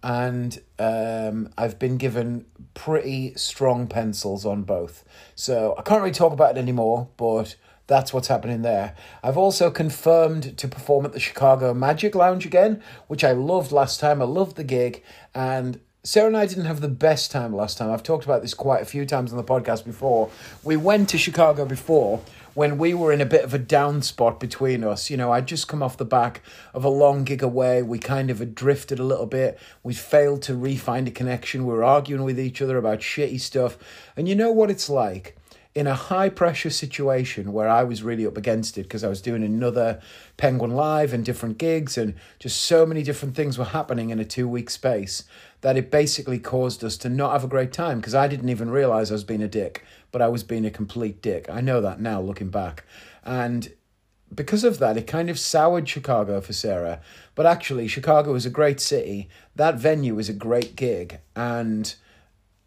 and 0.01 0.57
um, 0.79 1.49
I've 1.57 1.77
been 1.77 1.97
given 1.97 2.45
pretty 2.73 3.33
strong 3.35 3.87
pencils 3.87 4.45
on 4.45 4.63
both. 4.63 5.03
So 5.35 5.75
I 5.77 5.81
can't 5.81 5.99
really 6.01 6.13
talk 6.13 6.31
about 6.31 6.55
it 6.55 6.59
anymore, 6.59 7.09
but 7.17 7.57
that's 7.87 8.13
what's 8.13 8.29
happening 8.29 8.61
there. 8.61 8.95
I've 9.21 9.37
also 9.37 9.69
confirmed 9.69 10.57
to 10.57 10.67
perform 10.67 11.05
at 11.05 11.11
the 11.11 11.19
Chicago 11.19 11.73
Magic 11.73 12.15
Lounge 12.15 12.45
again, 12.45 12.81
which 13.07 13.25
I 13.25 13.33
loved 13.33 13.73
last 13.73 13.99
time. 13.99 14.21
I 14.21 14.25
loved 14.25 14.55
the 14.55 14.63
gig, 14.63 15.03
and 15.35 15.79
Sarah 16.07 16.27
and 16.27 16.37
I 16.37 16.45
didn't 16.45 16.67
have 16.67 16.79
the 16.79 16.87
best 16.87 17.31
time 17.31 17.53
last 17.53 17.77
time. 17.77 17.91
I've 17.91 18.01
talked 18.01 18.23
about 18.23 18.41
this 18.41 18.53
quite 18.53 18.81
a 18.81 18.85
few 18.85 19.05
times 19.05 19.33
on 19.33 19.37
the 19.37 19.43
podcast 19.43 19.83
before. 19.83 20.29
We 20.63 20.77
went 20.77 21.09
to 21.09 21.17
Chicago 21.17 21.65
before 21.65 22.21
when 22.53 22.77
we 22.77 22.93
were 22.93 23.11
in 23.11 23.19
a 23.19 23.25
bit 23.25 23.43
of 23.43 23.53
a 23.53 23.57
down 23.57 24.01
spot 24.01 24.39
between 24.39 24.85
us. 24.85 25.09
You 25.09 25.17
know, 25.17 25.33
I'd 25.33 25.49
just 25.49 25.67
come 25.67 25.83
off 25.83 25.97
the 25.97 26.05
back 26.05 26.41
of 26.73 26.85
a 26.85 26.89
long 26.89 27.25
gig 27.25 27.43
away. 27.43 27.83
We 27.83 27.99
kind 27.99 28.29
of 28.29 28.39
had 28.39 28.55
drifted 28.55 28.99
a 28.99 29.03
little 29.03 29.25
bit. 29.25 29.59
We 29.83 29.93
failed 29.93 30.43
to 30.43 30.55
re 30.55 30.77
find 30.77 31.09
a 31.09 31.11
connection. 31.11 31.65
We 31.65 31.73
were 31.73 31.83
arguing 31.83 32.23
with 32.23 32.39
each 32.39 32.61
other 32.61 32.77
about 32.77 32.99
shitty 32.99 33.41
stuff. 33.41 33.77
And 34.15 34.29
you 34.29 34.35
know 34.35 34.53
what 34.53 34.71
it's 34.71 34.89
like? 34.89 35.35
in 35.77 35.85
a 35.85 35.93
high 35.93 36.27
pressure 36.27 36.71
situation 36.71 37.53
where 37.53 37.69
I 37.69 37.83
was 37.83 38.01
really 38.01 38.25
up 38.25 38.35
against 38.35 38.79
it 38.79 38.83
because 38.83 39.03
I 39.03 39.09
was 39.09 39.21
doing 39.21 39.43
another 39.43 40.01
Penguin 40.35 40.71
Live 40.71 41.13
and 41.13 41.23
different 41.23 41.59
gigs 41.59 41.99
and 41.99 42.15
just 42.39 42.63
so 42.63 42.83
many 42.83 43.03
different 43.03 43.35
things 43.35 43.59
were 43.59 43.65
happening 43.65 44.09
in 44.09 44.17
a 44.17 44.25
two 44.25 44.47
week 44.47 44.71
space 44.71 45.25
that 45.61 45.77
it 45.77 45.89
basically 45.91 46.39
caused 46.39 46.83
us 46.83 46.97
to 46.97 47.09
not 47.09 47.31
have 47.31 47.43
a 47.43 47.47
great 47.47 47.73
time 47.73 47.99
because 47.99 48.15
I 48.15 48.27
didn't 48.27 48.49
even 48.49 48.69
realize 48.69 49.09
I 49.09 49.15
was 49.15 49.23
being 49.23 49.41
a 49.41 49.47
dick, 49.47 49.83
but 50.11 50.21
I 50.21 50.27
was 50.27 50.43
being 50.43 50.65
a 50.65 50.71
complete 50.71 51.21
dick. 51.21 51.49
I 51.49 51.61
know 51.61 51.81
that 51.81 51.99
now 51.99 52.21
looking 52.21 52.49
back. 52.49 52.85
And 53.23 53.73
because 54.33 54.63
of 54.63 54.79
that, 54.79 54.97
it 54.97 55.07
kind 55.07 55.29
of 55.29 55.39
soured 55.39 55.87
Chicago 55.87 56.41
for 56.41 56.53
Sarah. 56.53 57.01
But 57.33 57.45
actually, 57.45 57.87
Chicago 57.87 58.35
is 58.35 58.45
a 58.45 58.51
great 58.51 58.79
city. 58.79 59.29
That 59.55 59.75
venue 59.75 60.19
is 60.19 60.29
a 60.29 60.33
great 60.33 60.75
gig. 60.75 61.19
And 61.35 61.93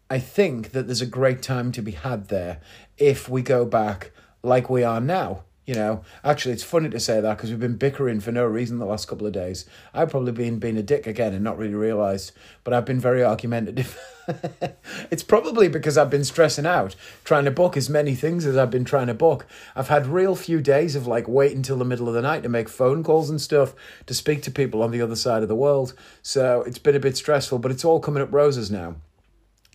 I 0.09 0.19
think 0.19 0.71
that 0.71 0.87
there's 0.87 1.01
a 1.01 1.05
great 1.05 1.41
time 1.41 1.71
to 1.73 1.81
be 1.81 1.91
had 1.91 2.27
there 2.27 2.59
if 2.97 3.29
we 3.29 3.41
go 3.41 3.65
back 3.65 4.11
like 4.43 4.69
we 4.69 4.83
are 4.83 4.99
now. 4.99 5.43
You 5.71 5.77
know, 5.77 6.03
actually, 6.21 6.51
it's 6.51 6.65
funny 6.65 6.89
to 6.89 6.99
say 6.99 7.21
that 7.21 7.37
because 7.37 7.49
we've 7.49 7.57
been 7.57 7.77
bickering 7.77 8.19
for 8.19 8.33
no 8.33 8.43
reason 8.43 8.77
the 8.77 8.85
last 8.85 9.07
couple 9.07 9.25
of 9.25 9.31
days. 9.31 9.65
I've 9.93 10.09
probably 10.09 10.33
been 10.33 10.59
being 10.59 10.75
a 10.75 10.83
dick 10.83 11.07
again 11.07 11.33
and 11.33 11.45
not 11.45 11.57
really 11.57 11.75
realised, 11.75 12.33
but 12.65 12.73
I've 12.73 12.83
been 12.83 12.99
very 12.99 13.23
argumentative. 13.23 13.97
it's 15.09 15.23
probably 15.23 15.69
because 15.69 15.97
I've 15.97 16.09
been 16.09 16.25
stressing 16.25 16.65
out, 16.65 16.97
trying 17.23 17.45
to 17.45 17.51
book 17.51 17.77
as 17.77 17.89
many 17.89 18.15
things 18.15 18.45
as 18.45 18.57
I've 18.57 18.69
been 18.69 18.83
trying 18.83 19.07
to 19.07 19.13
book. 19.13 19.45
I've 19.73 19.87
had 19.87 20.07
real 20.07 20.35
few 20.35 20.59
days 20.59 20.97
of 20.97 21.07
like 21.07 21.29
waiting 21.29 21.59
until 21.59 21.77
the 21.77 21.85
middle 21.85 22.09
of 22.09 22.15
the 22.15 22.21
night 22.21 22.43
to 22.43 22.49
make 22.49 22.67
phone 22.67 23.01
calls 23.01 23.29
and 23.29 23.39
stuff 23.39 23.73
to 24.07 24.13
speak 24.13 24.43
to 24.43 24.51
people 24.51 24.83
on 24.83 24.91
the 24.91 25.01
other 25.01 25.15
side 25.15 25.41
of 25.41 25.47
the 25.47 25.55
world. 25.55 25.93
So 26.21 26.63
it's 26.63 26.79
been 26.79 26.97
a 26.97 26.99
bit 26.99 27.15
stressful, 27.15 27.59
but 27.59 27.71
it's 27.71 27.85
all 27.85 28.01
coming 28.01 28.21
up 28.21 28.33
roses 28.33 28.69
now. 28.69 28.95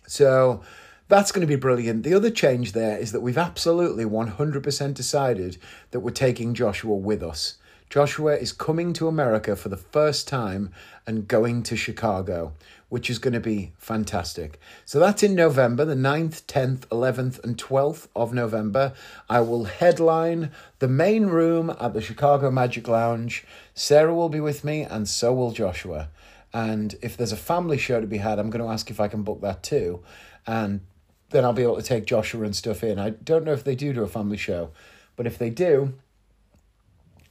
So 0.05 0.61
that's 1.07 1.31
going 1.31 1.41
to 1.41 1.47
be 1.47 1.55
brilliant. 1.55 2.03
The 2.03 2.13
other 2.13 2.29
change 2.29 2.73
there 2.73 2.97
is 2.97 3.11
that 3.11 3.21
we've 3.21 3.37
absolutely 3.37 4.05
100% 4.05 4.93
decided 4.93 5.57
that 5.91 6.01
we're 6.01 6.11
taking 6.11 6.53
Joshua 6.53 6.95
with 6.95 7.23
us. 7.23 7.57
Joshua 7.89 8.35
is 8.35 8.51
coming 8.51 8.91
to 8.93 9.07
America 9.07 9.55
for 9.55 9.69
the 9.69 9.77
first 9.77 10.27
time 10.27 10.71
and 11.05 11.25
going 11.25 11.63
to 11.63 11.77
Chicago, 11.77 12.51
which 12.89 13.09
is 13.09 13.17
going 13.17 13.33
to 13.33 13.39
be 13.39 13.71
fantastic. 13.77 14.59
So 14.83 14.99
that's 14.99 15.23
in 15.23 15.35
November, 15.35 15.85
the 15.85 15.95
9th, 15.95 16.43
10th, 16.47 16.79
11th, 16.87 17.41
and 17.45 17.57
12th 17.57 18.09
of 18.13 18.33
November. 18.33 18.91
I 19.29 19.39
will 19.39 19.63
headline 19.63 20.51
the 20.79 20.89
main 20.89 21.27
room 21.27 21.73
at 21.79 21.93
the 21.93 22.01
Chicago 22.01 22.51
Magic 22.51 22.89
Lounge. 22.89 23.45
Sarah 23.73 24.13
will 24.13 24.29
be 24.29 24.41
with 24.41 24.65
me, 24.65 24.81
and 24.81 25.07
so 25.07 25.33
will 25.33 25.51
Joshua. 25.51 26.09
And 26.53 26.95
if 27.01 27.15
there's 27.15 27.31
a 27.31 27.37
family 27.37 27.77
show 27.77 28.01
to 28.01 28.07
be 28.07 28.17
had, 28.17 28.37
I'm 28.37 28.49
going 28.49 28.63
to 28.63 28.71
ask 28.71 28.89
if 28.89 28.99
I 28.99 29.07
can 29.07 29.23
book 29.23 29.39
that 29.41 29.63
too. 29.63 30.03
And 30.45 30.81
then 31.29 31.43
I'll 31.43 31.53
be 31.53 31.63
able 31.63 31.77
to 31.77 31.83
take 31.83 32.05
Joshua 32.05 32.43
and 32.43 32.55
stuff 32.55 32.83
in. 32.83 32.99
I 32.99 33.11
don't 33.11 33.43
know 33.43 33.53
if 33.53 33.63
they 33.63 33.75
do 33.75 33.93
do 33.93 34.03
a 34.03 34.07
family 34.07 34.37
show, 34.37 34.71
but 35.15 35.27
if 35.27 35.37
they 35.37 35.49
do, 35.49 35.93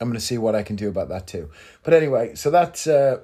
I'm 0.00 0.08
going 0.08 0.18
to 0.18 0.24
see 0.24 0.38
what 0.38 0.54
I 0.54 0.62
can 0.62 0.76
do 0.76 0.88
about 0.88 1.08
that 1.08 1.26
too. 1.26 1.50
But 1.82 1.94
anyway, 1.94 2.34
so 2.34 2.50
that's 2.50 2.86
uh, 2.86 3.20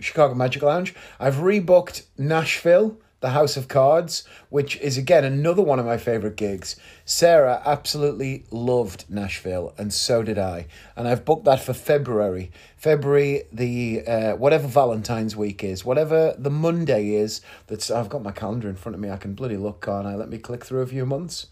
Chicago 0.00 0.34
Magic 0.34 0.62
Lounge. 0.62 0.94
I've 1.20 1.36
rebooked 1.36 2.02
Nashville 2.18 2.98
the 3.20 3.30
House 3.30 3.56
of 3.56 3.68
Cards, 3.68 4.24
which 4.50 4.76
is 4.76 4.98
again 4.98 5.24
another 5.24 5.62
one 5.62 5.78
of 5.78 5.86
my 5.86 5.96
favorite 5.96 6.36
gigs. 6.36 6.76
Sarah 7.04 7.62
absolutely 7.64 8.44
loved 8.50 9.04
Nashville, 9.08 9.74
and 9.78 9.92
so 9.92 10.22
did 10.22 10.38
I. 10.38 10.66
And 10.96 11.08
I've 11.08 11.24
booked 11.24 11.44
that 11.44 11.60
for 11.60 11.72
February. 11.72 12.50
February, 12.76 13.44
the 13.52 14.06
uh, 14.06 14.36
whatever 14.36 14.68
Valentine's 14.68 15.34
week 15.34 15.64
is, 15.64 15.84
whatever 15.84 16.34
the 16.38 16.50
Monday 16.50 17.14
is. 17.14 17.40
That's 17.68 17.90
I've 17.90 18.08
got 18.08 18.22
my 18.22 18.32
calendar 18.32 18.68
in 18.68 18.76
front 18.76 18.94
of 18.94 19.00
me. 19.00 19.10
I 19.10 19.16
can 19.16 19.34
bloody 19.34 19.56
look, 19.56 19.84
can't 19.84 20.06
I? 20.06 20.14
Let 20.14 20.28
me 20.28 20.38
click 20.38 20.64
through 20.64 20.82
a 20.82 20.86
few 20.86 21.06
months. 21.06 21.46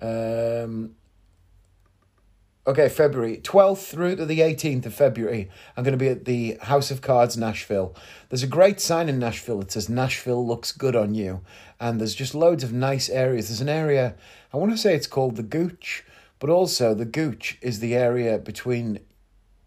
Um, 0.00 0.94
Okay, 2.66 2.88
February 2.90 3.38
12th 3.38 3.86
through 3.86 4.16
to 4.16 4.26
the 4.26 4.40
18th 4.40 4.84
of 4.84 4.92
February, 4.92 5.48
I'm 5.74 5.84
going 5.84 5.92
to 5.92 5.98
be 5.98 6.08
at 6.08 6.26
the 6.26 6.58
House 6.60 6.90
of 6.90 7.00
Cards 7.00 7.34
Nashville. 7.36 7.94
There's 8.28 8.42
a 8.42 8.48
great 8.48 8.78
sign 8.78 9.08
in 9.08 9.18
Nashville 9.18 9.60
that 9.60 9.72
says 9.72 9.88
Nashville 9.88 10.46
looks 10.46 10.72
good 10.72 10.94
on 10.94 11.14
you. 11.14 11.40
And 11.80 11.98
there's 11.98 12.14
just 12.14 12.34
loads 12.34 12.62
of 12.62 12.72
nice 12.72 13.08
areas. 13.08 13.48
There's 13.48 13.62
an 13.62 13.70
area, 13.70 14.16
I 14.52 14.58
want 14.58 14.72
to 14.72 14.76
say 14.76 14.94
it's 14.94 15.06
called 15.06 15.36
the 15.36 15.42
Gooch, 15.42 16.04
but 16.38 16.50
also 16.50 16.92
the 16.92 17.06
Gooch 17.06 17.56
is 17.62 17.80
the 17.80 17.94
area 17.94 18.38
between 18.38 19.00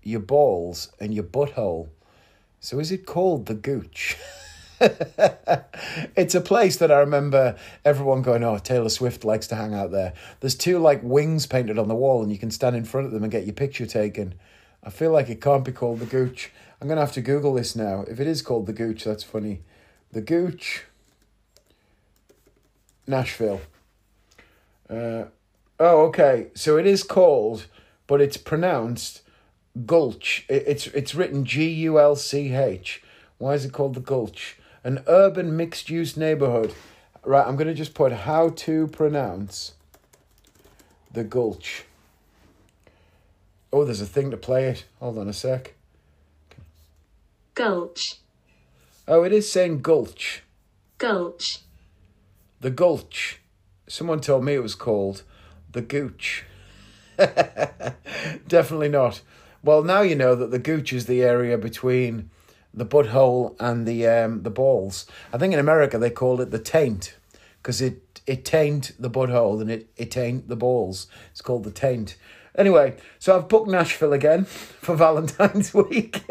your 0.03 0.19
balls 0.19 0.91
and 0.99 1.11
your 1.11 1.23
butthole. 1.23 1.89
So 2.59 2.79
is 2.79 2.91
it 2.91 3.07
called 3.07 3.47
the 3.47 3.55
Gooch? 3.55 4.15
it's 6.15 6.33
a 6.33 6.41
place 6.41 6.77
that 6.77 6.91
I 6.91 6.99
remember 6.99 7.55
everyone 7.85 8.23
going, 8.23 8.43
oh, 8.43 8.57
Taylor 8.57 8.89
Swift 8.89 9.23
likes 9.23 9.45
to 9.47 9.55
hang 9.55 9.75
out 9.75 9.91
there. 9.91 10.13
There's 10.39 10.55
two 10.55 10.79
like 10.79 11.01
wings 11.03 11.45
painted 11.45 11.77
on 11.77 11.87
the 11.87 11.95
wall, 11.95 12.23
and 12.23 12.31
you 12.31 12.39
can 12.39 12.49
stand 12.49 12.75
in 12.75 12.83
front 12.83 13.05
of 13.05 13.13
them 13.13 13.23
and 13.23 13.31
get 13.31 13.45
your 13.45 13.53
picture 13.53 13.85
taken. 13.85 14.33
I 14.83 14.89
feel 14.89 15.11
like 15.11 15.29
it 15.29 15.39
can't 15.39 15.63
be 15.63 15.71
called 15.71 15.99
the 15.99 16.05
Gooch. 16.07 16.51
I'm 16.81 16.87
going 16.87 16.97
to 16.97 17.01
have 17.01 17.13
to 17.13 17.21
Google 17.21 17.53
this 17.53 17.75
now. 17.75 18.05
If 18.07 18.19
it 18.19 18.25
is 18.25 18.41
called 18.41 18.65
the 18.65 18.73
Gooch, 18.73 19.03
that's 19.03 19.23
funny. 19.23 19.61
The 20.11 20.21
Gooch, 20.21 20.85
Nashville. 23.05 23.61
Uh, 24.89 25.25
oh, 25.79 26.07
okay. 26.07 26.47
So 26.55 26.77
it 26.77 26.87
is 26.87 27.03
called, 27.03 27.67
but 28.07 28.19
it's 28.19 28.37
pronounced 28.37 29.21
Gulch. 29.85 30.43
it's 30.49 30.87
it's 30.87 31.13
written 31.13 31.45
G 31.45 31.69
U 31.69 31.99
L 31.99 32.15
C 32.15 32.53
H. 32.53 33.03
Why 33.37 33.53
is 33.53 33.63
it 33.63 33.73
called 33.73 33.93
the 33.93 34.01
Gulch? 34.01 34.57
An 34.83 35.03
urban 35.07 35.55
mixed 35.55 35.89
use 35.89 36.17
neighborhood. 36.17 36.73
Right, 37.23 37.45
I'm 37.45 37.55
going 37.55 37.67
to 37.67 37.73
just 37.73 37.93
put 37.93 38.11
how 38.11 38.49
to 38.49 38.87
pronounce 38.87 39.73
the 41.11 41.23
Gulch. 41.23 41.85
Oh, 43.71 43.85
there's 43.85 44.01
a 44.01 44.05
thing 44.05 44.31
to 44.31 44.37
play 44.37 44.67
it. 44.67 44.85
Hold 44.99 45.17
on 45.17 45.29
a 45.29 45.33
sec. 45.33 45.75
Gulch. 47.53 48.17
Oh, 49.07 49.23
it 49.23 49.31
is 49.31 49.51
saying 49.51 49.81
Gulch. 49.81 50.43
Gulch. 50.97 51.59
The 52.59 52.69
Gulch. 52.69 53.39
Someone 53.87 54.21
told 54.21 54.43
me 54.45 54.53
it 54.53 54.63
was 54.63 54.75
called 54.75 55.23
the 55.71 55.81
Gooch. 55.81 56.45
Definitely 58.47 58.89
not. 58.89 59.21
Well, 59.63 59.83
now 59.83 60.01
you 60.01 60.15
know 60.15 60.35
that 60.35 60.51
the 60.51 60.59
Gooch 60.59 60.91
is 60.93 61.05
the 61.05 61.21
area 61.21 61.57
between 61.57 62.29
the 62.73 62.85
butthole 62.85 63.55
and 63.59 63.85
the 63.85 64.07
um, 64.07 64.43
the 64.43 64.49
balls. 64.49 65.05
I 65.33 65.37
think 65.37 65.53
in 65.53 65.59
America 65.59 65.97
they 65.97 66.09
call 66.09 66.41
it 66.41 66.51
the 66.51 66.59
taint 66.59 67.15
because 67.61 67.81
it 67.81 68.21
it 68.25 68.45
taint 68.45 68.93
the 68.99 69.09
butthole 69.09 69.61
and 69.61 69.69
it 69.71 69.89
it 69.97 70.11
taint 70.11 70.47
the 70.47 70.55
balls. 70.55 71.07
It's 71.31 71.41
called 71.41 71.63
the 71.63 71.71
taint. 71.71 72.15
Anyway, 72.55 72.97
so 73.17 73.35
I've 73.35 73.47
booked 73.47 73.69
Nashville 73.69 74.13
again 74.13 74.45
for 74.45 74.95
Valentine's 74.95 75.73
week. 75.73 76.23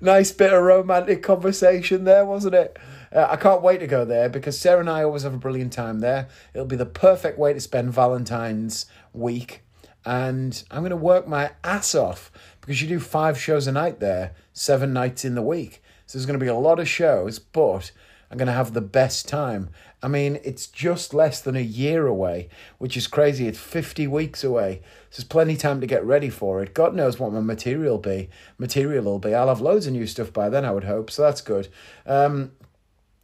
nice 0.00 0.32
bit 0.32 0.52
of 0.52 0.62
romantic 0.62 1.22
conversation 1.22 2.04
there, 2.04 2.24
wasn't 2.24 2.54
it? 2.54 2.78
Uh, 3.14 3.26
I 3.30 3.36
can't 3.36 3.62
wait 3.62 3.78
to 3.78 3.86
go 3.86 4.04
there 4.04 4.28
because 4.28 4.58
Sarah 4.58 4.80
and 4.80 4.90
I 4.90 5.02
always 5.02 5.22
have 5.22 5.34
a 5.34 5.38
brilliant 5.38 5.72
time 5.72 6.00
there. 6.00 6.28
It'll 6.52 6.66
be 6.66 6.76
the 6.76 6.86
perfect 6.86 7.38
way 7.38 7.52
to 7.52 7.60
spend 7.60 7.92
Valentine's 7.92 8.86
week. 9.12 9.62
And 10.04 10.62
I'm 10.70 10.82
going 10.82 10.90
to 10.90 10.96
work 10.96 11.26
my 11.26 11.52
ass 11.64 11.94
off 11.94 12.30
because 12.66 12.82
you 12.82 12.88
do 12.88 12.98
five 12.98 13.40
shows 13.40 13.68
a 13.68 13.72
night 13.72 14.00
there, 14.00 14.34
seven 14.52 14.92
nights 14.92 15.24
in 15.24 15.36
the 15.36 15.42
week. 15.42 15.80
So 16.04 16.18
there's 16.18 16.26
going 16.26 16.38
to 16.38 16.44
be 16.44 16.50
a 16.50 16.54
lot 16.54 16.80
of 16.80 16.88
shows, 16.88 17.38
but 17.38 17.92
I'm 18.28 18.38
going 18.38 18.48
to 18.48 18.52
have 18.52 18.72
the 18.72 18.80
best 18.80 19.28
time. 19.28 19.70
I 20.02 20.08
mean, 20.08 20.40
it's 20.42 20.66
just 20.66 21.14
less 21.14 21.40
than 21.40 21.54
a 21.54 21.60
year 21.60 22.08
away, 22.08 22.48
which 22.78 22.96
is 22.96 23.06
crazy. 23.06 23.46
It's 23.46 23.58
50 23.58 24.08
weeks 24.08 24.42
away. 24.42 24.82
So 25.10 25.22
there's 25.22 25.28
plenty 25.28 25.56
time 25.56 25.80
to 25.80 25.86
get 25.86 26.04
ready 26.04 26.28
for 26.28 26.60
it. 26.60 26.74
God 26.74 26.94
knows 26.94 27.20
what 27.20 27.32
my 27.32 27.40
material 27.40 27.98
be. 27.98 28.30
Material 28.58 29.04
will 29.04 29.18
be. 29.20 29.32
I'll 29.32 29.48
have 29.48 29.60
loads 29.60 29.86
of 29.86 29.92
new 29.92 30.06
stuff 30.06 30.32
by 30.32 30.48
then, 30.48 30.64
I 30.64 30.72
would 30.72 30.84
hope. 30.84 31.10
So 31.10 31.22
that's 31.22 31.40
good. 31.40 31.68
Um, 32.04 32.50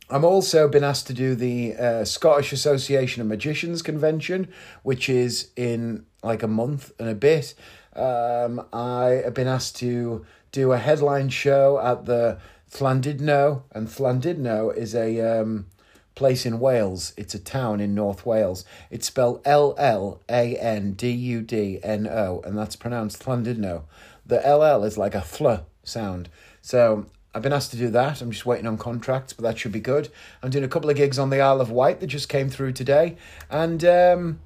I'm 0.08 0.24
also 0.24 0.68
been 0.68 0.84
asked 0.84 1.06
to 1.08 1.14
do 1.14 1.34
the 1.34 1.74
uh, 1.74 2.04
Scottish 2.04 2.52
Association 2.52 3.22
of 3.22 3.28
Magicians 3.28 3.82
convention, 3.82 4.48
which 4.82 5.08
is 5.08 5.50
in 5.56 6.06
like 6.22 6.42
a 6.42 6.48
month 6.48 6.92
and 6.98 7.08
a 7.08 7.14
bit. 7.14 7.54
Um, 7.94 8.66
I 8.72 9.22
have 9.24 9.34
been 9.34 9.48
asked 9.48 9.76
to 9.76 10.24
do 10.50 10.72
a 10.72 10.78
headline 10.78 11.28
show 11.28 11.78
at 11.78 12.06
the 12.06 12.38
Llandudno, 12.70 13.62
and 13.72 13.88
Llandudno 13.88 14.74
is 14.74 14.94
a 14.94 15.20
um, 15.20 15.66
place 16.14 16.46
in 16.46 16.58
Wales. 16.58 17.12
It's 17.16 17.34
a 17.34 17.38
town 17.38 17.80
in 17.80 17.94
North 17.94 18.24
Wales. 18.24 18.64
It's 18.90 19.06
spelled 19.06 19.42
L 19.44 19.74
L 19.78 20.20
A 20.28 20.56
N 20.56 20.92
D 20.92 21.10
U 21.10 21.42
D 21.42 21.80
N 21.82 22.06
O, 22.06 22.42
and 22.44 22.56
that's 22.56 22.76
pronounced 22.76 23.24
Llandudno. 23.24 23.82
The 24.26 24.44
L 24.46 24.62
L 24.62 24.84
is 24.84 24.96
like 24.96 25.14
a 25.14 25.20
fl 25.22 25.54
sound. 25.84 26.28
So 26.62 27.06
I've 27.34 27.42
been 27.42 27.52
asked 27.52 27.70
to 27.72 27.76
do 27.76 27.88
that. 27.90 28.20
I'm 28.20 28.30
just 28.30 28.46
waiting 28.46 28.66
on 28.66 28.78
contracts, 28.78 29.32
but 29.32 29.42
that 29.42 29.58
should 29.58 29.72
be 29.72 29.80
good. 29.80 30.08
I'm 30.42 30.50
doing 30.50 30.64
a 30.64 30.68
couple 30.68 30.90
of 30.90 30.96
gigs 30.96 31.18
on 31.18 31.30
the 31.30 31.40
Isle 31.40 31.60
of 31.60 31.70
Wight 31.70 32.00
that 32.00 32.06
just 32.06 32.28
came 32.28 32.48
through 32.48 32.72
today, 32.72 33.16
and 33.50 33.84
um, 33.84 34.40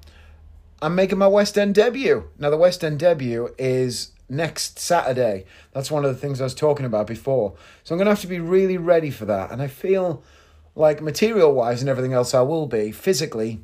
I'm 0.81 0.93
making 0.93 1.17
my 1.17 1.27
West 1.27 1.57
End 1.57 1.73
debut. 1.73 2.29
Now, 2.37 2.49
the 2.51 2.57
West 2.57 2.83
End 2.83 2.99
debut 2.99 3.53
is 3.57 4.11
next 4.29 4.77
Saturday. 4.77 5.45
That's 5.71 5.89
one 5.89 6.05
of 6.05 6.13
the 6.13 6.19
things 6.19 6.39
I 6.39 6.43
was 6.43 6.53
talking 6.53 6.85
about 6.85 7.07
before. 7.07 7.55
So 7.83 7.93
I'm 7.93 7.97
going 7.97 8.05
to 8.05 8.11
have 8.11 8.21
to 8.21 8.27
be 8.27 8.39
really 8.39 8.77
ready 8.77 9.09
for 9.09 9.25
that. 9.25 9.51
And 9.51 9.61
I 9.61 9.67
feel 9.67 10.23
like 10.75 11.01
material 11.01 11.53
wise 11.53 11.81
and 11.81 11.89
everything 11.89 12.13
else, 12.13 12.33
I 12.33 12.41
will 12.41 12.67
be 12.67 12.91
physically. 12.91 13.61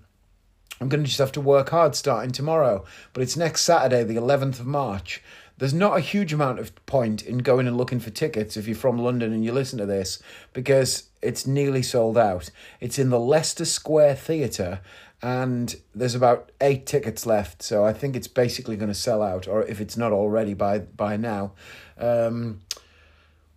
I'm 0.82 0.89
going 0.89 1.03
to 1.03 1.07
just 1.07 1.20
have 1.20 1.32
to 1.34 1.41
work 1.41 1.70
hard 1.70 1.95
starting 1.95 2.32
tomorrow. 2.32 2.84
But 3.14 3.22
it's 3.22 3.38
next 3.38 3.61
Saturday, 3.61 4.03
the 4.03 4.16
11th 4.16 4.59
of 4.59 4.66
March. 4.66 5.22
There's 5.59 5.74
not 5.74 5.97
a 5.97 6.01
huge 6.01 6.34
amount 6.34 6.59
of 6.59 6.84
point 6.88 7.22
in 7.22 7.38
going 7.38 7.68
and 7.68 7.78
looking 7.78 7.99
for 7.99 8.09
tickets 8.09 8.57
if 8.57 8.68
you're 8.68 8.76
from 8.76 8.97
London 8.97 9.32
and 9.34 9.45
you 9.45 9.51
listen 9.51 9.78
to 9.78 9.86
this 9.86 10.22
because 10.51 11.03
it's 11.22 11.45
nearly 11.45 11.84
sold 11.84 12.18
out. 12.18 12.49
It's 12.82 12.97
in 12.97 13.11
the 13.11 13.20
Leicester 13.20 13.66
Square 13.66 14.16
Theatre 14.16 14.82
and 15.24 15.78
there's 15.96 16.16
about 16.16 16.52
eight 16.60 16.86
tickets 16.86 17.26
left. 17.26 17.64
So 17.64 17.86
I 17.86 17.94
think 17.94 18.16
it's 18.18 18.28
basically 18.28 18.76
going 18.76 18.90
to 18.90 18.94
sell 18.94 19.24
out, 19.24 19.48
or 19.48 19.64
if 19.64 19.80
it's 19.80 19.98
not 19.98 20.12
already 20.12 20.54
by 20.54 20.80
by 20.80 21.18
now. 21.18 21.54
Um, 21.98 22.62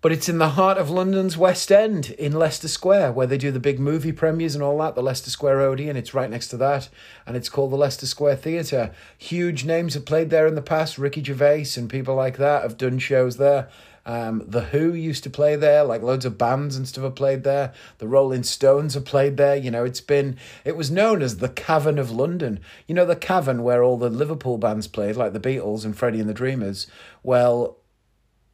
but 0.00 0.12
it's 0.12 0.28
in 0.28 0.38
the 0.38 0.50
heart 0.50 0.78
of 0.78 0.88
London's 0.88 1.36
West 1.36 1.72
End 1.72 2.10
in 2.10 2.32
Leicester 2.32 2.68
Square, 2.68 3.12
where 3.12 3.26
they 3.26 3.38
do 3.38 3.50
the 3.50 3.58
big 3.58 3.80
movie 3.80 4.12
premieres 4.12 4.54
and 4.54 4.62
all 4.62 4.78
that, 4.78 4.94
the 4.94 5.02
Leicester 5.02 5.30
Square 5.30 5.60
Odeon. 5.62 5.96
It's 5.96 6.14
right 6.14 6.30
next 6.30 6.48
to 6.48 6.56
that, 6.58 6.88
and 7.26 7.36
it's 7.36 7.48
called 7.48 7.72
the 7.72 7.76
Leicester 7.76 8.06
Square 8.06 8.36
Theatre. 8.36 8.94
Huge 9.18 9.64
names 9.64 9.94
have 9.94 10.06
played 10.06 10.30
there 10.30 10.46
in 10.46 10.54
the 10.54 10.62
past. 10.62 10.98
Ricky 10.98 11.24
Gervais 11.24 11.66
and 11.76 11.90
people 11.90 12.14
like 12.14 12.36
that 12.36 12.62
have 12.62 12.76
done 12.76 13.00
shows 13.00 13.38
there. 13.38 13.68
Um, 14.06 14.44
the 14.46 14.62
Who 14.62 14.94
used 14.94 15.24
to 15.24 15.30
play 15.30 15.56
there, 15.56 15.82
like 15.82 16.00
loads 16.00 16.24
of 16.24 16.38
bands 16.38 16.76
and 16.76 16.86
stuff 16.86 17.02
have 17.02 17.16
played 17.16 17.42
there. 17.42 17.74
The 17.98 18.06
Rolling 18.06 18.44
Stones 18.44 18.94
have 18.94 19.04
played 19.04 19.36
there. 19.36 19.56
You 19.56 19.72
know, 19.72 19.84
it's 19.84 20.00
been, 20.00 20.36
it 20.64 20.76
was 20.76 20.92
known 20.92 21.22
as 21.22 21.38
the 21.38 21.48
Cavern 21.48 21.98
of 21.98 22.12
London. 22.12 22.60
You 22.86 22.94
know, 22.94 23.04
the 23.04 23.16
Cavern 23.16 23.64
where 23.64 23.82
all 23.82 23.98
the 23.98 24.08
Liverpool 24.08 24.58
bands 24.58 24.86
played, 24.86 25.16
like 25.16 25.32
the 25.32 25.40
Beatles 25.40 25.84
and 25.84 25.96
Freddie 25.96 26.20
and 26.20 26.28
the 26.28 26.34
Dreamers. 26.34 26.86
Well, 27.24 27.78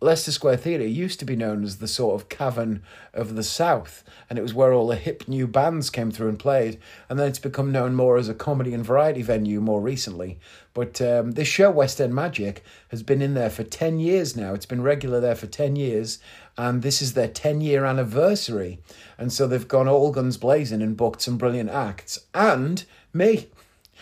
Leicester 0.02 0.32
Square 0.32 0.56
Theatre 0.56 0.86
used 0.86 1.20
to 1.20 1.24
be 1.24 1.36
known 1.36 1.62
as 1.62 1.76
the 1.76 1.86
sort 1.86 2.20
of 2.20 2.28
cavern 2.28 2.82
of 3.14 3.36
the 3.36 3.44
South, 3.44 4.02
and 4.28 4.36
it 4.36 4.42
was 4.42 4.52
where 4.52 4.72
all 4.72 4.88
the 4.88 4.96
hip 4.96 5.28
new 5.28 5.46
bands 5.46 5.90
came 5.90 6.10
through 6.10 6.28
and 6.28 6.38
played. 6.38 6.80
And 7.08 7.18
then 7.18 7.28
it's 7.28 7.38
become 7.38 7.70
known 7.70 7.94
more 7.94 8.16
as 8.16 8.28
a 8.28 8.34
comedy 8.34 8.74
and 8.74 8.84
variety 8.84 9.22
venue 9.22 9.60
more 9.60 9.80
recently. 9.80 10.40
But 10.74 11.00
um, 11.00 11.32
this 11.32 11.46
show, 11.46 11.70
West 11.70 12.00
End 12.00 12.14
Magic, 12.14 12.64
has 12.88 13.04
been 13.04 13.22
in 13.22 13.34
there 13.34 13.50
for 13.50 13.62
10 13.62 14.00
years 14.00 14.36
now. 14.36 14.54
It's 14.54 14.66
been 14.66 14.82
regular 14.82 15.20
there 15.20 15.36
for 15.36 15.46
10 15.46 15.76
years, 15.76 16.18
and 16.58 16.82
this 16.82 17.00
is 17.00 17.14
their 17.14 17.28
10 17.28 17.60
year 17.60 17.84
anniversary. 17.84 18.80
And 19.18 19.32
so 19.32 19.46
they've 19.46 19.68
gone 19.68 19.86
all 19.86 20.10
guns 20.10 20.36
blazing 20.36 20.82
and 20.82 20.96
booked 20.96 21.22
some 21.22 21.38
brilliant 21.38 21.70
acts. 21.70 22.18
And 22.34 22.84
me 23.12 23.48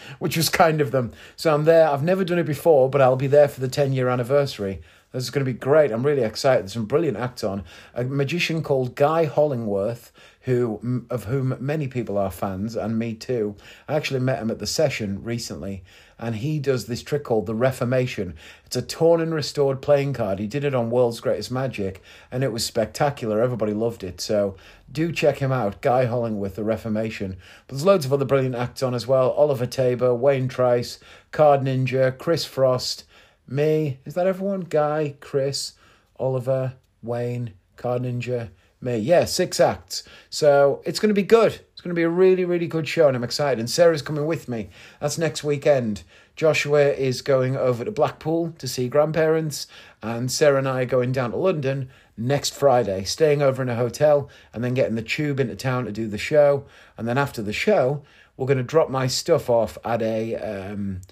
which 0.19 0.37
was 0.37 0.49
kind 0.49 0.81
of 0.81 0.91
them. 0.91 1.13
So 1.37 1.55
I'm 1.55 1.65
there. 1.65 1.89
I've 1.89 2.03
never 2.03 2.25
done 2.25 2.39
it 2.39 2.47
before, 2.47 2.89
but 2.89 3.01
I'll 3.01 3.17
be 3.17 3.27
there 3.27 3.49
for 3.49 3.61
the 3.61 3.69
10 3.69 3.93
year 3.93 4.09
anniversary. 4.09 4.81
This 5.13 5.25
is 5.25 5.31
going 5.31 5.45
to 5.45 5.53
be 5.53 5.59
great. 5.59 5.91
I'm 5.91 6.07
really 6.07 6.23
excited. 6.23 6.63
There's 6.63 6.75
some 6.75 6.87
brilliant 6.87 7.17
acts 7.17 7.43
on. 7.43 7.65
A 7.95 8.05
magician 8.05 8.63
called 8.63 8.95
Guy 8.95 9.27
Hollingworth, 9.27 10.13
who 10.43 11.07
of 11.11 11.25
whom 11.25 11.57
many 11.59 11.89
people 11.89 12.17
are 12.17 12.31
fans, 12.31 12.77
and 12.77 12.97
me 12.99 13.15
too. 13.15 13.57
I 13.89 13.95
actually 13.95 14.21
met 14.21 14.39
him 14.39 14.53
at 14.53 14.61
the 14.61 14.69
session 14.69 15.23
recently, 15.25 15.83
and 16.17 16.37
he 16.37 16.61
does 16.61 16.87
this 16.87 17.03
trick 17.03 17.25
called 17.25 17.47
the 17.47 17.57
Reformation. 17.57 18.37
It's 18.65 18.77
a 18.77 18.83
torn 18.83 19.21
and 19.21 19.35
restored 19.35 19.83
playing 19.83 20.13
card. 20.13 20.39
He 20.39 20.47
did 20.47 20.65
it 20.65 20.77
on 20.77 20.91
World's 20.91 21.21
Greatest 21.21 21.51
Magic, 21.51 22.01
and 22.31 22.45
it 22.45 22.53
was 22.53 22.65
spectacular. 22.65 23.43
Everybody 23.43 23.73
loved 23.73 24.05
it. 24.05 24.21
So 24.21 24.55
do 24.93 25.11
check 25.11 25.39
him 25.39 25.51
out, 25.51 25.83
Guy 25.83 26.07
Hollingworth, 26.07 26.55
the 26.55 26.65
Reformation. 26.65 27.37
But 27.67 27.75
there's 27.75 27.85
loads 27.85 28.07
of 28.07 28.13
other 28.13 28.25
brilliant 28.25 28.55
acts 28.55 28.83
on 28.83 28.95
as 28.95 29.09
well. 29.09 29.33
Oliver 29.33 29.67
Tabor, 29.67 30.15
Wayne 30.15 30.47
Trice, 30.47 31.01
Card 31.33 31.63
Ninja, 31.63 32.17
Chris 32.17 32.45
Frost 32.45 33.05
me. 33.51 33.99
Is 34.05 34.15
that 34.15 34.27
everyone? 34.27 34.61
Guy, 34.61 35.17
Chris, 35.21 35.75
Oliver, 36.19 36.75
Wayne, 37.03 37.55
Card 37.77 38.03
Ninja, 38.03 38.51
me. 38.81 38.97
Yeah, 38.97 39.25
six 39.25 39.61
acts. 39.61 40.05
So 40.31 40.83
it's 40.85 40.99
going 40.99 41.09
to 41.09 41.15
be 41.15 41.23
good. 41.23 41.61
It's 41.73 41.81
going 41.81 41.95
to 41.95 41.99
be 41.99 42.05
a 42.05 42.09
really, 42.09 42.45
really 42.45 42.67
good 42.67 42.89
show, 42.89 43.09
and 43.09 43.17
I'm 43.17 43.25
excited. 43.25 43.59
And 43.59 43.69
Sarah's 43.69 44.03
coming 44.03 44.27
with 44.27 44.49
me. 44.49 44.71
That's 45.01 45.19
next 45.19 45.45
weekend. 45.45 46.03
Joshua 46.37 46.93
is 46.93 47.21
going 47.21 47.57
over 47.57 47.85
to 47.85 47.91
Blackpool 47.91 48.55
to 48.59 48.69
see 48.69 48.89
grandparents, 48.89 49.67
and 50.03 50.31
Sarah 50.31 50.59
and 50.59 50.69
I 50.69 50.83
are 50.83 50.87
going 50.87 51.13
down 51.13 51.33
to 51.33 51.37
London 51.37 51.91
next 52.17 52.55
Friday, 52.55 53.05
staying 53.05 53.43
over 53.43 53.63
in 53.63 53.69
a 53.69 53.77
hotel, 53.77 54.31
and 54.55 54.63
then 54.65 54.75
getting 54.75 54.95
the 54.95 55.03
tube 55.03 55.41
into 55.41 55.57
town 55.57 55.85
to 55.85 55.93
do 55.93 56.07
the 56.07 56.19
show. 56.19 56.65
And 56.97 57.07
then 57.07 57.19
after 57.19 57.43
the 57.43 57.53
show, 57.53 58.03
we're 58.37 58.47
going 58.47 58.59
to 58.59 58.65
drop 58.65 58.89
my 58.89 59.07
stuff 59.07 59.51
off 59.51 59.77
at 59.85 60.01
a 60.01 60.37
um, 60.37 61.03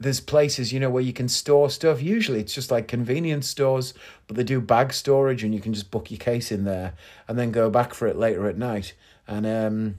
there's 0.00 0.20
places 0.20 0.72
you 0.72 0.80
know 0.80 0.90
where 0.90 1.02
you 1.02 1.12
can 1.12 1.28
store 1.28 1.68
stuff 1.68 2.02
usually 2.02 2.40
it's 2.40 2.54
just 2.54 2.70
like 2.70 2.88
convenience 2.88 3.48
stores 3.48 3.94
but 4.26 4.36
they 4.36 4.44
do 4.44 4.60
bag 4.60 4.92
storage 4.92 5.42
and 5.42 5.54
you 5.54 5.60
can 5.60 5.74
just 5.74 5.90
book 5.90 6.10
your 6.10 6.18
case 6.18 6.52
in 6.52 6.64
there 6.64 6.94
and 7.26 7.38
then 7.38 7.50
go 7.50 7.68
back 7.68 7.94
for 7.94 8.06
it 8.06 8.16
later 8.16 8.46
at 8.46 8.56
night 8.56 8.94
and 9.26 9.46
um 9.46 9.96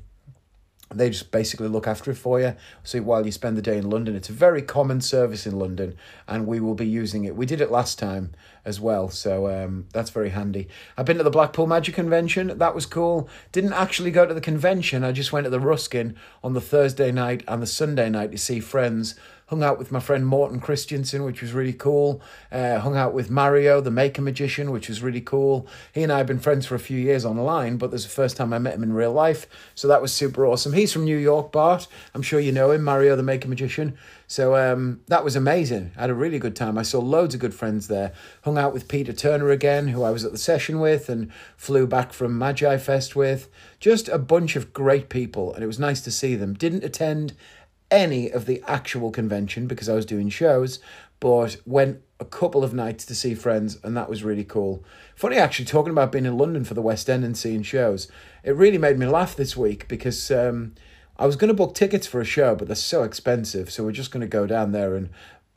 they 0.94 1.10
just 1.10 1.32
basically 1.32 1.68
look 1.68 1.88
after 1.88 2.10
it 2.12 2.16
for 2.16 2.40
you. 2.40 2.56
So 2.84 3.02
while 3.02 3.26
you 3.26 3.32
spend 3.32 3.56
the 3.56 3.62
day 3.62 3.78
in 3.78 3.90
London, 3.90 4.16
it's 4.16 4.30
a 4.30 4.34
very 4.34 4.62
common 4.62 5.02
service 5.02 5.46
in 5.46 5.58
London, 5.60 5.96
and 6.28 6.48
we 6.48 6.60
will 6.60 6.74
be 6.74 6.88
using 6.88 7.26
it. 7.26 7.36
We 7.36 7.46
did 7.46 7.62
it 7.62 7.72
last 7.72 8.00
time 8.00 8.32
as 8.66 8.80
well, 8.80 9.10
so 9.10 9.48
um, 9.48 9.86
that's 9.94 10.10
very 10.10 10.30
handy. 10.30 10.68
I've 10.98 11.06
been 11.06 11.18
to 11.18 11.24
the 11.24 11.30
Blackpool 11.30 11.68
Magic 11.68 11.94
Convention. 11.94 12.58
That 12.58 12.74
was 12.74 12.88
cool. 12.88 13.30
Didn't 13.52 13.74
actually 13.74 14.12
go 14.12 14.26
to 14.26 14.34
the 14.34 14.42
convention. 14.42 15.04
I 15.04 15.12
just 15.12 15.32
went 15.32 15.44
to 15.44 15.52
the 15.52 15.60
Ruskin 15.60 16.16
on 16.44 16.54
the 16.54 16.62
Thursday 16.62 17.12
night 17.12 17.44
and 17.48 17.62
the 17.62 17.68
Sunday 17.68 18.10
night 18.10 18.32
to 18.32 18.38
see 18.38 18.60
friends 18.60 19.16
hung 19.50 19.64
out 19.64 19.80
with 19.80 19.92
my 19.92 20.00
friend 20.00 20.26
Morten 20.26 20.60
Christensen, 20.60 21.24
which 21.24 21.42
was 21.42 21.54
really 21.54 21.74
cool. 21.74 22.22
Uh, 22.52 22.80
hung 22.80 22.96
out 22.96 23.14
with 23.14 23.30
Mario, 23.30 23.82
the 23.82 23.92
Maker 23.92 24.22
Magician, 24.22 24.72
which 24.72 24.88
was 24.88 25.02
really 25.02 25.22
cool. 25.22 25.68
He 25.94 26.04
and 26.04 26.12
I 26.12 26.20
have 26.20 26.28
been 26.28 26.40
friends 26.40 26.66
for 26.68 26.76
a 26.76 26.80
few 26.80 26.98
years 26.98 27.26
online, 27.26 27.78
but 27.78 27.90
there's 27.90 28.04
the 28.04 28.10
first 28.10 28.38
time 28.38 28.54
I 28.54 28.60
met 28.60 28.76
him 28.76 28.84
in 28.84 28.94
real 28.94 29.12
life, 29.12 29.48
so 29.74 29.88
that 29.88 30.02
was 30.02 30.14
super 30.14 30.46
awesome. 30.46 30.74
He's 30.74 30.94
from 30.94 31.06
New 31.06 31.18
York, 31.18 31.52
Bart. 31.52 31.88
I'm 32.14 32.22
sure 32.22 32.40
you 32.40 32.52
know 32.52 32.72
him, 32.72 32.84
Mario, 32.84 33.16
the 33.16 33.24
Maker 33.24 33.48
Magician. 33.48 33.98
So 34.28 34.56
um, 34.56 35.02
that 35.08 35.24
was 35.24 35.36
amazing. 35.36 35.92
I 35.98 36.02
had 36.02 36.12
a 36.12 36.14
really 36.14 36.38
good 36.38 36.56
time. 36.56 36.78
I 36.78 36.84
saw 36.84 37.00
loads 37.00 37.34
of 37.34 37.42
good 37.42 37.56
friends 37.56 37.88
there. 37.88 38.14
Hung 38.44 38.60
out 38.60 38.74
with 38.74 38.88
Peter 38.88 39.12
Turner 39.12 39.50
again, 39.50 39.88
who 39.88 40.04
I 40.04 40.12
was 40.12 40.24
at 40.24 40.32
the 40.32 40.38
session 40.38 40.80
with 40.80 41.10
and 41.10 41.32
flew 41.58 41.88
back 41.88 42.14
from 42.14 42.38
Magi 42.38 42.78
Fest 42.78 43.16
with. 43.16 43.50
Just 43.80 44.08
a 44.08 44.20
bunch 44.20 44.56
of 44.56 44.72
great 44.72 45.10
people, 45.10 45.52
and 45.52 45.64
it 45.64 45.68
was 45.68 45.80
nice 45.80 46.02
to 46.02 46.12
see 46.12 46.36
them. 46.36 46.54
Didn't 46.54 46.84
attend 46.84 47.34
any 47.92 48.30
of 48.30 48.46
the 48.46 48.64
actual 48.68 49.12
convention 49.12 49.68
because 49.68 49.90
I 49.90 49.96
was 49.96 50.06
doing 50.06 50.30
shows, 50.30 50.80
but 51.20 51.58
went 51.66 52.02
a 52.20 52.26
couple 52.26 52.64
of 52.64 52.74
nights 52.74 53.06
to 53.06 53.16
see 53.16 53.34
friends, 53.34 53.78
and 53.84 53.96
that 53.96 54.10
was 54.10 54.24
really 54.24 54.44
cool. 54.44 54.84
Funny, 55.16 55.38
actually, 55.38 55.66
talking 55.66 55.92
about 55.92 56.12
being 56.12 56.26
in 56.26 56.38
London 56.38 56.64
for 56.64 56.74
the 56.74 56.82
West 56.82 57.10
End 57.10 57.24
and 57.24 57.38
seeing 57.38 57.64
shows, 57.64 58.10
it 58.44 58.56
really 58.56 58.78
made 58.78 58.98
me 58.98 59.06
laugh 59.06 59.36
this 59.36 59.56
week 59.56 59.88
because 59.88 60.30
um, 60.32 60.76
I 61.18 61.26
was 61.26 61.36
going 61.36 61.50
to 61.50 61.54
book 61.54 61.74
tickets 61.76 62.08
for 62.08 62.22
a 62.22 62.26
show, 62.26 62.56
but 62.56 62.68
they're 62.68 62.76
so 62.76 63.04
expensive, 63.04 63.72
so 63.72 63.84
we're 63.84 63.92
just 63.92 64.12
going 64.12 64.22
to 64.22 64.28
go 64.28 64.46
down 64.46 64.72
there 64.72 64.96
and. 64.96 65.10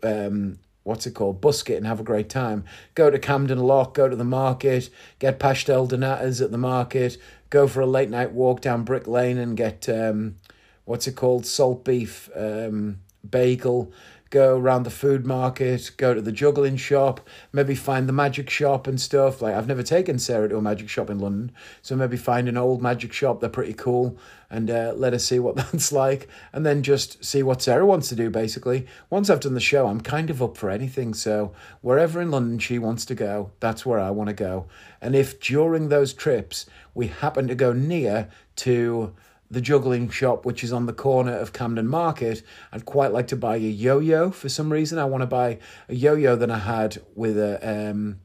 Um, 0.05 0.59
what's 0.85 1.07
it 1.07 1.15
called, 1.15 1.41
busk 1.41 1.71
it 1.71 1.77
and 1.77 1.87
have 1.87 2.01
a 2.01 2.03
great 2.03 2.29
time. 2.29 2.65
Go 2.97 3.09
to 3.09 3.19
Camden 3.19 3.61
Lock, 3.61 3.95
go 3.95 4.09
to 4.09 4.17
the 4.17 4.25
market, 4.25 4.91
get 5.21 5.39
pastel 5.39 5.87
de 5.87 5.97
natas 5.97 6.43
at 6.43 6.51
the 6.51 6.59
market, 6.59 7.19
go 7.51 7.69
for 7.69 7.81
a 7.81 7.87
late 7.87 8.11
night 8.11 8.33
walk 8.33 8.61
down 8.61 8.83
Brick 8.83 9.07
Lane 9.07 9.39
and 9.39 9.57
get 9.57 9.89
um, 9.89 10.37
what's 10.85 11.07
it 11.07 11.17
called, 11.17 11.47
salt 11.47 11.85
beef 11.85 12.29
um, 12.37 12.99
bagel, 13.29 13.93
go 14.33 14.57
around 14.57 14.85
the 14.85 14.91
food 14.91 15.27
market, 15.27 15.91
go 15.99 16.15
to 16.15 16.23
the 16.23 16.33
juggling 16.33 16.77
shop, 16.77 17.21
maybe 17.53 17.75
find 17.75 18.09
the 18.09 18.15
magic 18.15 18.49
shop 18.49 18.87
and 18.87 18.99
stuff. 18.99 19.43
Like 19.43 19.55
I've 19.55 19.69
never 19.69 19.83
taken 19.83 20.19
Sarah 20.19 20.49
to 20.49 20.57
a 20.57 20.63
magic 20.63 20.89
shop 20.89 21.11
in 21.11 21.19
London, 21.19 21.53
so 21.83 21.95
maybe 21.95 22.17
find 22.17 22.49
an 22.49 22.57
old 22.57 22.81
magic 22.81 23.13
shop. 23.13 23.41
They're 23.41 23.51
pretty 23.51 23.75
cool, 23.75 24.19
and 24.51 24.71
uh, 24.71 24.95
let 24.97 25.13
us 25.13 25.25
see 25.25 25.39
what 25.39 25.57
that's 25.57 25.93
like, 25.93 26.29
and 26.53 26.65
then 26.65 26.83
just 26.83 27.23
see 27.23 27.43
what 27.43 27.61
Sarah 27.61 27.85
wants 27.85 28.09
to 28.09 28.17
do. 28.17 28.31
Basically, 28.31 28.87
once 29.11 29.29
I've 29.29 29.41
done 29.41 29.55
the 29.55 29.61
show, 29.61 29.87
I'm 29.87 30.01
kind 30.01 30.31
of 30.31 30.43
up 30.43 30.57
for 30.57 30.71
anything. 30.71 31.13
So 31.13 31.53
wherever 31.83 32.21
in 32.21 32.31
London 32.31 32.59
she 32.59 32.79
wants 32.79 33.05
to 33.07 33.15
go, 33.15 33.53
that's 33.61 33.85
where 33.85 34.01
I 34.01 34.11
want 34.11 34.29
to 34.29 34.35
go. 34.35 34.67
And 35.03 35.15
if 35.15 35.41
during 35.41 35.91
those 35.91 36.15
trips 36.15 36.65
we 36.95 37.09
happen 37.09 37.49
to 37.49 37.55
go 37.55 37.73
near 37.73 38.29
to 38.57 39.15
the 39.53 39.61
juggling 39.61 40.09
shop, 40.09 40.47
which 40.47 40.65
is 40.65 40.73
on 40.73 40.87
the 40.87 40.93
corner 40.95 41.37
of 41.37 41.53
Camden 41.53 41.87
Market. 41.87 42.43
I'd 42.73 42.87
quite 42.87 43.13
like 43.13 43.27
to 43.29 43.37
buy 43.37 43.57
a 43.57 43.59
yo-yo 43.59 44.31
for 44.31 44.49
some 44.49 44.73
reason. 44.73 44.99
I 44.99 45.05
want 45.05 45.21
to 45.21 45.27
buy 45.27 45.59
a 45.91 45.95
yo-yo 45.95 46.37
that 46.37 46.51
I 46.51 46.59
had 46.59 47.03
with 47.15 47.39
a 47.39 47.61
um, 47.63 48.21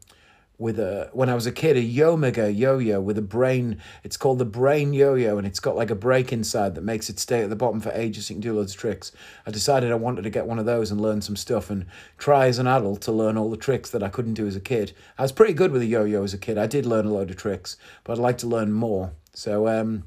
with 0.57 0.79
a 0.79 1.09
when 1.11 1.27
I 1.27 1.35
was 1.35 1.45
a 1.45 1.51
kid, 1.51 1.75
a 1.75 1.83
Yomega 1.83 2.57
yo-yo 2.57 3.01
with 3.01 3.17
a 3.17 3.21
brain. 3.21 3.81
It's 4.05 4.15
called 4.15 4.39
the 4.39 4.45
brain 4.45 4.93
yo-yo, 4.93 5.37
and 5.37 5.45
it's 5.45 5.59
got 5.59 5.75
like 5.75 5.91
a 5.91 5.95
brake 5.95 6.31
inside 6.31 6.75
that 6.75 6.83
makes 6.83 7.09
it 7.09 7.19
stay 7.19 7.43
at 7.43 7.49
the 7.49 7.57
bottom 7.57 7.81
for 7.81 7.91
ages. 7.91 8.27
So 8.27 8.33
you 8.33 8.35
can 8.35 8.49
do 8.49 8.55
loads 8.55 8.73
of 8.73 8.79
tricks. 8.79 9.11
I 9.45 9.51
decided 9.51 9.91
I 9.91 9.95
wanted 9.95 10.21
to 10.23 10.29
get 10.29 10.47
one 10.47 10.59
of 10.59 10.65
those 10.65 10.91
and 10.91 11.01
learn 11.01 11.21
some 11.21 11.35
stuff 11.35 11.69
and 11.69 11.85
try 12.17 12.47
as 12.47 12.57
an 12.57 12.67
adult 12.67 13.01
to 13.01 13.11
learn 13.11 13.37
all 13.37 13.51
the 13.51 13.57
tricks 13.57 13.89
that 13.89 14.01
I 14.01 14.07
couldn't 14.07 14.35
do 14.35 14.47
as 14.47 14.55
a 14.55 14.61
kid. 14.61 14.93
I 15.17 15.23
was 15.23 15.33
pretty 15.33 15.53
good 15.53 15.71
with 15.71 15.81
a 15.81 15.85
yo-yo 15.85 16.23
as 16.23 16.33
a 16.33 16.37
kid. 16.37 16.57
I 16.57 16.67
did 16.67 16.85
learn 16.85 17.05
a 17.05 17.13
load 17.13 17.29
of 17.29 17.35
tricks, 17.35 17.75
but 18.05 18.13
I'd 18.13 18.21
like 18.21 18.37
to 18.39 18.47
learn 18.47 18.71
more. 18.71 19.11
So 19.33 19.67
um, 19.67 20.05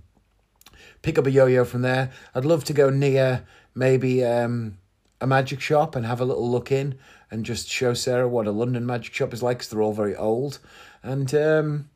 pick 1.03 1.19
up 1.19 1.27
a 1.27 1.31
yo-yo 1.31 1.65
from 1.65 1.83
there. 1.83 2.11
I'd 2.35 2.45
love 2.45 2.65
to 2.65 2.73
go 2.73 2.91
near 2.91 3.45
maybe 3.75 4.25
um, 4.25 4.79
a 5.21 5.27
magic 5.27 5.61
shop 5.61 5.97
and 5.97 6.07
have 6.07 6.21
a 6.21 6.25
little 6.25 6.51
look 6.51 6.73
in 6.73 6.99
and 7.31 7.45
just 7.45 7.69
show 7.69 7.95
Sarah 7.95 8.29
what 8.29 8.47
a 8.47 8.51
London 8.51 8.87
magic 8.87 9.15
shop 9.15 9.33
is 9.33 9.43
like 9.43 9.59
because 9.59 9.71
they're 9.71 9.83
all 9.83 9.93
very 9.93 10.17
old. 10.17 10.59
And 11.03 11.33
um, 11.35 11.89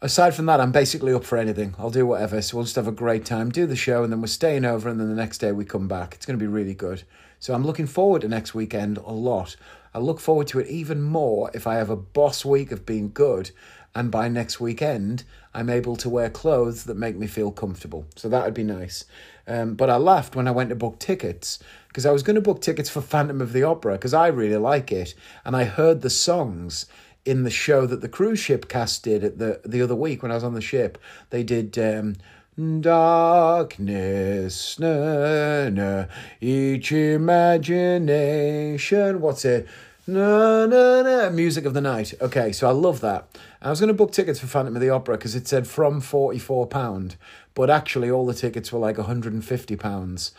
aside 0.00 0.34
from 0.34 0.46
that, 0.46 0.60
I'm 0.60 0.72
basically 0.72 1.12
up 1.12 1.24
for 1.24 1.38
anything. 1.38 1.74
I'll 1.78 1.90
do 1.90 2.06
whatever. 2.06 2.40
So 2.40 2.56
we'll 2.56 2.64
just 2.64 2.76
have 2.76 2.86
a 2.86 2.92
great 2.92 3.24
time, 3.24 3.50
do 3.50 3.66
the 3.66 3.76
show, 3.76 4.04
and 4.04 4.12
then 4.12 4.20
we're 4.20 4.28
staying 4.28 4.64
over, 4.64 4.88
and 4.88 5.00
then 5.00 5.08
the 5.08 5.14
next 5.14 5.38
day 5.38 5.52
we 5.52 5.64
come 5.64 5.88
back. 5.88 6.14
It's 6.14 6.26
going 6.26 6.38
to 6.38 6.42
be 6.42 6.50
really 6.50 6.74
good. 6.74 7.02
So 7.40 7.54
I'm 7.54 7.64
looking 7.66 7.86
forward 7.86 8.22
to 8.22 8.28
next 8.28 8.54
weekend 8.54 8.98
a 8.98 9.12
lot. 9.12 9.56
I 9.92 9.98
look 9.98 10.20
forward 10.20 10.46
to 10.48 10.60
it 10.60 10.66
even 10.68 11.02
more 11.02 11.50
if 11.54 11.66
I 11.66 11.74
have 11.74 11.90
a 11.90 11.96
boss 11.96 12.44
week 12.44 12.72
of 12.72 12.86
being 12.86 13.10
good, 13.12 13.50
and 13.94 14.10
by 14.10 14.28
next 14.28 14.60
weekend, 14.60 15.24
I'm 15.54 15.70
able 15.70 15.96
to 15.96 16.08
wear 16.08 16.28
clothes 16.28 16.84
that 16.84 16.96
make 16.96 17.16
me 17.16 17.26
feel 17.26 17.50
comfortable. 17.50 18.06
So 18.16 18.28
that 18.28 18.44
would 18.44 18.54
be 18.54 18.64
nice. 18.64 19.04
Um, 19.46 19.74
but 19.74 19.90
I 19.90 19.96
laughed 19.96 20.34
when 20.34 20.48
I 20.48 20.50
went 20.50 20.70
to 20.70 20.74
book 20.74 20.98
tickets 20.98 21.58
because 21.88 22.06
I 22.06 22.10
was 22.10 22.22
going 22.22 22.34
to 22.34 22.42
book 22.42 22.60
tickets 22.60 22.90
for 22.90 23.00
Phantom 23.00 23.40
of 23.40 23.52
the 23.52 23.62
Opera 23.62 23.92
because 23.92 24.14
I 24.14 24.28
really 24.28 24.56
like 24.56 24.90
it, 24.90 25.14
and 25.44 25.54
I 25.54 25.64
heard 25.64 26.00
the 26.00 26.10
songs 26.10 26.86
in 27.24 27.44
the 27.44 27.50
show 27.50 27.86
that 27.86 28.00
the 28.00 28.08
cruise 28.08 28.40
ship 28.40 28.68
cast 28.68 29.04
did 29.04 29.22
at 29.22 29.38
the 29.38 29.60
the 29.64 29.82
other 29.82 29.94
week 29.94 30.22
when 30.22 30.32
I 30.32 30.34
was 30.34 30.44
on 30.44 30.54
the 30.54 30.60
ship. 30.60 30.98
They 31.30 31.42
did. 31.42 31.78
Um, 31.78 32.16
Darkness, 32.56 34.78
na, 34.78 35.68
na, 35.70 36.04
each 36.40 36.92
imagination. 36.92 39.20
What's 39.20 39.44
it? 39.44 39.66
Na, 40.06 40.66
no, 40.66 41.02
no. 41.02 41.30
music 41.30 41.64
of 41.64 41.72
the 41.72 41.80
night. 41.80 42.12
Okay, 42.20 42.52
so 42.52 42.68
I 42.68 42.72
love 42.72 43.00
that. 43.00 43.26
I 43.62 43.70
was 43.70 43.80
going 43.80 43.88
to 43.88 43.94
book 43.94 44.12
tickets 44.12 44.38
for 44.38 44.46
Phantom 44.46 44.76
of 44.76 44.82
the 44.82 44.90
Opera 44.90 45.16
because 45.16 45.34
it 45.34 45.48
said 45.48 45.66
from 45.66 46.02
£44, 46.02 47.16
but 47.54 47.70
actually 47.70 48.10
all 48.10 48.26
the 48.26 48.34
tickets 48.34 48.70
were 48.70 48.78
like 48.78 48.96
£150. 48.96 50.32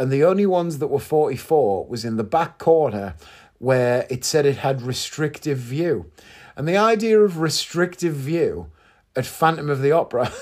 And 0.00 0.10
the 0.10 0.24
only 0.24 0.46
ones 0.46 0.78
that 0.78 0.86
were 0.86 0.98
44 0.98 1.86
was 1.86 2.06
in 2.06 2.16
the 2.16 2.24
back 2.24 2.56
corner 2.56 3.14
where 3.58 4.06
it 4.08 4.24
said 4.24 4.46
it 4.46 4.56
had 4.56 4.80
restrictive 4.80 5.58
view. 5.58 6.10
And 6.56 6.66
the 6.66 6.78
idea 6.78 7.20
of 7.20 7.40
restrictive 7.40 8.14
view 8.14 8.70
at 9.14 9.26
Phantom 9.26 9.68
of 9.68 9.82
the 9.82 9.92
Opera, 9.92 10.32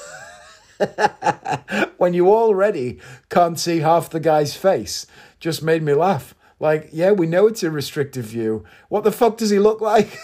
when 1.96 2.14
you 2.14 2.28
already 2.28 3.00
can't 3.28 3.58
see 3.58 3.80
half 3.80 4.08
the 4.08 4.20
guy's 4.20 4.54
face, 4.54 5.08
just 5.40 5.64
made 5.64 5.82
me 5.82 5.94
laugh. 5.94 6.36
Like, 6.62 6.90
yeah, 6.92 7.10
we 7.10 7.26
know 7.26 7.48
it's 7.48 7.64
a 7.64 7.72
restrictive 7.72 8.26
view. 8.26 8.62
What 8.88 9.02
the 9.02 9.10
fuck 9.10 9.36
does 9.36 9.50
he 9.50 9.58
look 9.58 9.80
like? 9.80 10.16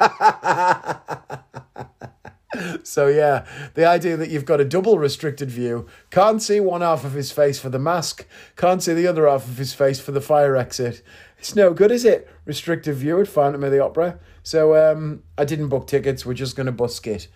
so 2.84 3.08
yeah, 3.08 3.44
the 3.74 3.84
idea 3.84 4.16
that 4.16 4.30
you've 4.30 4.44
got 4.44 4.60
a 4.60 4.64
double 4.64 5.00
restricted 5.00 5.50
view, 5.50 5.88
can't 6.12 6.40
see 6.40 6.60
one 6.60 6.80
half 6.80 7.04
of 7.04 7.14
his 7.14 7.32
face 7.32 7.58
for 7.58 7.70
the 7.70 7.80
mask, 7.80 8.24
can't 8.54 8.84
see 8.84 8.94
the 8.94 9.08
other 9.08 9.28
half 9.28 9.48
of 9.48 9.58
his 9.58 9.74
face 9.74 9.98
for 9.98 10.12
the 10.12 10.20
fire 10.20 10.56
exit. 10.56 11.02
It's 11.40 11.56
no 11.56 11.74
good, 11.74 11.90
is 11.90 12.04
it? 12.04 12.30
Restrictive 12.44 12.98
view 12.98 13.20
at 13.20 13.26
Phantom 13.26 13.64
of 13.64 13.72
the 13.72 13.82
Opera. 13.82 14.20
So 14.44 14.76
um, 14.76 15.24
I 15.36 15.44
didn't 15.44 15.70
book 15.70 15.88
tickets. 15.88 16.24
We're 16.24 16.34
just 16.34 16.54
going 16.54 16.66
to 16.66 16.72
busk 16.72 17.08
it. 17.08 17.26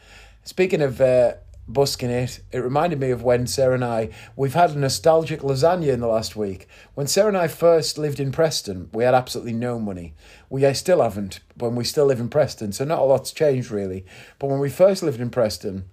Speaking 0.44 0.80
of 0.80 1.00
uh, 1.00 1.32
busking 1.68 2.10
it, 2.10 2.40
it 2.50 2.58
reminded 2.58 2.98
me 2.98 3.10
of 3.10 3.22
when 3.22 3.46
Sarah 3.46 3.74
and 3.74 3.84
I, 3.84 4.10
we've 4.36 4.54
had 4.54 4.70
a 4.70 4.78
nostalgic 4.78 5.40
lasagna 5.40 5.92
in 5.92 6.00
the 6.00 6.06
last 6.06 6.34
week. 6.34 6.66
When 6.94 7.06
Sarah 7.06 7.28
and 7.28 7.36
I 7.36 7.48
first 7.48 7.98
lived 7.98 8.18
in 8.18 8.32
Preston, 8.32 8.88
we 8.92 9.04
had 9.04 9.14
absolutely 9.14 9.52
no 9.52 9.78
money. 9.78 10.14
We 10.50 10.72
still 10.74 11.02
haven't, 11.02 11.40
but 11.56 11.70
we 11.70 11.84
still 11.84 12.06
live 12.06 12.20
in 12.20 12.30
Preston, 12.30 12.72
so 12.72 12.84
not 12.84 13.00
a 13.00 13.04
lot's 13.04 13.32
changed 13.32 13.70
really. 13.70 14.04
But 14.38 14.48
when 14.48 14.60
we 14.60 14.70
first 14.70 15.02
lived 15.02 15.20
in 15.20 15.30
Preston, 15.30 15.84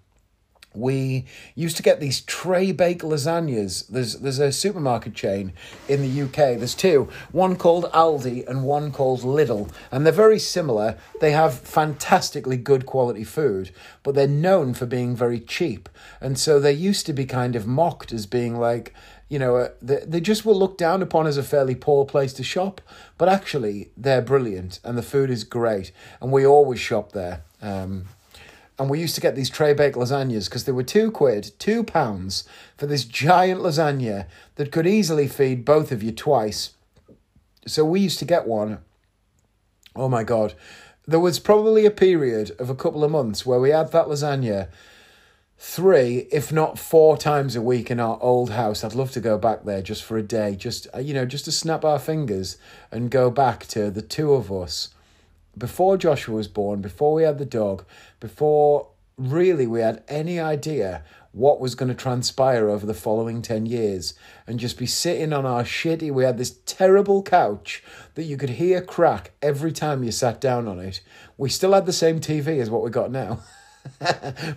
we 0.78 1.26
used 1.56 1.78
to 1.78 1.84
get 1.84 2.00
these 2.00 2.22
tray 2.22 2.72
bake 2.72 3.02
lasagnas. 3.02 3.88
There's 3.88 4.16
there's 4.16 4.40
a 4.40 4.52
supermarket 4.52 5.14
chain 5.14 5.54
in 5.88 6.02
the 6.02 6.22
UK. 6.24 6.58
There's 6.58 6.76
two, 6.76 7.10
one 7.32 7.56
called 7.56 7.86
Aldi 7.92 8.48
and 8.48 8.64
one 8.64 8.92
called 8.92 9.22
Lidl, 9.22 9.72
and 9.92 10.06
they're 10.06 10.14
very 10.14 10.40
similar. 10.40 10.98
They 11.22 11.32
have 11.32 11.60
fantastically 11.60 12.58
good 12.58 12.86
quality 12.86 13.24
food, 13.24 13.72
but 14.04 14.16
they're 14.16 14.28
known 14.28 14.74
for 14.74 14.86
being 14.86 15.16
very 15.16 15.40
cheap. 15.40 15.90
And 16.22 16.38
so 16.38 16.60
they 16.60 16.74
used 16.74 17.06
to 17.06 17.14
be 17.14 17.26
kind 17.26 17.56
of 17.56 17.68
mocked 17.68 18.12
as 18.12 18.26
being 18.26 18.58
like, 18.58 18.94
you 19.30 19.40
know, 19.40 19.56
uh, 19.58 19.70
they, 19.82 20.02
they 20.06 20.22
just 20.22 20.46
were 20.46 20.54
looked 20.54 20.78
down 20.78 21.02
upon 21.02 21.28
as 21.28 21.38
a 21.38 21.44
fairly 21.44 21.76
poor 21.76 22.06
place 22.06 22.34
to 22.34 22.44
shop. 22.44 22.82
But 23.18 23.30
actually, 23.30 23.92
they're 23.98 24.22
brilliant 24.22 24.80
and 24.84 24.98
the 24.98 25.04
food 25.04 25.30
is 25.30 25.44
great, 25.44 25.92
and 26.22 26.32
we 26.32 26.46
always 26.46 26.80
shop 26.80 27.12
there. 27.14 27.44
Um, 27.62 28.06
and 28.78 28.90
we 28.90 29.00
used 29.00 29.16
to 29.16 29.22
get 29.22 29.36
these 29.36 29.50
tray 29.50 29.74
baked 29.74 29.96
lasagnas 29.96 30.46
because 30.46 30.66
they 30.66 30.72
were 30.72 30.84
two 30.84 31.12
quid, 31.12 31.52
two 31.60 31.84
pounds 31.84 32.44
for 32.78 32.86
this 32.86 33.06
giant 33.06 33.62
lasagna 33.62 34.26
that 34.56 34.72
could 34.72 34.86
easily 34.86 35.28
feed 35.28 35.64
both 35.64 35.92
of 35.92 36.04
you 36.04 36.12
twice. 36.12 36.72
So 37.66 37.86
we 37.86 38.02
used 38.02 38.20
to 38.20 38.26
get 38.26 38.48
one. 38.48 38.80
Oh 39.96 40.10
my 40.10 40.24
god. 40.24 40.56
There 41.08 41.20
was 41.20 41.40
probably 41.40 41.86
a 41.86 41.92
period 41.92 42.52
of 42.60 42.70
a 42.70 42.76
couple 42.76 43.04
of 43.04 43.12
months 43.12 43.46
where 43.46 43.60
we 43.60 43.70
had 43.70 43.92
that 43.92 44.08
lasagna 44.08 44.68
three, 45.58 46.28
if 46.32 46.52
not 46.52 46.78
four 46.78 47.18
times 47.18 47.56
a 47.56 47.62
week 47.62 47.90
in 47.90 48.00
our 48.00 48.18
old 48.22 48.50
house. 48.52 48.84
I'd 48.84 48.94
love 48.94 49.12
to 49.12 49.22
go 49.22 49.38
back 49.38 49.64
there 49.64 49.82
just 49.82 50.04
for 50.04 50.18
a 50.18 50.24
day, 50.24 50.56
just 50.56 50.88
uh, 50.94 51.00
you 51.00 51.14
know, 51.14 51.26
just 51.26 51.46
to 51.46 51.52
snap 51.52 51.86
our 51.86 52.00
fingers 52.00 52.58
and 52.92 53.10
go 53.10 53.32
back 53.32 53.66
to 53.68 53.90
the 53.90 54.02
two 54.02 54.34
of 54.34 54.52
us 54.52 54.90
before 55.58 55.98
Joshua 55.98 56.36
was 56.36 56.48
born, 56.48 56.82
before 56.82 57.14
we 57.14 57.24
had 57.24 57.38
the 57.38 57.46
dog, 57.46 57.86
before 58.20 58.90
really 59.18 59.66
we 59.66 59.82
had 59.82 60.04
any 60.08 60.40
idea 60.40 61.04
what 61.32 61.60
was 61.60 61.76
going 61.76 61.90
to 61.90 61.96
transpire 61.96 62.70
over 62.70 62.86
the 62.86 62.94
following 62.94 63.42
10 63.42 63.66
years 63.66 64.14
and 64.48 64.60
just 64.60 64.78
be 64.78 64.86
sitting 64.86 65.34
on 65.34 65.46
our 65.46 65.64
shitty 65.64 66.10
we 66.10 66.24
had 66.24 66.38
this 66.38 66.60
terrible 66.66 67.22
couch 67.22 67.84
that 68.16 68.24
you 68.24 68.38
could 68.38 68.52
hear 68.52 68.82
crack 68.82 69.32
every 69.42 69.74
time 69.74 70.02
you 70.02 70.12
sat 70.12 70.40
down 70.40 70.66
on 70.66 70.80
it. 70.80 71.02
We 71.38 71.50
still 71.50 71.74
had 71.74 71.86
the 71.86 71.94
same 71.94 72.22
tv 72.22 72.60
as 72.62 72.70
what 72.70 72.84
we 72.84 72.90
got 72.90 73.12
now. 73.12 73.40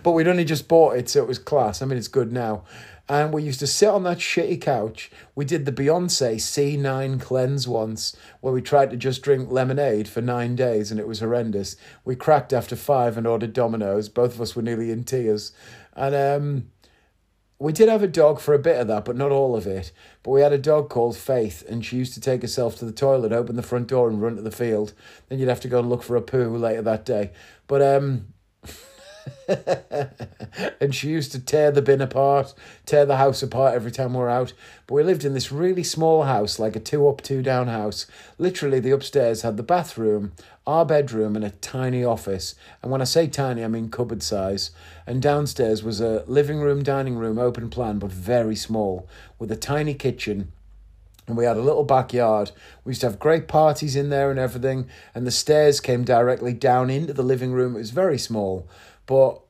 But 0.01 0.13
we'd 0.13 0.27
only 0.27 0.43
just 0.43 0.67
bought 0.67 0.97
it 0.97 1.07
so 1.07 1.21
it 1.21 1.27
was 1.27 1.37
class. 1.37 1.81
I 1.81 1.85
mean 1.85 1.97
it's 1.97 2.07
good 2.07 2.31
now 2.31 2.63
and 3.09 3.33
we 3.33 3.41
used 3.41 3.59
to 3.59 3.67
sit 3.67 3.89
on 3.89 4.03
that 4.03 4.19
shitty 4.19 4.61
couch. 4.61 5.09
We 5.33 5.43
did 5.43 5.65
the 5.65 5.71
Beyonce 5.71 6.35
C9 6.35 7.19
cleanse 7.19 7.67
once, 7.67 8.15
where 8.39 8.53
we 8.53 8.61
tried 8.61 8.91
to 8.91 8.97
just 8.97 9.23
drink 9.23 9.51
lemonade 9.51 10.07
for 10.07 10.21
nine 10.21 10.55
days, 10.55 10.91
and 10.91 10.99
it 10.99 11.07
was 11.07 11.19
horrendous. 11.19 11.75
We 12.05 12.15
cracked 12.15 12.53
after 12.53 12.75
five 12.75 13.17
and 13.17 13.25
ordered 13.25 13.53
Domino's. 13.53 14.09
Both 14.09 14.35
of 14.35 14.41
us 14.41 14.55
were 14.55 14.61
nearly 14.61 14.91
in 14.91 15.05
tears. 15.05 15.51
And 15.93 16.13
um, 16.13 16.69
we 17.57 17.73
did 17.73 17.89
have 17.89 18.03
a 18.03 18.07
dog 18.07 18.39
for 18.39 18.53
a 18.53 18.59
bit 18.59 18.79
of 18.79 18.87
that, 18.89 19.05
but 19.05 19.17
not 19.17 19.31
all 19.31 19.55
of 19.55 19.65
it. 19.65 19.91
But 20.21 20.29
we 20.29 20.41
had 20.41 20.53
a 20.53 20.59
dog 20.59 20.89
called 20.89 21.17
Faith, 21.17 21.63
and 21.67 21.83
she 21.83 21.97
used 21.97 22.13
to 22.13 22.21
take 22.21 22.43
herself 22.43 22.77
to 22.77 22.85
the 22.85 22.91
toilet, 22.91 23.31
open 23.31 23.55
the 23.55 23.63
front 23.63 23.87
door, 23.87 24.07
and 24.07 24.21
run 24.21 24.35
to 24.35 24.43
the 24.43 24.51
field. 24.51 24.93
Then 25.29 25.39
you'd 25.39 25.49
have 25.49 25.61
to 25.61 25.67
go 25.67 25.79
and 25.79 25.89
look 25.89 26.03
for 26.03 26.15
a 26.15 26.21
poo 26.21 26.55
later 26.55 26.83
that 26.83 27.05
day. 27.05 27.31
But 27.65 27.81
um, 27.81 28.27
and 30.79 30.93
she 30.93 31.09
used 31.09 31.31
to 31.31 31.39
tear 31.39 31.71
the 31.71 31.81
bin 31.81 32.01
apart, 32.01 32.53
tear 32.85 33.05
the 33.05 33.17
house 33.17 33.41
apart 33.41 33.73
every 33.73 33.91
time 33.91 34.13
we 34.13 34.19
are 34.19 34.29
out. 34.29 34.53
But 34.87 34.95
we 34.95 35.03
lived 35.03 35.25
in 35.25 35.33
this 35.33 35.51
really 35.51 35.83
small 35.83 36.23
house, 36.23 36.59
like 36.59 36.75
a 36.75 36.79
two 36.79 37.07
up, 37.07 37.21
two 37.21 37.41
down 37.41 37.67
house. 37.67 38.05
Literally, 38.37 38.79
the 38.79 38.91
upstairs 38.91 39.41
had 39.41 39.57
the 39.57 39.63
bathroom, 39.63 40.33
our 40.67 40.85
bedroom, 40.85 41.35
and 41.35 41.45
a 41.45 41.51
tiny 41.51 42.03
office. 42.03 42.55
And 42.81 42.91
when 42.91 43.01
I 43.01 43.05
say 43.05 43.27
tiny, 43.27 43.63
I 43.63 43.67
mean 43.67 43.89
cupboard 43.89 44.23
size. 44.23 44.71
And 45.07 45.21
downstairs 45.21 45.83
was 45.83 45.99
a 46.01 46.23
living 46.27 46.59
room, 46.59 46.83
dining 46.83 47.15
room, 47.15 47.39
open 47.39 47.69
plan, 47.69 47.99
but 47.99 48.11
very 48.11 48.55
small, 48.55 49.07
with 49.37 49.51
a 49.51 49.57
tiny 49.57 49.93
kitchen 49.93 50.51
and 51.29 51.37
we 51.37 51.45
had 51.45 51.57
a 51.57 51.61
little 51.61 51.83
backyard. 51.83 52.51
We 52.83 52.89
used 52.89 53.01
to 53.01 53.07
have 53.07 53.19
great 53.19 53.47
parties 53.47 53.95
in 53.95 54.09
there 54.09 54.31
and 54.31 54.39
everything, 54.39 54.89
and 55.13 55.25
the 55.25 55.31
stairs 55.31 55.79
came 55.79 56.03
directly 56.03 56.53
down 56.53 56.89
into 56.89 57.13
the 57.13 57.23
living 57.23 57.51
room. 57.51 57.75
It 57.75 57.79
was 57.79 57.91
very 57.91 58.17
small, 58.17 58.67
but 59.09 59.41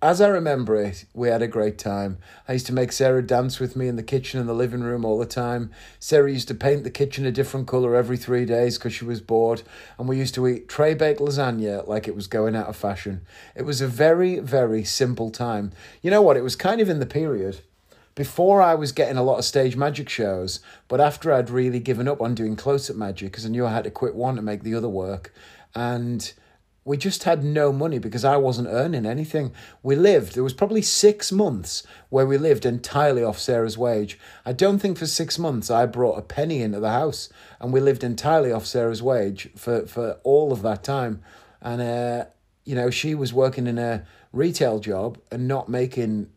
as 0.00 0.20
I 0.20 0.28
remember 0.28 0.76
it, 0.76 1.04
we 1.12 1.30
had 1.30 1.42
a 1.42 1.48
great 1.48 1.78
time. 1.78 2.18
I 2.46 2.52
used 2.52 2.66
to 2.66 2.72
make 2.72 2.92
Sarah 2.92 3.26
dance 3.26 3.58
with 3.58 3.74
me 3.74 3.88
in 3.88 3.96
the 3.96 4.04
kitchen 4.04 4.38
and 4.38 4.48
the 4.48 4.52
living 4.54 4.82
room 4.82 5.04
all 5.04 5.18
the 5.18 5.26
time. 5.26 5.72
Sarah 5.98 6.30
used 6.30 6.46
to 6.46 6.54
paint 6.54 6.84
the 6.84 6.90
kitchen 6.90 7.26
a 7.26 7.32
different 7.32 7.66
colour 7.66 7.96
every 7.96 8.16
three 8.16 8.44
days 8.44 8.78
because 8.78 8.94
she 8.94 9.04
was 9.04 9.20
bored. 9.20 9.62
And 9.98 10.08
we 10.08 10.16
used 10.16 10.36
to 10.36 10.46
eat 10.46 10.68
tray 10.68 10.94
baked 10.94 11.18
lasagna 11.18 11.88
like 11.88 12.06
it 12.06 12.14
was 12.14 12.28
going 12.28 12.54
out 12.54 12.68
of 12.68 12.76
fashion. 12.76 13.22
It 13.56 13.62
was 13.62 13.80
a 13.80 13.88
very, 13.88 14.38
very 14.38 14.84
simple 14.84 15.30
time. 15.30 15.72
You 16.00 16.12
know 16.12 16.22
what? 16.22 16.36
It 16.36 16.44
was 16.44 16.54
kind 16.54 16.80
of 16.80 16.88
in 16.88 17.00
the 17.00 17.04
period 17.04 17.62
before 18.14 18.62
I 18.62 18.76
was 18.76 18.92
getting 18.92 19.16
a 19.16 19.24
lot 19.24 19.40
of 19.40 19.44
stage 19.44 19.74
magic 19.74 20.08
shows, 20.08 20.60
but 20.86 21.00
after 21.00 21.32
I'd 21.32 21.50
really 21.50 21.80
given 21.80 22.06
up 22.06 22.22
on 22.22 22.36
doing 22.36 22.54
close 22.54 22.88
up 22.88 22.94
magic 22.94 23.32
because 23.32 23.44
I 23.44 23.48
knew 23.48 23.66
I 23.66 23.72
had 23.72 23.84
to 23.84 23.90
quit 23.90 24.14
one 24.14 24.36
to 24.36 24.42
make 24.42 24.62
the 24.62 24.76
other 24.76 24.88
work. 24.88 25.34
And 25.74 26.32
we 26.88 26.96
just 26.96 27.24
had 27.24 27.44
no 27.44 27.70
money 27.70 27.98
because 27.98 28.24
I 28.24 28.38
wasn't 28.38 28.68
earning 28.68 29.04
anything. 29.04 29.52
We 29.82 29.94
lived, 29.94 30.34
there 30.34 30.42
was 30.42 30.54
probably 30.54 30.80
six 30.80 31.30
months 31.30 31.82
where 32.08 32.24
we 32.24 32.38
lived 32.38 32.64
entirely 32.64 33.22
off 33.22 33.38
Sarah's 33.38 33.76
wage. 33.76 34.18
I 34.46 34.54
don't 34.54 34.78
think 34.78 34.96
for 34.96 35.04
six 35.04 35.38
months 35.38 35.70
I 35.70 35.84
brought 35.84 36.16
a 36.16 36.22
penny 36.22 36.62
into 36.62 36.80
the 36.80 36.90
house 36.90 37.28
and 37.60 37.74
we 37.74 37.80
lived 37.80 38.02
entirely 38.02 38.50
off 38.50 38.64
Sarah's 38.64 39.02
wage 39.02 39.50
for, 39.54 39.86
for 39.86 40.12
all 40.24 40.50
of 40.50 40.62
that 40.62 40.82
time. 40.82 41.20
And, 41.60 41.82
uh, 41.82 42.24
you 42.64 42.74
know, 42.74 42.88
she 42.88 43.14
was 43.14 43.34
working 43.34 43.66
in 43.66 43.76
a 43.76 44.06
retail 44.32 44.78
job 44.78 45.18
and 45.30 45.46
not 45.46 45.68
making 45.68 46.30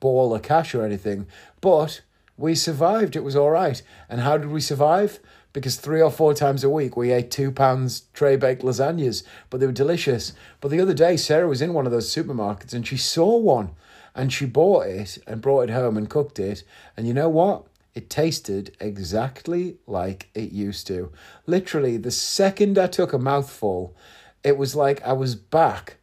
baller 0.00 0.40
cash 0.40 0.72
or 0.72 0.84
anything, 0.84 1.26
but 1.60 2.00
we 2.36 2.54
survived. 2.54 3.16
It 3.16 3.24
was 3.24 3.34
all 3.34 3.50
right. 3.50 3.82
And 4.08 4.20
how 4.20 4.38
did 4.38 4.50
we 4.50 4.60
survive? 4.60 5.18
Because 5.52 5.76
three 5.76 6.00
or 6.00 6.10
four 6.10 6.34
times 6.34 6.62
a 6.62 6.70
week 6.70 6.96
we 6.96 7.12
ate 7.12 7.30
two 7.30 7.50
pounds 7.50 8.04
tray 8.12 8.36
baked 8.36 8.62
lasagnas, 8.62 9.22
but 9.48 9.60
they 9.60 9.66
were 9.66 9.72
delicious. 9.72 10.32
But 10.60 10.70
the 10.70 10.80
other 10.80 10.94
day, 10.94 11.16
Sarah 11.16 11.48
was 11.48 11.62
in 11.62 11.72
one 11.72 11.86
of 11.86 11.92
those 11.92 12.14
supermarkets 12.14 12.72
and 12.72 12.86
she 12.86 12.96
saw 12.96 13.36
one 13.36 13.70
and 14.14 14.32
she 14.32 14.46
bought 14.46 14.86
it 14.86 15.18
and 15.26 15.40
brought 15.42 15.62
it 15.62 15.70
home 15.70 15.96
and 15.96 16.08
cooked 16.08 16.38
it. 16.38 16.62
And 16.96 17.06
you 17.06 17.14
know 17.14 17.28
what? 17.28 17.66
It 17.94 18.08
tasted 18.08 18.76
exactly 18.80 19.78
like 19.86 20.30
it 20.34 20.52
used 20.52 20.86
to. 20.86 21.10
Literally, 21.46 21.96
the 21.96 22.12
second 22.12 22.78
I 22.78 22.86
took 22.86 23.12
a 23.12 23.18
mouthful, 23.18 23.96
it 24.44 24.56
was 24.56 24.76
like 24.76 25.02
I 25.02 25.12
was 25.12 25.34
back 25.34 25.96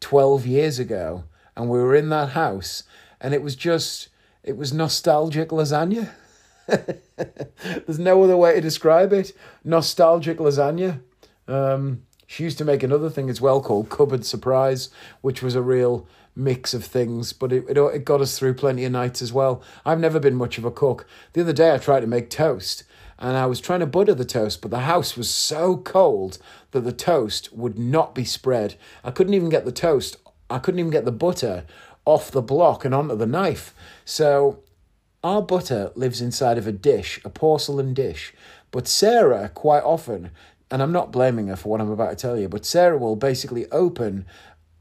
12 0.00 0.46
years 0.46 0.78
ago 0.78 1.24
and 1.56 1.70
we 1.70 1.78
were 1.78 1.94
in 1.94 2.08
that 2.08 2.30
house 2.30 2.82
and 3.20 3.32
it 3.32 3.42
was 3.42 3.54
just, 3.54 4.08
it 4.42 4.56
was 4.56 4.72
nostalgic 4.72 5.50
lasagna. 5.50 6.10
There's 7.86 7.98
no 7.98 8.22
other 8.22 8.36
way 8.36 8.54
to 8.54 8.60
describe 8.60 9.12
it. 9.12 9.32
Nostalgic 9.64 10.38
lasagna. 10.38 11.00
Um, 11.48 12.02
she 12.26 12.44
used 12.44 12.58
to 12.58 12.64
make 12.64 12.82
another 12.82 13.10
thing 13.10 13.28
as 13.28 13.40
well 13.40 13.60
called 13.60 13.90
Cupboard 13.90 14.24
Surprise, 14.24 14.90
which 15.20 15.42
was 15.42 15.54
a 15.54 15.62
real 15.62 16.06
mix 16.36 16.72
of 16.72 16.84
things, 16.84 17.32
but 17.32 17.52
it, 17.52 17.64
it, 17.68 17.76
it 17.76 18.04
got 18.04 18.20
us 18.20 18.38
through 18.38 18.54
plenty 18.54 18.84
of 18.84 18.92
nights 18.92 19.20
as 19.20 19.32
well. 19.32 19.62
I've 19.84 19.98
never 19.98 20.20
been 20.20 20.36
much 20.36 20.56
of 20.56 20.64
a 20.64 20.70
cook. 20.70 21.06
The 21.32 21.40
other 21.40 21.52
day 21.52 21.74
I 21.74 21.78
tried 21.78 22.00
to 22.00 22.06
make 22.06 22.30
toast 22.30 22.84
and 23.18 23.36
I 23.36 23.46
was 23.46 23.60
trying 23.60 23.80
to 23.80 23.86
butter 23.86 24.14
the 24.14 24.24
toast, 24.24 24.62
but 24.62 24.70
the 24.70 24.80
house 24.80 25.16
was 25.16 25.28
so 25.28 25.76
cold 25.76 26.38
that 26.70 26.80
the 26.80 26.92
toast 26.92 27.52
would 27.52 27.78
not 27.78 28.14
be 28.14 28.24
spread. 28.24 28.76
I 29.04 29.10
couldn't 29.10 29.34
even 29.34 29.50
get 29.50 29.64
the 29.64 29.72
toast, 29.72 30.16
I 30.48 30.58
couldn't 30.58 30.80
even 30.80 30.90
get 30.90 31.04
the 31.04 31.12
butter 31.12 31.64
off 32.04 32.30
the 32.30 32.42
block 32.42 32.84
and 32.84 32.94
onto 32.94 33.16
the 33.16 33.26
knife. 33.26 33.74
So 34.04 34.60
our 35.22 35.42
butter 35.42 35.92
lives 35.94 36.20
inside 36.20 36.58
of 36.58 36.66
a 36.66 36.72
dish, 36.72 37.20
a 37.24 37.30
porcelain 37.30 37.94
dish. 37.94 38.32
But 38.70 38.88
Sarah, 38.88 39.50
quite 39.52 39.82
often, 39.82 40.30
and 40.70 40.82
I'm 40.82 40.92
not 40.92 41.12
blaming 41.12 41.48
her 41.48 41.56
for 41.56 41.68
what 41.68 41.80
I'm 41.80 41.90
about 41.90 42.10
to 42.10 42.16
tell 42.16 42.38
you, 42.38 42.48
but 42.48 42.64
Sarah 42.64 42.96
will 42.96 43.16
basically 43.16 43.66
open 43.70 44.24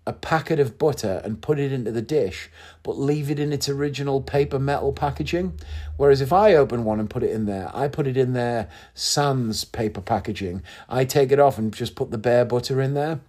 a 0.07 0.13
packet 0.13 0.59
of 0.59 0.77
butter 0.79 1.21
and 1.23 1.41
put 1.41 1.59
it 1.59 1.71
into 1.71 1.91
the 1.91 2.01
dish, 2.01 2.49
but 2.83 2.97
leave 2.97 3.29
it 3.29 3.39
in 3.39 3.53
its 3.53 3.69
original 3.69 4.21
paper 4.21 4.57
metal 4.57 4.91
packaging. 4.91 5.59
Whereas 5.97 6.21
if 6.21 6.33
I 6.33 6.55
open 6.55 6.83
one 6.83 6.99
and 6.99 7.09
put 7.09 7.21
it 7.21 7.31
in 7.31 7.45
there, 7.45 7.69
I 7.75 7.87
put 7.89 8.07
it 8.07 8.17
in 8.17 8.33
there 8.33 8.69
sans 8.95 9.65
paper 9.65 10.01
packaging. 10.01 10.63
I 10.87 11.05
take 11.05 11.31
it 11.31 11.39
off 11.39 11.57
and 11.57 11.73
just 11.73 11.95
put 11.95 12.11
the 12.11 12.17
bare 12.17 12.45
butter 12.45 12.81
in 12.81 12.93
there. 12.95 13.19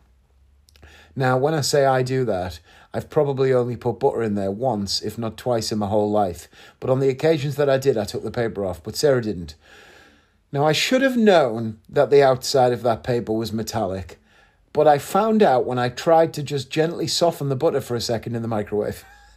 Now, 1.16 1.36
when 1.36 1.54
I 1.54 1.60
say 1.60 1.84
I 1.84 2.02
do 2.02 2.24
that, 2.24 2.60
I've 2.92 3.08
probably 3.08 3.52
only 3.52 3.76
put 3.76 4.00
butter 4.00 4.22
in 4.22 4.34
there 4.34 4.50
once, 4.50 5.00
if 5.00 5.16
not 5.16 5.36
twice, 5.36 5.70
in 5.70 5.78
my 5.78 5.86
whole 5.86 6.10
life. 6.10 6.48
But 6.80 6.90
on 6.90 6.98
the 6.98 7.08
occasions 7.08 7.56
that 7.56 7.70
I 7.70 7.78
did, 7.78 7.96
I 7.96 8.04
took 8.04 8.24
the 8.24 8.30
paper 8.30 8.64
off, 8.64 8.82
but 8.82 8.96
Sarah 8.96 9.22
didn't. 9.22 9.54
Now, 10.52 10.66
I 10.66 10.72
should 10.72 11.02
have 11.02 11.16
known 11.16 11.78
that 11.88 12.10
the 12.10 12.22
outside 12.22 12.72
of 12.72 12.82
that 12.82 13.04
paper 13.04 13.32
was 13.32 13.52
metallic. 13.52 14.18
But 14.72 14.88
I 14.88 14.98
found 14.98 15.42
out 15.42 15.66
when 15.66 15.78
I 15.78 15.88
tried 15.88 16.32
to 16.34 16.42
just 16.42 16.70
gently 16.70 17.06
soften 17.06 17.48
the 17.48 17.56
butter 17.56 17.80
for 17.80 17.94
a 17.94 18.00
second 18.00 18.34
in 18.34 18.42
the 18.42 18.48
microwave. 18.48 19.04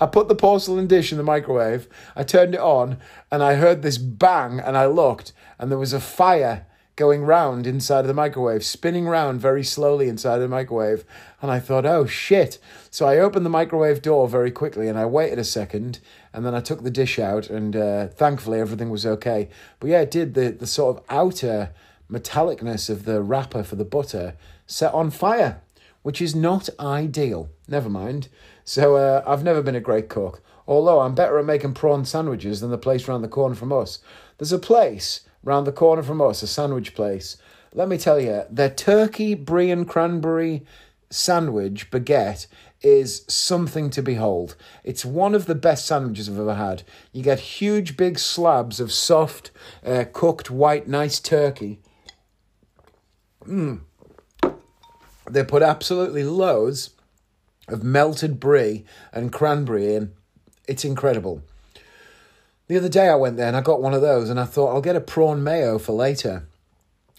I 0.00 0.06
put 0.06 0.28
the 0.28 0.34
porcelain 0.34 0.86
dish 0.86 1.12
in 1.12 1.18
the 1.18 1.24
microwave, 1.24 1.86
I 2.16 2.22
turned 2.22 2.54
it 2.54 2.60
on, 2.60 2.98
and 3.30 3.42
I 3.42 3.54
heard 3.54 3.82
this 3.82 3.98
bang, 3.98 4.58
and 4.58 4.76
I 4.76 4.86
looked, 4.86 5.32
and 5.58 5.70
there 5.70 5.78
was 5.78 5.92
a 5.92 6.00
fire 6.00 6.66
going 6.96 7.22
round 7.22 7.66
inside 7.66 8.00
of 8.00 8.08
the 8.08 8.14
microwave, 8.14 8.64
spinning 8.64 9.06
round 9.06 9.40
very 9.40 9.64
slowly 9.64 10.08
inside 10.08 10.34
of 10.36 10.42
the 10.42 10.48
microwave. 10.48 11.04
And 11.40 11.50
I 11.50 11.58
thought, 11.58 11.86
oh 11.86 12.06
shit. 12.06 12.58
So 12.90 13.06
I 13.06 13.18
opened 13.18 13.46
the 13.46 13.50
microwave 13.50 14.02
door 14.02 14.28
very 14.28 14.50
quickly 14.50 14.88
and 14.88 14.98
I 14.98 15.06
waited 15.06 15.38
a 15.38 15.44
second 15.44 16.00
and 16.32 16.44
then 16.44 16.54
I 16.54 16.60
took 16.60 16.82
the 16.82 16.90
dish 16.90 17.18
out 17.18 17.48
and 17.48 17.74
uh, 17.74 18.08
thankfully 18.08 18.60
everything 18.60 18.90
was 18.90 19.06
okay. 19.06 19.48
But 19.78 19.90
yeah, 19.90 20.00
it 20.02 20.10
did. 20.10 20.34
The, 20.34 20.50
the 20.50 20.66
sort 20.66 20.96
of 20.96 21.04
outer 21.08 21.70
metallicness 22.10 22.90
of 22.90 23.04
the 23.04 23.22
wrapper 23.22 23.62
for 23.62 23.76
the 23.76 23.84
butter 23.84 24.34
set 24.66 24.92
on 24.92 25.10
fire, 25.10 25.62
which 26.02 26.20
is 26.20 26.34
not 26.34 26.68
ideal. 26.78 27.50
Never 27.68 27.88
mind. 27.88 28.28
So 28.64 28.96
uh, 28.96 29.22
I've 29.26 29.44
never 29.44 29.62
been 29.62 29.74
a 29.74 29.80
great 29.80 30.08
cook, 30.08 30.42
although 30.66 31.00
I'm 31.00 31.14
better 31.14 31.38
at 31.38 31.44
making 31.44 31.74
prawn 31.74 32.04
sandwiches 32.04 32.60
than 32.60 32.70
the 32.70 32.78
place 32.78 33.08
round 33.08 33.24
the 33.24 33.28
corner 33.28 33.54
from 33.54 33.72
us. 33.72 34.00
There's 34.38 34.52
a 34.52 34.58
place 34.58 35.22
round 35.42 35.66
the 35.66 35.72
corner 35.72 36.02
from 36.02 36.20
us, 36.20 36.42
a 36.42 36.46
sandwich 36.46 36.94
place. 36.94 37.36
Let 37.72 37.88
me 37.88 37.98
tell 37.98 38.20
you, 38.20 38.44
their 38.50 38.70
turkey, 38.70 39.34
brie, 39.34 39.70
and 39.70 39.88
cranberry 39.88 40.64
sandwich 41.10 41.90
baguette 41.90 42.46
is 42.82 43.24
something 43.28 43.90
to 43.90 44.02
behold. 44.02 44.56
It's 44.84 45.04
one 45.04 45.34
of 45.34 45.46
the 45.46 45.54
best 45.54 45.86
sandwiches 45.86 46.28
I've 46.28 46.38
ever 46.38 46.54
had. 46.54 46.82
You 47.12 47.22
get 47.22 47.40
huge, 47.40 47.96
big 47.96 48.18
slabs 48.18 48.80
of 48.80 48.92
soft, 48.92 49.50
uh, 49.84 50.04
cooked 50.12 50.50
white, 50.50 50.88
nice 50.88 51.20
turkey 51.20 51.80
Mm. 53.46 53.80
They 55.30 55.44
put 55.44 55.62
absolutely 55.62 56.24
loads 56.24 56.90
of 57.68 57.82
melted 57.82 58.40
brie 58.40 58.84
and 59.12 59.32
cranberry 59.32 59.94
in. 59.94 60.12
It's 60.66 60.84
incredible. 60.84 61.42
The 62.70 62.76
other 62.76 62.88
day 62.88 63.08
I 63.08 63.16
went 63.16 63.36
there 63.36 63.48
and 63.48 63.56
I 63.56 63.62
got 63.62 63.82
one 63.82 63.94
of 63.94 64.00
those 64.00 64.30
and 64.30 64.38
I 64.38 64.44
thought 64.44 64.72
I'll 64.72 64.80
get 64.80 64.94
a 64.94 65.00
prawn 65.00 65.42
mayo 65.42 65.76
for 65.76 65.90
later. 65.90 66.46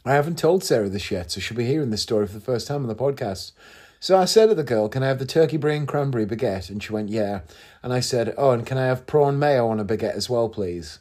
I 0.06 0.14
haven't 0.14 0.40
told 0.40 0.64
Sarah 0.64 0.88
this 0.88 1.12
yet, 1.12 1.30
so 1.30 1.42
she'll 1.42 1.58
be 1.58 1.66
hearing 1.66 1.90
this 1.90 2.02
story 2.02 2.26
for 2.26 2.36
the 2.36 2.40
first 2.40 2.68
time 2.68 2.84
on 2.84 2.88
the 2.88 2.96
podcast. 2.96 3.52
So 4.00 4.18
I 4.18 4.24
said 4.24 4.46
to 4.46 4.56
the 4.56 4.64
girl, 4.64 4.88
Can 4.88 5.04
I 5.04 5.08
have 5.08 5.20
the 5.20 5.26
turkey 5.26 5.58
brie 5.58 5.76
and 5.76 5.86
cranberry 5.86 6.26
baguette? 6.26 6.70
And 6.70 6.82
she 6.82 6.94
went, 6.94 7.10
Yeah. 7.10 7.42
And 7.84 7.92
I 7.92 8.00
said, 8.00 8.34
Oh, 8.38 8.52
and 8.52 8.66
can 8.66 8.78
I 8.78 8.86
have 8.86 9.06
prawn 9.06 9.38
mayo 9.40 9.68
on 9.68 9.78
a 9.78 9.84
baguette 9.84 10.16
as 10.16 10.30
well, 10.30 10.48
please? 10.48 11.00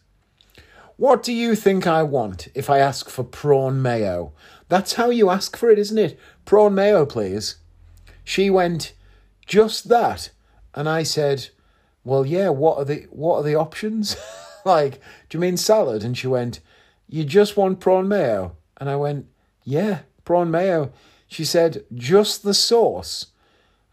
What 0.97 1.23
do 1.23 1.33
you 1.33 1.55
think 1.55 1.87
I 1.87 2.03
want 2.03 2.49
if 2.53 2.69
I 2.69 2.81
ask 2.81 3.09
for 3.09 3.23
prawn 3.23 3.81
mayo? 3.81 4.33
That's 4.69 4.95
how 4.95 5.11
you 5.11 5.31
ask 5.31 5.57
for 5.57 5.71
it, 5.71 5.79
isn't 5.79 5.97
it? 5.97 6.19
Prawn 6.45 6.75
mayo, 6.75 7.07
please. 7.07 7.59
She 8.25 8.51
went, 8.51 8.95
just 9.47 9.89
that. 9.91 10.31
And 10.75 10.89
I 10.89 11.05
said, 11.05 11.51
well, 12.05 12.27
yeah, 12.27 12.49
what 12.49 12.79
are 12.79 12.85
the, 12.85 13.07
what 13.11 13.37
are 13.37 13.43
the 13.43 13.55
options? 13.55 14.17
like, 14.65 15.01
do 15.29 15.37
you 15.37 15.41
mean 15.41 15.57
salad? 15.57 16.03
And 16.03 16.17
she 16.17 16.27
went, 16.27 16.61
you 17.09 17.25
just 17.25 17.57
want 17.57 17.81
prawn 17.81 18.09
mayo? 18.09 18.57
And 18.79 18.89
I 18.89 18.97
went, 18.97 19.27
yeah, 19.65 20.01
prawn 20.25 20.51
mayo. 20.51 20.93
She 21.29 21.45
said, 21.45 21.85
just 21.95 22.43
the 22.43 22.55
sauce. 22.55 23.27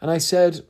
And 0.01 0.09
I 0.09 0.17
said, 0.17 0.61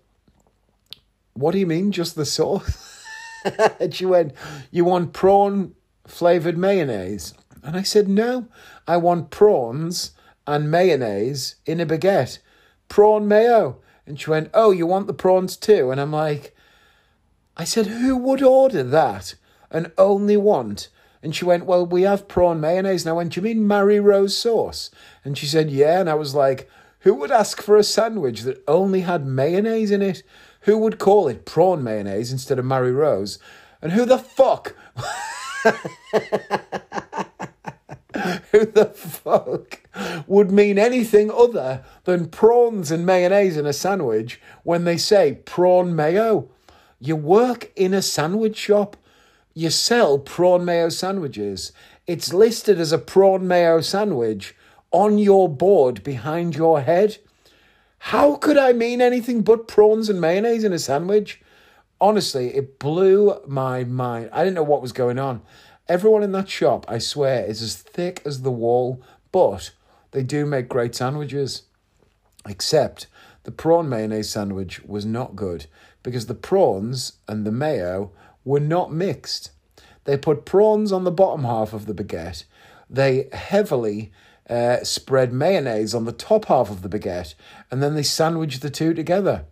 what 1.34 1.52
do 1.52 1.60
you 1.60 1.68
mean, 1.68 1.92
just 1.92 2.16
the 2.16 2.26
sauce? 2.26 3.04
and 3.80 3.94
she 3.94 4.06
went, 4.06 4.34
you 4.72 4.86
want 4.86 5.14
prawn 5.14 5.76
flavoured 6.08 6.58
mayonnaise? 6.58 7.34
And 7.68 7.76
I 7.76 7.84
said, 7.84 8.08
No, 8.08 8.48
I 8.88 8.96
want 8.96 9.30
prawns 9.30 10.12
and 10.48 10.72
mayonnaise 10.72 11.56
in 11.66 11.82
a 11.82 11.86
baguette. 11.86 12.40
Prawn 12.88 13.28
mayo. 13.28 13.82
And 14.06 14.18
she 14.18 14.30
went, 14.30 14.50
Oh, 14.54 14.72
you 14.72 14.88
want 14.88 15.08
the 15.08 15.14
prawns 15.14 15.58
too? 15.58 15.92
And 15.92 16.00
I'm 16.00 16.14
like, 16.14 16.56
I 17.58 17.64
said, 17.64 17.88
Who 17.88 18.16
would 18.16 18.44
order 18.44 18.84
that 18.84 19.34
and 19.72 19.92
only 19.98 20.38
want? 20.38 20.90
And 21.24 21.36
she 21.36 21.44
went, 21.44 21.66
Well, 21.66 21.86
we 21.86 22.04
have 22.04 22.28
prawn 22.28 22.62
mayonnaise. 22.62 23.04
And 23.04 23.10
I 23.10 23.14
went, 23.14 23.34
Do 23.34 23.40
you 23.42 23.44
mean 23.44 23.68
Mary 23.68 24.00
Rose 24.00 24.38
sauce? 24.38 24.92
And 25.26 25.36
she 25.38 25.48
said, 25.48 25.72
Yeah. 25.72 26.00
And 26.00 26.10
I 26.10 26.14
was 26.14 26.36
like, 26.36 26.70
Who 27.00 27.16
would 27.16 27.32
ask 27.32 27.62
for 27.62 27.76
a 27.76 27.84
sandwich 27.84 28.42
that 28.42 28.64
only 28.68 29.02
had 29.02 29.26
mayonnaise 29.26 29.90
in 29.92 30.04
it? 30.04 30.22
Who 30.62 30.78
would 30.78 31.00
call 31.00 31.28
it 31.28 31.46
prawn 31.46 31.84
mayonnaise 31.84 32.32
instead 32.32 32.60
of 32.60 32.66
Mary 32.66 32.92
Rose? 32.92 33.40
And 33.82 33.92
who 33.94 34.06
the 34.06 34.20
fuck? 34.20 34.76
who 38.52 38.66
the 38.66 38.92
fuck 38.96 39.82
would 40.28 40.52
mean 40.52 40.78
anything 40.78 41.32
other 41.32 41.84
than 42.04 42.30
prawns 42.30 42.92
and 42.92 43.06
mayonnaise 43.06 43.58
in 43.58 43.66
a 43.66 43.74
sandwich 43.74 44.40
when 44.64 44.84
they 44.84 44.98
say 44.98 45.40
prawn 45.46 45.96
mayo? 45.96 46.50
You 47.00 47.16
work 47.16 47.72
in 47.76 47.94
a 47.94 48.02
sandwich 48.02 48.58
shop. 48.58 48.98
You 49.54 49.70
sell 49.70 50.20
prawn 50.20 50.66
mayo 50.66 50.90
sandwiches. 50.90 51.72
It's 52.08 52.34
listed 52.34 52.80
as 52.80 52.92
a 52.92 52.98
prawn 52.98 53.48
mayo 53.48 53.82
sandwich 53.82 54.56
on 54.92 55.18
your 55.18 55.50
board 55.50 56.04
behind 56.04 56.56
your 56.56 56.82
head. 56.82 57.18
How 58.00 58.36
could 58.36 58.58
I 58.58 58.74
mean 58.74 59.02
anything 59.02 59.42
but 59.42 59.68
prawns 59.68 60.10
and 60.10 60.22
mayonnaise 60.22 60.64
in 60.64 60.74
a 60.74 60.80
sandwich? 60.80 61.42
Honestly, 62.00 62.56
it 62.56 62.80
blew 62.80 63.40
my 63.48 63.84
mind. 63.84 64.30
I 64.32 64.44
didn't 64.44 64.56
know 64.56 64.64
what 64.64 64.82
was 64.82 64.92
going 64.92 65.20
on. 65.20 65.42
Everyone 65.88 66.24
in 66.24 66.32
that 66.34 66.50
shop, 66.50 66.86
I 66.88 67.00
swear, 67.00 67.46
is 67.46 67.62
as 67.62 67.76
thick 67.76 68.22
as 68.26 68.42
the 68.42 68.52
wall, 68.52 69.02
but 69.32 69.72
they 70.12 70.24
do 70.24 70.46
make 70.46 70.70
great 70.70 70.96
sandwiches. 70.96 71.64
Except 72.48 73.08
the 73.44 73.52
prawn 73.52 73.90
mayonnaise 73.90 74.30
sandwich 74.30 74.84
was 74.84 75.06
not 75.06 75.36
good 75.36 75.66
because 76.04 76.28
the 76.28 76.36
prawns 76.36 77.14
and 77.28 77.46
the 77.46 77.52
mayo 77.52 78.12
were 78.46 78.60
not 78.60 78.92
mixed. 78.92 79.52
They 80.06 80.18
put 80.18 80.46
prawns 80.46 80.92
on 80.92 81.04
the 81.04 81.12
bottom 81.12 81.44
half 81.44 81.74
of 81.74 81.86
the 81.86 81.94
baguette. 81.94 82.46
They 82.90 83.28
heavily 83.34 84.12
uh, 84.50 84.84
spread 84.84 85.34
mayonnaise 85.34 85.94
on 85.94 86.06
the 86.06 86.14
top 86.14 86.46
half 86.46 86.70
of 86.70 86.82
the 86.82 86.90
baguette, 86.90 87.36
and 87.70 87.84
then 87.84 87.96
they 87.96 88.04
sandwich 88.04 88.62
the 88.62 88.70
two 88.70 88.94
together. 88.94 89.46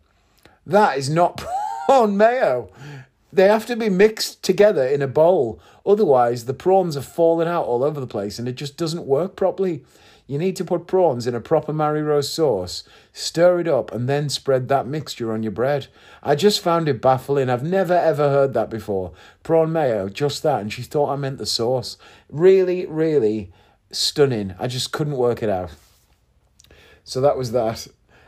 That 0.66 0.98
is 0.98 1.10
not 1.10 1.44
prawn 1.86 2.16
mayo. 2.18 2.72
they 3.32 3.48
have 3.48 3.66
to 3.66 3.76
be 3.76 3.90
mixed 3.90 4.44
together 4.44 4.86
in 4.88 5.02
a 5.02 5.08
bowl. 5.08 5.60
Otherwise, 5.86 6.46
the 6.46 6.54
prawns 6.54 6.96
are 6.96 7.02
falling 7.02 7.48
out 7.48 7.66
all 7.66 7.84
over 7.84 8.00
the 8.00 8.08
place 8.08 8.40
and 8.40 8.48
it 8.48 8.56
just 8.56 8.78
doesn't 8.78 9.06
work 9.06 9.36
properly. 9.36 9.84
You 10.28 10.40
need 10.40 10.56
to 10.56 10.66
put 10.66 10.88
prawns 10.88 11.28
in 11.28 11.36
a 11.36 11.40
proper 11.40 11.72
Mary 11.72 12.02
Rose 12.02 12.32
sauce, 12.32 12.84
stir 13.14 13.60
it 13.60 13.68
up, 13.68 13.92
and 13.92 14.10
then 14.10 14.28
spread 14.28 14.68
that 14.70 14.88
mixture 14.88 15.32
on 15.32 15.44
your 15.44 15.52
bread. 15.52 15.88
I 16.24 16.34
just 16.34 16.62
found 16.62 16.90
it 16.90 17.02
baffling. 17.02 17.50
I've 17.50 17.64
never 17.64 17.94
ever 17.94 18.30
heard 18.30 18.54
that 18.56 18.70
before. 18.70 19.12
Prawn 19.44 19.72
mayo, 19.72 20.10
just 20.10 20.42
that. 20.42 20.62
And 20.62 20.74
she 20.74 20.82
thought 20.82 21.12
I 21.12 21.16
meant 21.16 21.38
the 21.38 21.46
sauce. 21.46 21.98
Really, 22.30 22.88
really 22.88 23.52
stunning. 23.92 24.56
I 24.60 24.68
just 24.68 24.92
couldn't 24.92 25.18
work 25.18 25.44
it 25.44 25.50
out. 25.50 25.72
So 27.04 27.22
that 27.22 27.38
was 27.38 27.52
that. 27.52 27.88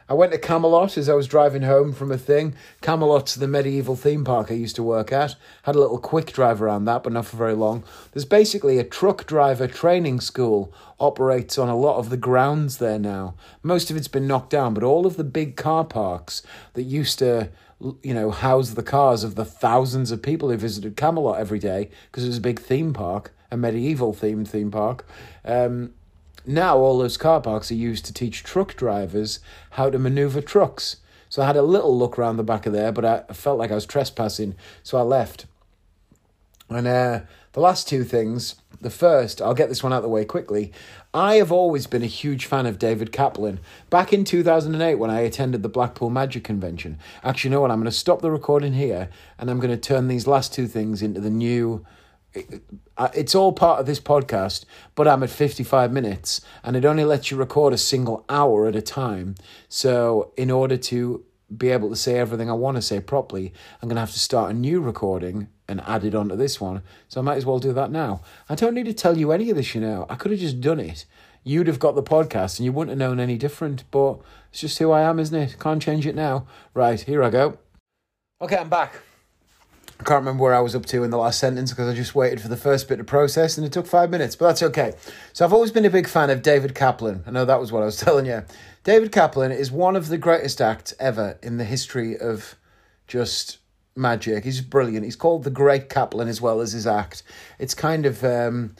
I 0.10 0.14
went 0.14 0.32
to 0.32 0.38
Camelot 0.38 0.98
as 0.98 1.10
I 1.10 1.16
was 1.16 1.28
driving 1.28 1.64
home 1.64 1.92
from 1.92 2.12
a 2.12 2.18
thing. 2.18 2.56
Camelot's 2.82 3.36
the 3.36 3.48
medieval 3.48 3.98
theme 3.98 4.24
park 4.24 4.50
I 4.50 4.54
used 4.54 4.78
to 4.78 4.84
work 4.84 5.12
at. 5.12 5.36
Had 5.64 5.76
a 5.76 5.80
little 5.80 5.98
quick 5.98 6.32
drive 6.32 6.62
around 6.62 6.86
that, 6.86 7.04
but 7.04 7.12
not 7.12 7.26
for 7.26 7.36
very 7.36 7.54
long. 7.54 7.84
There's 8.14 8.24
basically 8.24 8.78
a 8.78 8.86
truck 8.86 9.26
driver 9.26 9.68
training 9.68 10.22
school 10.22 10.74
operates 10.98 11.58
on 11.58 11.68
a 11.68 11.76
lot 11.76 11.98
of 11.98 12.10
the 12.10 12.16
grounds 12.16 12.78
there 12.78 13.00
now. 13.00 13.36
Most 13.64 13.92
of 13.92 13.98
it's 13.98 14.08
been 14.08 14.28
knocked 14.28 14.52
down, 14.52 14.74
but 14.74 14.84
all 14.84 15.06
of 15.06 15.18
the 15.18 15.26
big 15.26 15.58
car 15.58 15.84
parks 15.84 16.42
that 16.74 16.84
used 16.84 17.20
to 17.20 17.50
you 18.02 18.14
know, 18.14 18.32
house 18.32 18.72
the 18.72 18.84
cars 18.84 19.24
of 19.24 19.36
the 19.36 19.46
thousands 19.46 20.10
of 20.10 20.22
people 20.22 20.50
who 20.50 20.58
visited 20.58 20.96
Camelot 20.96 21.40
every 21.40 21.60
day 21.60 21.90
because 22.10 22.24
it 22.24 22.28
was 22.28 22.38
a 22.38 22.42
big 22.42 22.60
theme 22.60 22.94
park, 22.94 23.34
a 23.52 23.58
medieval 23.58 24.14
themed 24.14 24.48
theme 24.48 24.72
park. 24.72 25.06
Um, 25.46 25.94
now 26.48 26.78
all 26.78 26.98
those 26.98 27.18
car 27.18 27.42
parks 27.42 27.72
are 27.72 27.76
used 27.76 28.06
to 28.06 28.14
teach 28.14 28.44
truck 28.44 28.76
drivers 28.76 29.40
how 29.72 29.90
to 29.90 30.00
maneuver 30.00 30.42
trucks. 30.42 30.98
So 31.30 31.42
I 31.42 31.48
had 31.48 31.58
a 31.58 31.62
little 31.62 31.98
look 31.98 32.18
around 32.18 32.38
the 32.38 32.44
back 32.44 32.66
of 32.66 32.74
there, 32.74 32.92
but 32.92 33.06
I 33.06 33.22
felt 33.34 33.60
like 33.60 33.72
I 33.72 33.76
was 33.76 33.86
trespassing, 33.86 34.56
so 34.82 34.98
I 34.98 35.02
left. 35.02 35.46
And 36.70 36.88
uh, 36.88 37.22
the 37.54 37.60
last 37.60 37.88
two 37.88 38.04
things, 38.04 38.56
the 38.82 38.90
first, 38.90 39.42
I'll 39.42 39.54
get 39.54 39.70
this 39.70 39.84
one 39.84 39.92
out 39.92 39.98
of 39.98 40.04
the 40.04 40.10
way 40.10 40.26
quickly. 40.26 40.72
I 41.14 41.36
have 41.36 41.52
always 41.52 41.88
been 41.88 42.04
a 42.04 42.08
huge 42.08 42.46
fan 42.46 42.66
of 42.66 42.78
David 42.78 43.12
Kaplan. 43.12 43.60
Back 43.90 44.14
in 44.14 44.24
2008, 44.24 44.96
when 44.96 45.10
I 45.10 45.22
attended 45.22 45.64
the 45.64 45.70
Blackpool 45.70 46.10
Magic 46.10 46.44
Convention, 46.44 47.00
actually, 47.24 47.50
you 47.50 47.56
know 47.56 47.62
what? 47.62 47.72
I'm 47.72 47.80
going 47.80 47.86
to 47.86 47.92
stop 47.92 48.22
the 48.22 48.32
recording 48.32 48.74
here 48.74 49.10
and 49.40 49.50
I'm 49.50 49.60
going 49.60 49.72
to 49.72 49.78
turn 49.78 50.08
these 50.08 50.28
last 50.28 50.54
two 50.54 50.68
things 50.68 51.02
into 51.02 51.20
the 51.20 51.30
new 51.30 51.86
it's 53.14 53.36
all 53.36 53.54
part 53.54 53.80
of 53.80 53.86
this 53.86 54.00
podcast, 54.00 54.66
but 54.96 55.08
I'm 55.08 55.24
at 55.24 55.30
55 55.30 55.92
minutes 55.92 56.42
and 56.64 56.76
it 56.76 56.86
only 56.86 57.04
lets 57.04 57.32
you 57.32 57.38
record 57.38 57.74
a 57.74 57.78
single 57.78 58.26
hour 58.30 58.68
at 58.68 58.76
a 58.76 58.82
time. 58.82 59.36
So, 59.70 60.32
in 60.38 60.52
order 60.52 60.78
to 60.78 61.24
be 61.56 61.70
able 61.70 61.90
to 61.90 61.96
say 61.96 62.18
everything 62.20 62.50
I 62.50 62.54
want 62.54 62.76
to 62.78 62.82
say 62.82 63.00
properly, 63.00 63.54
I'm 63.82 63.88
going 63.88 63.96
to 63.96 64.02
have 64.02 64.12
to 64.14 64.20
start 64.20 64.52
a 64.52 64.54
new 64.54 64.82
recording 64.82 65.48
and 65.68 65.82
add 65.82 66.04
it 66.04 66.16
onto 66.16 66.36
this 66.36 66.60
one. 66.60 66.82
So, 67.08 67.22
I 67.22 67.24
might 67.24 67.38
as 67.38 67.46
well 67.46 67.60
do 67.60 67.74
that 67.74 67.92
now. 67.92 68.22
I 68.50 68.56
don't 68.56 68.74
need 68.74 68.86
to 68.86 68.94
tell 68.94 69.18
you 69.18 69.32
any 69.32 69.50
of 69.50 69.58
this, 69.58 69.76
you 69.76 69.82
know. 69.82 70.06
I 70.10 70.16
could 70.16 70.32
have 70.32 70.40
just 70.40 70.62
done 70.62 70.80
it. 70.80 71.06
You'd 71.44 71.68
have 71.68 71.80
got 71.80 71.96
the 71.96 72.04
podcast 72.04 72.60
and 72.60 72.66
you 72.66 72.74
wouldn't 72.74 73.00
have 73.00 73.10
known 73.10 73.20
any 73.20 73.38
different, 73.38 73.84
but 73.92 74.20
it's 74.52 74.60
just 74.60 74.80
who 74.80 74.92
I 74.92 75.04
am, 75.04 75.20
isn't 75.20 75.38
it? 75.38 75.58
Can't 75.60 75.82
change 75.82 76.06
it 76.06 76.16
now. 76.16 76.46
Right, 76.74 77.00
here 77.00 77.24
I 77.24 77.30
go. 77.30 77.58
Okay, 78.42 78.58
I'm 78.58 78.70
back. 78.70 79.02
I 80.00 80.04
can't 80.04 80.20
remember 80.20 80.44
where 80.44 80.54
I 80.54 80.60
was 80.60 80.76
up 80.76 80.86
to 80.88 81.04
in 81.04 81.10
the 81.10 81.18
last 81.18 81.40
sentence 81.40 81.72
because 81.72 81.90
I 81.90 81.96
just 81.96 82.14
waited 82.14 82.40
for 82.40 82.48
the 82.48 82.58
first 82.58 82.88
bit 82.88 82.98
to 82.98 83.04
process 83.04 83.58
and 83.58 83.66
it 83.66 83.74
took 83.74 83.88
five 83.88 84.12
minutes, 84.12 84.36
but 84.36 84.48
that's 84.48 84.62
okay. 84.64 84.94
So 85.34 85.44
I've 85.44 85.54
always 85.54 85.72
been 85.72 85.86
a 85.86 85.90
big 85.90 86.08
fan 86.08 86.30
of 86.30 86.44
David 86.44 86.76
Kaplan. 86.76 87.24
I 87.26 87.32
know 87.32 87.46
that 87.46 87.60
was 87.60 87.72
what 87.72 87.82
I 87.82 87.86
was 87.86 87.98
telling 88.02 88.28
you. 88.28 88.44
David 88.84 89.12
Kaplan 89.12 89.52
is 89.52 89.72
one 89.72 89.96
of 89.96 90.08
the 90.08 90.18
greatest 90.18 90.62
acts 90.62 90.94
ever 91.00 91.40
in 91.42 91.58
the 91.58 91.64
history 91.64 92.18
of 92.18 92.56
just 93.08 93.58
magic. 93.96 94.44
He's 94.44 94.62
brilliant. 94.62 95.04
He's 95.04 95.16
called 95.16 95.44
the 95.44 95.50
Great 95.50 95.90
Kaplan 95.90 96.28
as 96.28 96.40
well 96.40 96.62
as 96.62 96.74
his 96.74 96.86
act. 96.86 97.24
It's 97.58 97.74
kind 97.74 98.06
of 98.06 98.24
um, 98.24 98.76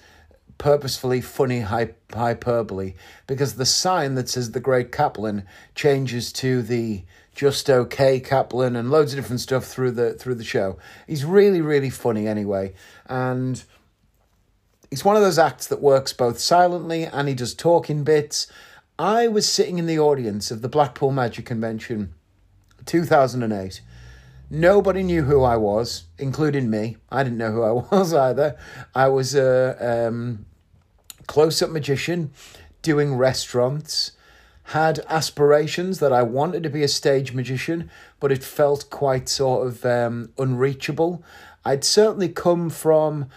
purposefully 0.58 1.22
funny 1.22 1.62
hyperbole 1.62 2.94
because 3.26 3.56
the 3.56 3.66
sign 3.66 4.16
that 4.16 4.30
says 4.30 4.52
the 4.52 4.60
Great 4.60 4.92
Kaplan 4.92 5.46
changes 5.76 6.32
to 6.34 6.62
the 6.62 7.04
just 7.38 7.70
okay 7.70 8.20
Kaplan 8.20 8.76
and 8.76 8.90
loads 8.90 9.14
of 9.14 9.20
different 9.20 9.42
stuff 9.42 9.64
through 9.64 9.92
the 9.92 10.14
through 10.14 10.36
the 10.36 10.44
show. 10.44 10.78
He's 11.06 11.24
really 11.24 11.62
really 11.62 11.92
funny 11.92 12.28
anyway, 12.28 12.74
and 13.06 13.64
he's 14.90 15.06
one 15.06 15.16
of 15.16 15.22
those 15.22 15.38
acts 15.38 15.68
that 15.68 15.80
works 15.80 16.12
both 16.14 16.40
silently 16.40 17.06
and 17.06 17.28
he 17.28 17.36
does 17.36 17.54
talking 17.54 18.04
bits. 18.04 18.48
I 18.98 19.28
was 19.28 19.48
sitting 19.48 19.78
in 19.78 19.86
the 19.86 20.00
audience 20.00 20.50
of 20.50 20.64
the 20.64 20.68
Blackpool 20.68 21.12
Magic 21.12 21.46
Convention, 21.46 22.16
two 22.86 23.06
thousand 23.06 23.44
and 23.44 23.54
eight. 23.54 23.82
Nobody 24.50 25.04
knew 25.04 25.24
who 25.24 25.44
I 25.44 25.58
was, 25.58 26.06
including 26.18 26.70
me. 26.72 26.98
I 27.12 27.22
didn't 27.24 27.38
know 27.38 27.52
who 27.52 27.62
I 27.62 27.72
was 27.96 28.16
either. 28.16 28.58
I 28.96 29.10
was 29.10 29.36
a 29.36 30.08
um, 30.08 30.48
close 31.28 31.62
up 31.62 31.70
magician 31.70 32.32
doing 32.82 33.14
restaurants 33.14 34.14
had 34.72 35.00
aspirations 35.08 36.00
that 36.00 36.12
I 36.12 36.24
wanted 36.24 36.62
to 36.64 36.70
be 36.70 36.84
a 36.84 36.90
stage 36.90 37.32
magician, 37.32 37.90
but 38.20 38.34
it 38.34 38.44
felt 38.44 38.90
quite 38.90 39.30
sort 39.30 39.66
of 39.66 39.86
um, 39.86 40.34
unreachable. 40.38 41.24
I'd 41.64 41.86
certainly 41.86 42.28
come 42.28 42.70
from 42.70 43.30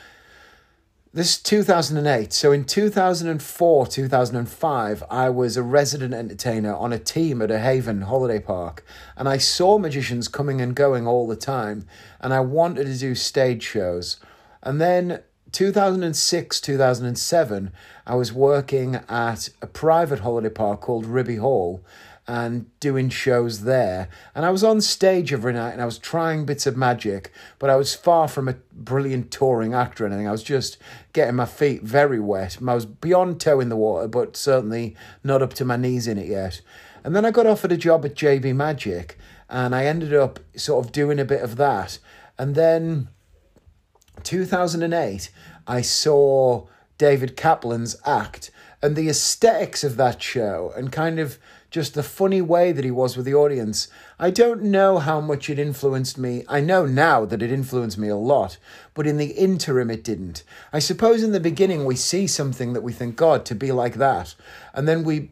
this 1.13 1.41
2008. 1.41 2.33
So 2.33 2.51
in 2.51 2.65
2004, 2.65 3.87
2005, 3.87 5.05
I 5.09 5.31
was 5.31 5.57
a 5.57 5.63
resident 5.63 6.15
entertainer 6.15 6.75
on 6.75 6.93
a 6.93 6.99
team 6.99 7.41
at 7.43 7.51
a 7.53 7.61
Haven 7.61 8.03
holiday 8.03 8.41
park, 8.41 8.85
and 9.17 9.29
I 9.29 9.39
saw 9.39 9.79
magicians 9.79 10.27
coming 10.27 10.61
and 10.61 10.75
going 10.75 11.07
all 11.07 11.29
the 11.29 11.37
time, 11.37 11.87
and 12.21 12.35
I 12.35 12.41
wanted 12.41 12.87
to 12.87 12.99
do 12.99 13.15
stage 13.15 13.63
shows. 13.63 14.17
And 14.65 14.81
then 14.81 15.23
2006, 15.53 16.61
2007, 16.61 17.73
I 18.11 18.15
was 18.17 18.33
working 18.33 18.97
at 19.09 19.51
a 19.63 19.69
private 19.69 20.19
holiday 20.19 20.49
park 20.49 20.81
called 20.81 21.07
Ribby 21.07 21.37
Hall 21.37 21.81
and 22.27 22.67
doing 22.81 23.09
shows 23.09 23.63
there. 23.63 24.09
And 24.35 24.45
I 24.45 24.51
was 24.51 24.65
on 24.65 24.81
stage 24.81 25.33
every 25.33 25.53
night 25.53 25.75
and 25.75 25.81
I 25.81 25.85
was 25.85 25.97
trying 25.97 26.45
bits 26.45 26.67
of 26.67 26.77
magic, 26.77 27.31
but 27.61 27.71
I 27.71 27.77
was 27.77 27.95
far 27.95 28.27
from 28.27 28.49
a 28.49 28.57
brilliant 28.73 29.31
touring 29.31 29.75
actor 29.75 30.03
or 30.03 30.07
anything. 30.09 30.27
I 30.27 30.33
was 30.33 30.43
just 30.43 30.77
getting 31.13 31.37
my 31.37 31.47
feet 31.47 31.85
very 31.85 32.19
wet. 32.19 32.59
I 32.67 32.75
was 32.75 32.85
beyond 32.85 33.41
toe 33.41 33.61
in 33.61 33.69
the 33.69 33.77
water, 33.77 34.09
but 34.09 34.37
certainly 34.37 34.97
not 35.23 35.41
up 35.41 35.55
to 35.55 35.65
my 35.65 35.77
knees 35.77 36.09
in 36.09 36.19
it 36.19 36.27
yet. 36.27 36.63
And 37.05 37.15
then 37.15 37.25
I 37.25 37.31
got 37.31 37.47
offered 37.47 37.71
a 37.71 37.77
job 37.77 38.05
at 38.05 38.17
JB 38.17 38.57
Magic 38.57 39.19
and 39.49 39.73
I 39.73 39.87
ended 39.87 40.13
up 40.13 40.41
sort 40.57 40.85
of 40.85 40.91
doing 40.91 41.21
a 41.21 41.25
bit 41.25 41.43
of 41.43 41.55
that. 41.59 42.01
And 42.37 42.57
then 42.57 43.07
2008, 44.25 45.31
I 45.69 45.81
saw 45.81 46.67
David 47.01 47.35
Kaplan's 47.35 47.97
act 48.05 48.51
and 48.83 48.95
the 48.95 49.09
aesthetics 49.09 49.83
of 49.83 49.97
that 49.97 50.23
show 50.23 50.71
and 50.77 50.93
kind 50.93 51.19
of 51.19 51.39
just 51.71 51.95
the 51.95 52.03
funny 52.03 52.43
way 52.43 52.73
that 52.73 52.85
he 52.85 52.91
was 52.91 53.17
with 53.17 53.25
the 53.25 53.35
audience. 53.35 53.89
I 54.19 54.29
don't 54.29 54.65
know 54.65 54.99
how 54.99 55.19
much 55.19 55.49
it 55.49 55.59
influenced 55.59 56.19
me. 56.19 56.45
I 56.47 56.61
know 56.61 56.85
now 56.85 57.25
that 57.25 57.41
it 57.41 57.51
influenced 57.51 57.97
me 57.97 58.09
a 58.09 58.17
lot, 58.17 58.59
but 58.93 59.07
in 59.07 59.17
the 59.17 59.31
interim, 59.31 59.91
it 59.91 60.05
didn't. 60.05 60.43
I 60.75 60.79
suppose 60.79 61.23
in 61.23 61.33
the 61.33 61.41
beginning, 61.41 61.87
we 61.87 61.97
see 61.97 62.27
something 62.27 62.75
that 62.75 62.83
we 62.83 62.93
think, 62.93 63.17
God, 63.17 63.47
to 63.47 63.55
be 63.55 63.73
like 63.73 63.95
that. 63.95 64.35
And 64.75 64.87
then 64.87 65.03
we 65.03 65.31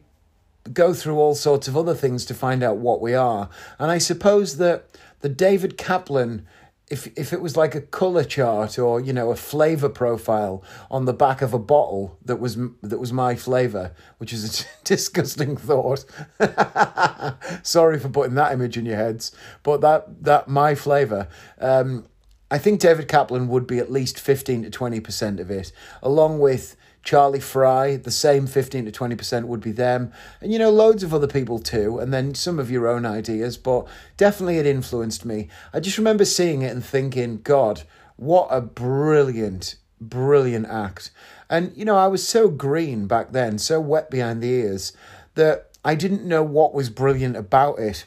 go 0.73 0.95
through 0.95 1.19
all 1.19 1.35
sorts 1.35 1.67
of 1.67 1.77
other 1.77 1.93
things 1.93 2.25
to 2.25 2.33
find 2.33 2.63
out 2.63 2.77
what 2.77 2.99
we 2.99 3.13
are. 3.13 3.47
And 3.77 3.91
I 3.91 3.99
suppose 3.99 4.57
that 4.57 4.85
the 5.21 5.29
David 5.29 5.77
Kaplan 5.77 6.47
if 6.89 7.07
if 7.17 7.33
it 7.33 7.41
was 7.41 7.55
like 7.55 7.75
a 7.75 7.81
color 7.81 8.23
chart 8.23 8.79
or 8.79 8.99
you 8.99 9.13
know 9.13 9.31
a 9.31 9.35
flavor 9.35 9.89
profile 9.89 10.63
on 10.89 11.05
the 11.05 11.13
back 11.13 11.41
of 11.41 11.53
a 11.53 11.59
bottle 11.59 12.17
that 12.25 12.37
was 12.37 12.57
that 12.81 12.97
was 12.97 13.13
my 13.13 13.35
flavor, 13.35 13.93
which 14.17 14.33
is 14.33 14.61
a 14.61 14.65
disgusting 14.83 15.55
thought. 15.55 16.05
Sorry 17.63 17.99
for 17.99 18.09
putting 18.09 18.35
that 18.35 18.51
image 18.51 18.77
in 18.77 18.85
your 18.85 18.95
heads, 18.95 19.31
but 19.63 19.81
that 19.81 20.23
that 20.23 20.47
my 20.47 20.75
flavor. 20.75 21.27
Um, 21.59 22.07
I 22.51 22.57
think 22.57 22.79
David 22.79 23.07
Kaplan 23.07 23.47
would 23.49 23.67
be 23.67 23.77
at 23.77 23.91
least 23.91 24.19
fifteen 24.19 24.63
to 24.63 24.71
twenty 24.71 24.99
percent 24.99 25.39
of 25.39 25.51
it, 25.51 25.71
along 26.01 26.39
with 26.39 26.75
Charlie 27.03 27.39
Frye, 27.39 27.95
the 27.95 28.11
same 28.11 28.45
15 28.45 28.85
to 28.85 28.91
20% 28.91 29.45
would 29.45 29.61
be 29.61 29.71
them. 29.71 30.11
And, 30.41 30.51
you 30.51 30.59
know, 30.59 30.69
loads 30.69 31.01
of 31.01 31.13
other 31.13 31.27
people 31.27 31.59
too. 31.59 31.97
And 31.99 32.13
then 32.13 32.35
some 32.35 32.59
of 32.59 32.69
your 32.69 32.87
own 32.87 33.05
ideas, 33.05 33.57
but 33.57 33.87
definitely 34.17 34.57
it 34.57 34.65
influenced 34.65 35.25
me. 35.25 35.47
I 35.73 35.79
just 35.79 35.97
remember 35.97 36.25
seeing 36.25 36.61
it 36.61 36.71
and 36.71 36.83
thinking, 36.83 37.41
God, 37.41 37.83
what 38.17 38.47
a 38.51 38.61
brilliant, 38.61 39.77
brilliant 40.01 40.67
act. 40.67 41.11
And, 41.49 41.75
you 41.75 41.85
know, 41.85 41.97
I 41.97 42.07
was 42.07 42.27
so 42.27 42.49
green 42.49 43.07
back 43.07 43.31
then, 43.31 43.57
so 43.57 43.79
wet 43.79 44.11
behind 44.11 44.43
the 44.43 44.49
ears, 44.49 44.93
that 45.35 45.69
I 45.83 45.95
didn't 45.95 46.25
know 46.25 46.43
what 46.43 46.73
was 46.73 46.89
brilliant 46.89 47.37
about 47.37 47.79
it. 47.79 48.05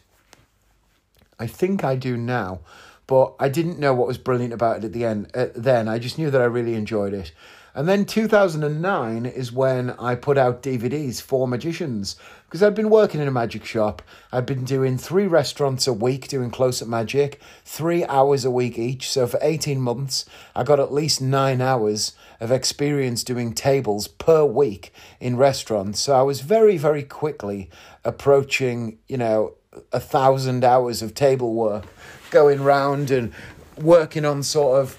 I 1.38 1.46
think 1.46 1.82
I 1.82 1.96
do 1.96 2.16
now, 2.16 2.60
but 3.06 3.34
I 3.40 3.48
didn't 3.48 3.80
know 3.80 3.94
what 3.94 4.06
was 4.06 4.18
brilliant 4.18 4.52
about 4.52 4.76
it 4.76 4.84
at 4.84 4.92
the 4.92 5.04
end. 5.04 5.28
Then 5.56 5.88
I 5.88 5.98
just 5.98 6.18
knew 6.18 6.30
that 6.30 6.40
I 6.40 6.44
really 6.44 6.74
enjoyed 6.74 7.14
it. 7.14 7.32
And 7.74 7.88
then 7.88 8.04
2009 8.04 9.24
is 9.24 9.50
when 9.50 9.90
I 9.90 10.14
put 10.14 10.36
out 10.36 10.62
DVDs 10.62 11.22
for 11.22 11.48
magicians 11.48 12.16
because 12.44 12.62
I'd 12.62 12.74
been 12.74 12.90
working 12.90 13.18
in 13.18 13.28
a 13.28 13.32
magic 13.32 13.64
shop. 13.64 14.02
I'd 14.30 14.44
been 14.44 14.64
doing 14.64 14.98
three 14.98 15.26
restaurants 15.26 15.86
a 15.86 15.92
week 15.94 16.28
doing 16.28 16.50
close 16.50 16.82
up 16.82 16.88
magic, 16.88 17.40
three 17.64 18.04
hours 18.04 18.44
a 18.44 18.50
week 18.50 18.78
each. 18.78 19.08
So 19.08 19.26
for 19.26 19.38
18 19.40 19.80
months, 19.80 20.26
I 20.54 20.64
got 20.64 20.80
at 20.80 20.92
least 20.92 21.22
nine 21.22 21.62
hours 21.62 22.12
of 22.40 22.52
experience 22.52 23.24
doing 23.24 23.54
tables 23.54 24.06
per 24.06 24.44
week 24.44 24.92
in 25.18 25.38
restaurants. 25.38 25.98
So 26.00 26.14
I 26.14 26.20
was 26.20 26.42
very, 26.42 26.76
very 26.76 27.02
quickly 27.02 27.70
approaching, 28.04 28.98
you 29.08 29.16
know, 29.16 29.54
a 29.90 30.00
thousand 30.00 30.62
hours 30.62 31.00
of 31.00 31.14
table 31.14 31.54
work, 31.54 31.86
going 32.30 32.62
round 32.62 33.10
and 33.10 33.32
working 33.78 34.26
on 34.26 34.42
sort 34.42 34.78
of 34.78 34.98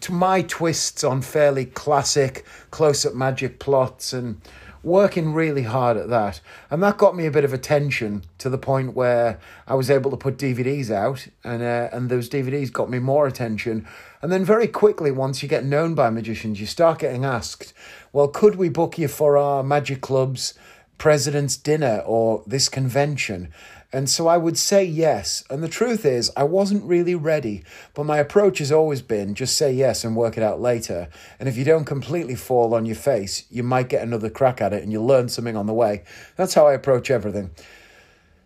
to 0.00 0.12
my 0.12 0.42
twists 0.42 1.04
on 1.04 1.22
fairly 1.22 1.66
classic 1.66 2.44
close 2.70 3.04
up 3.04 3.14
magic 3.14 3.58
plots 3.58 4.12
and 4.12 4.40
working 4.82 5.34
really 5.34 5.62
hard 5.62 5.96
at 5.96 6.08
that. 6.08 6.40
And 6.70 6.82
that 6.82 6.96
got 6.96 7.16
me 7.16 7.26
a 7.26 7.30
bit 7.30 7.44
of 7.44 7.52
attention 7.52 8.24
to 8.38 8.48
the 8.48 8.58
point 8.58 8.94
where 8.94 9.38
I 9.66 9.74
was 9.74 9.90
able 9.90 10.10
to 10.10 10.16
put 10.16 10.38
DVDs 10.38 10.90
out, 10.90 11.28
and, 11.44 11.62
uh, 11.62 11.88
and 11.92 12.08
those 12.08 12.28
DVDs 12.28 12.72
got 12.72 12.90
me 12.90 12.98
more 12.98 13.26
attention. 13.26 13.86
And 14.22 14.32
then 14.32 14.44
very 14.44 14.66
quickly, 14.66 15.10
once 15.10 15.42
you 15.42 15.48
get 15.48 15.64
known 15.64 15.94
by 15.94 16.10
magicians, 16.10 16.60
you 16.60 16.66
start 16.66 17.00
getting 17.00 17.24
asked, 17.24 17.72
well, 18.12 18.28
could 18.28 18.56
we 18.56 18.68
book 18.68 18.98
you 18.98 19.08
for 19.08 19.36
our 19.36 19.62
Magic 19.62 20.00
Club's 20.00 20.54
President's 20.98 21.56
Dinner 21.56 22.02
or 22.06 22.42
this 22.46 22.68
convention? 22.68 23.52
And 23.92 24.08
so 24.08 24.28
I 24.28 24.36
would 24.36 24.56
say 24.56 24.84
yes. 24.84 25.42
And 25.50 25.62
the 25.62 25.68
truth 25.68 26.04
is, 26.04 26.30
I 26.36 26.44
wasn't 26.44 26.84
really 26.84 27.16
ready. 27.16 27.64
But 27.94 28.06
my 28.06 28.18
approach 28.18 28.58
has 28.58 28.70
always 28.70 29.02
been 29.02 29.34
just 29.34 29.56
say 29.56 29.72
yes 29.72 30.04
and 30.04 30.14
work 30.14 30.36
it 30.36 30.44
out 30.44 30.60
later. 30.60 31.08
And 31.40 31.48
if 31.48 31.56
you 31.56 31.64
don't 31.64 31.84
completely 31.84 32.36
fall 32.36 32.72
on 32.74 32.86
your 32.86 32.96
face, 32.96 33.44
you 33.50 33.62
might 33.62 33.88
get 33.88 34.02
another 34.02 34.30
crack 34.30 34.60
at 34.60 34.72
it 34.72 34.82
and 34.82 34.92
you'll 34.92 35.06
learn 35.06 35.28
something 35.28 35.56
on 35.56 35.66
the 35.66 35.74
way. 35.74 36.04
That's 36.36 36.54
how 36.54 36.68
I 36.68 36.74
approach 36.74 37.10
everything. 37.10 37.50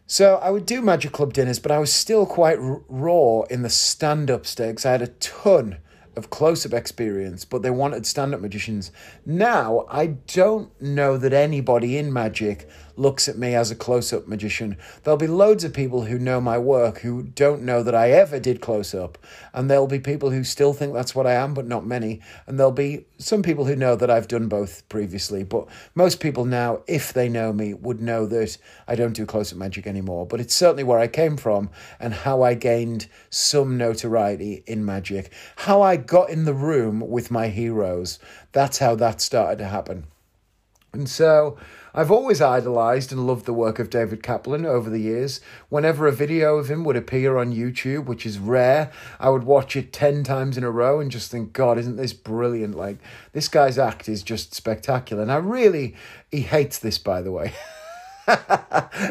So 0.07 0.37
I 0.37 0.51
would 0.51 0.67
do 0.67 0.83
Magic 0.83 1.13
Club 1.13 1.33
dinners, 1.33 1.59
but 1.59 1.73
I 1.73 1.79
was 1.79 1.93
still 1.93 2.27
quite 2.27 2.59
r- 2.59 2.83
raw 2.89 3.43
in 3.43 3.63
the 3.63 3.71
stand 3.71 4.31
up 4.31 4.47
stakes. 4.47 4.85
I 4.85 4.93
had 4.93 5.03
a 5.03 5.09
ton 5.09 5.79
of 6.17 6.31
close 6.31 6.65
up 6.65 6.73
experience, 6.73 7.45
but 7.45 7.63
they 7.63 7.71
wanted 7.71 8.07
stand 8.07 8.35
up 8.35 8.41
magicians. 8.41 8.93
Now, 9.25 9.87
I 9.91 10.07
don't 10.07 10.81
know 10.81 11.17
that 11.17 11.33
anybody 11.33 11.97
in 11.97 12.13
magic 12.13 12.69
looks 12.97 13.29
at 13.29 13.39
me 13.39 13.55
as 13.55 13.71
a 13.71 13.75
close 13.75 14.13
up 14.13 14.27
magician. 14.27 14.77
There'll 15.03 15.17
be 15.17 15.27
loads 15.27 15.65
of 15.65 15.73
people 15.73 16.05
who 16.05 16.19
know 16.19 16.41
my 16.41 16.59
work 16.59 16.99
who 16.99 17.23
don't 17.23 17.63
know 17.63 17.83
that 17.83 17.95
I 17.95 18.11
ever 18.11 18.39
did 18.39 18.61
close 18.61 18.95
up, 18.95 19.19
and 19.53 19.71
there'll 19.71 19.87
be 19.87 19.99
people 19.99 20.31
who 20.31 20.45
still 20.45 20.73
think 20.73 20.93
that's 20.93 21.15
what 21.15 21.27
I 21.27 21.33
am, 21.33 21.55
but 21.55 21.67
not 21.67 21.87
many. 21.87 22.21
And 22.47 22.59
there'll 22.59 22.73
be 22.73 23.07
some 23.19 23.43
people 23.43 23.65
who 23.65 23.77
know 23.77 23.97
that 23.97 24.11
I've 24.11 24.29
done 24.29 24.49
both 24.49 24.89
previously, 24.89 25.45
but 25.45 25.67
most 25.95 26.21
people 26.21 26.45
now, 26.45 26.83
if 26.87 27.13
they 27.13 27.29
know 27.29 27.53
me, 27.53 27.75
would 27.75 28.01
know 28.01 28.27
that 28.27 28.57
I 28.87 28.95
don't 28.95 29.13
do 29.13 29.27
close 29.27 29.53
up 29.53 29.59
magic 29.59 29.87
anymore. 29.87 30.27
But 30.27 30.41
it's 30.41 30.55
certainly 30.55 30.85
where 30.85 30.99
I 30.99 31.09
came 31.09 31.37
from 31.37 31.71
and 31.99 32.15
how 32.15 32.43
I 32.43 32.55
gained 32.55 33.09
some 33.31 33.77
notoriety 33.77 34.63
in 34.67 34.85
magic, 34.85 35.33
how 35.57 35.83
I 35.83 35.97
got 35.97 36.31
in 36.31 36.45
the 36.45 36.55
room 36.55 37.01
with 37.01 37.31
my 37.31 37.49
heroes. 37.49 38.19
That's 38.53 38.79
how 38.79 38.95
that 38.97 39.21
started 39.21 39.59
to 39.59 39.67
happen. 39.67 40.05
And 40.93 41.09
so 41.09 41.59
I've 41.97 42.11
always 42.11 42.43
idolised 42.43 43.13
and 43.13 43.25
loved 43.25 43.45
the 43.45 43.53
work 43.53 43.79
of 43.79 43.89
David 43.89 44.21
Kaplan 44.21 44.67
over 44.67 44.91
the 44.91 44.99
years. 44.99 45.41
Whenever 45.69 46.09
a 46.09 46.13
video 46.13 46.57
of 46.57 46.69
him 46.69 46.83
would 46.83 46.97
appear 46.97 47.39
on 47.39 47.55
YouTube, 47.55 48.07
which 48.07 48.27
is 48.27 48.41
rare, 48.41 48.91
I 49.21 49.31
would 49.31 49.45
watch 49.45 49.77
it 49.77 49.93
10 49.93 50.25
times 50.25 50.59
in 50.59 50.65
a 50.65 50.73
row 50.73 50.99
and 50.99 51.09
just 51.09 51.31
think, 51.31 51.53
God, 51.53 51.79
isn't 51.79 51.95
this 51.95 52.13
brilliant? 52.13 52.77
Like, 52.77 52.99
this 53.33 53.47
guy's 53.47 53.79
act 53.79 54.09
is 54.09 54.25
just 54.25 54.55
spectacular. 54.55 55.23
And 55.23 55.31
I 55.31 55.37
really, 55.37 55.95
he 56.33 56.41
hates 56.41 56.81
this, 56.81 56.99
by 56.99 57.23
the 57.23 57.31
way. 57.31 57.53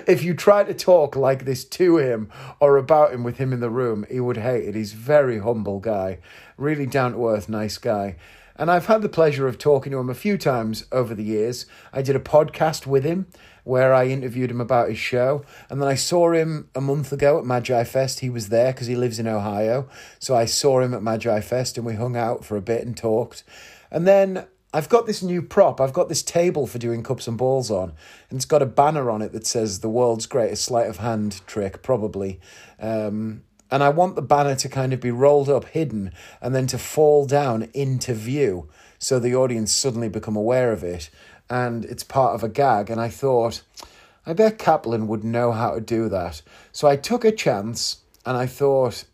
if 0.06 0.22
you 0.22 0.34
try 0.34 0.66
to 0.66 0.74
talk 0.74 1.16
like 1.16 1.46
this 1.46 1.64
to 1.64 2.00
him 2.00 2.30
or 2.60 2.76
about 2.76 3.14
him 3.14 3.24
with 3.24 3.38
him 3.38 3.54
in 3.54 3.62
the 3.62 3.70
room, 3.70 4.06
he 4.12 4.20
would 4.20 4.38
hate 4.38 4.68
it. 4.68 4.76
He's 4.76 4.92
a 4.92 4.98
very 4.98 5.40
humble 5.40 5.80
guy, 5.80 6.18
really 6.58 6.86
down 6.86 7.14
to 7.14 7.30
earth, 7.30 7.48
nice 7.48 7.78
guy. 7.78 8.18
And 8.56 8.70
I've 8.70 8.86
had 8.86 9.01
the 9.01 9.10
pleasure 9.10 9.47
of 9.47 9.58
talking 9.58 9.91
to 9.91 9.97
him 9.97 10.10
a 10.10 10.16
few 10.16 10.38
times 10.38 10.86
over 10.91 11.16
the 11.16 11.24
years. 11.24 11.66
I 11.91 12.01
did 12.01 12.16
a 12.16 12.20
podcast 12.20 12.86
with 12.86 13.04
him 13.04 13.28
where 13.64 13.93
I 13.93 14.08
interviewed 14.08 14.51
him 14.51 14.62
about 14.62 14.89
his 14.89 14.97
show. 14.97 15.43
And 15.70 15.82
then 15.82 15.88
I 15.88 15.95
saw 15.95 16.32
him 16.34 16.70
a 16.76 16.82
month 16.82 17.12
ago 17.12 17.39
at 17.39 17.45
Magi 17.45 17.84
Fest. 17.86 18.20
He 18.20 18.30
was 18.30 18.49
there 18.49 18.74
because 18.74 18.88
he 18.88 18.95
lives 18.95 19.20
in 19.20 19.28
Ohio. 19.28 19.88
So 20.20 20.36
I 20.36 20.45
saw 20.45 20.82
him 20.82 20.93
at 20.93 21.01
Magi 21.01 21.41
Fest 21.41 21.78
and 21.78 21.86
we 21.86 21.95
hung 21.95 22.16
out 22.16 22.45
for 22.45 22.58
a 22.58 22.62
bit 22.62 22.86
and 22.86 22.95
talked. 22.95 23.43
And 23.89 24.06
then 24.06 24.45
I've 24.74 24.89
got 24.89 25.06
this 25.06 25.22
new 25.22 25.41
prop. 25.41 25.80
I've 25.80 25.93
got 25.93 26.10
this 26.10 26.24
table 26.24 26.66
for 26.68 26.80
doing 26.80 27.04
cups 27.04 27.28
and 27.28 27.38
balls 27.38 27.70
on. 27.72 27.93
And 28.30 28.38
it's 28.38 28.45
got 28.45 28.62
a 28.62 28.68
banner 28.68 29.10
on 29.10 29.22
it 29.22 29.32
that 29.32 29.45
says 29.47 29.80
the 29.80 29.89
world's 29.89 30.26
greatest 30.26 30.66
sleight 30.66 30.89
of 30.89 30.97
hand 30.97 31.41
trick, 31.45 31.84
probably. 31.84 32.39
Um, 32.80 33.43
and 33.74 33.82
I 33.82 33.89
want 33.89 34.13
the 34.15 34.21
banner 34.21 34.53
to 34.53 34.69
kind 34.69 34.93
of 34.93 34.99
be 34.99 35.09
rolled 35.09 35.49
up, 35.49 35.65
hidden, 35.65 36.11
and 36.39 36.53
then 36.53 36.67
to 36.67 36.78
fall 36.78 37.26
down 37.26 37.71
into 37.74 38.13
view 38.13 38.69
so 38.99 39.17
the 39.17 39.34
audience 39.34 39.74
suddenly 39.74 40.09
become 40.09 40.36
aware 40.36 40.71
of 40.71 40.84
it. 40.84 41.09
And 41.49 41.84
it's 41.86 42.03
part 42.03 42.36
of 42.36 42.43
a 42.43 42.49
gag. 42.49 42.91
And 42.91 43.01
I 43.01 43.09
thought, 43.09 43.63
I 44.28 44.34
bet 44.34 44.59
Kaplan 44.59 45.07
would 45.07 45.24
know 45.24 45.51
how 45.51 45.74
to 45.74 45.82
do 45.82 46.07
that. 46.09 46.43
So 46.71 46.88
I 46.88 46.95
took 46.97 47.26
a 47.26 47.32
chance 47.32 48.03
and 48.28 48.38
I 48.38 48.45
thought, 48.45 49.05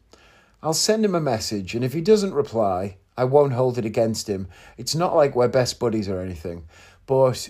I'll 0.62 0.74
send 0.74 1.06
him 1.06 1.16
a 1.16 1.22
message. 1.22 1.74
And 1.74 1.86
if 1.86 1.94
he 1.94 2.02
doesn't 2.02 2.34
reply, 2.34 2.98
I 3.18 3.24
won't 3.24 3.54
hold 3.54 3.78
it 3.78 3.86
against 3.86 4.28
him. 4.28 4.50
It's 4.78 4.94
not 4.94 5.16
like 5.16 5.38
we're 5.38 5.48
best 5.48 5.80
buddies 5.80 6.10
or 6.10 6.20
anything. 6.20 6.66
But 7.06 7.50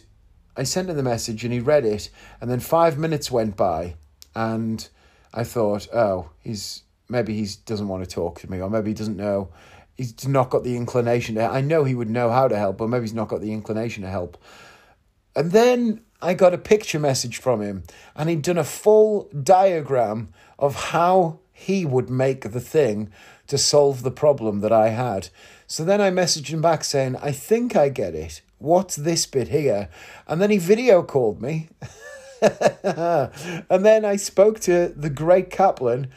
I 0.55 0.61
sent 0.61 0.91
him 0.91 0.95
the 0.95 1.01
message 1.01 1.43
and 1.43 1.53
he 1.53 1.59
read 1.59 1.85
it. 1.85 2.11
And 2.39 2.51
then 2.51 2.59
five 2.59 2.99
minutes 2.99 3.31
went 3.31 3.57
by 3.57 3.95
and 4.35 4.87
I 5.33 5.43
thought, 5.43 5.87
oh, 5.91 6.29
he's 6.39 6.83
maybe 7.09 7.33
he 7.33 7.47
doesn't 7.65 7.87
want 7.87 8.03
to 8.03 8.09
talk 8.09 8.39
to 8.39 8.51
me, 8.51 8.61
or 8.61 8.69
maybe 8.69 8.91
he 8.91 8.93
doesn't 8.93 9.17
know. 9.17 9.49
He's 9.97 10.27
not 10.27 10.49
got 10.49 10.63
the 10.63 10.77
inclination 10.77 11.35
to. 11.35 11.43
I 11.43 11.61
know 11.61 11.83
he 11.83 11.95
would 11.95 12.09
know 12.09 12.29
how 12.29 12.47
to 12.47 12.57
help, 12.57 12.77
but 12.77 12.87
maybe 12.87 13.03
he's 13.03 13.13
not 13.13 13.27
got 13.27 13.41
the 13.41 13.51
inclination 13.51 14.03
to 14.03 14.09
help. 14.09 14.37
And 15.35 15.51
then 15.51 16.01
I 16.21 16.33
got 16.33 16.53
a 16.53 16.57
picture 16.57 16.99
message 16.99 17.37
from 17.37 17.61
him, 17.61 17.83
and 18.15 18.29
he'd 18.29 18.41
done 18.41 18.57
a 18.57 18.63
full 18.63 19.29
diagram 19.43 20.29
of 20.57 20.75
how 20.75 21.39
he 21.51 21.85
would 21.85 22.09
make 22.09 22.51
the 22.51 22.61
thing 22.61 23.11
to 23.47 23.57
solve 23.57 24.03
the 24.03 24.11
problem 24.11 24.61
that 24.61 24.71
I 24.71 24.89
had. 24.89 25.29
So 25.67 25.83
then 25.83 26.01
I 26.01 26.09
messaged 26.11 26.47
him 26.47 26.61
back 26.61 26.83
saying, 26.83 27.15
I 27.17 27.31
think 27.31 27.75
I 27.75 27.89
get 27.89 28.15
it. 28.15 28.41
What's 28.59 28.95
this 28.95 29.25
bit 29.25 29.49
here? 29.49 29.89
And 30.27 30.41
then 30.41 30.51
he 30.51 30.57
video 30.57 31.03
called 31.03 31.41
me. 31.41 31.69
and 32.41 33.85
then 33.85 34.05
I 34.05 34.15
spoke 34.15 34.59
to 34.61 34.89
the 34.89 35.09
great 35.09 35.49
Kaplan 35.49 36.09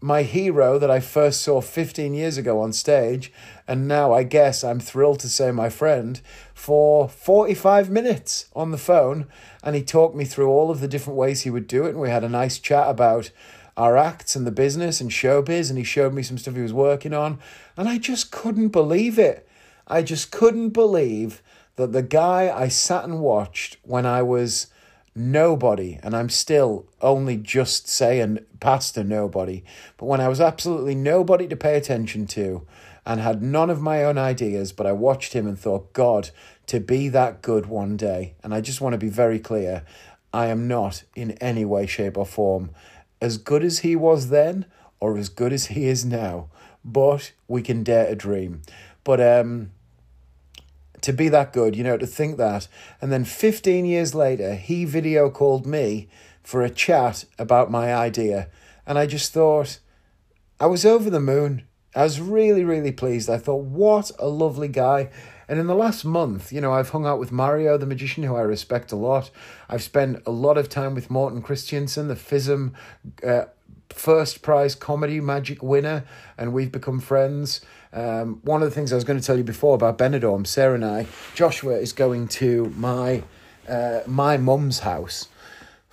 my 0.00 0.22
hero 0.22 0.78
that 0.78 0.90
I 0.90 1.00
first 1.00 1.42
saw 1.42 1.60
15 1.60 2.14
years 2.14 2.38
ago 2.38 2.60
on 2.60 2.72
stage, 2.72 3.32
and 3.68 3.86
now 3.86 4.12
I 4.12 4.22
guess 4.22 4.64
I'm 4.64 4.80
thrilled 4.80 5.20
to 5.20 5.28
say 5.28 5.50
my 5.50 5.68
friend, 5.68 6.20
for 6.54 7.08
45 7.08 7.88
minutes 7.88 8.46
on 8.54 8.70
the 8.70 8.78
phone. 8.78 9.26
And 9.62 9.74
he 9.74 9.82
talked 9.82 10.14
me 10.14 10.24
through 10.24 10.48
all 10.50 10.70
of 10.70 10.80
the 10.80 10.88
different 10.88 11.18
ways 11.18 11.42
he 11.42 11.50
would 11.50 11.66
do 11.66 11.84
it. 11.84 11.90
And 11.90 12.00
we 12.00 12.10
had 12.10 12.24
a 12.24 12.28
nice 12.28 12.58
chat 12.58 12.88
about 12.88 13.30
our 13.76 13.96
acts 13.96 14.36
and 14.36 14.46
the 14.46 14.50
business 14.50 15.00
and 15.00 15.10
showbiz. 15.10 15.70
And 15.70 15.78
he 15.78 15.84
showed 15.84 16.12
me 16.12 16.22
some 16.22 16.36
stuff 16.36 16.54
he 16.54 16.60
was 16.60 16.72
working 16.72 17.14
on. 17.14 17.38
And 17.76 17.88
I 17.88 17.96
just 17.96 18.30
couldn't 18.30 18.68
believe 18.68 19.18
it. 19.18 19.48
I 19.86 20.02
just 20.02 20.30
couldn't 20.30 20.70
believe 20.70 21.42
that 21.76 21.92
the 21.92 22.02
guy 22.02 22.52
I 22.54 22.68
sat 22.68 23.04
and 23.04 23.20
watched 23.20 23.78
when 23.82 24.04
I 24.04 24.20
was 24.22 24.66
nobody, 25.14 25.98
and 26.02 26.14
I'm 26.14 26.28
still 26.28 26.86
only 27.00 27.36
just 27.36 27.88
saying 27.88 28.40
past 28.60 28.96
a 28.96 29.04
nobody, 29.04 29.64
but 29.96 30.06
when 30.06 30.20
I 30.20 30.28
was 30.28 30.40
absolutely 30.40 30.94
nobody 30.94 31.46
to 31.48 31.56
pay 31.56 31.76
attention 31.76 32.26
to 32.28 32.66
and 33.04 33.20
had 33.20 33.42
none 33.42 33.70
of 33.70 33.80
my 33.80 34.04
own 34.04 34.18
ideas, 34.18 34.72
but 34.72 34.86
I 34.86 34.92
watched 34.92 35.32
him 35.32 35.46
and 35.46 35.58
thought, 35.58 35.92
God, 35.92 36.30
to 36.66 36.80
be 36.80 37.08
that 37.08 37.42
good 37.42 37.66
one 37.66 37.96
day. 37.96 38.34
And 38.42 38.54
I 38.54 38.60
just 38.60 38.80
want 38.80 38.92
to 38.92 38.98
be 38.98 39.08
very 39.08 39.38
clear 39.38 39.84
I 40.32 40.46
am 40.46 40.68
not 40.68 41.02
in 41.16 41.32
any 41.32 41.64
way, 41.64 41.86
shape, 41.86 42.16
or 42.16 42.26
form 42.26 42.70
as 43.20 43.36
good 43.36 43.64
as 43.64 43.80
he 43.80 43.96
was 43.96 44.28
then 44.28 44.66
or 45.00 45.16
as 45.18 45.28
good 45.28 45.52
as 45.52 45.66
he 45.66 45.86
is 45.86 46.04
now, 46.04 46.48
but 46.84 47.32
we 47.48 47.62
can 47.62 47.82
dare 47.82 48.06
to 48.06 48.14
dream. 48.14 48.62
But, 49.02 49.20
um, 49.20 49.72
to 51.02 51.12
be 51.12 51.28
that 51.28 51.52
good, 51.52 51.76
you 51.76 51.84
know, 51.84 51.96
to 51.96 52.06
think 52.06 52.36
that. 52.38 52.68
And 53.00 53.12
then 53.12 53.24
15 53.24 53.84
years 53.84 54.14
later, 54.14 54.54
he 54.54 54.84
video 54.84 55.30
called 55.30 55.66
me 55.66 56.08
for 56.42 56.62
a 56.62 56.70
chat 56.70 57.24
about 57.38 57.70
my 57.70 57.94
idea. 57.94 58.48
And 58.86 58.98
I 58.98 59.06
just 59.06 59.32
thought, 59.32 59.78
I 60.58 60.66
was 60.66 60.84
over 60.84 61.10
the 61.10 61.20
moon. 61.20 61.64
I 61.94 62.04
was 62.04 62.20
really, 62.20 62.64
really 62.64 62.92
pleased. 62.92 63.28
I 63.28 63.38
thought, 63.38 63.64
what 63.64 64.10
a 64.18 64.28
lovely 64.28 64.68
guy. 64.68 65.10
And 65.48 65.58
in 65.58 65.66
the 65.66 65.74
last 65.74 66.04
month, 66.04 66.52
you 66.52 66.60
know, 66.60 66.72
I've 66.72 66.90
hung 66.90 67.06
out 67.06 67.18
with 67.18 67.32
Mario, 67.32 67.76
the 67.76 67.86
magician, 67.86 68.22
who 68.22 68.36
I 68.36 68.42
respect 68.42 68.92
a 68.92 68.96
lot. 68.96 69.30
I've 69.68 69.82
spent 69.82 70.22
a 70.24 70.30
lot 70.30 70.56
of 70.56 70.68
time 70.68 70.94
with 70.94 71.10
Morten 71.10 71.42
Christiansen, 71.42 72.06
the 72.06 72.14
FISM 72.14 72.72
uh, 73.26 73.46
first 73.88 74.42
prize 74.42 74.74
comedy 74.74 75.20
magic 75.20 75.62
winner, 75.62 76.04
and 76.38 76.52
we've 76.52 76.70
become 76.70 77.00
friends. 77.00 77.60
Um, 77.92 78.40
one 78.44 78.62
of 78.62 78.68
the 78.68 78.74
things 78.74 78.92
I 78.92 78.94
was 78.94 79.04
going 79.04 79.18
to 79.18 79.26
tell 79.26 79.36
you 79.36 79.44
before 79.44 79.74
about 79.74 79.98
Benidorm, 79.98 80.46
Sarah 80.46 80.74
and 80.74 80.84
I, 80.84 81.06
Joshua 81.34 81.74
is 81.74 81.92
going 81.92 82.28
to 82.28 82.72
my 82.76 83.24
uh, 83.68 84.00
my 84.06 84.36
mum's 84.36 84.80
house 84.80 85.28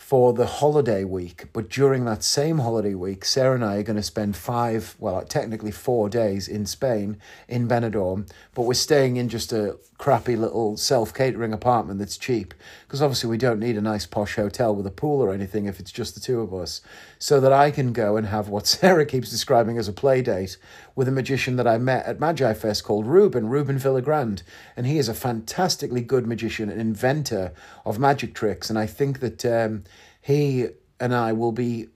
for 0.08 0.32
the 0.32 0.46
holiday 0.46 1.04
week. 1.04 1.48
But 1.52 1.70
during 1.70 2.06
that 2.06 2.24
same 2.24 2.60
holiday 2.60 2.94
week, 2.94 3.26
Sarah 3.26 3.56
and 3.56 3.66
I 3.66 3.76
are 3.76 3.84
going 3.84 3.98
to 3.98 4.04
spend 4.04 4.38
five, 4.38 4.96
well, 5.00 5.22
technically 5.24 5.72
four 5.72 6.08
days 6.08 6.48
in 6.48 6.66
Spain, 6.66 7.18
in 7.50 7.68
Benidorm. 7.68 8.30
But 8.58 8.64
we're 8.64 8.74
staying 8.74 9.18
in 9.18 9.30
just 9.30 9.54
a 9.54 9.78
crappy 10.00 10.36
little 10.36 10.78
self 10.78 11.14
catering 11.14 11.54
apartment 11.54 12.00
that's 12.00 12.18
cheap. 12.18 12.56
Because 12.88 13.04
obviously, 13.04 13.30
we 13.30 13.38
don't 13.38 13.60
need 13.60 13.78
a 13.78 13.82
nice 13.82 14.08
posh 14.08 14.34
hotel 14.34 14.74
with 14.74 14.88
a 14.88 14.92
pool 14.92 15.22
or 15.22 15.32
anything 15.32 15.68
if 15.68 15.80
it's 15.80 15.92
just 15.92 16.16
the 16.16 16.22
two 16.22 16.42
of 16.42 16.52
us. 16.56 16.82
So 17.20 17.40
that 17.40 17.54
I 17.54 17.70
can 17.70 17.94
go 17.94 18.18
and 18.18 18.26
have 18.26 18.50
what 18.50 18.66
Sarah 18.76 19.06
keeps 19.06 19.30
describing 19.30 19.78
as 19.78 19.88
a 19.88 19.94
play 19.94 20.24
date 20.24 20.58
with 20.96 21.08
a 21.08 21.12
magician 21.12 21.56
that 21.58 21.68
I 21.68 21.78
met 21.78 22.08
at 22.08 22.20
Magi 22.20 22.56
Fest 22.56 22.84
called 22.84 23.06
Ruben, 23.06 23.48
Ruben 23.48 23.78
Vilagrand. 23.78 24.42
And 24.76 24.88
he 24.88 24.98
is 24.98 25.08
a 25.08 25.14
fantastically 25.14 26.02
good 26.02 26.26
magician, 26.26 26.72
and 26.72 26.82
inventor 26.82 27.54
of 27.86 28.00
magic 28.00 28.34
tricks. 28.34 28.72
And 28.72 28.80
I 28.80 28.88
think 28.88 29.20
that. 29.20 29.46
Um, 29.46 29.84
he 30.28 30.68
and 31.00 31.16
I 31.16 31.32
will 31.32 31.54
be 31.54 31.88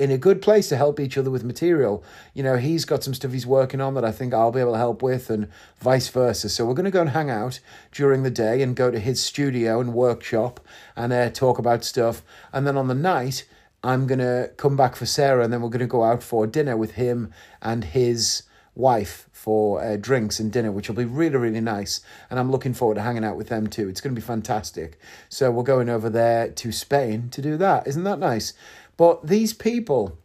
in 0.00 0.10
a 0.10 0.16
good 0.16 0.40
place 0.40 0.66
to 0.70 0.78
help 0.78 0.98
each 0.98 1.18
other 1.18 1.30
with 1.30 1.44
material. 1.44 2.02
You 2.32 2.42
know, 2.42 2.56
he's 2.56 2.86
got 2.86 3.04
some 3.04 3.12
stuff 3.12 3.32
he's 3.32 3.46
working 3.46 3.82
on 3.82 3.92
that 3.94 4.04
I 4.04 4.12
think 4.12 4.32
I'll 4.32 4.50
be 4.50 4.60
able 4.60 4.72
to 4.72 4.78
help 4.78 5.02
with, 5.02 5.28
and 5.28 5.46
vice 5.78 6.08
versa. 6.08 6.48
So 6.48 6.64
we're 6.64 6.72
going 6.72 6.86
to 6.86 6.90
go 6.90 7.02
and 7.02 7.10
hang 7.10 7.28
out 7.28 7.60
during 7.92 8.22
the 8.22 8.30
day 8.30 8.62
and 8.62 8.74
go 8.74 8.90
to 8.90 8.98
his 8.98 9.22
studio 9.22 9.78
and 9.78 9.92
workshop 9.92 10.58
and 10.96 11.12
uh, 11.12 11.28
talk 11.28 11.58
about 11.58 11.84
stuff. 11.84 12.22
And 12.50 12.66
then 12.66 12.78
on 12.78 12.88
the 12.88 12.94
night, 12.94 13.44
I'm 13.84 14.06
going 14.06 14.20
to 14.20 14.50
come 14.56 14.74
back 14.74 14.96
for 14.96 15.04
Sarah, 15.04 15.44
and 15.44 15.52
then 15.52 15.60
we're 15.60 15.68
going 15.68 15.80
to 15.80 15.86
go 15.86 16.02
out 16.02 16.22
for 16.22 16.46
dinner 16.46 16.78
with 16.78 16.92
him 16.92 17.30
and 17.60 17.84
his 17.84 18.44
wife 18.74 19.28
for 19.32 19.82
uh, 19.82 19.96
drinks 19.96 20.38
and 20.38 20.52
dinner, 20.52 20.70
which 20.70 20.88
will 20.88 20.96
be 20.96 21.04
really, 21.04 21.36
really 21.36 21.60
nice. 21.60 22.00
And 22.28 22.38
I'm 22.38 22.50
looking 22.50 22.74
forward 22.74 22.96
to 22.96 23.02
hanging 23.02 23.24
out 23.24 23.36
with 23.36 23.48
them 23.48 23.66
too. 23.66 23.88
It's 23.88 24.00
going 24.00 24.14
to 24.14 24.20
be 24.20 24.26
fantastic. 24.26 24.98
So 25.28 25.50
we're 25.50 25.62
going 25.62 25.88
over 25.88 26.10
there 26.10 26.50
to 26.50 26.72
Spain 26.72 27.30
to 27.30 27.40
do 27.40 27.56
that. 27.56 27.86
Isn't 27.86 28.04
that 28.04 28.18
nice? 28.18 28.52
But 29.00 29.28
these 29.28 29.54
people 29.54 30.18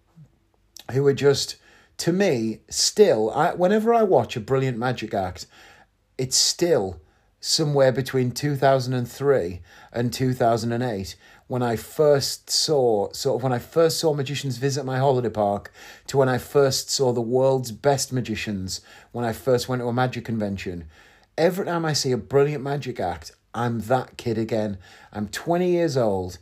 who 0.91 1.07
are 1.07 1.13
just, 1.13 1.55
to 1.95 2.11
me, 2.11 2.59
still, 2.69 3.31
I, 3.31 3.53
whenever 3.53 3.93
I 3.93 4.03
watch 4.03 4.35
a 4.35 4.41
brilliant 4.41 4.77
magic 4.77 5.13
act, 5.13 5.47
it's 6.17 6.35
still 6.35 6.99
somewhere 7.39 7.93
between 7.93 8.31
2003 8.31 9.61
and 9.93 10.11
2008 10.11 11.15
when 11.47 11.63
I 11.63 11.77
first 11.77 12.49
saw 12.49 13.13
sort 13.13 13.39
of 13.39 13.43
when 13.43 13.53
I 13.53 13.59
first 13.59 13.97
saw 13.97 14.13
magicians 14.13 14.57
visit 14.57 14.83
my 14.83 14.97
holiday 14.97 15.29
park 15.29 15.71
to 16.07 16.17
when 16.17 16.27
I 16.27 16.37
first 16.37 16.89
saw 16.89 17.13
the 17.13 17.21
world's 17.21 17.71
best 17.71 18.11
magicians 18.11 18.81
when 19.13 19.23
I 19.23 19.31
first 19.31 19.69
went 19.69 19.83
to 19.83 19.87
a 19.87 19.93
magic 19.93 20.25
convention. 20.25 20.83
Every 21.37 21.65
time 21.65 21.85
I 21.85 21.93
see 21.93 22.11
a 22.11 22.17
brilliant 22.17 22.61
magic 22.61 22.99
act, 22.99 23.31
I'm 23.53 23.79
that 23.87 24.17
kid 24.17 24.37
again. 24.37 24.79
I'm 25.13 25.29
20 25.29 25.69
years 25.69 25.95
old. 25.95 26.39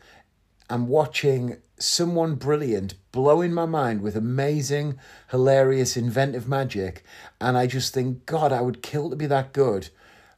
I'm 0.67 0.88
watching 0.88 1.57
someone 1.84 2.36
brilliant 2.36 2.95
blowing 3.11 3.53
my 3.53 3.65
mind 3.65 4.01
with 4.01 4.15
amazing, 4.15 4.97
hilarious, 5.29 5.97
inventive 5.97 6.47
magic. 6.47 7.03
And 7.39 7.57
I 7.57 7.67
just 7.67 7.93
think, 7.93 8.25
God, 8.25 8.51
I 8.51 8.61
would 8.61 8.81
kill 8.81 9.09
to 9.09 9.15
be 9.15 9.25
that 9.27 9.53
good. 9.53 9.89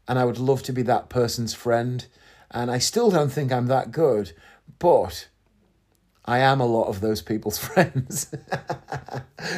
And 0.07 0.19
I 0.19 0.25
would 0.25 0.37
love 0.37 0.63
to 0.63 0.73
be 0.73 0.81
that 0.83 1.09
person's 1.09 1.53
friend. 1.53 2.05
And 2.51 2.69
I 2.69 2.79
still 2.79 3.09
don't 3.09 3.31
think 3.31 3.51
I'm 3.51 3.67
that 3.67 3.91
good, 3.91 4.33
but 4.79 5.27
I 6.25 6.39
am 6.39 6.59
a 6.59 6.65
lot 6.65 6.87
of 6.87 7.01
those 7.01 7.21
people's 7.21 7.57
friends. 7.65 8.33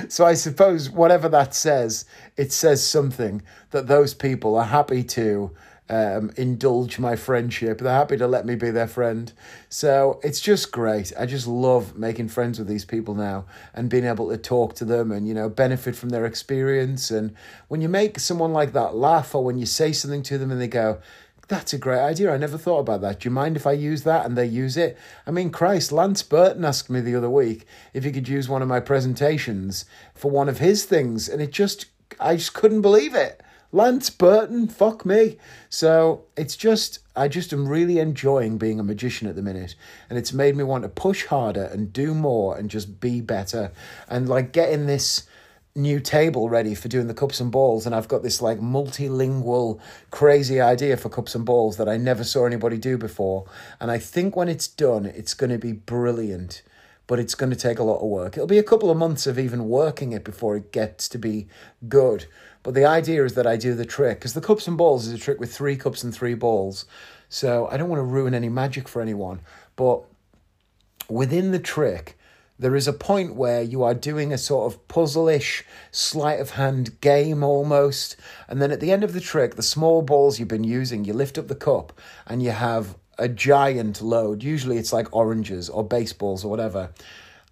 so 0.10 0.26
I 0.26 0.34
suppose 0.34 0.90
whatever 0.90 1.30
that 1.30 1.56
says, 1.56 2.06
it 2.36 2.52
says 2.52 2.86
something 2.86 3.42
that 3.72 3.88
those 3.88 4.14
people 4.14 4.56
are 4.56 4.66
happy 4.66 5.04
to 5.04 5.52
um, 5.90 6.32
indulge 6.36 7.00
my 7.00 7.16
friendship. 7.16 7.80
They're 7.80 7.94
happy 7.94 8.18
to 8.18 8.28
let 8.28 8.46
me 8.46 8.56
be 8.56 8.72
their 8.72 8.88
friend. 8.88 9.32
So 9.70 10.20
it's 10.24 10.42
just 10.42 10.72
great. 10.72 11.14
I 11.18 11.26
just 11.26 11.48
love 11.48 11.98
making 11.98 12.30
friends 12.30 12.60
with 12.60 12.68
these 12.68 12.86
people 12.86 13.16
now 13.16 13.46
and 13.74 13.90
being 13.90 14.06
able 14.06 14.30
to 14.30 14.38
talk 14.38 14.76
to 14.76 14.86
them 14.86 15.12
and, 15.12 15.28
you 15.28 15.34
know, 15.34 15.50
benefit 15.50 15.96
from 15.96 16.10
their 16.10 16.26
experience. 16.26 17.12
And 17.12 17.36
when 17.68 17.82
you 17.82 17.90
make 17.90 18.20
someone 18.20 18.54
like 18.54 18.74
that 18.74 18.96
laugh 18.96 19.34
or 19.34 19.44
when 19.44 19.58
you 19.58 19.66
say 19.66 19.94
something 19.94 20.24
to 20.24 20.38
them 20.38 20.52
and 20.52 20.60
they 20.60 20.68
go, 20.68 21.00
that's 21.48 21.72
a 21.72 21.78
great 21.78 22.02
idea. 22.02 22.34
I 22.34 22.38
never 22.38 22.58
thought 22.58 22.80
about 22.80 23.02
that. 23.02 23.22
Do 23.22 23.30
you 23.30 23.34
mind 23.34 23.56
if 23.56 23.66
I 23.66 23.72
use 23.72 24.04
that? 24.04 24.26
And 24.26 24.38
they 24.38 24.46
use 24.46 24.76
it. 24.76 24.98
I 25.26 25.32
mean, 25.32 25.50
Christ, 25.50 25.94
Lance 25.94 26.22
Burton 26.22 26.66
asked 26.66 26.90
me 26.90 27.00
the 27.00 27.16
other 27.16 27.30
week 27.30 27.66
if 27.94 28.04
he 28.04 28.12
could 28.12 28.28
use 28.28 28.50
one 28.50 28.62
of 28.62 28.68
my 28.68 28.82
presentations 28.82 29.86
for 30.14 30.30
one 30.30 30.50
of 30.50 30.60
his 30.60 30.84
things. 30.84 31.30
And 31.30 31.42
it 31.42 31.52
just, 31.52 31.86
I 32.20 32.36
just 32.36 32.54
couldn't 32.54 32.82
believe 32.82 33.16
it. 33.16 33.42
Lance 33.72 34.10
Burton, 34.10 34.68
fuck 34.68 35.06
me. 35.06 35.38
So 35.70 36.24
it's 36.38 36.56
just, 36.56 37.00
I 37.16 37.28
just 37.28 37.52
am 37.52 37.68
really 37.68 38.00
enjoying 38.00 38.58
being 38.58 38.80
a 38.80 38.84
magician 38.84 39.28
at 39.28 39.36
the 39.36 39.42
minute. 39.42 39.76
And 40.10 40.18
it's 40.18 40.32
made 40.32 40.56
me 40.56 40.64
want 40.64 40.84
to 40.84 40.90
push 40.90 41.26
harder 41.26 41.66
and 41.66 41.92
do 41.92 42.14
more 42.14 42.58
and 42.58 42.70
just 42.70 43.00
be 43.02 43.20
better. 43.20 43.72
And 44.08 44.30
like 44.30 44.54
getting 44.54 44.86
this 44.86 45.28
new 45.76 46.00
table 46.00 46.50
ready 46.50 46.74
for 46.74 46.88
doing 46.88 47.08
the 47.08 47.14
cups 47.14 47.40
and 47.40 47.52
balls 47.52 47.86
and 47.86 47.94
I've 47.94 48.08
got 48.08 48.24
this 48.24 48.42
like 48.42 48.60
multilingual 48.60 49.80
crazy 50.10 50.60
idea 50.60 50.98
for 50.98 51.08
cups 51.08 51.36
and 51.36 51.46
balls 51.46 51.78
that 51.78 51.88
I 51.88 51.98
never 51.98 52.24
saw 52.24 52.48
anybody 52.48 52.80
do 52.80 52.98
before 52.98 53.46
and 53.80 53.92
I 53.92 54.00
think 54.00 54.36
when 54.36 54.50
it's 54.50 54.68
done 54.68 55.06
it's 55.06 55.36
going 55.36 55.52
to 55.52 55.60
be 55.60 55.74
brilliant 55.74 56.64
but 57.08 57.20
it's 57.20 57.36
going 57.36 57.50
to 57.50 57.56
take 57.56 57.80
a 57.80 57.84
lot 57.84 58.00
of 58.00 58.10
work. 58.10 58.36
It'll 58.36 58.48
be 58.48 58.58
a 58.58 58.64
couple 58.64 58.92
of 58.92 58.98
months 58.98 59.26
of 59.26 59.40
even 59.40 59.70
working 59.70 60.12
it 60.12 60.24
before 60.24 60.58
it 60.58 60.72
gets 60.74 61.08
to 61.10 61.18
be 61.18 61.48
good. 61.88 62.26
But 62.68 62.74
the 62.74 62.84
idea 62.84 63.24
is 63.24 63.36
that 63.36 63.48
I 63.48 63.56
do 63.56 63.76
the 63.76 63.86
trick 63.86 64.20
because 64.20 64.34
the 64.34 64.42
cups 64.42 64.68
and 64.68 64.78
balls 64.78 65.08
is 65.08 65.14
a 65.14 65.18
trick 65.18 65.40
with 65.40 65.56
three 65.56 65.78
cups 65.78 66.04
and 66.04 66.14
three 66.14 66.34
balls. 66.34 66.84
So 67.30 67.70
I 67.72 67.78
don't 67.78 67.88
want 67.88 68.02
to 68.02 68.04
ruin 68.04 68.34
any 68.34 68.50
magic 68.50 68.90
for 68.90 69.02
anyone, 69.02 69.40
but 69.78 70.04
within 71.08 71.52
the 71.52 71.60
trick 71.60 72.18
there 72.60 72.76
is 72.76 72.86
a 72.86 72.92
point 72.92 73.36
where 73.36 73.62
you 73.62 73.84
are 73.84 73.94
doing 73.94 74.34
a 74.34 74.38
sort 74.38 74.70
of 74.70 74.86
puzzle-ish 74.90 75.64
sleight 75.92 76.42
of 76.42 76.50
hand 76.50 77.00
game 77.00 77.42
almost. 77.42 78.18
And 78.50 78.62
then 78.62 78.74
at 78.74 78.82
the 78.82 78.92
end 78.92 79.06
of 79.06 79.14
the 79.14 79.22
trick 79.22 79.56
the 79.56 79.64
small 79.64 80.02
balls 80.02 80.38
you've 80.38 80.50
been 80.50 80.66
using 80.66 81.06
you 81.06 81.14
lift 81.14 81.38
up 81.38 81.48
the 81.48 81.56
cup 81.56 81.98
and 82.26 82.44
you 82.44 82.52
have 82.52 82.98
a 83.18 83.30
giant 83.30 84.02
load. 84.02 84.44
Usually 84.44 84.78
it's 84.78 84.92
like 84.92 85.16
oranges 85.16 85.70
or 85.70 85.86
baseballs 85.86 86.44
or 86.44 86.50
whatever 86.50 86.90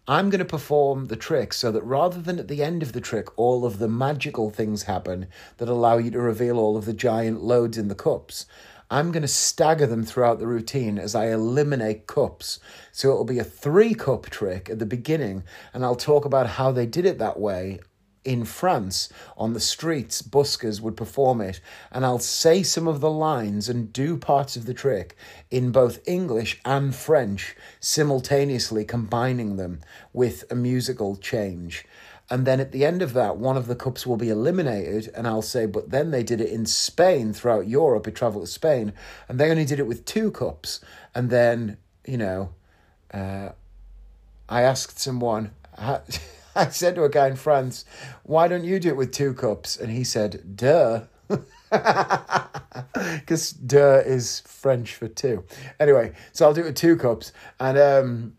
i'm 0.07 0.29
going 0.29 0.39
to 0.39 0.45
perform 0.45 1.07
the 1.07 1.15
trick 1.15 1.53
so 1.53 1.71
that 1.71 1.83
rather 1.83 2.21
than 2.21 2.39
at 2.39 2.47
the 2.47 2.63
end 2.63 2.83
of 2.83 2.93
the 2.93 3.01
trick 3.01 3.27
all 3.37 3.65
of 3.65 3.79
the 3.79 3.87
magical 3.87 4.49
things 4.49 4.83
happen 4.83 5.27
that 5.57 5.69
allow 5.69 5.97
you 5.97 6.11
to 6.11 6.19
reveal 6.19 6.57
all 6.57 6.77
of 6.77 6.85
the 6.85 6.93
giant 6.93 7.41
loads 7.41 7.77
in 7.77 7.87
the 7.87 7.95
cups 7.95 8.45
I'm 8.89 9.11
going 9.11 9.23
to 9.23 9.27
stagger 9.27 9.87
them 9.87 10.03
throughout 10.03 10.37
the 10.37 10.45
routine 10.45 10.99
as 10.99 11.15
I 11.15 11.31
eliminate 11.31 12.05
cups. 12.05 12.59
So 12.91 13.09
it'll 13.09 13.25
be 13.25 13.39
a 13.39 13.43
three 13.43 13.95
cup 13.95 14.29
trick 14.29 14.69
at 14.69 14.77
the 14.77 14.85
beginning, 14.85 15.43
and 15.73 15.83
I'll 15.83 15.95
talk 15.95 16.23
about 16.23 16.45
how 16.47 16.71
they 16.71 16.85
did 16.85 17.05
it 17.05 17.17
that 17.17 17.39
way 17.39 17.79
in 18.26 18.43
France 18.43 19.07
on 19.38 19.53
the 19.53 19.59
streets, 19.59 20.21
buskers 20.21 20.82
would 20.82 20.97
perform 20.97 21.39
it, 21.39 21.61
and 21.91 22.03
I'll 22.03 22.19
say 22.19 22.63
some 22.63 22.88
of 22.88 22.99
the 22.99 23.09
lines 23.09 23.69
and 23.69 23.93
do 23.93 24.17
parts 24.17 24.57
of 24.57 24.65
the 24.65 24.73
trick 24.73 25.15
in 25.51 25.71
both 25.71 26.05
English 26.07 26.59
and 26.65 26.93
French, 26.93 27.55
simultaneously 27.80 28.84
combining 28.84 29.55
them 29.55 29.82
with 30.11 30.43
a 30.51 30.55
musical 30.55 31.15
change. 31.15 31.86
And 32.30 32.47
then 32.47 32.59
at 32.59 32.71
the 32.71 32.86
end 32.86 33.01
of 33.01 33.13
that, 33.13 33.38
one 33.38 33.55
of 33.55 33.67
the 33.67 33.76
cups 33.76 34.07
will 34.07 34.17
be 34.17 34.30
eliminated. 34.30 35.11
And 35.13 35.28
I'll 35.28 35.43
say, 35.43 35.67
but 35.67 35.91
then 35.91 36.09
they 36.11 36.23
did 36.23 36.41
it 36.41 36.49
in 36.49 36.65
Spain 36.65 37.34
throughout 37.34 37.67
Europe. 37.67 38.07
It 38.07 38.15
traveled 38.15 38.45
to 38.45 38.51
Spain 38.51 38.93
and 39.30 39.39
they 39.39 39.51
only 39.51 39.65
did 39.65 39.80
it 39.80 39.86
with 39.88 40.05
two 40.05 40.32
cups. 40.32 40.80
And 41.13 41.30
then, 41.30 41.78
you 42.05 42.17
know, 42.17 42.49
uh, 43.13 43.49
I 44.49 44.61
asked 44.63 44.99
someone, 44.99 45.51
I 46.57 46.69
said 46.69 46.95
to 46.95 47.03
a 47.03 47.09
guy 47.09 47.27
in 47.27 47.35
France, 47.35 47.83
why 48.23 48.47
don't 48.47 48.63
you 48.63 48.79
do 48.79 48.89
it 48.89 48.97
with 48.97 49.11
two 49.11 49.33
cups? 49.33 49.77
And 49.77 49.91
he 49.91 50.03
said, 50.03 50.55
duh. 50.55 51.03
Because 52.93 53.51
duh 53.51 54.01
is 54.05 54.41
French 54.41 54.95
for 54.95 55.07
two. 55.07 55.43
Anyway, 55.79 56.13
so 56.31 56.45
I'll 56.45 56.53
do 56.53 56.61
it 56.61 56.65
with 56.65 56.75
two 56.75 56.95
cups. 56.95 57.33
And, 57.59 57.77
um, 57.77 58.37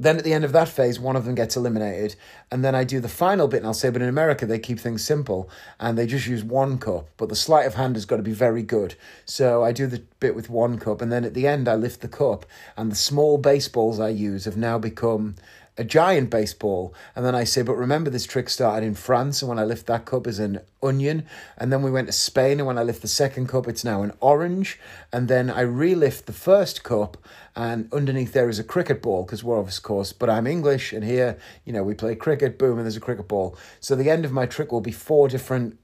then 0.00 0.16
at 0.16 0.24
the 0.24 0.32
end 0.32 0.44
of 0.44 0.52
that 0.52 0.68
phase, 0.68 0.98
one 0.98 1.14
of 1.14 1.26
them 1.26 1.34
gets 1.34 1.58
eliminated. 1.58 2.16
And 2.50 2.64
then 2.64 2.74
I 2.74 2.84
do 2.84 3.00
the 3.00 3.08
final 3.08 3.48
bit 3.48 3.58
and 3.58 3.66
I'll 3.66 3.74
say, 3.74 3.90
but 3.90 4.00
in 4.00 4.08
America, 4.08 4.46
they 4.46 4.58
keep 4.58 4.80
things 4.80 5.04
simple 5.04 5.50
and 5.78 5.98
they 5.98 6.06
just 6.06 6.26
use 6.26 6.42
one 6.42 6.78
cup. 6.78 7.06
But 7.18 7.28
the 7.28 7.36
sleight 7.36 7.66
of 7.66 7.74
hand 7.74 7.96
has 7.96 8.06
got 8.06 8.16
to 8.16 8.22
be 8.22 8.32
very 8.32 8.62
good. 8.62 8.94
So 9.26 9.62
I 9.62 9.72
do 9.72 9.86
the 9.86 10.02
bit 10.18 10.34
with 10.34 10.48
one 10.48 10.78
cup. 10.78 11.02
And 11.02 11.12
then 11.12 11.26
at 11.26 11.34
the 11.34 11.46
end, 11.46 11.68
I 11.68 11.74
lift 11.74 12.00
the 12.00 12.08
cup. 12.08 12.46
And 12.78 12.90
the 12.90 12.96
small 12.96 13.36
baseballs 13.36 14.00
I 14.00 14.08
use 14.08 14.46
have 14.46 14.56
now 14.56 14.78
become 14.78 15.34
a 15.80 15.84
giant 15.84 16.28
baseball. 16.28 16.94
And 17.16 17.24
then 17.24 17.34
I 17.34 17.44
say, 17.44 17.62
but 17.62 17.74
remember 17.74 18.10
this 18.10 18.26
trick 18.26 18.50
started 18.50 18.86
in 18.86 18.94
France, 18.94 19.40
and 19.40 19.48
when 19.48 19.58
I 19.58 19.64
lift 19.64 19.86
that 19.86 20.04
cup 20.04 20.26
is 20.26 20.38
an 20.38 20.60
onion. 20.82 21.26
And 21.56 21.72
then 21.72 21.82
we 21.82 21.90
went 21.90 22.06
to 22.08 22.12
Spain, 22.12 22.58
and 22.58 22.66
when 22.66 22.76
I 22.76 22.82
lift 22.82 23.00
the 23.00 23.08
second 23.08 23.48
cup, 23.48 23.66
it's 23.66 23.82
now 23.82 24.02
an 24.02 24.12
orange. 24.20 24.78
And 25.10 25.26
then 25.26 25.48
I 25.48 25.62
relift 25.64 26.26
the 26.26 26.34
first 26.34 26.84
cup, 26.84 27.16
and 27.56 27.90
underneath 27.94 28.34
there 28.34 28.50
is 28.50 28.58
a 28.58 28.64
cricket 28.64 29.00
ball, 29.00 29.24
because 29.24 29.42
we're 29.42 29.58
of 29.58 29.82
course, 29.82 30.12
but 30.12 30.28
I'm 30.28 30.46
English, 30.46 30.92
and 30.92 31.02
here, 31.02 31.38
you 31.64 31.72
know, 31.72 31.82
we 31.82 31.94
play 31.94 32.14
cricket, 32.14 32.58
boom, 32.58 32.76
and 32.76 32.84
there's 32.84 32.98
a 32.98 33.00
cricket 33.00 33.26
ball. 33.26 33.56
So 33.80 33.96
the 33.96 34.10
end 34.10 34.26
of 34.26 34.32
my 34.32 34.44
trick 34.44 34.70
will 34.70 34.82
be 34.82 34.92
four 34.92 35.28
different 35.28 35.78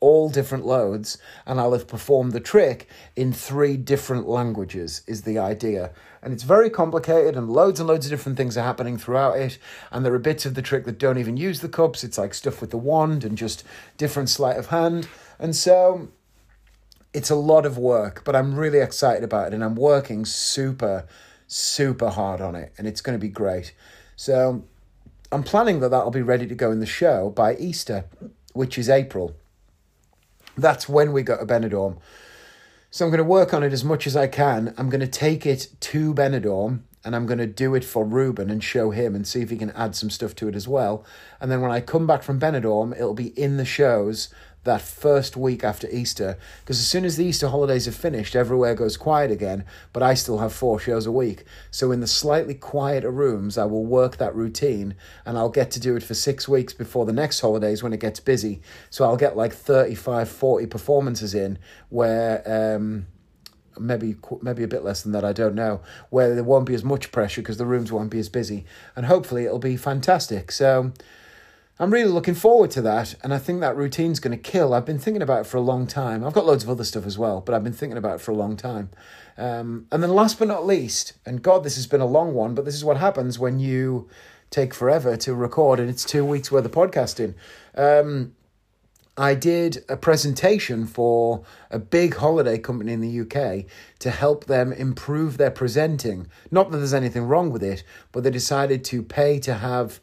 all 0.00 0.30
different 0.30 0.66
loads 0.66 1.18
and 1.46 1.60
I'll 1.60 1.72
have 1.72 1.86
performed 1.86 2.32
the 2.32 2.40
trick 2.40 2.88
in 3.14 3.32
three 3.32 3.76
different 3.76 4.26
languages, 4.28 5.02
is 5.06 5.22
the 5.22 5.38
idea. 5.38 5.92
And 6.22 6.32
it's 6.32 6.42
very 6.42 6.68
complicated, 6.68 7.36
and 7.36 7.50
loads 7.50 7.80
and 7.80 7.88
loads 7.88 8.04
of 8.06 8.10
different 8.10 8.36
things 8.36 8.58
are 8.58 8.64
happening 8.64 8.98
throughout 8.98 9.38
it. 9.38 9.58
And 9.90 10.04
there 10.04 10.12
are 10.14 10.18
bits 10.18 10.44
of 10.44 10.54
the 10.54 10.62
trick 10.62 10.84
that 10.84 10.98
don't 10.98 11.16
even 11.18 11.36
use 11.36 11.60
the 11.60 11.68
cups. 11.68 12.04
It's 12.04 12.18
like 12.18 12.34
stuff 12.34 12.60
with 12.60 12.70
the 12.70 12.76
wand 12.76 13.24
and 13.24 13.38
just 13.38 13.64
different 13.96 14.28
sleight 14.28 14.58
of 14.58 14.66
hand. 14.66 15.08
And 15.38 15.56
so 15.56 16.08
it's 17.14 17.30
a 17.30 17.34
lot 17.34 17.64
of 17.66 17.78
work, 17.78 18.22
but 18.24 18.36
I'm 18.36 18.54
really 18.54 18.80
excited 18.80 19.24
about 19.24 19.48
it, 19.48 19.54
and 19.54 19.64
I'm 19.64 19.74
working 19.74 20.24
super, 20.24 21.06
super 21.46 22.10
hard 22.10 22.40
on 22.40 22.54
it, 22.54 22.72
and 22.76 22.86
it's 22.86 23.00
going 23.00 23.18
to 23.18 23.20
be 23.20 23.30
great. 23.30 23.72
So 24.14 24.62
I'm 25.32 25.42
planning 25.42 25.80
that 25.80 25.88
that'll 25.88 26.10
be 26.10 26.22
ready 26.22 26.46
to 26.46 26.54
go 26.54 26.70
in 26.70 26.80
the 26.80 26.86
show 26.86 27.30
by 27.30 27.56
Easter, 27.56 28.04
which 28.52 28.78
is 28.78 28.88
April. 28.90 29.34
That's 30.60 30.88
when 30.88 31.12
we 31.12 31.22
go 31.22 31.36
to 31.36 31.46
Benidorm. 31.46 31.98
So 32.90 33.04
I'm 33.04 33.10
going 33.10 33.18
to 33.18 33.24
work 33.24 33.54
on 33.54 33.62
it 33.62 33.72
as 33.72 33.84
much 33.84 34.06
as 34.06 34.16
I 34.16 34.26
can. 34.26 34.74
I'm 34.76 34.90
going 34.90 35.00
to 35.00 35.06
take 35.06 35.46
it 35.46 35.68
to 35.80 36.12
Benidorm 36.12 36.80
and 37.04 37.16
I'm 37.16 37.24
going 37.24 37.38
to 37.38 37.46
do 37.46 37.74
it 37.74 37.84
for 37.84 38.04
Ruben 38.04 38.50
and 38.50 38.62
show 38.62 38.90
him 38.90 39.14
and 39.14 39.26
see 39.26 39.40
if 39.40 39.50
he 39.50 39.56
can 39.56 39.70
add 39.70 39.94
some 39.94 40.10
stuff 40.10 40.34
to 40.36 40.48
it 40.48 40.54
as 40.54 40.68
well. 40.68 41.04
And 41.40 41.50
then 41.50 41.60
when 41.60 41.70
I 41.70 41.80
come 41.80 42.06
back 42.06 42.22
from 42.22 42.40
Benidorm, 42.40 42.94
it'll 42.94 43.14
be 43.14 43.38
in 43.38 43.56
the 43.56 43.64
shows 43.64 44.28
that 44.64 44.82
first 44.82 45.36
week 45.36 45.64
after 45.64 45.88
Easter. 45.90 46.38
Because 46.60 46.78
as 46.78 46.86
soon 46.86 47.04
as 47.04 47.16
the 47.16 47.24
Easter 47.24 47.48
holidays 47.48 47.88
are 47.88 47.92
finished, 47.92 48.36
everywhere 48.36 48.74
goes 48.74 48.96
quiet 48.96 49.30
again, 49.30 49.64
but 49.92 50.02
I 50.02 50.14
still 50.14 50.38
have 50.38 50.52
four 50.52 50.78
shows 50.78 51.06
a 51.06 51.12
week. 51.12 51.44
So 51.70 51.92
in 51.92 52.00
the 52.00 52.06
slightly 52.06 52.54
quieter 52.54 53.10
rooms, 53.10 53.56
I 53.56 53.64
will 53.64 53.86
work 53.86 54.18
that 54.18 54.34
routine 54.34 54.94
and 55.24 55.38
I'll 55.38 55.48
get 55.48 55.70
to 55.72 55.80
do 55.80 55.96
it 55.96 56.02
for 56.02 56.14
six 56.14 56.46
weeks 56.48 56.72
before 56.72 57.06
the 57.06 57.12
next 57.12 57.40
holidays 57.40 57.82
when 57.82 57.92
it 57.92 58.00
gets 58.00 58.20
busy. 58.20 58.60
So 58.90 59.04
I'll 59.04 59.16
get 59.16 59.36
like 59.36 59.52
35, 59.52 60.28
40 60.28 60.66
performances 60.66 61.34
in 61.34 61.58
where. 61.88 62.42
Um, 62.76 63.06
maybe 63.78 64.16
maybe 64.42 64.62
a 64.62 64.68
bit 64.68 64.84
less 64.84 65.02
than 65.02 65.12
that 65.12 65.24
I 65.24 65.32
don't 65.32 65.54
know 65.54 65.80
where 66.10 66.34
there 66.34 66.44
won't 66.44 66.66
be 66.66 66.74
as 66.74 66.84
much 66.84 67.12
pressure 67.12 67.40
because 67.40 67.56
the 67.56 67.64
rooms 67.64 67.90
won't 67.90 68.10
be 68.10 68.18
as 68.18 68.28
busy 68.28 68.66
and 68.94 69.06
hopefully 69.06 69.44
it'll 69.44 69.58
be 69.58 69.76
fantastic 69.76 70.52
so 70.52 70.92
I'm 71.80 71.90
really 71.90 72.10
looking 72.10 72.34
forward 72.34 72.70
to 72.72 72.82
that, 72.82 73.14
and 73.22 73.32
I 73.32 73.38
think 73.38 73.60
that 73.60 73.74
routine's 73.74 74.20
going 74.20 74.36
to 74.36 74.50
kill. 74.50 74.74
I've 74.74 74.84
been 74.84 74.98
thinking 74.98 75.22
about 75.22 75.40
it 75.40 75.46
for 75.46 75.56
a 75.56 75.62
long 75.62 75.86
time. 75.86 76.22
I've 76.22 76.34
got 76.34 76.44
loads 76.44 76.62
of 76.62 76.68
other 76.68 76.84
stuff 76.84 77.06
as 77.06 77.16
well, 77.16 77.40
but 77.40 77.54
I've 77.54 77.64
been 77.64 77.72
thinking 77.72 77.96
about 77.96 78.16
it 78.16 78.20
for 78.20 78.32
a 78.32 78.34
long 78.34 78.54
time. 78.54 78.90
Um, 79.38 79.86
and 79.90 80.02
then, 80.02 80.10
last 80.10 80.38
but 80.38 80.46
not 80.46 80.66
least, 80.66 81.14
and 81.24 81.40
God, 81.40 81.64
this 81.64 81.76
has 81.76 81.86
been 81.86 82.02
a 82.02 82.06
long 82.06 82.34
one, 82.34 82.54
but 82.54 82.66
this 82.66 82.74
is 82.74 82.84
what 82.84 82.98
happens 82.98 83.38
when 83.38 83.58
you 83.58 84.10
take 84.50 84.74
forever 84.74 85.16
to 85.16 85.34
record, 85.34 85.80
and 85.80 85.88
it's 85.88 86.04
two 86.04 86.22
weeks 86.22 86.52
worth 86.52 86.66
of 86.66 86.72
podcasting. 86.72 87.32
Um, 87.74 88.34
I 89.16 89.34
did 89.34 89.82
a 89.88 89.96
presentation 89.96 90.86
for 90.86 91.44
a 91.70 91.78
big 91.78 92.16
holiday 92.16 92.58
company 92.58 92.92
in 92.92 93.00
the 93.00 93.20
UK 93.20 93.64
to 94.00 94.10
help 94.10 94.44
them 94.44 94.70
improve 94.70 95.38
their 95.38 95.50
presenting. 95.50 96.26
Not 96.50 96.70
that 96.70 96.76
there's 96.76 96.92
anything 96.92 97.22
wrong 97.22 97.50
with 97.50 97.62
it, 97.62 97.84
but 98.12 98.22
they 98.22 98.30
decided 98.30 98.84
to 98.84 99.02
pay 99.02 99.38
to 99.40 99.54
have 99.54 99.98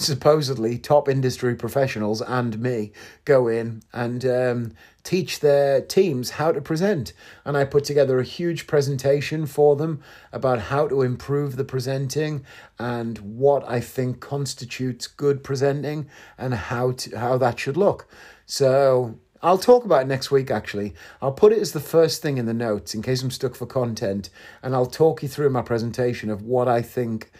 supposedly 0.00 0.78
top 0.78 1.08
industry 1.08 1.54
professionals 1.54 2.22
and 2.22 2.58
me 2.58 2.92
go 3.24 3.48
in 3.48 3.82
and 3.92 4.24
um, 4.24 4.72
teach 5.02 5.40
their 5.40 5.80
teams 5.80 6.30
how 6.30 6.52
to 6.52 6.60
present. 6.60 7.12
And 7.44 7.56
I 7.56 7.64
put 7.64 7.84
together 7.84 8.18
a 8.18 8.24
huge 8.24 8.66
presentation 8.66 9.46
for 9.46 9.76
them 9.76 10.00
about 10.32 10.60
how 10.60 10.88
to 10.88 11.02
improve 11.02 11.56
the 11.56 11.64
presenting 11.64 12.44
and 12.78 13.18
what 13.18 13.68
I 13.68 13.80
think 13.80 14.20
constitutes 14.20 15.06
good 15.06 15.42
presenting 15.42 16.08
and 16.36 16.54
how 16.54 16.92
to, 16.92 17.18
how 17.18 17.38
that 17.38 17.58
should 17.58 17.76
look. 17.76 18.06
So 18.46 19.18
I'll 19.42 19.58
talk 19.58 19.84
about 19.84 20.02
it 20.02 20.08
next 20.08 20.30
week 20.30 20.50
actually. 20.50 20.94
I'll 21.22 21.32
put 21.32 21.52
it 21.52 21.58
as 21.58 21.72
the 21.72 21.80
first 21.80 22.22
thing 22.22 22.38
in 22.38 22.46
the 22.46 22.54
notes 22.54 22.94
in 22.94 23.02
case 23.02 23.22
I'm 23.22 23.30
stuck 23.30 23.54
for 23.54 23.66
content 23.66 24.30
and 24.62 24.74
I'll 24.74 24.86
talk 24.86 25.22
you 25.22 25.28
through 25.28 25.50
my 25.50 25.62
presentation 25.62 26.30
of 26.30 26.42
what 26.42 26.68
I 26.68 26.82
think 26.82 27.30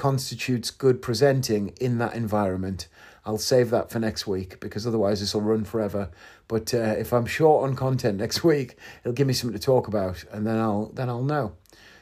constitutes 0.00 0.70
good 0.70 1.02
presenting 1.02 1.74
in 1.78 1.98
that 1.98 2.14
environment. 2.14 2.88
I'll 3.26 3.36
save 3.36 3.68
that 3.68 3.90
for 3.90 3.98
next 3.98 4.26
week 4.26 4.58
because 4.58 4.86
otherwise 4.86 5.20
this 5.20 5.34
will 5.34 5.42
run 5.42 5.62
forever. 5.64 6.08
But 6.48 6.72
uh, 6.72 6.94
if 6.98 7.12
I'm 7.12 7.26
short 7.26 7.68
on 7.68 7.76
content 7.76 8.16
next 8.24 8.42
week, 8.42 8.76
it'll 9.04 9.12
give 9.12 9.26
me 9.26 9.34
something 9.34 9.58
to 9.58 9.62
talk 9.62 9.88
about, 9.88 10.24
and 10.32 10.46
then 10.46 10.56
I'll 10.56 10.86
then 10.86 11.10
I'll 11.10 11.22
know. 11.22 11.52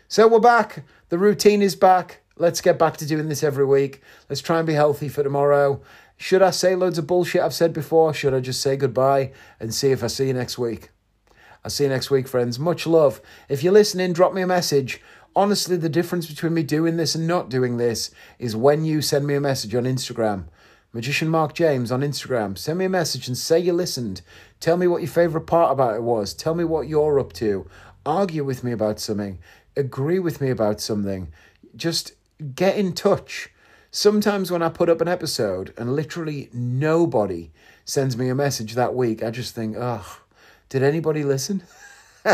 So 0.06 0.28
we're 0.28 0.38
back. 0.38 0.84
The 1.08 1.18
routine 1.18 1.60
is 1.60 1.74
back. 1.74 2.20
Let's 2.36 2.60
get 2.60 2.78
back 2.78 2.98
to 2.98 3.04
doing 3.06 3.28
this 3.28 3.42
every 3.42 3.66
week. 3.66 4.00
Let's 4.28 4.42
try 4.42 4.58
and 4.58 4.66
be 4.66 4.74
healthy 4.74 5.08
for 5.08 5.24
tomorrow. 5.24 5.82
Should 6.16 6.40
I 6.40 6.50
say 6.50 6.76
loads 6.76 6.98
of 6.98 7.08
bullshit 7.08 7.42
I've 7.42 7.52
said 7.52 7.72
before? 7.72 8.14
Should 8.14 8.32
I 8.32 8.38
just 8.38 8.60
say 8.60 8.76
goodbye 8.76 9.32
and 9.58 9.74
see 9.74 9.90
if 9.90 10.04
I 10.04 10.06
see 10.06 10.28
you 10.28 10.34
next 10.34 10.56
week? 10.56 10.90
I'll 11.64 11.70
see 11.70 11.84
you 11.84 11.90
next 11.90 12.12
week, 12.12 12.28
friends. 12.28 12.60
Much 12.60 12.86
love. 12.86 13.20
If 13.48 13.64
you're 13.64 13.72
listening, 13.72 14.12
drop 14.12 14.32
me 14.32 14.42
a 14.42 14.46
message 14.46 15.02
honestly, 15.34 15.76
the 15.76 15.88
difference 15.88 16.26
between 16.26 16.54
me 16.54 16.62
doing 16.62 16.96
this 16.96 17.14
and 17.14 17.26
not 17.26 17.48
doing 17.48 17.76
this 17.76 18.10
is 18.38 18.56
when 18.56 18.84
you 18.84 19.00
send 19.02 19.26
me 19.26 19.34
a 19.34 19.40
message 19.40 19.74
on 19.74 19.84
Instagram. 19.84 20.46
Magician 20.92 21.28
Mark 21.28 21.52
James 21.54 21.92
on 21.92 22.00
Instagram. 22.00 22.56
Send 22.56 22.78
me 22.78 22.86
a 22.86 22.90
message 22.90 23.28
and 23.28 23.36
say 23.36 23.58
you 23.58 23.72
listened. 23.72 24.22
Tell 24.58 24.76
me 24.76 24.86
what 24.86 25.02
your 25.02 25.10
favourite 25.10 25.46
part 25.46 25.70
about 25.70 25.96
it 25.96 26.02
was. 26.02 26.32
Tell 26.32 26.54
me 26.54 26.64
what 26.64 26.88
you're 26.88 27.20
up 27.20 27.32
to. 27.34 27.68
Argue 28.06 28.42
with 28.42 28.64
me 28.64 28.72
about 28.72 28.98
something. 28.98 29.38
Agree 29.76 30.18
with 30.18 30.40
me 30.40 30.50
about 30.50 30.80
something. 30.80 31.28
Just 31.76 32.12
get 32.54 32.76
in 32.76 32.94
touch. 32.94 33.50
Sometimes 33.90 34.50
when 34.50 34.62
I 34.62 34.70
put 34.70 34.88
up 34.88 35.00
an 35.00 35.08
episode 35.08 35.74
and 35.76 35.94
literally 35.94 36.48
nobody 36.52 37.50
sends 37.84 38.16
me 38.16 38.28
a 38.28 38.34
message 38.34 38.74
that 38.74 38.94
week, 38.94 39.22
I 39.22 39.30
just 39.30 39.54
think, 39.54 39.76
oh, 39.78 40.20
did 40.68 40.82
anybody 40.82 41.22
listen? 41.22 41.62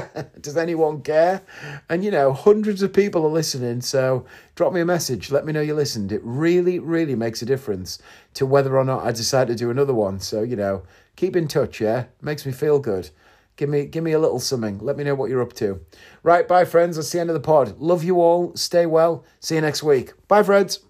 Does 0.40 0.56
anyone 0.56 1.02
care? 1.02 1.42
And 1.88 2.04
you 2.04 2.10
know, 2.10 2.32
hundreds 2.32 2.82
of 2.82 2.92
people 2.92 3.24
are 3.24 3.30
listening, 3.30 3.80
so 3.80 4.24
drop 4.54 4.72
me 4.72 4.80
a 4.80 4.84
message. 4.84 5.30
Let 5.30 5.44
me 5.44 5.52
know 5.52 5.60
you 5.60 5.74
listened. 5.74 6.12
It 6.12 6.20
really, 6.24 6.78
really 6.78 7.14
makes 7.14 7.42
a 7.42 7.46
difference 7.46 7.98
to 8.34 8.46
whether 8.46 8.76
or 8.76 8.84
not 8.84 9.04
I 9.04 9.12
decide 9.12 9.48
to 9.48 9.54
do 9.54 9.70
another 9.70 9.94
one. 9.94 10.20
So, 10.20 10.42
you 10.42 10.56
know, 10.56 10.82
keep 11.16 11.36
in 11.36 11.48
touch, 11.48 11.80
yeah? 11.80 12.06
Makes 12.20 12.46
me 12.46 12.52
feel 12.52 12.78
good. 12.78 13.10
Give 13.56 13.68
me 13.68 13.84
give 13.84 14.02
me 14.02 14.12
a 14.12 14.18
little 14.18 14.40
something. 14.40 14.78
Let 14.78 14.96
me 14.96 15.04
know 15.04 15.14
what 15.14 15.30
you're 15.30 15.42
up 15.42 15.52
to. 15.54 15.80
Right, 16.24 16.48
bye 16.48 16.64
friends. 16.64 16.96
That's 16.96 17.12
the 17.12 17.20
end 17.20 17.30
of 17.30 17.34
the 17.34 17.40
pod. 17.40 17.78
Love 17.78 18.02
you 18.02 18.20
all. 18.20 18.54
Stay 18.56 18.84
well. 18.86 19.24
See 19.38 19.54
you 19.54 19.60
next 19.60 19.82
week. 19.82 20.12
Bye, 20.26 20.42
friends. 20.42 20.80